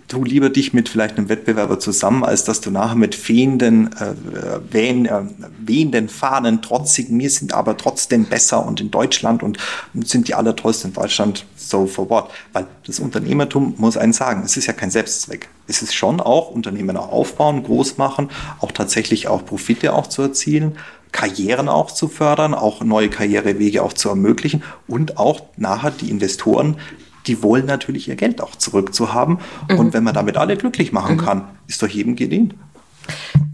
tu 0.07 0.23
lieber 0.23 0.49
dich 0.49 0.73
mit 0.73 0.89
vielleicht 0.89 1.17
einem 1.17 1.29
Wettbewerber 1.29 1.79
zusammen, 1.79 2.23
als 2.23 2.43
dass 2.43 2.61
du 2.61 2.71
nachher 2.71 2.95
mit 2.95 3.29
wehenden, 3.29 3.91
äh, 3.93 4.15
wehen, 4.71 5.05
äh, 5.05 5.21
wehenden 5.59 6.09
Fahnen 6.09 6.61
trotzig, 6.61 7.07
wir 7.09 7.29
sind 7.29 7.53
aber 7.53 7.77
trotzdem 7.77 8.25
besser 8.25 8.65
und 8.65 8.81
in 8.81 8.91
Deutschland 8.91 9.43
und 9.43 9.57
sind 10.03 10.27
die 10.27 10.35
allertollsten 10.35 10.91
in 10.91 10.93
Deutschland, 10.95 11.45
so 11.69 11.85
for 11.85 12.09
what? 12.09 12.29
Weil 12.53 12.67
das 12.85 12.99
Unternehmertum 12.99 13.75
muss 13.77 13.97
einen 13.97 14.13
sagen, 14.13 14.43
es 14.45 14.57
ist 14.57 14.67
ja 14.67 14.73
kein 14.73 14.91
Selbstzweck. 14.91 15.49
Es 15.67 15.81
ist 15.81 15.93
schon 15.93 16.19
auch 16.19 16.49
Unternehmen 16.49 16.97
aufbauen, 16.97 17.63
groß 17.63 17.97
machen, 17.97 18.29
auch 18.59 18.71
tatsächlich 18.71 19.27
auch 19.27 19.45
Profite 19.45 19.93
auch 19.93 20.07
zu 20.07 20.21
erzielen, 20.21 20.77
Karrieren 21.11 21.69
auch 21.69 21.91
zu 21.91 22.07
fördern, 22.07 22.53
auch 22.53 22.81
neue 22.81 23.09
Karrierewege 23.09 23.83
auch 23.83 23.93
zu 23.93 24.09
ermöglichen 24.09 24.63
und 24.87 25.17
auch 25.17 25.41
nachher 25.57 25.91
die 25.91 26.09
Investoren, 26.09 26.77
die 27.27 27.41
wollen 27.43 27.65
natürlich 27.65 28.07
ihr 28.07 28.15
Geld 28.15 28.41
auch 28.41 28.55
zurückzuhaben. 28.55 29.39
Mhm. 29.69 29.79
Und 29.79 29.93
wenn 29.93 30.03
man 30.03 30.13
damit 30.13 30.37
alle 30.37 30.57
glücklich 30.57 30.91
machen 30.91 31.15
mhm. 31.15 31.21
kann, 31.21 31.47
ist 31.67 31.81
doch 31.81 31.87
jedem 31.87 32.15
gedient. 32.15 32.55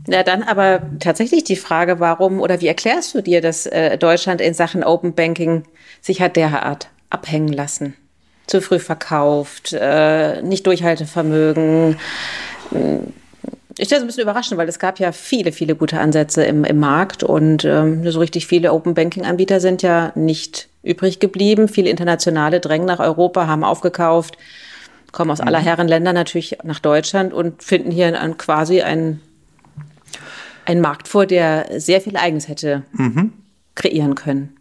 Ja, 0.07 0.23
dann 0.23 0.43
aber 0.43 0.81
tatsächlich 0.99 1.43
die 1.43 1.55
Frage, 1.55 1.99
warum 1.99 2.39
oder 2.39 2.61
wie 2.61 2.67
erklärst 2.67 3.15
du 3.15 3.21
dir, 3.21 3.41
dass 3.41 3.65
äh, 3.65 3.97
Deutschland 3.97 4.41
in 4.41 4.53
Sachen 4.53 4.83
Open 4.83 5.15
Banking 5.15 5.63
sich 6.01 6.21
hat 6.21 6.35
derart 6.35 6.89
abhängen 7.09 7.51
lassen? 7.51 7.95
Zu 8.47 8.61
früh 8.61 8.79
verkauft, 8.79 9.73
äh, 9.73 10.41
nicht 10.41 10.67
Durchhaltevermögen, 10.67 11.97
ich 13.77 13.87
stelle 13.87 13.99
es 13.99 14.03
ein 14.03 14.07
bisschen 14.07 14.23
überraschend, 14.23 14.57
weil 14.57 14.69
es 14.69 14.79
gab 14.79 14.99
ja 14.99 15.11
viele, 15.11 15.51
viele 15.51 15.75
gute 15.75 15.99
Ansätze 15.99 16.45
im, 16.45 16.63
im 16.63 16.79
Markt 16.79 17.23
und 17.23 17.65
ähm, 17.65 18.09
so 18.09 18.19
richtig 18.19 18.47
viele 18.47 18.71
Open 18.71 18.93
Banking 18.93 19.25
Anbieter 19.25 19.59
sind 19.59 19.81
ja 19.81 20.13
nicht 20.15 20.69
übrig 20.81 21.19
geblieben. 21.19 21.67
Viele 21.67 21.89
internationale 21.89 22.61
drängen 22.61 22.87
nach 22.87 22.99
Europa, 22.99 23.47
haben 23.47 23.65
aufgekauft, 23.65 24.37
kommen 25.11 25.29
aus 25.31 25.41
mhm. 25.41 25.47
aller 25.47 25.59
Herren 25.59 25.89
Länder 25.89 26.13
natürlich 26.13 26.57
nach 26.63 26.79
Deutschland 26.79 27.33
und 27.33 27.63
finden 27.63 27.91
hier 27.91 28.19
ein, 28.19 28.37
quasi 28.37 28.81
einen, 28.81 29.19
einen 30.65 30.79
Markt 30.79 31.09
vor, 31.09 31.25
der 31.25 31.67
sehr 31.77 31.99
viel 31.99 32.15
Eigens 32.15 32.47
hätte 32.47 32.83
mhm. 32.93 33.33
kreieren 33.75 34.15
können. 34.15 34.55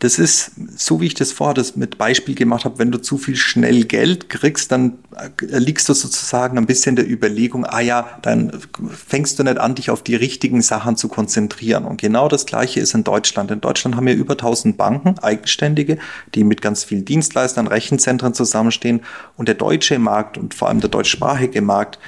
Das 0.00 0.18
ist, 0.18 0.52
so 0.76 1.00
wie 1.00 1.06
ich 1.06 1.14
das 1.14 1.32
vorher 1.32 1.54
das 1.54 1.76
mit 1.76 1.98
Beispiel 1.98 2.34
gemacht 2.34 2.64
habe, 2.64 2.78
wenn 2.78 2.90
du 2.90 3.00
zu 3.00 3.16
viel 3.16 3.36
schnell 3.36 3.84
Geld 3.84 4.28
kriegst, 4.28 4.72
dann 4.72 4.98
äh, 5.16 5.58
liegst 5.58 5.88
du 5.88 5.94
sozusagen 5.94 6.58
ein 6.58 6.66
bisschen 6.66 6.96
der 6.96 7.08
Überlegung, 7.08 7.64
ah 7.64 7.80
ja, 7.80 8.18
dann 8.22 8.52
fängst 8.90 9.38
du 9.38 9.44
nicht 9.44 9.58
an, 9.58 9.76
dich 9.76 9.90
auf 9.90 10.02
die 10.02 10.16
richtigen 10.16 10.62
Sachen 10.62 10.96
zu 10.96 11.08
konzentrieren. 11.08 11.84
Und 11.84 12.00
genau 12.00 12.28
das 12.28 12.44
Gleiche 12.44 12.80
ist 12.80 12.94
in 12.94 13.04
Deutschland. 13.04 13.50
In 13.50 13.60
Deutschland 13.60 13.96
haben 13.96 14.06
wir 14.06 14.14
über 14.14 14.34
1000 14.34 14.76
Banken, 14.76 15.18
Eigenständige, 15.20 15.98
die 16.34 16.44
mit 16.44 16.60
ganz 16.60 16.84
vielen 16.84 17.04
Dienstleistern, 17.04 17.66
Rechenzentren 17.66 18.34
zusammenstehen. 18.34 19.00
Und 19.36 19.48
der 19.48 19.54
deutsche 19.54 19.98
Markt 19.98 20.36
und 20.36 20.54
vor 20.54 20.68
allem 20.68 20.80
der 20.80 20.90
deutschsprachige 20.90 21.62
Markt, 21.62 21.98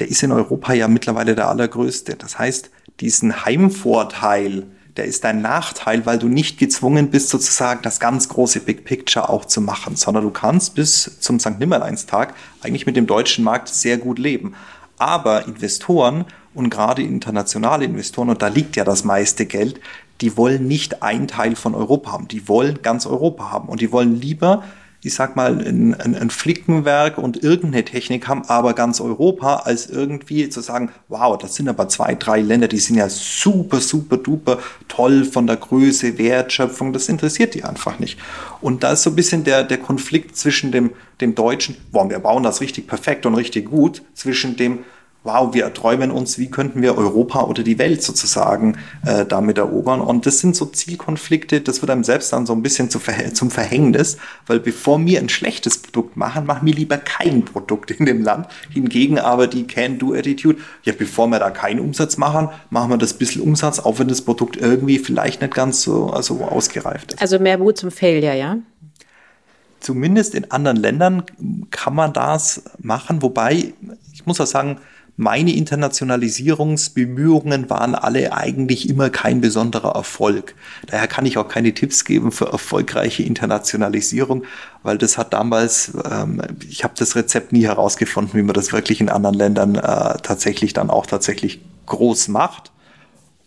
der 0.00 0.08
ist 0.08 0.22
in 0.22 0.32
Europa 0.32 0.72
ja 0.72 0.88
mittlerweile 0.88 1.34
der 1.34 1.48
allergrößte. 1.48 2.16
Das 2.16 2.38
heißt, 2.38 2.70
diesen 3.00 3.44
Heimvorteil, 3.44 4.64
der 4.98 5.06
ist 5.06 5.24
ein 5.24 5.40
Nachteil, 5.40 6.04
weil 6.06 6.18
du 6.18 6.28
nicht 6.28 6.58
gezwungen 6.58 7.10
bist, 7.10 7.28
sozusagen 7.28 7.80
das 7.82 8.00
ganz 8.00 8.28
große 8.28 8.60
Big 8.60 8.84
Picture 8.84 9.30
auch 9.30 9.44
zu 9.44 9.60
machen, 9.60 9.94
sondern 9.94 10.24
du 10.24 10.30
kannst 10.30 10.74
bis 10.74 11.18
zum 11.20 11.38
St. 11.38 11.58
Nimmerleinstag 11.60 12.34
eigentlich 12.62 12.84
mit 12.84 12.96
dem 12.96 13.06
deutschen 13.06 13.44
Markt 13.44 13.68
sehr 13.68 13.96
gut 13.96 14.18
leben. 14.18 14.54
Aber 14.98 15.46
Investoren 15.46 16.24
und 16.52 16.68
gerade 16.68 17.02
internationale 17.02 17.84
Investoren, 17.84 18.30
und 18.30 18.42
da 18.42 18.48
liegt 18.48 18.74
ja 18.74 18.82
das 18.82 19.04
meiste 19.04 19.46
Geld, 19.46 19.80
die 20.20 20.36
wollen 20.36 20.66
nicht 20.66 21.02
ein 21.02 21.28
Teil 21.28 21.54
von 21.54 21.76
Europa 21.76 22.10
haben, 22.10 22.26
die 22.26 22.48
wollen 22.48 22.82
ganz 22.82 23.06
Europa 23.06 23.52
haben 23.52 23.68
und 23.68 23.80
die 23.80 23.92
wollen 23.92 24.20
lieber 24.20 24.64
ich 25.02 25.14
sag 25.14 25.36
mal, 25.36 25.58
ein, 25.58 25.94
ein, 25.94 26.16
ein 26.16 26.30
Flickenwerk 26.30 27.18
und 27.18 27.42
irgendeine 27.42 27.84
Technik 27.84 28.26
haben, 28.26 28.42
aber 28.48 28.74
ganz 28.74 29.00
Europa, 29.00 29.56
als 29.64 29.88
irgendwie 29.88 30.48
zu 30.48 30.60
sagen, 30.60 30.90
wow, 31.06 31.38
das 31.38 31.54
sind 31.54 31.68
aber 31.68 31.88
zwei, 31.88 32.16
drei 32.16 32.40
Länder, 32.40 32.66
die 32.66 32.78
sind 32.78 32.96
ja 32.96 33.08
super, 33.08 33.80
super, 33.80 34.16
duper 34.16 34.58
toll 34.88 35.24
von 35.24 35.46
der 35.46 35.56
Größe, 35.56 36.18
Wertschöpfung, 36.18 36.92
das 36.92 37.08
interessiert 37.08 37.54
die 37.54 37.62
einfach 37.62 38.00
nicht. 38.00 38.18
Und 38.60 38.82
da 38.82 38.92
ist 38.92 39.04
so 39.04 39.10
ein 39.10 39.16
bisschen 39.16 39.44
der, 39.44 39.62
der 39.62 39.78
Konflikt 39.78 40.36
zwischen 40.36 40.72
dem, 40.72 40.90
dem 41.20 41.36
Deutschen, 41.36 41.76
wow, 41.92 42.10
wir 42.10 42.18
bauen 42.18 42.42
das 42.42 42.60
richtig 42.60 42.88
perfekt 42.88 43.24
und 43.24 43.36
richtig 43.36 43.66
gut, 43.66 44.02
zwischen 44.14 44.56
dem, 44.56 44.80
wow, 45.24 45.52
wir 45.52 45.64
erträumen 45.64 46.10
uns, 46.10 46.38
wie 46.38 46.48
könnten 46.48 46.80
wir 46.80 46.96
Europa 46.96 47.42
oder 47.42 47.62
die 47.62 47.78
Welt 47.78 48.02
sozusagen 48.02 48.78
äh, 49.04 49.26
damit 49.26 49.58
erobern. 49.58 50.00
Und 50.00 50.26
das 50.26 50.38
sind 50.38 50.56
so 50.56 50.64
Zielkonflikte, 50.66 51.60
das 51.60 51.82
wird 51.82 51.90
einem 51.90 52.04
selbst 52.04 52.32
dann 52.32 52.46
so 52.46 52.52
ein 52.52 52.62
bisschen 52.62 52.88
zu, 52.88 53.00
zum 53.34 53.50
Verhängnis, 53.50 54.16
weil 54.46 54.60
bevor 54.60 55.04
wir 55.04 55.18
ein 55.18 55.28
schlechtes 55.28 55.78
Produkt 55.78 56.16
machen, 56.16 56.46
machen 56.46 56.66
wir 56.66 56.74
lieber 56.74 56.98
kein 56.98 57.44
Produkt 57.44 57.90
in 57.90 58.06
dem 58.06 58.22
Land. 58.22 58.46
Hingegen 58.70 59.18
aber 59.18 59.48
die 59.48 59.66
Can-Do-Attitude, 59.66 60.60
ja, 60.84 60.94
bevor 60.96 61.26
wir 61.28 61.40
da 61.40 61.50
keinen 61.50 61.80
Umsatz 61.80 62.16
machen, 62.16 62.48
machen 62.70 62.90
wir 62.90 62.98
das 62.98 63.14
bisschen 63.14 63.42
Umsatz, 63.42 63.80
auch 63.80 63.98
wenn 63.98 64.08
das 64.08 64.22
Produkt 64.22 64.56
irgendwie 64.56 64.98
vielleicht 64.98 65.42
nicht 65.42 65.52
ganz 65.52 65.82
so 65.82 66.10
also 66.10 66.42
ausgereift 66.42 67.14
ist. 67.14 67.20
Also 67.20 67.38
mehr 67.38 67.58
Mut 67.58 67.76
zum 67.76 67.90
Failure, 67.90 68.36
ja? 68.36 68.58
Zumindest 69.80 70.34
in 70.34 70.50
anderen 70.50 70.76
Ländern 70.76 71.22
kann 71.70 71.94
man 71.94 72.12
das 72.12 72.62
machen, 72.78 73.22
wobei 73.22 73.74
ich 74.12 74.26
muss 74.26 74.40
auch 74.40 74.46
sagen, 74.46 74.78
meine 75.20 75.52
Internationalisierungsbemühungen 75.52 77.68
waren 77.68 77.96
alle 77.96 78.32
eigentlich 78.32 78.88
immer 78.88 79.10
kein 79.10 79.40
besonderer 79.40 79.96
Erfolg. 79.96 80.54
Daher 80.86 81.08
kann 81.08 81.26
ich 81.26 81.38
auch 81.38 81.48
keine 81.48 81.74
Tipps 81.74 82.04
geben 82.04 82.30
für 82.30 82.52
erfolgreiche 82.52 83.24
Internationalisierung, 83.24 84.44
weil 84.84 84.96
das 84.96 85.18
hat 85.18 85.32
damals, 85.32 85.92
ähm, 86.08 86.40
ich 86.68 86.84
habe 86.84 86.94
das 86.96 87.16
Rezept 87.16 87.52
nie 87.52 87.64
herausgefunden, 87.64 88.38
wie 88.38 88.44
man 88.44 88.54
das 88.54 88.72
wirklich 88.72 89.00
in 89.00 89.08
anderen 89.08 89.34
Ländern 89.34 89.74
äh, 89.74 90.18
tatsächlich 90.22 90.72
dann 90.72 90.88
auch 90.88 91.06
tatsächlich 91.06 91.62
groß 91.86 92.28
macht 92.28 92.70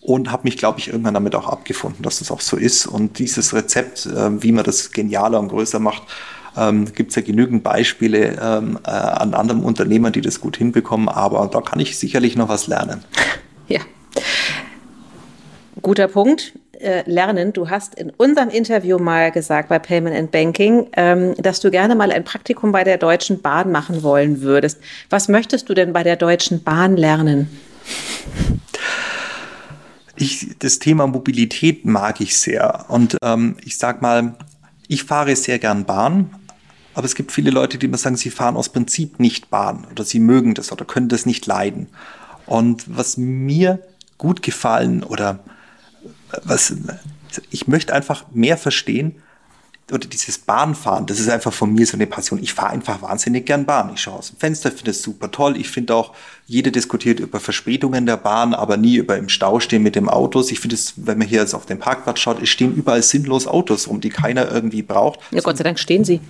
und 0.01 0.30
habe 0.30 0.43
mich, 0.43 0.57
glaube 0.57 0.80
ich, 0.80 0.89
irgendwann 0.89 1.13
damit 1.13 1.36
auch 1.36 1.47
abgefunden, 1.47 2.03
dass 2.03 2.19
das 2.19 2.32
auch 2.32 2.41
so 2.41 2.57
ist. 2.57 2.86
Und 2.86 3.17
dieses 3.17 3.53
Rezept, 3.53 4.07
äh, 4.07 4.43
wie 4.43 4.51
man 4.51 4.65
das 4.65 4.91
genialer 4.91 5.39
und 5.39 5.47
größer 5.47 5.80
macht, 5.80 6.03
ähm, 6.58 6.91
Gibt 6.93 7.12
es 7.12 7.16
ja 7.16 7.22
genügend 7.22 7.64
Beispiele 7.64 8.38
ähm, 8.41 8.80
äh, 8.86 8.89
an 8.89 9.34
anderen 9.34 9.64
Unternehmern, 9.64 10.12
die 10.12 10.22
das 10.22 10.41
gut 10.41 10.58
hinbekommen, 10.58 11.08
aber 11.08 11.49
da 11.52 11.62
kann 11.62 11.80
ich 11.80 11.97
sicherlich 11.97 12.36
noch 12.36 12.49
was 12.49 12.68
lernen. 12.68 13.04
Ja. 13.68 13.80
Guter 15.82 16.08
Punkt. 16.08 16.54
Äh, 16.80 17.04
lernen. 17.06 17.54
Du 17.54 17.70
hast 17.70 17.93
in 17.93 18.10
unserem 18.10 18.49
Interview 18.49 18.97
mal 18.97 19.32
gesagt 19.32 19.70
bei 19.70 19.78
Payment 19.78 20.16
and 20.16 20.32
Banking, 20.32 20.88
ähm, 20.93 21.36
dass 21.38 21.60
du 21.60 21.70
gerne 21.70 21.93
mal 21.95 22.12
ein 22.12 22.24
Praktikum 22.24 22.72
bei 22.72 22.84
der 22.84 22.97
Deutschen 22.97 23.39
Bahn 23.39 23.72
machen 23.72 24.02
wollen 24.02 24.41
würdest. 24.41 24.80
Was 25.12 25.28
möchtest 25.28 25.70
du 25.70 25.76
denn 25.76 25.93
bei 25.93 26.02
der 26.02 26.16
Deutschen 26.16 26.64
Bahn 26.64 26.97
lernen? 26.97 27.49
Ich, 30.16 30.56
das 30.58 30.80
Thema 30.80 31.06
Mobilität 31.06 31.86
mag 31.86 32.20
ich 32.20 32.36
sehr. 32.36 32.86
Und 32.89 33.16
ähm, 33.22 33.58
ich 33.64 33.78
sag 33.78 34.02
mal, 34.02 34.34
Ich 34.91 35.06
fahre 35.06 35.38
sehr 35.38 35.58
gern 35.58 35.86
Bahn, 35.86 36.32
aber 36.94 37.06
es 37.06 37.16
gibt 37.16 37.32
viele 37.32 37.52
Leute, 37.52 37.78
die 37.78 37.88
mir 37.88 37.98
sagen, 37.98 38.18
sie 38.18 38.30
fahren 38.30 38.58
aus 38.58 38.70
Prinzip 38.70 39.20
nicht 39.20 39.50
Bahn 39.50 39.88
oder 39.92 40.04
sie 40.04 40.20
mögen 40.20 40.54
das 40.54 40.72
oder 40.72 40.86
können 40.86 41.10
das 41.10 41.26
nicht 41.26 41.46
leiden. 41.46 41.88
Und 42.46 42.84
was 42.98 43.18
mir 43.18 43.80
gut 44.18 44.42
gefallen 44.42 45.04
oder 45.04 45.39
was 46.44 46.76
ich 47.50 47.68
möchte 47.68 47.94
einfach 47.94 48.26
mehr 48.32 48.58
verstehen, 48.58 49.22
oder 49.91 50.07
dieses 50.07 50.38
Bahnfahren, 50.38 51.05
das 51.05 51.19
ist 51.19 51.29
einfach 51.29 51.51
von 51.51 51.73
mir 51.73 51.86
so 51.86 51.97
eine 51.97 52.07
Passion. 52.07 52.41
Ich 52.41 52.53
fahre 52.53 52.69
einfach 52.69 53.01
wahnsinnig 53.01 53.45
gern 53.45 53.65
Bahn. 53.65 53.91
Ich 53.93 54.01
schaue 54.01 54.19
aus 54.19 54.29
dem 54.29 54.38
Fenster, 54.38 54.71
finde 54.71 54.91
es 54.91 55.01
super 55.01 55.32
toll. 55.32 55.57
Ich 55.57 55.69
finde 55.69 55.95
auch, 55.95 56.13
jeder 56.47 56.71
diskutiert 56.71 57.19
über 57.19 57.39
Verspätungen 57.39 58.05
der 58.05 58.17
Bahn, 58.17 58.53
aber 58.53 58.77
nie 58.77 58.95
über 58.95 59.17
im 59.17 59.27
Stau 59.27 59.59
stehen 59.59 59.84
mit 59.84 59.95
dem 59.95 60.07
Autos. 60.07 60.51
Ich 60.51 60.59
finde 60.59 60.75
es, 60.75 60.93
wenn 60.95 61.17
man 61.17 61.27
hier 61.27 61.41
jetzt 61.41 61.53
auf 61.53 61.65
den 61.65 61.79
Parkplatz 61.79 62.19
schaut, 62.19 62.41
es 62.41 62.49
stehen 62.49 62.73
überall 62.73 63.01
sinnlos 63.01 63.47
Autos 63.47 63.88
rum, 63.88 63.99
die 63.99 64.09
keiner 64.09 64.49
irgendwie 64.49 64.82
braucht. 64.82 65.19
Ja, 65.32 65.41
Gott 65.41 65.57
sei 65.57 65.63
Dank 65.63 65.79
stehen 65.79 66.05
sie. 66.05 66.21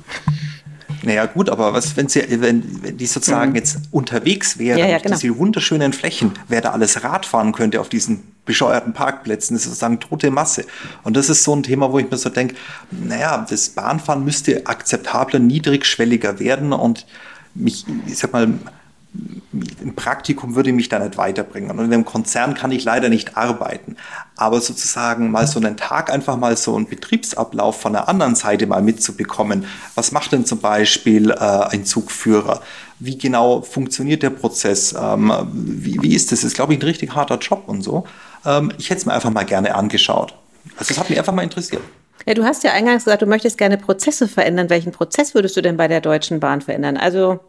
Naja, 1.03 1.25
gut, 1.25 1.49
aber 1.49 1.73
was, 1.73 1.97
wenn, 1.97 2.07
sie, 2.07 2.23
wenn, 2.41 2.83
wenn 2.83 2.97
die 2.97 3.07
sozusagen 3.07 3.51
mhm. 3.51 3.55
jetzt 3.55 3.79
unterwegs 3.91 4.59
wären, 4.59 4.77
ja, 4.77 4.87
ja, 4.87 4.97
genau. 4.99 5.17
diese 5.17 5.37
wunderschönen 5.37 5.93
Flächen, 5.93 6.33
wer 6.47 6.61
da 6.61 6.71
alles 6.71 7.03
Rad 7.03 7.25
fahren 7.25 7.53
könnte 7.53 7.81
auf 7.81 7.89
diesen 7.89 8.23
bescheuerten 8.45 8.93
Parkplätzen, 8.93 9.55
das 9.55 9.63
ist 9.63 9.69
sozusagen 9.69 9.99
tote 9.99 10.31
Masse. 10.31 10.65
Und 11.03 11.17
das 11.17 11.29
ist 11.29 11.43
so 11.43 11.55
ein 11.55 11.63
Thema, 11.63 11.91
wo 11.91 11.99
ich 11.99 12.09
mir 12.09 12.17
so 12.17 12.29
denke, 12.29 12.55
naja, 12.91 13.45
das 13.49 13.69
Bahnfahren 13.69 14.23
müsste 14.23 14.65
akzeptabler, 14.67 15.39
niedrigschwelliger 15.39 16.39
werden 16.39 16.73
und 16.73 17.05
mich, 17.55 17.85
ich 18.07 18.17
sag 18.17 18.33
mal, 18.33 18.53
im 19.81 19.95
Praktikum 19.95 20.55
würde 20.55 20.71
mich 20.71 20.87
da 20.87 20.99
nicht 20.99 21.17
weiterbringen. 21.17 21.71
Und 21.71 21.79
in 21.79 21.93
einem 21.93 22.05
Konzern 22.05 22.53
kann 22.53 22.71
ich 22.71 22.85
leider 22.85 23.09
nicht 23.09 23.35
arbeiten. 23.35 23.97
Aber 24.37 24.61
sozusagen 24.61 25.31
mal 25.31 25.47
so 25.47 25.59
einen 25.59 25.75
Tag 25.75 26.11
einfach 26.11 26.37
mal 26.37 26.55
so 26.55 26.75
einen 26.75 26.87
Betriebsablauf 26.87 27.79
von 27.81 27.93
der 27.93 28.07
anderen 28.07 28.35
Seite 28.35 28.67
mal 28.67 28.81
mitzubekommen. 28.81 29.65
Was 29.95 30.13
macht 30.13 30.31
denn 30.31 30.45
zum 30.45 30.59
Beispiel 30.59 31.31
äh, 31.31 31.35
ein 31.35 31.83
Zugführer? 31.83 32.61
Wie 32.99 33.17
genau 33.17 33.61
funktioniert 33.61 34.23
der 34.23 34.29
Prozess? 34.29 34.95
Ähm, 34.97 35.33
wie, 35.51 36.01
wie 36.01 36.15
ist 36.15 36.31
das? 36.31 36.41
Das 36.41 36.47
ist, 36.47 36.55
glaube 36.55 36.73
ich, 36.73 36.79
ein 36.79 36.83
richtig 36.83 37.13
harter 37.13 37.37
Job 37.37 37.63
und 37.67 37.81
so. 37.81 38.05
Ähm, 38.45 38.71
ich 38.77 38.89
hätte 38.89 39.01
es 39.01 39.05
mir 39.05 39.13
einfach 39.13 39.31
mal 39.31 39.43
gerne 39.43 39.75
angeschaut. 39.75 40.33
Also 40.77 40.89
das 40.89 40.99
hat 40.99 41.09
mich 41.09 41.19
einfach 41.19 41.33
mal 41.33 41.43
interessiert. 41.43 41.81
Ja, 42.25 42.33
du 42.33 42.43
hast 42.43 42.63
ja 42.63 42.71
eingangs 42.71 43.03
gesagt, 43.03 43.23
du 43.23 43.25
möchtest 43.25 43.57
gerne 43.57 43.77
Prozesse 43.77 44.27
verändern. 44.27 44.69
Welchen 44.69 44.91
Prozess 44.91 45.33
würdest 45.33 45.57
du 45.57 45.61
denn 45.61 45.75
bei 45.75 45.87
der 45.87 46.01
Deutschen 46.01 46.39
Bahn 46.39 46.61
verändern? 46.61 46.97
Also 46.97 47.39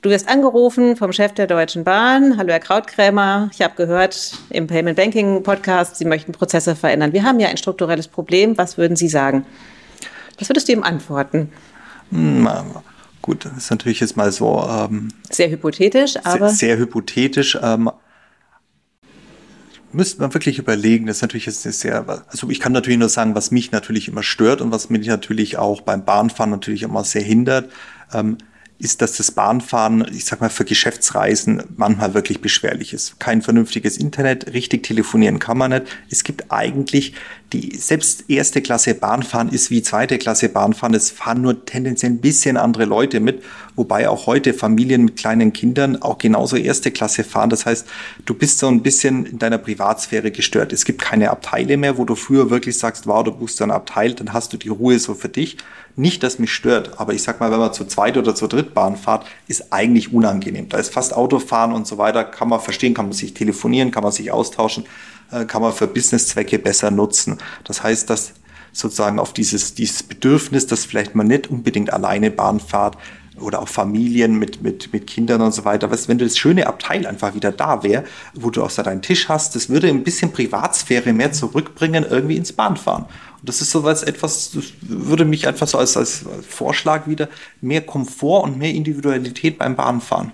Du 0.00 0.10
wirst 0.10 0.28
angerufen 0.28 0.94
vom 0.94 1.12
Chef 1.12 1.32
der 1.32 1.48
Deutschen 1.48 1.82
Bahn. 1.82 2.38
Hallo, 2.38 2.50
Herr 2.50 2.60
Krautkrämer. 2.60 3.50
Ich 3.52 3.62
habe 3.62 3.74
gehört 3.74 4.32
im 4.48 4.68
Payment 4.68 4.96
Banking 4.96 5.42
Podcast, 5.42 5.96
Sie 5.96 6.04
möchten 6.04 6.30
Prozesse 6.30 6.76
verändern. 6.76 7.12
Wir 7.12 7.24
haben 7.24 7.40
ja 7.40 7.48
ein 7.48 7.56
strukturelles 7.56 8.06
Problem. 8.06 8.56
Was 8.56 8.78
würden 8.78 8.96
Sie 8.96 9.08
sagen? 9.08 9.44
Was 10.38 10.48
würdest 10.48 10.68
du 10.68 10.72
ihm 10.72 10.84
antworten? 10.84 11.50
Hm, 12.12 12.48
gut, 13.22 13.44
das 13.44 13.56
ist 13.56 13.70
natürlich 13.72 13.98
jetzt 13.98 14.16
mal 14.16 14.30
so. 14.30 14.64
Ähm, 14.70 15.08
sehr 15.30 15.50
hypothetisch, 15.50 16.16
aber. 16.22 16.50
Sehr, 16.50 16.68
sehr 16.68 16.78
hypothetisch. 16.78 17.58
Ähm, 17.60 17.90
müsste 19.90 20.20
man 20.20 20.32
wirklich 20.32 20.60
überlegen. 20.60 21.06
Das 21.06 21.16
ist 21.16 21.22
natürlich 21.22 21.46
jetzt 21.46 21.62
sehr, 21.62 22.24
also 22.28 22.48
ich 22.50 22.60
kann 22.60 22.70
natürlich 22.70 23.00
nur 23.00 23.08
sagen, 23.08 23.34
was 23.34 23.50
mich 23.50 23.72
natürlich 23.72 24.06
immer 24.06 24.22
stört 24.22 24.60
und 24.60 24.70
was 24.70 24.90
mich 24.90 25.08
natürlich 25.08 25.58
auch 25.58 25.80
beim 25.80 26.04
Bahnfahren 26.04 26.52
natürlich 26.52 26.84
immer 26.84 27.02
sehr 27.02 27.22
hindert. 27.22 27.72
Ähm, 28.14 28.38
ist, 28.78 29.02
dass 29.02 29.16
das 29.16 29.32
Bahnfahren, 29.32 30.06
ich 30.12 30.24
sag 30.24 30.40
mal, 30.40 30.50
für 30.50 30.64
Geschäftsreisen 30.64 31.64
manchmal 31.76 32.14
wirklich 32.14 32.40
beschwerlich 32.40 32.92
ist. 32.92 33.18
Kein 33.18 33.42
vernünftiges 33.42 33.96
Internet, 33.96 34.52
richtig 34.52 34.84
telefonieren 34.84 35.40
kann 35.40 35.58
man 35.58 35.72
nicht. 35.72 35.86
Es 36.10 36.22
gibt 36.22 36.52
eigentlich 36.52 37.14
die 37.52 37.76
selbst 37.76 38.24
erste 38.28 38.60
Klasse 38.60 38.94
Bahnfahren 38.94 39.48
ist 39.48 39.70
wie 39.70 39.82
zweite 39.82 40.18
Klasse 40.18 40.50
Bahnfahren. 40.50 40.94
Es 40.94 41.10
fahren 41.10 41.40
nur 41.40 41.64
tendenziell 41.64 42.12
ein 42.12 42.18
bisschen 42.18 42.56
andere 42.56 42.84
Leute 42.84 43.20
mit, 43.20 43.42
wobei 43.74 44.08
auch 44.08 44.26
heute 44.26 44.52
Familien 44.52 45.06
mit 45.06 45.16
kleinen 45.16 45.52
Kindern 45.52 46.00
auch 46.00 46.18
genauso 46.18 46.56
erste 46.56 46.90
Klasse 46.90 47.24
fahren. 47.24 47.48
Das 47.48 47.64
heißt, 47.64 47.86
du 48.26 48.34
bist 48.34 48.58
so 48.58 48.68
ein 48.68 48.82
bisschen 48.82 49.24
in 49.24 49.38
deiner 49.38 49.58
Privatsphäre 49.58 50.30
gestört. 50.30 50.72
Es 50.72 50.84
gibt 50.84 51.00
keine 51.00 51.30
Abteile 51.30 51.78
mehr, 51.78 51.96
wo 51.96 52.04
du 52.04 52.14
früher 52.14 52.50
wirklich 52.50 52.78
sagst, 52.78 53.06
wow, 53.06 53.24
du 53.24 53.32
buchst 53.32 53.62
ein 53.62 53.70
Abteil, 53.70 54.12
dann 54.12 54.32
hast 54.34 54.52
du 54.52 54.56
die 54.58 54.68
Ruhe 54.68 54.98
so 54.98 55.14
für 55.14 55.30
dich. 55.30 55.56
Nicht, 55.96 56.22
dass 56.22 56.38
mich 56.38 56.52
stört, 56.52 57.00
aber 57.00 57.12
ich 57.12 57.24
sag 57.24 57.40
mal, 57.40 57.50
wenn 57.50 57.58
man 57.58 57.72
zu 57.72 57.84
zweit 57.84 58.16
oder 58.16 58.34
zur 58.34 58.48
Drittbahn 58.48 58.67
fahrt, 58.74 59.26
ist 59.46 59.72
eigentlich 59.72 60.12
unangenehm. 60.12 60.68
Da 60.68 60.78
ist 60.78 60.92
fast 60.92 61.14
Autofahren 61.14 61.72
und 61.72 61.86
so 61.86 61.98
weiter, 61.98 62.24
kann 62.24 62.48
man 62.48 62.60
verstehen, 62.60 62.94
kann 62.94 63.06
man 63.06 63.12
sich 63.12 63.34
telefonieren, 63.34 63.90
kann 63.90 64.02
man 64.02 64.12
sich 64.12 64.30
austauschen. 64.30 64.84
Äh, 65.30 65.44
kann 65.44 65.62
man 65.62 65.72
für 65.72 65.86
Businesszwecke 65.86 66.58
besser 66.58 66.90
nutzen. 66.90 67.38
Das 67.64 67.82
heißt, 67.82 68.08
dass 68.08 68.32
sozusagen 68.72 69.18
auf 69.18 69.32
dieses, 69.32 69.74
dieses 69.74 70.02
Bedürfnis, 70.02 70.66
dass 70.66 70.84
vielleicht 70.84 71.14
man 71.14 71.26
nicht 71.26 71.50
unbedingt 71.50 71.92
alleine 71.92 72.30
Bahn 72.30 72.60
fahrt 72.60 72.96
oder 73.38 73.60
auch 73.62 73.68
Familien 73.68 74.38
mit, 74.38 74.62
mit, 74.62 74.92
mit 74.92 75.06
Kindern 75.06 75.42
und 75.42 75.52
so 75.52 75.64
weiter. 75.64 75.90
Was, 75.90 76.08
wenn 76.08 76.18
das 76.18 76.38
schöne 76.38 76.66
Abteil 76.66 77.06
einfach 77.06 77.34
wieder 77.34 77.52
da 77.52 77.82
wäre, 77.82 78.04
wo 78.34 78.50
du 78.50 78.62
auch 78.62 78.70
so 78.70 78.82
deinen 78.82 79.02
Tisch 79.02 79.28
hast, 79.28 79.54
das 79.54 79.68
würde 79.68 79.88
ein 79.88 80.02
bisschen 80.02 80.32
Privatsphäre 80.32 81.12
mehr 81.12 81.32
zurückbringen, 81.32 82.04
irgendwie 82.08 82.36
ins 82.36 82.52
Bahnfahren. 82.52 83.04
Das 83.42 83.60
ist 83.60 83.70
so 83.70 83.84
was 83.84 84.02
etwas, 84.02 84.50
das 84.52 84.64
würde 84.80 85.24
mich 85.24 85.46
einfach 85.46 85.68
so 85.68 85.78
als, 85.78 85.96
als 85.96 86.24
Vorschlag 86.48 87.06
wieder 87.06 87.28
mehr 87.60 87.82
Komfort 87.82 88.44
und 88.44 88.58
mehr 88.58 88.70
Individualität 88.70 89.58
beim 89.58 89.76
Bahnfahren. 89.76 90.32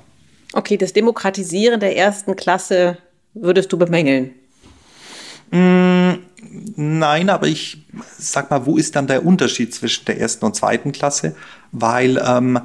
Okay, 0.52 0.76
das 0.76 0.92
Demokratisieren 0.92 1.80
der 1.80 1.96
ersten 1.96 2.36
Klasse 2.36 2.98
würdest 3.34 3.72
du 3.72 3.76
bemängeln? 3.76 4.30
Mm, 5.50 6.12
nein, 6.76 7.28
aber 7.28 7.46
ich 7.46 7.84
sag 8.18 8.50
mal, 8.50 8.64
wo 8.64 8.76
ist 8.76 8.96
dann 8.96 9.06
der 9.06 9.26
Unterschied 9.26 9.74
zwischen 9.74 10.04
der 10.06 10.20
ersten 10.20 10.44
und 10.44 10.56
zweiten 10.56 10.92
Klasse? 10.92 11.34
Weil 11.72 12.22
ähm, 12.24 12.60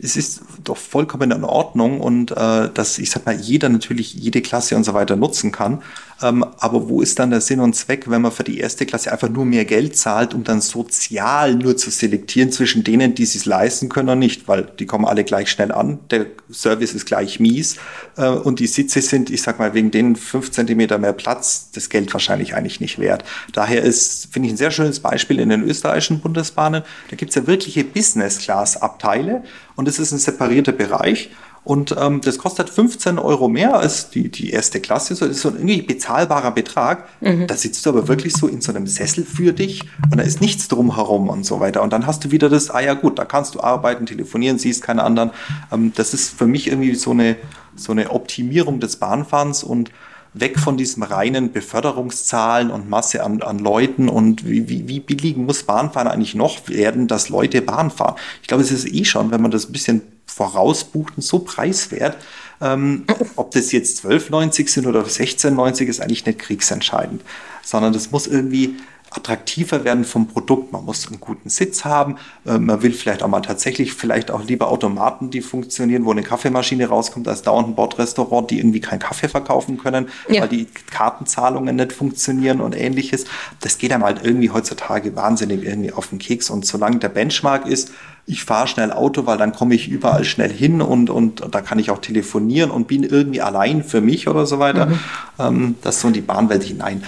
es 0.00 0.16
ist 0.16 0.42
doch 0.64 0.76
vollkommen 0.76 1.30
in 1.30 1.44
Ordnung 1.44 2.00
und 2.00 2.30
äh, 2.30 2.70
dass 2.72 2.98
ich 2.98 3.10
sag 3.10 3.26
mal, 3.26 3.38
jeder 3.38 3.68
natürlich 3.68 4.14
jede 4.14 4.40
Klasse 4.40 4.76
und 4.76 4.84
so 4.84 4.94
weiter 4.94 5.16
nutzen 5.16 5.52
kann. 5.52 5.82
Ähm, 6.22 6.44
aber 6.58 6.88
wo 6.88 7.02
ist 7.02 7.18
dann 7.18 7.30
der 7.30 7.40
Sinn 7.40 7.60
und 7.60 7.74
Zweck, 7.74 8.08
wenn 8.08 8.22
man 8.22 8.32
für 8.32 8.44
die 8.44 8.58
erste 8.58 8.86
Klasse 8.86 9.12
einfach 9.12 9.28
nur 9.28 9.44
mehr 9.44 9.64
Geld 9.64 9.96
zahlt, 9.96 10.34
um 10.34 10.44
dann 10.44 10.60
sozial 10.60 11.54
nur 11.54 11.76
zu 11.76 11.90
selektieren 11.90 12.52
zwischen 12.52 12.84
denen, 12.84 13.14
die 13.14 13.24
es 13.24 13.44
leisten 13.44 13.88
können 13.88 14.08
und 14.10 14.18
nicht, 14.20 14.46
weil 14.48 14.62
die 14.78 14.86
kommen 14.86 15.04
alle 15.04 15.24
gleich 15.24 15.50
schnell 15.50 15.72
an, 15.72 15.98
der 16.10 16.26
Service 16.50 16.94
ist 16.94 17.06
gleich 17.06 17.40
mies 17.40 17.76
äh, 18.16 18.28
und 18.28 18.60
die 18.60 18.66
Sitze 18.66 19.02
sind, 19.02 19.30
ich 19.30 19.42
sag 19.42 19.58
mal, 19.58 19.74
wegen 19.74 19.90
den 19.90 20.16
fünf 20.16 20.50
Zentimeter 20.50 20.98
mehr 20.98 21.12
Platz, 21.12 21.70
das 21.74 21.88
Geld 21.88 22.12
wahrscheinlich 22.12 22.54
eigentlich 22.54 22.80
nicht 22.80 22.98
wert. 22.98 23.24
Daher 23.52 23.82
ist, 23.82 24.28
finde 24.32 24.46
ich, 24.46 24.54
ein 24.54 24.58
sehr 24.58 24.70
schönes 24.70 25.00
Beispiel 25.00 25.40
in 25.40 25.48
den 25.48 25.62
österreichischen 25.62 26.20
Bundesbahnen. 26.20 26.82
Da 27.10 27.16
gibt 27.16 27.30
es 27.30 27.34
ja 27.34 27.46
wirkliche 27.46 27.84
Business-Class-Abteile 27.84 29.42
und 29.76 29.88
es 29.88 29.98
ist 29.98 30.12
ein 30.12 30.18
separierter 30.18 30.72
Bereich. 30.72 31.30
Und 31.64 31.94
ähm, 31.96 32.20
das 32.20 32.38
kostet 32.38 32.70
15 32.70 33.20
Euro 33.20 33.48
mehr 33.48 33.78
als 33.78 34.10
die, 34.10 34.28
die 34.30 34.50
erste 34.50 34.80
Klasse. 34.80 35.14
So, 35.14 35.26
das 35.26 35.36
ist 35.36 35.42
so 35.42 35.50
ein 35.50 35.56
irgendwie 35.56 35.82
bezahlbarer 35.82 36.50
Betrag. 36.50 37.08
Mhm. 37.20 37.46
Da 37.46 37.56
sitzt 37.56 37.86
du 37.86 37.90
aber 37.90 38.08
wirklich 38.08 38.32
so 38.32 38.48
in 38.48 38.60
so 38.60 38.72
einem 38.72 38.88
Sessel 38.88 39.24
für 39.24 39.52
dich 39.52 39.84
und 40.10 40.16
da 40.16 40.24
ist 40.24 40.40
nichts 40.40 40.66
drumherum 40.66 41.28
und 41.28 41.46
so 41.46 41.60
weiter. 41.60 41.82
Und 41.82 41.92
dann 41.92 42.06
hast 42.06 42.24
du 42.24 42.30
wieder 42.32 42.48
das, 42.48 42.70
ah 42.70 42.80
ja 42.80 42.94
gut, 42.94 43.18
da 43.18 43.24
kannst 43.24 43.54
du 43.54 43.60
arbeiten, 43.60 44.06
telefonieren, 44.06 44.58
siehst 44.58 44.82
keine 44.82 45.04
anderen. 45.04 45.30
Ähm, 45.70 45.92
das 45.94 46.14
ist 46.14 46.36
für 46.36 46.46
mich 46.46 46.66
irgendwie 46.66 46.96
so 46.96 47.12
eine, 47.12 47.36
so 47.76 47.92
eine 47.92 48.10
Optimierung 48.10 48.80
des 48.80 48.96
Bahnfahrens 48.96 49.62
und 49.62 49.92
weg 50.34 50.58
von 50.58 50.76
diesem 50.76 51.02
reinen 51.02 51.52
Beförderungszahlen 51.52 52.70
und 52.70 52.88
Masse 52.88 53.22
an, 53.22 53.42
an 53.42 53.58
Leuten 53.58 54.08
und 54.08 54.48
wie, 54.48 54.68
wie, 54.68 54.88
wie 54.88 55.00
billig 55.00 55.36
muss 55.36 55.64
Bahnfahren 55.64 56.08
eigentlich 56.08 56.34
noch 56.34 56.68
werden, 56.68 57.06
dass 57.08 57.28
Leute 57.28 57.60
Bahn 57.60 57.90
fahren. 57.90 58.16
Ich 58.40 58.48
glaube, 58.48 58.62
es 58.62 58.70
ist 58.70 58.86
eh 58.86 59.04
schon, 59.04 59.30
wenn 59.30 59.42
man 59.42 59.50
das 59.50 59.68
ein 59.68 59.72
bisschen 59.72 60.02
vorausbucht, 60.26 61.14
so 61.18 61.40
preiswert. 61.40 62.16
Ähm, 62.60 63.04
ob 63.36 63.50
das 63.50 63.72
jetzt 63.72 64.04
12,90 64.04 64.68
sind 64.68 64.86
oder 64.86 65.02
16,90 65.02 65.86
ist 65.86 66.00
eigentlich 66.00 66.24
nicht 66.24 66.38
kriegsentscheidend, 66.38 67.22
sondern 67.62 67.92
das 67.92 68.10
muss 68.12 68.26
irgendwie 68.26 68.76
attraktiver 69.16 69.84
werden 69.84 70.04
vom 70.04 70.26
Produkt. 70.26 70.72
Man 70.72 70.84
muss 70.84 71.06
einen 71.06 71.20
guten 71.20 71.48
Sitz 71.48 71.84
haben. 71.84 72.16
Äh, 72.46 72.58
man 72.58 72.82
will 72.82 72.92
vielleicht 72.92 73.22
auch 73.22 73.28
mal 73.28 73.40
tatsächlich 73.40 73.94
vielleicht 73.94 74.30
auch 74.30 74.44
lieber 74.44 74.68
Automaten, 74.68 75.30
die 75.30 75.40
funktionieren, 75.40 76.04
wo 76.04 76.10
eine 76.10 76.22
Kaffeemaschine 76.22 76.86
rauskommt, 76.88 77.28
als 77.28 77.42
dauernd 77.42 77.68
ein 77.68 77.74
Bordrestaurant, 77.74 78.50
die 78.50 78.58
irgendwie 78.58 78.80
keinen 78.80 78.98
Kaffee 78.98 79.28
verkaufen 79.28 79.78
können, 79.78 80.08
ja. 80.28 80.42
weil 80.42 80.48
die 80.48 80.66
Kartenzahlungen 80.90 81.76
nicht 81.76 81.92
funktionieren 81.92 82.60
und 82.60 82.76
ähnliches. 82.76 83.24
Das 83.60 83.78
geht 83.78 83.92
einem 83.92 84.04
halt 84.04 84.24
irgendwie 84.24 84.50
heutzutage 84.50 85.14
wahnsinnig 85.16 85.64
irgendwie 85.64 85.92
auf 85.92 86.08
den 86.08 86.18
Keks. 86.18 86.50
Und 86.50 86.66
solange 86.66 86.98
der 86.98 87.08
Benchmark 87.08 87.66
ist, 87.66 87.92
ich 88.26 88.44
fahre 88.44 88.68
schnell 88.68 88.92
Auto, 88.92 89.26
weil 89.26 89.36
dann 89.36 89.52
komme 89.52 89.74
ich 89.74 89.88
überall 89.88 90.24
schnell 90.24 90.52
hin 90.52 90.80
und, 90.80 91.10
und 91.10 91.42
da 91.50 91.60
kann 91.60 91.78
ich 91.78 91.90
auch 91.90 91.98
telefonieren 91.98 92.70
und 92.70 92.86
bin 92.86 93.02
irgendwie 93.02 93.40
allein 93.40 93.82
für 93.82 94.00
mich 94.00 94.28
oder 94.28 94.46
so 94.46 94.58
weiter. 94.58 94.86
Mhm. 94.86 94.98
Ähm, 95.38 95.74
das 95.82 96.00
so 96.00 96.08
in 96.08 96.14
die 96.14 96.20
Bahnwelt 96.20 96.62
hinein. 96.62 97.02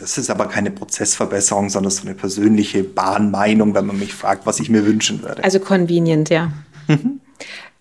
Das 0.00 0.16
ist 0.16 0.30
aber 0.30 0.46
keine 0.46 0.70
Prozessverbesserung, 0.70 1.68
sondern 1.68 1.90
so 1.90 2.02
eine 2.02 2.14
persönliche 2.14 2.82
Bahnmeinung, 2.82 3.74
wenn 3.74 3.84
man 3.84 3.98
mich 3.98 4.14
fragt, 4.14 4.46
was 4.46 4.58
ich 4.58 4.70
mir 4.70 4.86
wünschen 4.86 5.22
würde. 5.22 5.44
Also 5.44 5.60
convenient, 5.60 6.30
ja. 6.30 6.52
Mhm. 6.88 7.20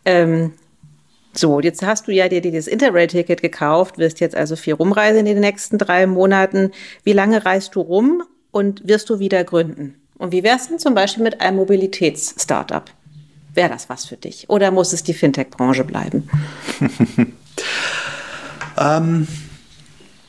Ähm, 0.03 0.53
so, 1.33 1.61
jetzt 1.61 1.81
hast 1.81 2.07
du 2.07 2.11
ja 2.11 2.27
dir 2.27 2.41
dieses 2.41 2.67
Interrail-Ticket 2.67 3.41
gekauft, 3.41 3.97
wirst 3.97 4.19
jetzt 4.19 4.35
also 4.35 4.57
viel 4.57 4.73
rumreisen 4.73 5.19
in 5.19 5.25
den 5.25 5.39
nächsten 5.39 5.77
drei 5.77 6.07
Monaten. 6.07 6.71
Wie 7.03 7.13
lange 7.13 7.45
reist 7.45 7.75
du 7.75 7.81
rum 7.81 8.23
und 8.51 8.85
wirst 8.85 9.09
du 9.09 9.19
wieder 9.19 9.45
gründen? 9.45 9.95
Und 10.17 10.33
wie 10.33 10.43
wäre 10.43 10.57
es 10.57 10.67
denn 10.67 10.79
zum 10.79 10.95
Beispiel 10.95 11.23
mit 11.23 11.39
einem 11.39 11.57
Mobilitäts-Startup? 11.57 12.83
Wäre 13.53 13.69
das 13.69 13.87
was 13.87 14.05
für 14.05 14.17
dich? 14.17 14.49
Oder 14.49 14.71
muss 14.71 14.91
es 14.91 15.03
die 15.03 15.13
Fintech-Branche 15.13 15.85
bleiben? 15.85 16.29
ähm, 18.77 19.27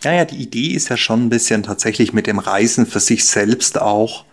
naja, 0.05 0.25
die 0.25 0.37
Idee 0.37 0.69
ist 0.69 0.89
ja 0.89 0.97
schon 0.97 1.27
ein 1.27 1.29
bisschen 1.29 1.63
tatsächlich 1.63 2.13
mit 2.13 2.27
dem 2.27 2.39
Reisen 2.39 2.87
für 2.87 3.01
sich 3.01 3.25
selbst 3.27 3.81
auch 3.81 4.25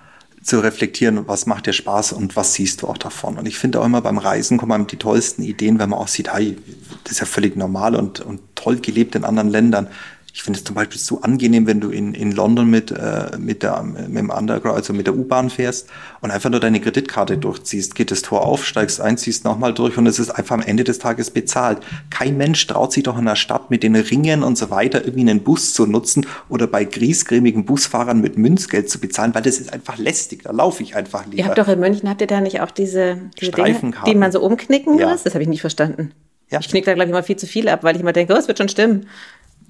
zu 0.41 0.59
reflektieren, 0.59 1.27
was 1.27 1.45
macht 1.45 1.65
dir 1.65 1.73
Spaß 1.73 2.13
und 2.13 2.35
was 2.37 2.53
siehst 2.53 2.81
du 2.81 2.87
auch 2.87 2.97
davon. 2.97 3.37
Und 3.37 3.47
ich 3.47 3.57
finde 3.57 3.81
auch 3.81 3.85
immer 3.85 4.01
beim 4.01 4.17
Reisen 4.17 4.57
kommen 4.57 4.71
einem 4.71 4.87
die 4.87 4.95
tollsten 4.95 5.43
Ideen, 5.43 5.77
wenn 5.77 5.89
man 5.89 5.99
auch 5.99 6.07
sieht, 6.07 6.33
hey, 6.33 6.57
das 7.03 7.13
ist 7.13 7.19
ja 7.19 7.25
völlig 7.25 7.57
normal 7.57 7.95
und, 7.95 8.21
und 8.21 8.39
toll 8.55 8.77
gelebt 8.77 9.15
in 9.15 9.25
anderen 9.25 9.49
Ländern. 9.49 9.87
Ich 10.33 10.43
finde 10.43 10.59
es 10.59 10.63
zum 10.63 10.75
Beispiel 10.75 10.99
so 10.99 11.21
angenehm, 11.21 11.65
wenn 11.65 11.79
du 11.79 11.89
in, 11.89 12.13
in 12.13 12.31
London 12.31 12.69
mit, 12.69 12.91
äh, 12.91 13.37
mit, 13.39 13.63
der, 13.63 13.81
mit 13.81 14.17
dem 14.17 14.29
Underground, 14.29 14.77
also 14.77 14.93
mit 14.93 15.07
der 15.07 15.15
U-Bahn 15.15 15.49
fährst 15.49 15.87
und 16.21 16.29
einfach 16.29 16.49
nur 16.49 16.59
deine 16.59 16.79
Kreditkarte 16.79 17.37
durchziehst, 17.37 17.95
geht 17.95 18.11
das 18.11 18.21
Tor 18.21 18.45
auf, 18.45 18.65
steigst 18.65 19.01
ein, 19.01 19.17
ziehst 19.17 19.45
nochmal 19.45 19.73
durch 19.73 19.97
und 19.97 20.05
es 20.05 20.19
ist 20.19 20.29
einfach 20.29 20.55
am 20.55 20.61
Ende 20.61 20.83
des 20.83 20.99
Tages 20.99 21.31
bezahlt. 21.31 21.79
Kein 22.11 22.37
Mensch 22.37 22.67
traut 22.67 22.93
sich 22.93 23.03
doch 23.03 23.17
in 23.17 23.25
der 23.25 23.35
Stadt 23.35 23.71
mit 23.71 23.81
den 23.81 23.95
Ringen 23.95 24.43
und 24.43 24.57
so 24.57 24.69
weiter 24.69 25.03
irgendwie 25.03 25.29
einen 25.29 25.41
Bus 25.41 25.73
zu 25.73 25.87
nutzen 25.87 26.27
oder 26.49 26.67
bei 26.67 26.83
griesgrämigen 26.83 27.65
Busfahrern 27.65 28.21
mit 28.21 28.37
Münzgeld 28.37 28.89
zu 28.89 28.99
bezahlen, 28.99 29.33
weil 29.33 29.41
das 29.41 29.59
ist 29.59 29.73
einfach 29.73 29.97
lästig. 29.97 30.43
Da 30.43 30.51
laufe 30.51 30.83
ich 30.83 30.95
einfach 30.95 31.25
lieber. 31.25 31.37
Ihr 31.37 31.45
habt 31.45 31.57
doch 31.57 31.67
in 31.67 31.79
München, 31.79 32.09
habt 32.09 32.21
ihr 32.21 32.27
da 32.27 32.41
nicht 32.41 32.61
auch 32.61 32.71
diese, 32.71 33.21
diese 33.39 33.51
Dinge, 33.51 33.93
die 34.05 34.15
man 34.15 34.31
so 34.31 34.41
umknicken 34.41 34.99
ja. 34.99 35.09
muss? 35.09 35.23
Das 35.23 35.33
habe 35.33 35.41
ich 35.41 35.49
nicht 35.49 35.61
verstanden. 35.61 36.11
Ja. 36.49 36.59
Ich 36.59 36.69
knicke 36.69 36.85
da, 36.85 36.93
glaube 36.93 37.05
ich, 37.05 37.09
immer 37.09 37.23
viel 37.23 37.35
zu 37.35 37.45
viel 37.45 37.67
ab, 37.67 37.83
weil 37.83 37.95
ich 37.95 38.01
immer 38.01 38.13
denke, 38.13 38.33
oh, 38.33 38.37
es 38.37 38.47
wird 38.47 38.57
schon 38.57 38.69
stimmen. 38.69 39.07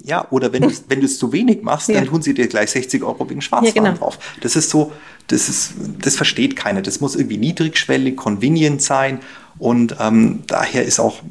Ja, 0.03 0.27
oder 0.29 0.53
wenn, 0.53 0.71
wenn 0.87 0.99
du 0.99 1.05
es 1.05 1.17
zu 1.17 1.31
wenig 1.31 1.63
machst, 1.63 1.89
ja. 1.89 1.95
dann 1.95 2.05
tun 2.05 2.21
sie 2.21 2.33
dir 2.33 2.47
gleich 2.47 2.71
60 2.71 3.03
Euro 3.03 3.29
wegen 3.29 3.41
Schwarzfahren 3.41 3.75
ja, 3.75 3.91
genau. 3.91 3.97
drauf. 3.97 4.19
Das 4.41 4.55
ist 4.55 4.69
so, 4.69 4.91
das 5.27 5.49
ist, 5.49 5.73
das 6.01 6.15
versteht 6.15 6.55
keiner. 6.55 6.81
Das 6.81 7.01
muss 7.01 7.15
irgendwie 7.15 7.37
niedrigschwellig, 7.37 8.15
convenient 8.15 8.81
sein. 8.81 9.19
Und 9.57 9.95
ähm, 9.99 10.43
daher 10.47 10.85
ist 10.85 10.99
auch 10.99 11.21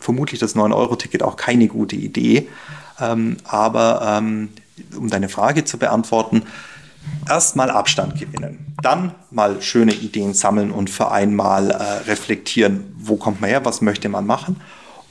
vermutlich 0.00 0.40
das 0.40 0.56
9-Euro-Ticket 0.56 1.22
auch 1.22 1.36
keine 1.36 1.68
gute 1.68 1.96
Idee. 1.96 2.48
Ähm, 3.00 3.36
aber 3.44 4.18
ähm, 4.18 4.48
um 4.96 5.10
deine 5.10 5.28
Frage 5.28 5.64
zu 5.64 5.78
beantworten, 5.78 6.42
erstmal 7.28 7.70
Abstand 7.70 8.18
gewinnen, 8.18 8.74
dann 8.82 9.14
mal 9.30 9.60
schöne 9.60 9.92
Ideen 9.92 10.32
sammeln 10.32 10.70
und 10.70 10.88
für 10.88 11.10
einmal 11.10 11.70
äh, 11.70 11.74
reflektieren, 12.08 12.94
wo 12.98 13.16
kommt 13.16 13.42
man 13.42 13.50
her, 13.50 13.64
was 13.64 13.82
möchte 13.82 14.08
man 14.08 14.26
machen 14.26 14.56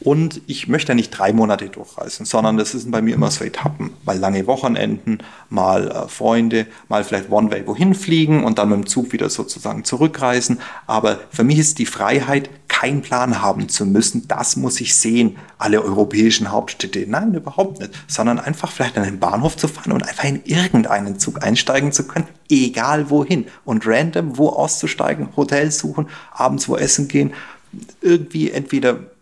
und 0.04 0.42
ich 0.48 0.68
möchte 0.68 0.96
nicht 0.96 1.12
drei 1.12 1.32
Monate 1.32 1.70
durchreisen, 1.70 2.26
sondern 2.26 2.58
das 2.58 2.72
sind 2.72 2.92
bei 2.92 3.02
mir 3.02 3.16
immer 3.16 3.32
so 3.32 3.46
Etappen. 3.46 3.92
Mal 4.06 4.18
lange 4.18 4.46
Wochenenden, 4.48 5.20
mal 5.50 5.88
äh, 5.90 6.08
Freunde, 6.10 6.68
mal 6.90 7.04
vielleicht 7.04 7.30
One-Way 7.30 7.68
wohin 7.68 7.96
fliegen 7.96 8.44
und 8.44 8.60
dann 8.60 8.70
mit 8.70 8.78
dem 8.80 8.86
Zug 8.86 9.14
wieder 9.14 9.30
sozusagen 9.30 9.86
zurückreisen. 9.86 10.60
Aber 10.88 11.20
für 11.32 11.46
mich 11.46 11.58
ist 11.58 11.80
die 11.80 11.86
Freiheit, 11.86 12.50
keinen 12.68 13.02
Plan 13.02 13.42
haben 13.42 13.70
zu 13.70 13.86
müssen. 13.86 14.28
Das 14.28 14.58
muss 14.58 14.82
ich 14.82 14.96
sehen, 14.96 15.38
alle 15.58 15.82
europäischen 15.82 16.52
Hauptstädte. 16.52 17.06
Nein, 17.08 17.34
überhaupt 17.34 17.80
nicht. 17.80 17.92
Sondern 18.08 18.40
einfach 18.40 18.72
vielleicht 18.72 18.98
an 18.98 19.06
den 19.06 19.20
Bahnhof 19.20 19.56
zu 19.56 19.70
fahren 19.70 19.94
und 19.94 20.04
einfach 20.06 20.26
in 20.26 20.42
irgendeinen 20.44 21.18
Zug 21.18 21.42
einsteigen 21.44 21.94
zu 21.94 22.08
können, 22.08 22.28
egal 22.50 23.10
wohin. 23.10 23.46
Und 23.64 23.88
random 23.88 24.38
wo 24.38 24.50
auszusteigen, 24.50 25.30
Hotel 25.38 25.72
suchen, 25.72 26.08
abends 26.34 26.68
wo 26.68 26.76
essen 26.76 27.08
gehen. 27.08 27.34
Irgendwie 28.02 28.52
entweder 28.52 29.13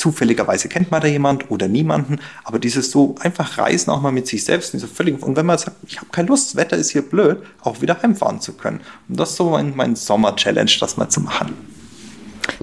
zufälligerweise 0.00 0.68
kennt 0.68 0.90
man 0.90 1.02
da 1.02 1.06
jemand 1.06 1.50
oder 1.50 1.68
niemanden, 1.68 2.18
aber 2.42 2.58
dieses 2.58 2.90
so 2.90 3.14
einfach 3.20 3.58
reisen 3.58 3.90
auch 3.90 4.00
mal 4.00 4.12
mit 4.12 4.26
sich 4.26 4.44
selbst, 4.44 4.72
diese 4.72 4.88
völlig, 4.88 5.22
und 5.22 5.36
wenn 5.36 5.46
man 5.46 5.58
sagt, 5.58 5.76
ich 5.86 5.98
habe 5.98 6.08
keine 6.10 6.28
Lust, 6.28 6.48
das 6.48 6.56
Wetter 6.56 6.76
ist 6.76 6.90
hier 6.90 7.02
blöd, 7.02 7.38
auch 7.60 7.82
wieder 7.82 8.00
heimfahren 8.02 8.40
zu 8.40 8.54
können. 8.54 8.80
Und 9.08 9.20
das 9.20 9.30
ist 9.30 9.36
so 9.36 9.50
mein, 9.50 9.76
mein 9.76 9.94
Sommer-Challenge, 9.94 10.70
das 10.80 10.96
mal 10.96 11.08
zu 11.10 11.20
machen. 11.20 11.54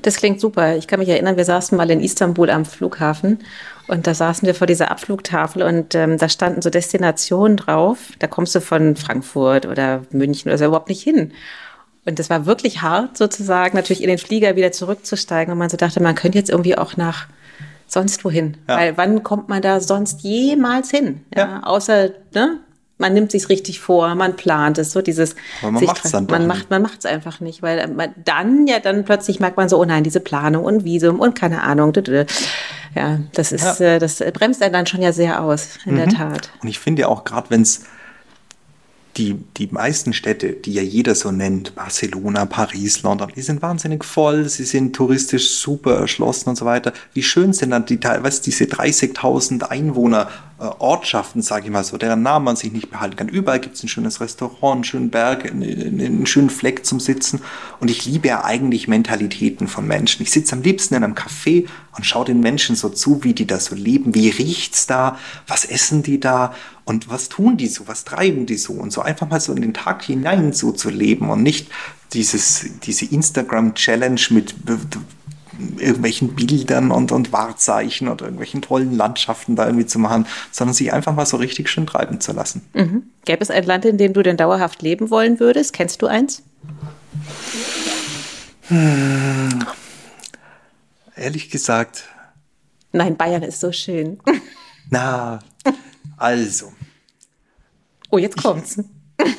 Das 0.02 0.16
klingt 0.16 0.42
super. 0.42 0.76
Ich 0.76 0.88
kann 0.88 1.00
mich 1.00 1.10
erinnern, 1.10 1.38
wir 1.38 1.46
saßen 1.46 1.78
mal 1.78 1.90
in 1.90 2.02
Istanbul 2.02 2.50
am 2.50 2.66
Flughafen 2.66 3.40
und 3.88 4.08
da 4.08 4.14
saßen 4.14 4.46
wir 4.46 4.56
vor 4.56 4.68
dieser 4.68 4.92
Abflugtafel 4.92 5.62
und 5.62 5.96
ähm, 5.96 6.18
da 6.18 6.30
standen 6.30 6.62
so 6.62 6.70
Destinationen 6.70 7.58
drauf. 7.58 8.00
Da 8.20 8.28
kommst 8.28 8.56
du 8.56 8.62
von 8.62 8.96
Frankfurt 8.96 9.66
oder 9.66 10.02
München 10.12 10.50
oder 10.50 10.58
so 10.58 10.66
überhaupt 10.66 10.90
nicht 10.90 11.04
hin. 11.04 11.32
Und 12.08 12.20
das 12.20 12.30
war 12.30 12.46
wirklich 12.46 12.82
hart, 12.82 13.18
sozusagen, 13.18 13.76
natürlich 13.76 14.02
in 14.02 14.08
den 14.08 14.18
Flieger 14.18 14.56
wieder 14.56 14.72
zurückzusteigen. 14.72 15.52
Und 15.52 15.58
man 15.58 15.70
so 15.70 15.76
dachte, 15.76 16.02
man 16.02 16.16
könnte 16.16 16.38
jetzt 16.38 16.50
irgendwie 16.50 16.78
auch 16.78 16.96
nach 16.96 17.28
sonst 17.86 18.24
wohin. 18.24 18.56
Ja. 18.70 18.78
Weil 18.78 18.98
wann 18.98 19.24
kommt 19.24 19.50
man 19.50 19.62
da 19.62 19.82
sonst 19.82 20.22
jemals 20.22 20.90
hin? 20.90 21.26
Ja, 21.36 21.40
ja. 21.40 21.64
Außer, 21.64 22.12
ne? 22.34 22.60
Man 23.00 23.14
nimmt 23.14 23.32
sich's 23.32 23.50
richtig 23.50 23.80
vor, 23.80 24.16
man 24.16 24.36
plant 24.38 24.80
es, 24.80 24.92
so 24.92 25.04
dieses. 25.04 25.36
Aber 25.62 25.74
man 25.74 25.84
macht 25.84 26.04
es 26.04 26.12
dann 26.12 26.26
man 26.26 26.48
macht, 26.48 26.72
man 26.72 26.82
macht's 26.82 27.06
einfach 27.06 27.42
nicht, 27.42 27.62
weil 27.62 27.88
man 27.90 28.10
dann 28.26 28.66
ja 28.66 28.80
dann 28.80 29.06
plötzlich 29.06 29.40
merkt 29.40 29.56
man 29.56 29.70
so, 29.70 29.80
oh 29.80 29.86
nein, 29.86 30.04
diese 30.04 30.20
Planung 30.20 30.66
und 30.66 30.84
Visum 30.84 31.20
und 31.20 31.36
keine 31.36 31.62
Ahnung. 31.62 31.94
Ja, 32.96 33.20
das 33.34 33.52
ist, 33.52 33.80
ja. 33.80 33.96
Äh, 33.96 34.00
das 34.00 34.24
bremst 34.34 34.64
einen 34.64 34.74
dann 34.74 34.88
schon 34.88 35.04
ja 35.04 35.14
sehr 35.14 35.44
aus, 35.44 35.78
in 35.86 35.94
mhm. 35.94 35.98
der 35.98 36.08
Tat. 36.08 36.50
Und 36.64 36.70
ich 36.70 36.80
finde 36.80 37.04
ja 37.04 37.08
auch 37.08 37.24
gerade, 37.24 37.52
wenn 37.52 37.62
es 37.62 37.84
die, 39.18 39.36
die 39.58 39.68
meisten 39.72 40.14
Städte, 40.14 40.54
die 40.54 40.74
ja 40.74 40.82
jeder 40.82 41.16
so 41.16 41.32
nennt, 41.32 41.76
Barcelona, 41.76 42.46
Paris, 42.46 43.04
London, 43.04 43.32
die 43.36 43.42
sind 43.42 43.62
wahnsinnig 43.62 44.04
voll, 44.06 44.48
sie 44.48 44.64
sind 44.64 44.96
touristisch 44.96 45.50
super 45.50 45.96
erschlossen 45.96 46.50
und 46.50 46.56
so 46.56 46.66
weiter. 46.66 46.94
Wie 47.14 47.24
schön 47.24 47.54
sind 47.54 47.72
dann 47.72 47.86
die 47.86 48.00
teilweise 48.00 48.42
diese 48.42 48.66
30.000 48.66 49.64
Einwohner 49.64 50.30
Ortschaften, 50.60 51.44
sage 51.44 51.66
ich 51.66 51.72
mal 51.72 51.84
so, 51.84 51.98
deren 51.98 52.24
Namen 52.24 52.46
man 52.46 52.56
sich 52.56 52.72
nicht 52.72 52.90
behalten 52.90 53.16
kann. 53.16 53.30
Überall 53.30 53.60
gibt 53.60 53.76
es 53.76 53.84
ein 53.84 53.88
schönes 53.88 54.22
Restaurant, 54.22 54.76
einen 54.76 54.84
schönen 54.84 55.10
Berg, 55.12 55.46
einen, 55.46 56.00
einen, 56.00 56.26
schönen 56.26 56.50
Fleck 56.50 56.84
zum 56.84 57.00
Sitzen. 57.00 57.42
Und 57.80 57.92
ich 57.92 58.06
liebe 58.06 58.28
ja 58.28 58.44
eigentlich 58.44 58.88
Mentalitäten 58.88 59.68
von 59.68 59.86
Menschen. 59.86 60.24
Ich 60.24 60.32
sitze 60.32 60.56
am 60.56 60.64
liebsten 60.64 60.96
in 60.96 61.04
einem 61.04 61.14
Café 61.14 61.68
und 61.96 62.06
schaue 62.06 62.26
den 62.26 62.40
Menschen 62.40 62.76
so 62.76 62.90
zu, 62.90 63.24
wie 63.24 63.36
die 63.36 63.46
da 63.46 63.60
so 63.60 63.76
leben. 63.76 64.16
Wie 64.16 64.30
riecht's 64.30 64.88
da? 64.88 65.20
Was 65.46 65.64
essen 65.64 66.02
die 66.02 66.20
da? 66.20 66.56
Und 66.86 67.08
was 67.08 67.30
tun 67.30 67.58
die 67.58 67.68
so? 67.68 67.88
Was 67.88 68.04
treiben 68.04 68.48
die 68.48 68.58
so? 68.58 68.74
Und 68.74 68.92
so 68.92 69.02
einfach 69.02 69.30
mal 69.30 69.40
so 69.40 69.54
in 69.54 69.62
den 69.62 69.76
Tag 69.76 70.04
hinein 70.04 70.54
so 70.54 70.72
zu 70.72 70.90
leben 70.90 71.30
und 71.30 71.44
nicht 71.44 71.70
dieses, 72.14 72.66
diese 72.84 73.06
Instagram-Challenge 73.06 74.22
mit 74.32 74.56
irgendwelchen 75.78 76.36
Bildern 76.36 76.92
und, 76.92 77.12
und 77.12 77.32
Wahrzeichen 77.32 78.08
oder 78.08 78.26
irgendwelchen 78.26 78.62
tollen 78.62 78.96
Landschaften 78.96 79.56
da 79.56 79.66
irgendwie 79.66 79.86
zu 79.86 80.00
machen, 80.00 80.28
sondern 80.52 80.74
sich 80.74 80.94
einfach 80.94 81.14
mal 81.14 81.26
so 81.26 81.38
richtig 81.38 81.70
schön 81.70 81.88
treiben 81.88 82.22
zu 82.22 82.34
lassen. 82.34 82.62
Mhm. 82.74 83.04
Gäbe 83.26 83.42
es 83.42 83.50
ein 83.50 83.64
Land, 83.64 83.86
in 83.86 83.98
dem 83.98 84.14
du 84.14 84.24
denn 84.24 84.38
dauerhaft 84.38 84.82
leben 84.82 85.10
wollen 85.10 85.40
würdest? 85.40 85.74
Kennst 85.74 86.02
du 86.02 86.08
eins? 86.08 86.44
Hm. 88.68 89.66
Ehrlich 91.16 91.50
gesagt. 91.50 92.04
Nein, 92.92 93.18
Bayern 93.18 93.44
ist 93.44 93.60
so 93.60 93.72
schön. 93.72 94.20
Na, 94.90 95.40
also. 96.18 96.72
Oh, 98.10 98.18
jetzt 98.18 98.42
kommt's. 98.42 98.78
Ich, 98.78 99.36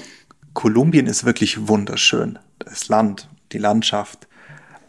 Kolumbien 0.54 1.06
ist 1.06 1.24
wirklich 1.24 1.68
wunderschön. 1.68 2.38
Das 2.58 2.88
Land, 2.88 3.28
die 3.52 3.58
Landschaft. 3.58 4.26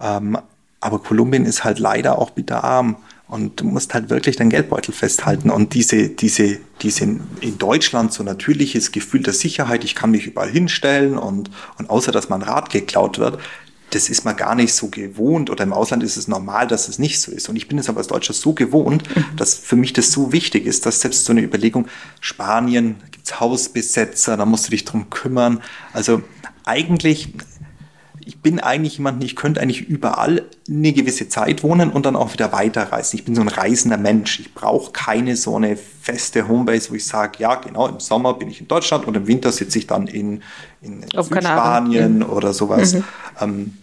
Ähm, 0.02 0.38
aber 0.82 1.00
Kolumbien 1.00 1.46
ist 1.46 1.64
halt 1.64 1.80
leider 1.80 2.18
auch 2.20 2.32
bitterarm. 2.32 2.98
Und 3.28 3.60
du 3.60 3.66
musst 3.66 3.94
halt 3.94 4.10
wirklich 4.10 4.38
deinen 4.38 4.50
Geldbeutel 4.50 4.92
festhalten. 4.92 5.52
Und 5.52 5.76
diese, 5.76 6.10
diese, 6.10 6.58
diese 6.82 7.04
in 7.04 7.58
Deutschland 7.60 8.12
so 8.12 8.24
natürliches 8.24 8.92
Gefühl 8.92 9.22
der 9.22 9.34
Sicherheit, 9.34 9.84
ich 9.84 9.94
kann 9.94 10.10
mich 10.10 10.26
überall 10.26 10.50
hinstellen 10.50 11.16
und, 11.16 11.52
und 11.78 11.90
außer 11.92 12.12
dass 12.12 12.30
mein 12.30 12.42
Rad 12.42 12.72
geklaut 12.72 13.20
wird, 13.20 13.40
das 13.92 14.10
ist 14.10 14.26
man 14.26 14.36
gar 14.36 14.56
nicht 14.56 14.74
so 14.74 14.88
gewohnt 14.88 15.50
oder 15.50 15.64
im 15.64 15.74
Ausland 15.74 16.04
ist 16.04 16.18
es 16.18 16.28
normal, 16.28 16.68
dass 16.68 16.88
es 16.88 17.00
nicht 17.00 17.20
so 17.20 17.32
ist. 17.32 17.50
Und 17.50 17.56
ich 17.56 17.68
bin 17.68 17.78
es 17.78 17.90
aber 17.90 18.00
als 18.00 18.08
Deutscher 18.08 18.34
so 18.34 18.54
gewohnt, 18.54 19.04
dass 19.36 19.56
für 19.56 19.76
mich 19.76 19.94
das 19.94 20.12
so 20.12 20.32
wichtig 20.32 20.66
ist, 20.66 20.86
dass 20.86 21.02
selbst 21.02 21.26
so 21.26 21.32
eine 21.32 21.42
Überlegung, 21.42 21.88
Spanien, 22.20 22.96
gibt 23.12 23.28
es 23.28 23.40
Hausbesetzer, 23.40 24.38
da 24.38 24.46
musst 24.46 24.68
du 24.68 24.72
dich 24.72 24.86
drum 24.86 25.10
kümmern. 25.10 25.62
Also 25.94 26.22
eigentlich 26.66 27.34
ich 28.30 28.38
bin 28.38 28.60
eigentlich 28.60 28.98
jemand, 28.98 29.24
ich 29.24 29.36
könnte 29.36 29.60
eigentlich 29.60 29.90
überall 29.90 30.44
eine 30.70 30.94
gewisse 30.94 31.30
Zeit 31.30 31.64
wohnen 31.64 31.90
und 31.90 32.06
dann 32.06 32.16
auch 32.16 32.32
wieder 32.32 32.52
weiterreisen. 32.52 33.18
Ich 33.18 33.26
bin 33.26 33.34
so 33.34 33.42
ein 33.42 33.48
reisender 33.48 33.98
Mensch. 33.98 34.40
Ich 34.40 34.54
brauche 34.54 34.92
keine 34.92 35.36
so 35.36 35.56
eine 35.56 35.76
feste 35.76 36.48
Homebase, 36.48 36.92
wo 36.92 36.94
ich 36.94 37.08
sage, 37.08 37.40
ja, 37.40 37.56
genau, 37.56 37.88
im 37.88 38.00
Sommer 38.00 38.36
bin 38.36 38.48
ich 38.48 38.62
in 38.62 38.68
Deutschland 38.68 39.08
und 39.08 39.18
im 39.18 39.26
Winter 39.26 39.52
sitze 39.52 39.80
ich 39.80 39.88
dann 39.88 40.06
in, 40.06 40.44
in 40.84 41.04
Spanien 41.10 42.22
oder 42.22 42.54
sowas. 42.54 42.94
Mhm. 42.94 43.04
Ähm, 43.42 43.74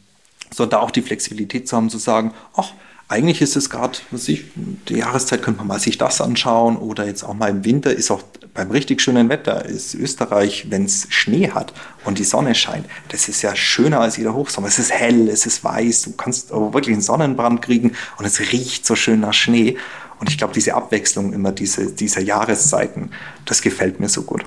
sondern 0.55 0.79
da 0.79 0.87
auch 0.87 0.93
die 0.93 1.03
Flexibilität 1.03 1.67
zu 1.67 1.77
haben, 1.77 1.91
zu 1.91 1.99
sagen, 1.99 2.33
ach, 2.55 2.71
eigentlich 3.09 3.43
ist 3.43 3.57
es 3.57 3.69
gerade, 3.69 3.99
die 4.13 4.95
Jahreszeit 4.95 5.43
könnte 5.43 5.59
man 5.59 5.67
mal 5.67 5.81
sich 5.81 5.99
das 5.99 6.21
anschauen 6.21 6.77
oder 6.77 7.05
jetzt 7.05 7.25
auch 7.25 7.35
mal 7.35 7.51
im 7.51 7.65
Winter 7.65 7.93
ist 7.93 8.13
auch 8.13 8.23
beim 8.57 8.71
richtig 8.71 9.01
schönen 9.01 9.29
Wetter 9.29 9.65
ist 9.65 9.95
Österreich, 9.95 10.67
wenn 10.71 10.85
es 10.87 11.07
Schnee 11.11 11.51
hat 11.51 11.73
und 12.05 12.19
die 12.19 12.25
Sonne 12.25 12.55
scheint, 12.55 12.87
das 13.09 13.29
ist 13.29 13.43
ja 13.43 13.55
schöner 13.55 14.01
als 14.01 14.17
jeder 14.17 14.35
Hochsommer. 14.35 14.69
Es 14.69 14.79
ist 14.79 14.93
hell, 14.93 15.29
es 15.29 15.47
ist 15.47 15.63
weiß, 15.63 16.03
du 16.03 16.13
kannst 16.13 16.51
wirklich 16.51 16.95
einen 16.95 17.03
Sonnenbrand 17.03 17.63
kriegen 17.63 17.93
und 18.19 18.25
es 18.25 18.41
riecht 18.53 18.87
so 18.87 18.97
schön 18.97 19.21
nach 19.21 19.35
Schnee. 19.35 19.77
Und 20.19 20.31
ich 20.31 20.39
glaube, 20.39 20.55
diese 20.55 20.75
Abwechslung 20.75 21.33
immer 21.33 21.53
diese, 21.53 21.93
dieser 21.93 22.23
Jahreszeiten, 22.23 23.11
das 23.45 23.61
gefällt 23.61 24.01
mir 24.01 24.09
so 24.09 24.23
gut. 24.23 24.45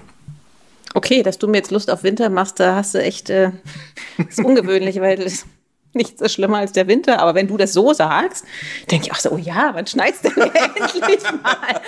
Okay, 0.95 1.21
dass 1.21 1.37
du 1.37 1.47
mir 1.47 1.57
jetzt 1.57 1.71
Lust 1.71 1.91
auf 1.91 2.03
Winter 2.03 2.29
machst, 2.29 2.59
da 2.59 2.75
hast 2.75 2.95
du 2.95 3.01
echt, 3.01 3.29
äh, 3.29 3.51
ist 4.29 4.39
ungewöhnlich, 4.39 4.99
weil 4.99 5.31
nichts 5.93 6.21
ist 6.21 6.33
schlimmer 6.33 6.59
als 6.59 6.71
der 6.71 6.87
Winter. 6.87 7.19
Aber 7.19 7.35
wenn 7.35 7.47
du 7.47 7.57
das 7.57 7.73
so 7.73 7.93
sagst, 7.93 8.45
denke 8.91 9.07
ich 9.07 9.11
auch 9.11 9.19
so, 9.19 9.31
oh 9.31 9.37
ja, 9.37 9.71
wann 9.73 9.87
schneit 9.87 10.15
es 10.15 10.21
denn 10.21 10.33
endlich 10.41 11.23
mal? 11.43 11.81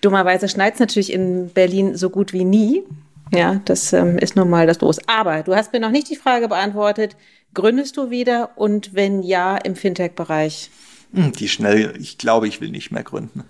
Dummerweise 0.00 0.48
schneit 0.48 0.74
es 0.74 0.80
natürlich 0.80 1.12
in 1.12 1.50
Berlin 1.50 1.96
so 1.96 2.10
gut 2.10 2.32
wie 2.32 2.44
nie. 2.44 2.84
Ja, 3.32 3.60
das 3.64 3.92
ähm, 3.92 4.18
ist 4.18 4.36
nun 4.36 4.48
mal 4.48 4.66
das 4.66 4.80
Los. 4.80 4.98
Aber 5.06 5.42
du 5.42 5.54
hast 5.54 5.72
mir 5.72 5.80
noch 5.80 5.90
nicht 5.90 6.08
die 6.10 6.16
Frage 6.16 6.48
beantwortet, 6.48 7.16
gründest 7.54 7.96
du 7.96 8.10
wieder 8.10 8.50
und 8.56 8.94
wenn 8.94 9.22
ja, 9.22 9.56
im 9.56 9.74
Fintech-Bereich? 9.74 10.70
Hm, 11.12 11.32
die 11.32 11.48
schnell, 11.48 11.94
ich 11.98 12.18
glaube, 12.18 12.46
ich 12.46 12.60
will 12.60 12.70
nicht 12.70 12.92
mehr 12.92 13.02
gründen. 13.02 13.44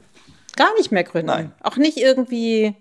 Gar 0.56 0.74
nicht 0.78 0.93
mehr 0.93 1.05
gründen? 1.05 1.27
Nein. 1.27 1.52
Auch 1.62 1.77
nicht 1.77 1.98
irgendwie 1.98 2.74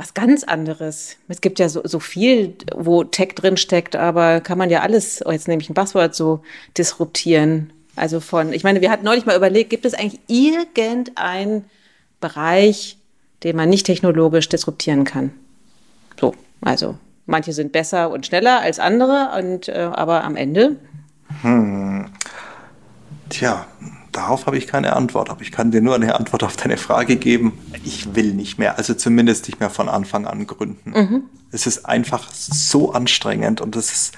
was 0.00 0.14
ganz 0.14 0.44
anderes. 0.44 1.16
Es 1.28 1.42
gibt 1.42 1.58
ja 1.58 1.68
so, 1.68 1.82
so 1.84 2.00
viel, 2.00 2.54
wo 2.74 3.04
Tech 3.04 3.34
drin 3.34 3.58
steckt, 3.58 3.94
aber 3.96 4.40
kann 4.40 4.56
man 4.56 4.70
ja 4.70 4.80
alles, 4.80 5.20
oh, 5.26 5.30
jetzt 5.30 5.46
nehme 5.46 5.60
ich 5.60 5.68
ein 5.68 5.74
Passwort, 5.74 6.14
so 6.14 6.40
disruptieren. 6.78 7.70
Also 7.96 8.20
von, 8.20 8.54
ich 8.54 8.64
meine, 8.64 8.80
wir 8.80 8.90
hatten 8.90 9.04
neulich 9.04 9.26
mal 9.26 9.36
überlegt, 9.36 9.68
gibt 9.68 9.84
es 9.84 9.92
eigentlich 9.92 10.18
irgendeinen 10.26 11.66
Bereich, 12.18 12.96
den 13.42 13.56
man 13.56 13.68
nicht 13.68 13.84
technologisch 13.84 14.48
disruptieren 14.48 15.04
kann? 15.04 15.32
So, 16.18 16.34
also 16.62 16.96
manche 17.26 17.52
sind 17.52 17.72
besser 17.72 18.10
und 18.10 18.24
schneller 18.24 18.60
als 18.60 18.78
andere, 18.78 19.32
und, 19.36 19.68
äh, 19.68 19.90
aber 19.92 20.24
am 20.24 20.34
Ende. 20.34 20.76
Hm. 21.42 22.06
Tja, 23.28 23.66
Darauf 24.12 24.46
habe 24.46 24.58
ich 24.58 24.66
keine 24.66 24.96
Antwort, 24.96 25.30
aber 25.30 25.42
ich 25.42 25.52
kann 25.52 25.70
dir 25.70 25.80
nur 25.80 25.94
eine 25.94 26.16
Antwort 26.16 26.42
auf 26.42 26.56
deine 26.56 26.76
Frage 26.76 27.16
geben. 27.16 27.58
Ich 27.84 28.14
will 28.14 28.34
nicht 28.34 28.58
mehr, 28.58 28.76
also 28.76 28.94
zumindest 28.94 29.46
nicht 29.46 29.60
mehr 29.60 29.70
von 29.70 29.88
Anfang 29.88 30.26
an 30.26 30.46
gründen. 30.46 30.90
Mhm. 30.90 31.22
Es 31.52 31.66
ist 31.66 31.86
einfach 31.86 32.32
so 32.32 32.92
anstrengend 32.92 33.60
und 33.60 33.76
es 33.76 33.92
ist 33.92 34.14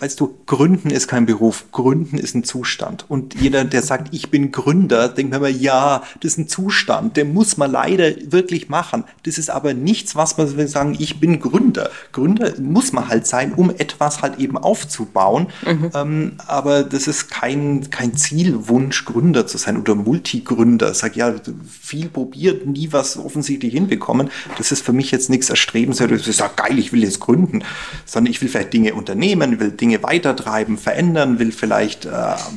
weißt 0.00 0.18
du, 0.18 0.34
Gründen 0.46 0.90
ist 0.90 1.08
kein 1.08 1.26
Beruf, 1.26 1.66
Gründen 1.72 2.18
ist 2.18 2.34
ein 2.34 2.44
Zustand. 2.44 3.04
Und 3.08 3.34
jeder, 3.40 3.64
der 3.64 3.82
sagt, 3.82 4.14
ich 4.14 4.30
bin 4.30 4.50
Gründer, 4.50 5.08
denkt 5.08 5.30
mir 5.30 5.36
immer, 5.36 5.48
ja, 5.48 6.02
das 6.20 6.32
ist 6.32 6.38
ein 6.38 6.48
Zustand, 6.48 7.16
den 7.16 7.34
muss 7.34 7.56
man 7.56 7.70
leider 7.70 8.10
wirklich 8.32 8.68
machen. 8.68 9.04
Das 9.24 9.36
ist 9.36 9.50
aber 9.50 9.74
nichts, 9.74 10.16
was 10.16 10.36
man 10.38 10.68
sagen, 10.68 10.96
ich 10.98 11.20
bin 11.20 11.40
Gründer. 11.40 11.90
Gründer 12.12 12.52
muss 12.60 12.92
man 12.92 13.08
halt 13.08 13.26
sein, 13.26 13.52
um 13.52 13.70
etwas 13.70 14.22
halt 14.22 14.38
eben 14.38 14.56
aufzubauen. 14.56 15.48
Mhm. 15.66 15.90
Ähm, 15.94 16.32
aber 16.46 16.82
das 16.82 17.06
ist 17.06 17.30
kein, 17.30 17.90
kein 17.90 18.16
Zielwunsch, 18.16 19.04
Gründer 19.04 19.46
zu 19.46 19.58
sein 19.58 19.76
oder 19.76 19.94
Multigründer. 19.94 20.94
Sag 20.94 21.16
ja, 21.16 21.34
viel 21.68 22.08
probiert, 22.08 22.66
nie 22.66 22.88
was 22.90 23.18
offensichtlich 23.18 23.74
hinbekommen. 23.74 24.30
Das 24.56 24.72
ist 24.72 24.84
für 24.84 24.92
mich 24.92 25.10
jetzt 25.10 25.28
nichts 25.28 25.50
erstrebenswertes. 25.50 26.26
Ich 26.26 26.36
sage, 26.36 26.54
geil, 26.56 26.78
ich 26.78 26.92
will 26.92 27.02
jetzt 27.02 27.20
gründen, 27.20 27.62
sondern 28.06 28.30
ich 28.30 28.40
will 28.40 28.48
vielleicht 28.48 28.72
Dinge 28.72 28.94
unternehmen, 28.94 29.60
will 29.60 29.70
Dinge 29.70 29.89
Dinge 29.90 30.02
weitertreiben, 30.04 30.78
verändern, 30.78 31.38
will 31.38 31.50
vielleicht 31.50 32.04
äh, 32.04 32.10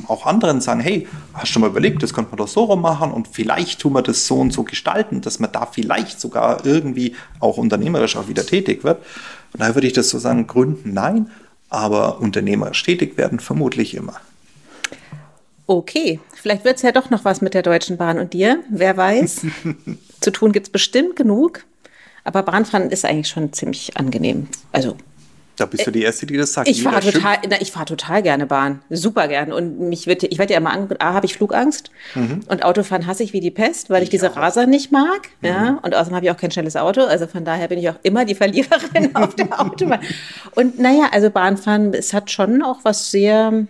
auch 0.06 0.24
anderen 0.24 0.60
sagen, 0.60 0.80
hey, 0.80 1.08
hast 1.32 1.48
du 1.48 1.52
schon 1.54 1.62
mal 1.62 1.70
überlegt, 1.70 2.02
das 2.02 2.14
könnte 2.14 2.30
man 2.30 2.38
doch 2.38 2.48
so 2.48 2.64
rum 2.64 2.80
machen 2.80 3.10
und 3.10 3.26
vielleicht 3.26 3.80
tun 3.80 3.94
wir 3.94 4.02
das 4.02 4.26
so 4.26 4.36
und 4.36 4.52
so 4.52 4.62
gestalten, 4.62 5.20
dass 5.20 5.40
man 5.40 5.50
da 5.50 5.66
vielleicht 5.66 6.20
sogar 6.20 6.64
irgendwie 6.64 7.16
auch 7.40 7.56
unternehmerisch 7.56 8.16
auch 8.16 8.28
wieder 8.28 8.46
tätig 8.46 8.84
wird. 8.84 8.98
Und 9.52 9.60
daher 9.60 9.74
würde 9.74 9.88
ich 9.88 9.92
das 9.92 10.10
so 10.10 10.18
sagen, 10.18 10.46
gründen 10.46 10.94
nein, 10.94 11.30
aber 11.70 12.20
unternehmerisch 12.20 12.82
tätig 12.84 13.16
werden 13.18 13.40
vermutlich 13.40 13.94
immer. 13.94 14.14
Okay, 15.66 16.20
vielleicht 16.34 16.64
wird 16.64 16.76
es 16.76 16.82
ja 16.82 16.92
doch 16.92 17.10
noch 17.10 17.24
was 17.24 17.40
mit 17.40 17.54
der 17.54 17.62
Deutschen 17.62 17.96
Bahn 17.96 18.18
und 18.18 18.32
dir, 18.32 18.62
wer 18.68 18.96
weiß. 18.96 19.46
Zu 20.20 20.30
tun 20.30 20.52
gibt 20.52 20.66
es 20.68 20.72
bestimmt 20.72 21.16
genug. 21.16 21.64
Aber 22.22 22.42
Bahnfahren 22.42 22.90
ist 22.90 23.04
eigentlich 23.04 23.28
schon 23.28 23.52
ziemlich 23.52 23.96
angenehm. 23.98 24.48
Also 24.72 24.96
da 25.56 25.66
bist 25.66 25.86
du 25.86 25.92
die 25.92 26.02
Erste, 26.02 26.26
die 26.26 26.36
das 26.36 26.52
sagt. 26.52 26.68
Ich 26.68 26.82
fahre 26.82 27.00
total, 27.00 27.38
fahr 27.70 27.86
total 27.86 28.22
gerne 28.22 28.46
Bahn. 28.46 28.82
Super 28.90 29.28
gerne. 29.28 29.54
Und 29.54 29.78
mich 29.78 30.06
wird, 30.06 30.24
ich 30.24 30.38
werde 30.38 30.52
ja 30.52 30.58
immer 30.58 30.72
an, 30.72 30.88
A, 30.98 31.14
habe 31.14 31.26
ich 31.26 31.34
Flugangst. 31.34 31.90
Mhm. 32.14 32.40
Und 32.48 32.64
Autofahren 32.64 33.06
hasse 33.06 33.22
ich 33.22 33.32
wie 33.32 33.40
die 33.40 33.50
Pest, 33.50 33.88
weil 33.90 34.02
ich, 34.02 34.08
ich 34.08 34.10
diese 34.10 34.32
auch. 34.32 34.36
Raser 34.36 34.66
nicht 34.66 34.90
mag. 34.90 35.28
Mhm. 35.40 35.48
Ja. 35.48 35.78
Und 35.82 35.94
außerdem 35.94 36.16
habe 36.16 36.26
ich 36.26 36.32
auch 36.32 36.36
kein 36.36 36.50
schnelles 36.50 36.76
Auto. 36.76 37.02
Also 37.02 37.26
von 37.26 37.44
daher 37.44 37.68
bin 37.68 37.78
ich 37.78 37.88
auch 37.88 37.98
immer 38.02 38.24
die 38.24 38.34
Verliererin 38.34 39.14
auf 39.14 39.36
der 39.36 39.60
Autobahn. 39.60 40.00
Und 40.54 40.78
naja, 40.78 41.08
also 41.12 41.30
Bahnfahren, 41.30 41.94
es 41.94 42.12
hat 42.12 42.30
schon 42.30 42.62
auch 42.62 42.80
was 42.82 43.10
sehr, 43.10 43.66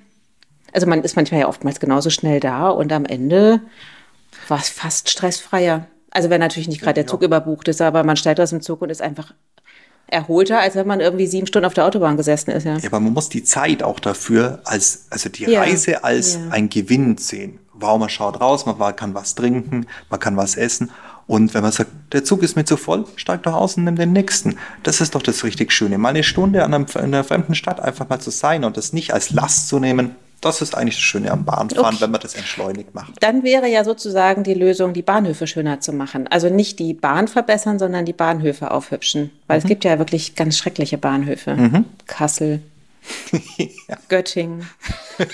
also 0.73 0.87
man 0.87 1.03
ist 1.03 1.17
manchmal 1.17 1.41
ja 1.41 1.49
oftmals 1.49 1.81
genauso 1.81 2.09
schnell 2.09 2.41
da 2.41 2.69
und 2.71 2.93
am 2.93 3.05
Ende 3.05 3.61
war 4.49 4.59
es 4.59 4.69
fast 4.71 5.11
stressfreier. 5.11 5.87
Also 6.11 6.31
wenn 6.31 6.41
natürlich 6.41 6.69
nicht 6.69 6.81
gerade 6.81 6.95
der 6.95 7.07
Zug 7.07 7.23
überbucht 7.23 7.69
ist, 7.69 7.83
aber 7.83 8.05
man 8.05 8.17
steigt 8.17 8.41
aus 8.41 8.51
dem 8.51 8.63
Zug 8.63 8.83
und 8.83 8.91
ist 8.91 9.03
einfach 9.03 9.35
erholter, 10.07 10.61
als 10.61 10.75
wenn 10.75 10.87
man 10.87 11.01
irgendwie 11.01 11.27
sieben 11.27 11.47
Stunden 11.47 11.67
auf 11.67 11.75
der 11.75 11.85
Autobahn 11.85 12.17
gesessen 12.17 12.51
ist. 12.51 12.65
Ja, 12.65 12.77
ja 12.77 12.87
aber 12.87 13.01
man 13.01 13.13
muss 13.13 13.29
die 13.29 13.45
Zeit 13.45 13.83
auch 13.83 14.01
dafür 14.01 14.61
als, 14.65 15.07
also 15.11 15.29
die 15.29 15.45
ja. 15.45 15.61
Reise 15.61 16.05
als 16.05 16.35
ja. 16.35 16.41
ein 16.51 16.69
Gewinn 16.69 17.17
sehen. 17.17 17.59
Wow, 17.73 17.99
man 17.99 18.09
schaut 18.09 18.41
raus, 18.41 18.67
man 18.67 18.97
kann 18.97 19.15
was 19.15 19.35
trinken, 19.35 19.87
man 20.09 20.21
kann 20.21 20.37
was 20.37 20.57
essen. 20.57 20.91
Und 21.27 21.55
wenn 21.55 21.63
man 21.63 21.73
sagt, 21.73 21.91
der 22.13 22.23
Zug 22.23 22.43
ist 22.43 22.55
mir 22.55 22.65
zu 22.65 22.77
voll, 22.77 23.07
steig 23.17 23.43
doch 23.45 23.55
aus 23.55 23.77
und 23.77 23.85
nimm 23.85 23.97
den 23.97 24.13
nächsten. 24.13 24.57
Das 24.83 25.01
ist 25.01 25.15
doch 25.15 25.23
das 25.23 25.43
richtig 25.43 25.73
Schöne. 25.73 25.97
Mal 25.97 26.11
eine 26.11 26.23
Stunde 26.23 26.65
an 26.65 26.75
einem, 26.75 26.87
in 26.95 27.01
einer 27.01 27.25
fremden 27.25 27.55
Stadt 27.55 27.81
einfach 27.81 28.09
mal 28.09 28.21
zu 28.21 28.31
sein 28.31 28.63
und 28.63 28.77
das 28.77 28.93
nicht 28.93 29.15
als 29.15 29.31
Last 29.31 29.69
zu 29.69 29.79
nehmen, 29.79 30.15
das 30.45 30.61
ist 30.61 30.77
eigentlich 30.77 30.97
das 30.97 31.03
Schöne 31.03 31.31
am 31.31 31.45
Bahnfahren, 31.45 31.95
okay. 31.95 32.01
wenn 32.01 32.11
man 32.11 32.21
das 32.21 32.35
entschleunigt 32.35 32.95
macht. 32.95 33.15
Dann 33.21 33.43
wäre 33.43 33.69
ja 33.69 33.85
sozusagen 33.85 34.45
die 34.45 34.55
Lösung, 34.55 34.93
die 34.93 35.03
Bahnhöfe 35.03 35.47
schöner 35.47 35.81
zu 35.81 35.93
machen. 35.93 36.27
Also 36.29 36.49
nicht 36.49 36.79
die 36.79 36.95
Bahn 36.95 37.29
verbessern, 37.29 37.79
sondern 37.79 38.05
die 38.05 38.13
Bahnhöfe 38.13 38.71
aufhübschen. 38.71 39.31
Weil 39.47 39.59
mhm. 39.59 39.63
es 39.63 39.69
gibt 39.69 39.85
ja 39.85 39.99
wirklich 39.99 40.35
ganz 40.35 40.59
schreckliche 40.59 40.99
Bahnhöfe. 40.99 41.55
Mhm. 41.55 41.85
Kassel, 42.07 42.61
ja. 43.89 43.97
Göttingen. 44.09 44.69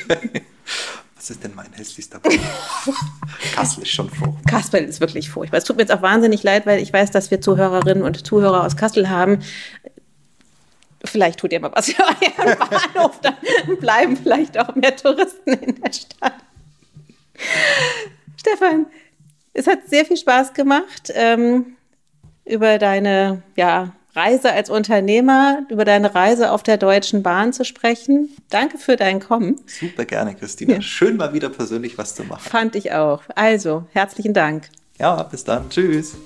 Was 1.16 1.28
ist 1.28 1.44
denn 1.44 1.52
mein 1.54 1.70
hässlichster 1.74 2.18
Bahnhof? 2.18 2.40
Kassel 3.54 3.82
ist 3.82 3.90
schon 3.90 4.08
furchtbar. 4.08 4.40
Kassel 4.46 4.84
ist 4.84 5.00
wirklich 5.00 5.28
furchtbar. 5.28 5.58
Es 5.58 5.64
tut 5.64 5.76
mir 5.76 5.82
jetzt 5.82 5.92
auch 5.92 6.00
wahnsinnig 6.00 6.42
leid, 6.42 6.64
weil 6.64 6.80
ich 6.80 6.92
weiß, 6.92 7.10
dass 7.10 7.30
wir 7.30 7.42
Zuhörerinnen 7.42 8.02
und 8.02 8.26
Zuhörer 8.26 8.64
aus 8.64 8.76
Kassel 8.76 9.10
haben. 9.10 9.40
Vielleicht 11.04 11.40
tut 11.40 11.52
ihr 11.52 11.60
mal 11.60 11.72
was 11.74 11.86
für 11.92 12.02
euren 12.02 12.58
Bahnhof, 12.58 13.20
dann 13.20 13.36
bleiben 13.78 14.16
vielleicht 14.16 14.58
auch 14.58 14.74
mehr 14.74 14.96
Touristen 14.96 15.52
in 15.52 15.80
der 15.80 15.92
Stadt. 15.92 16.34
Stefan, 18.36 18.86
es 19.52 19.66
hat 19.66 19.88
sehr 19.88 20.04
viel 20.04 20.16
Spaß 20.16 20.54
gemacht, 20.54 21.12
ähm, 21.14 21.76
über 22.44 22.78
deine 22.78 23.42
ja, 23.56 23.92
Reise 24.14 24.52
als 24.52 24.70
Unternehmer, 24.70 25.62
über 25.68 25.84
deine 25.84 26.14
Reise 26.14 26.50
auf 26.50 26.62
der 26.62 26.76
Deutschen 26.76 27.22
Bahn 27.22 27.52
zu 27.52 27.64
sprechen. 27.64 28.30
Danke 28.50 28.78
für 28.78 28.96
dein 28.96 29.20
Kommen. 29.20 29.60
Super 29.66 30.04
gerne, 30.04 30.34
Christina. 30.34 30.74
Ja. 30.74 30.82
Schön 30.82 31.16
mal 31.16 31.32
wieder 31.32 31.48
persönlich 31.48 31.96
was 31.96 32.14
zu 32.14 32.24
machen. 32.24 32.48
Fand 32.48 32.74
ich 32.74 32.92
auch. 32.92 33.22
Also, 33.34 33.84
herzlichen 33.92 34.34
Dank. 34.34 34.68
Ja, 34.98 35.22
bis 35.22 35.44
dann. 35.44 35.70
Tschüss. 35.70 36.16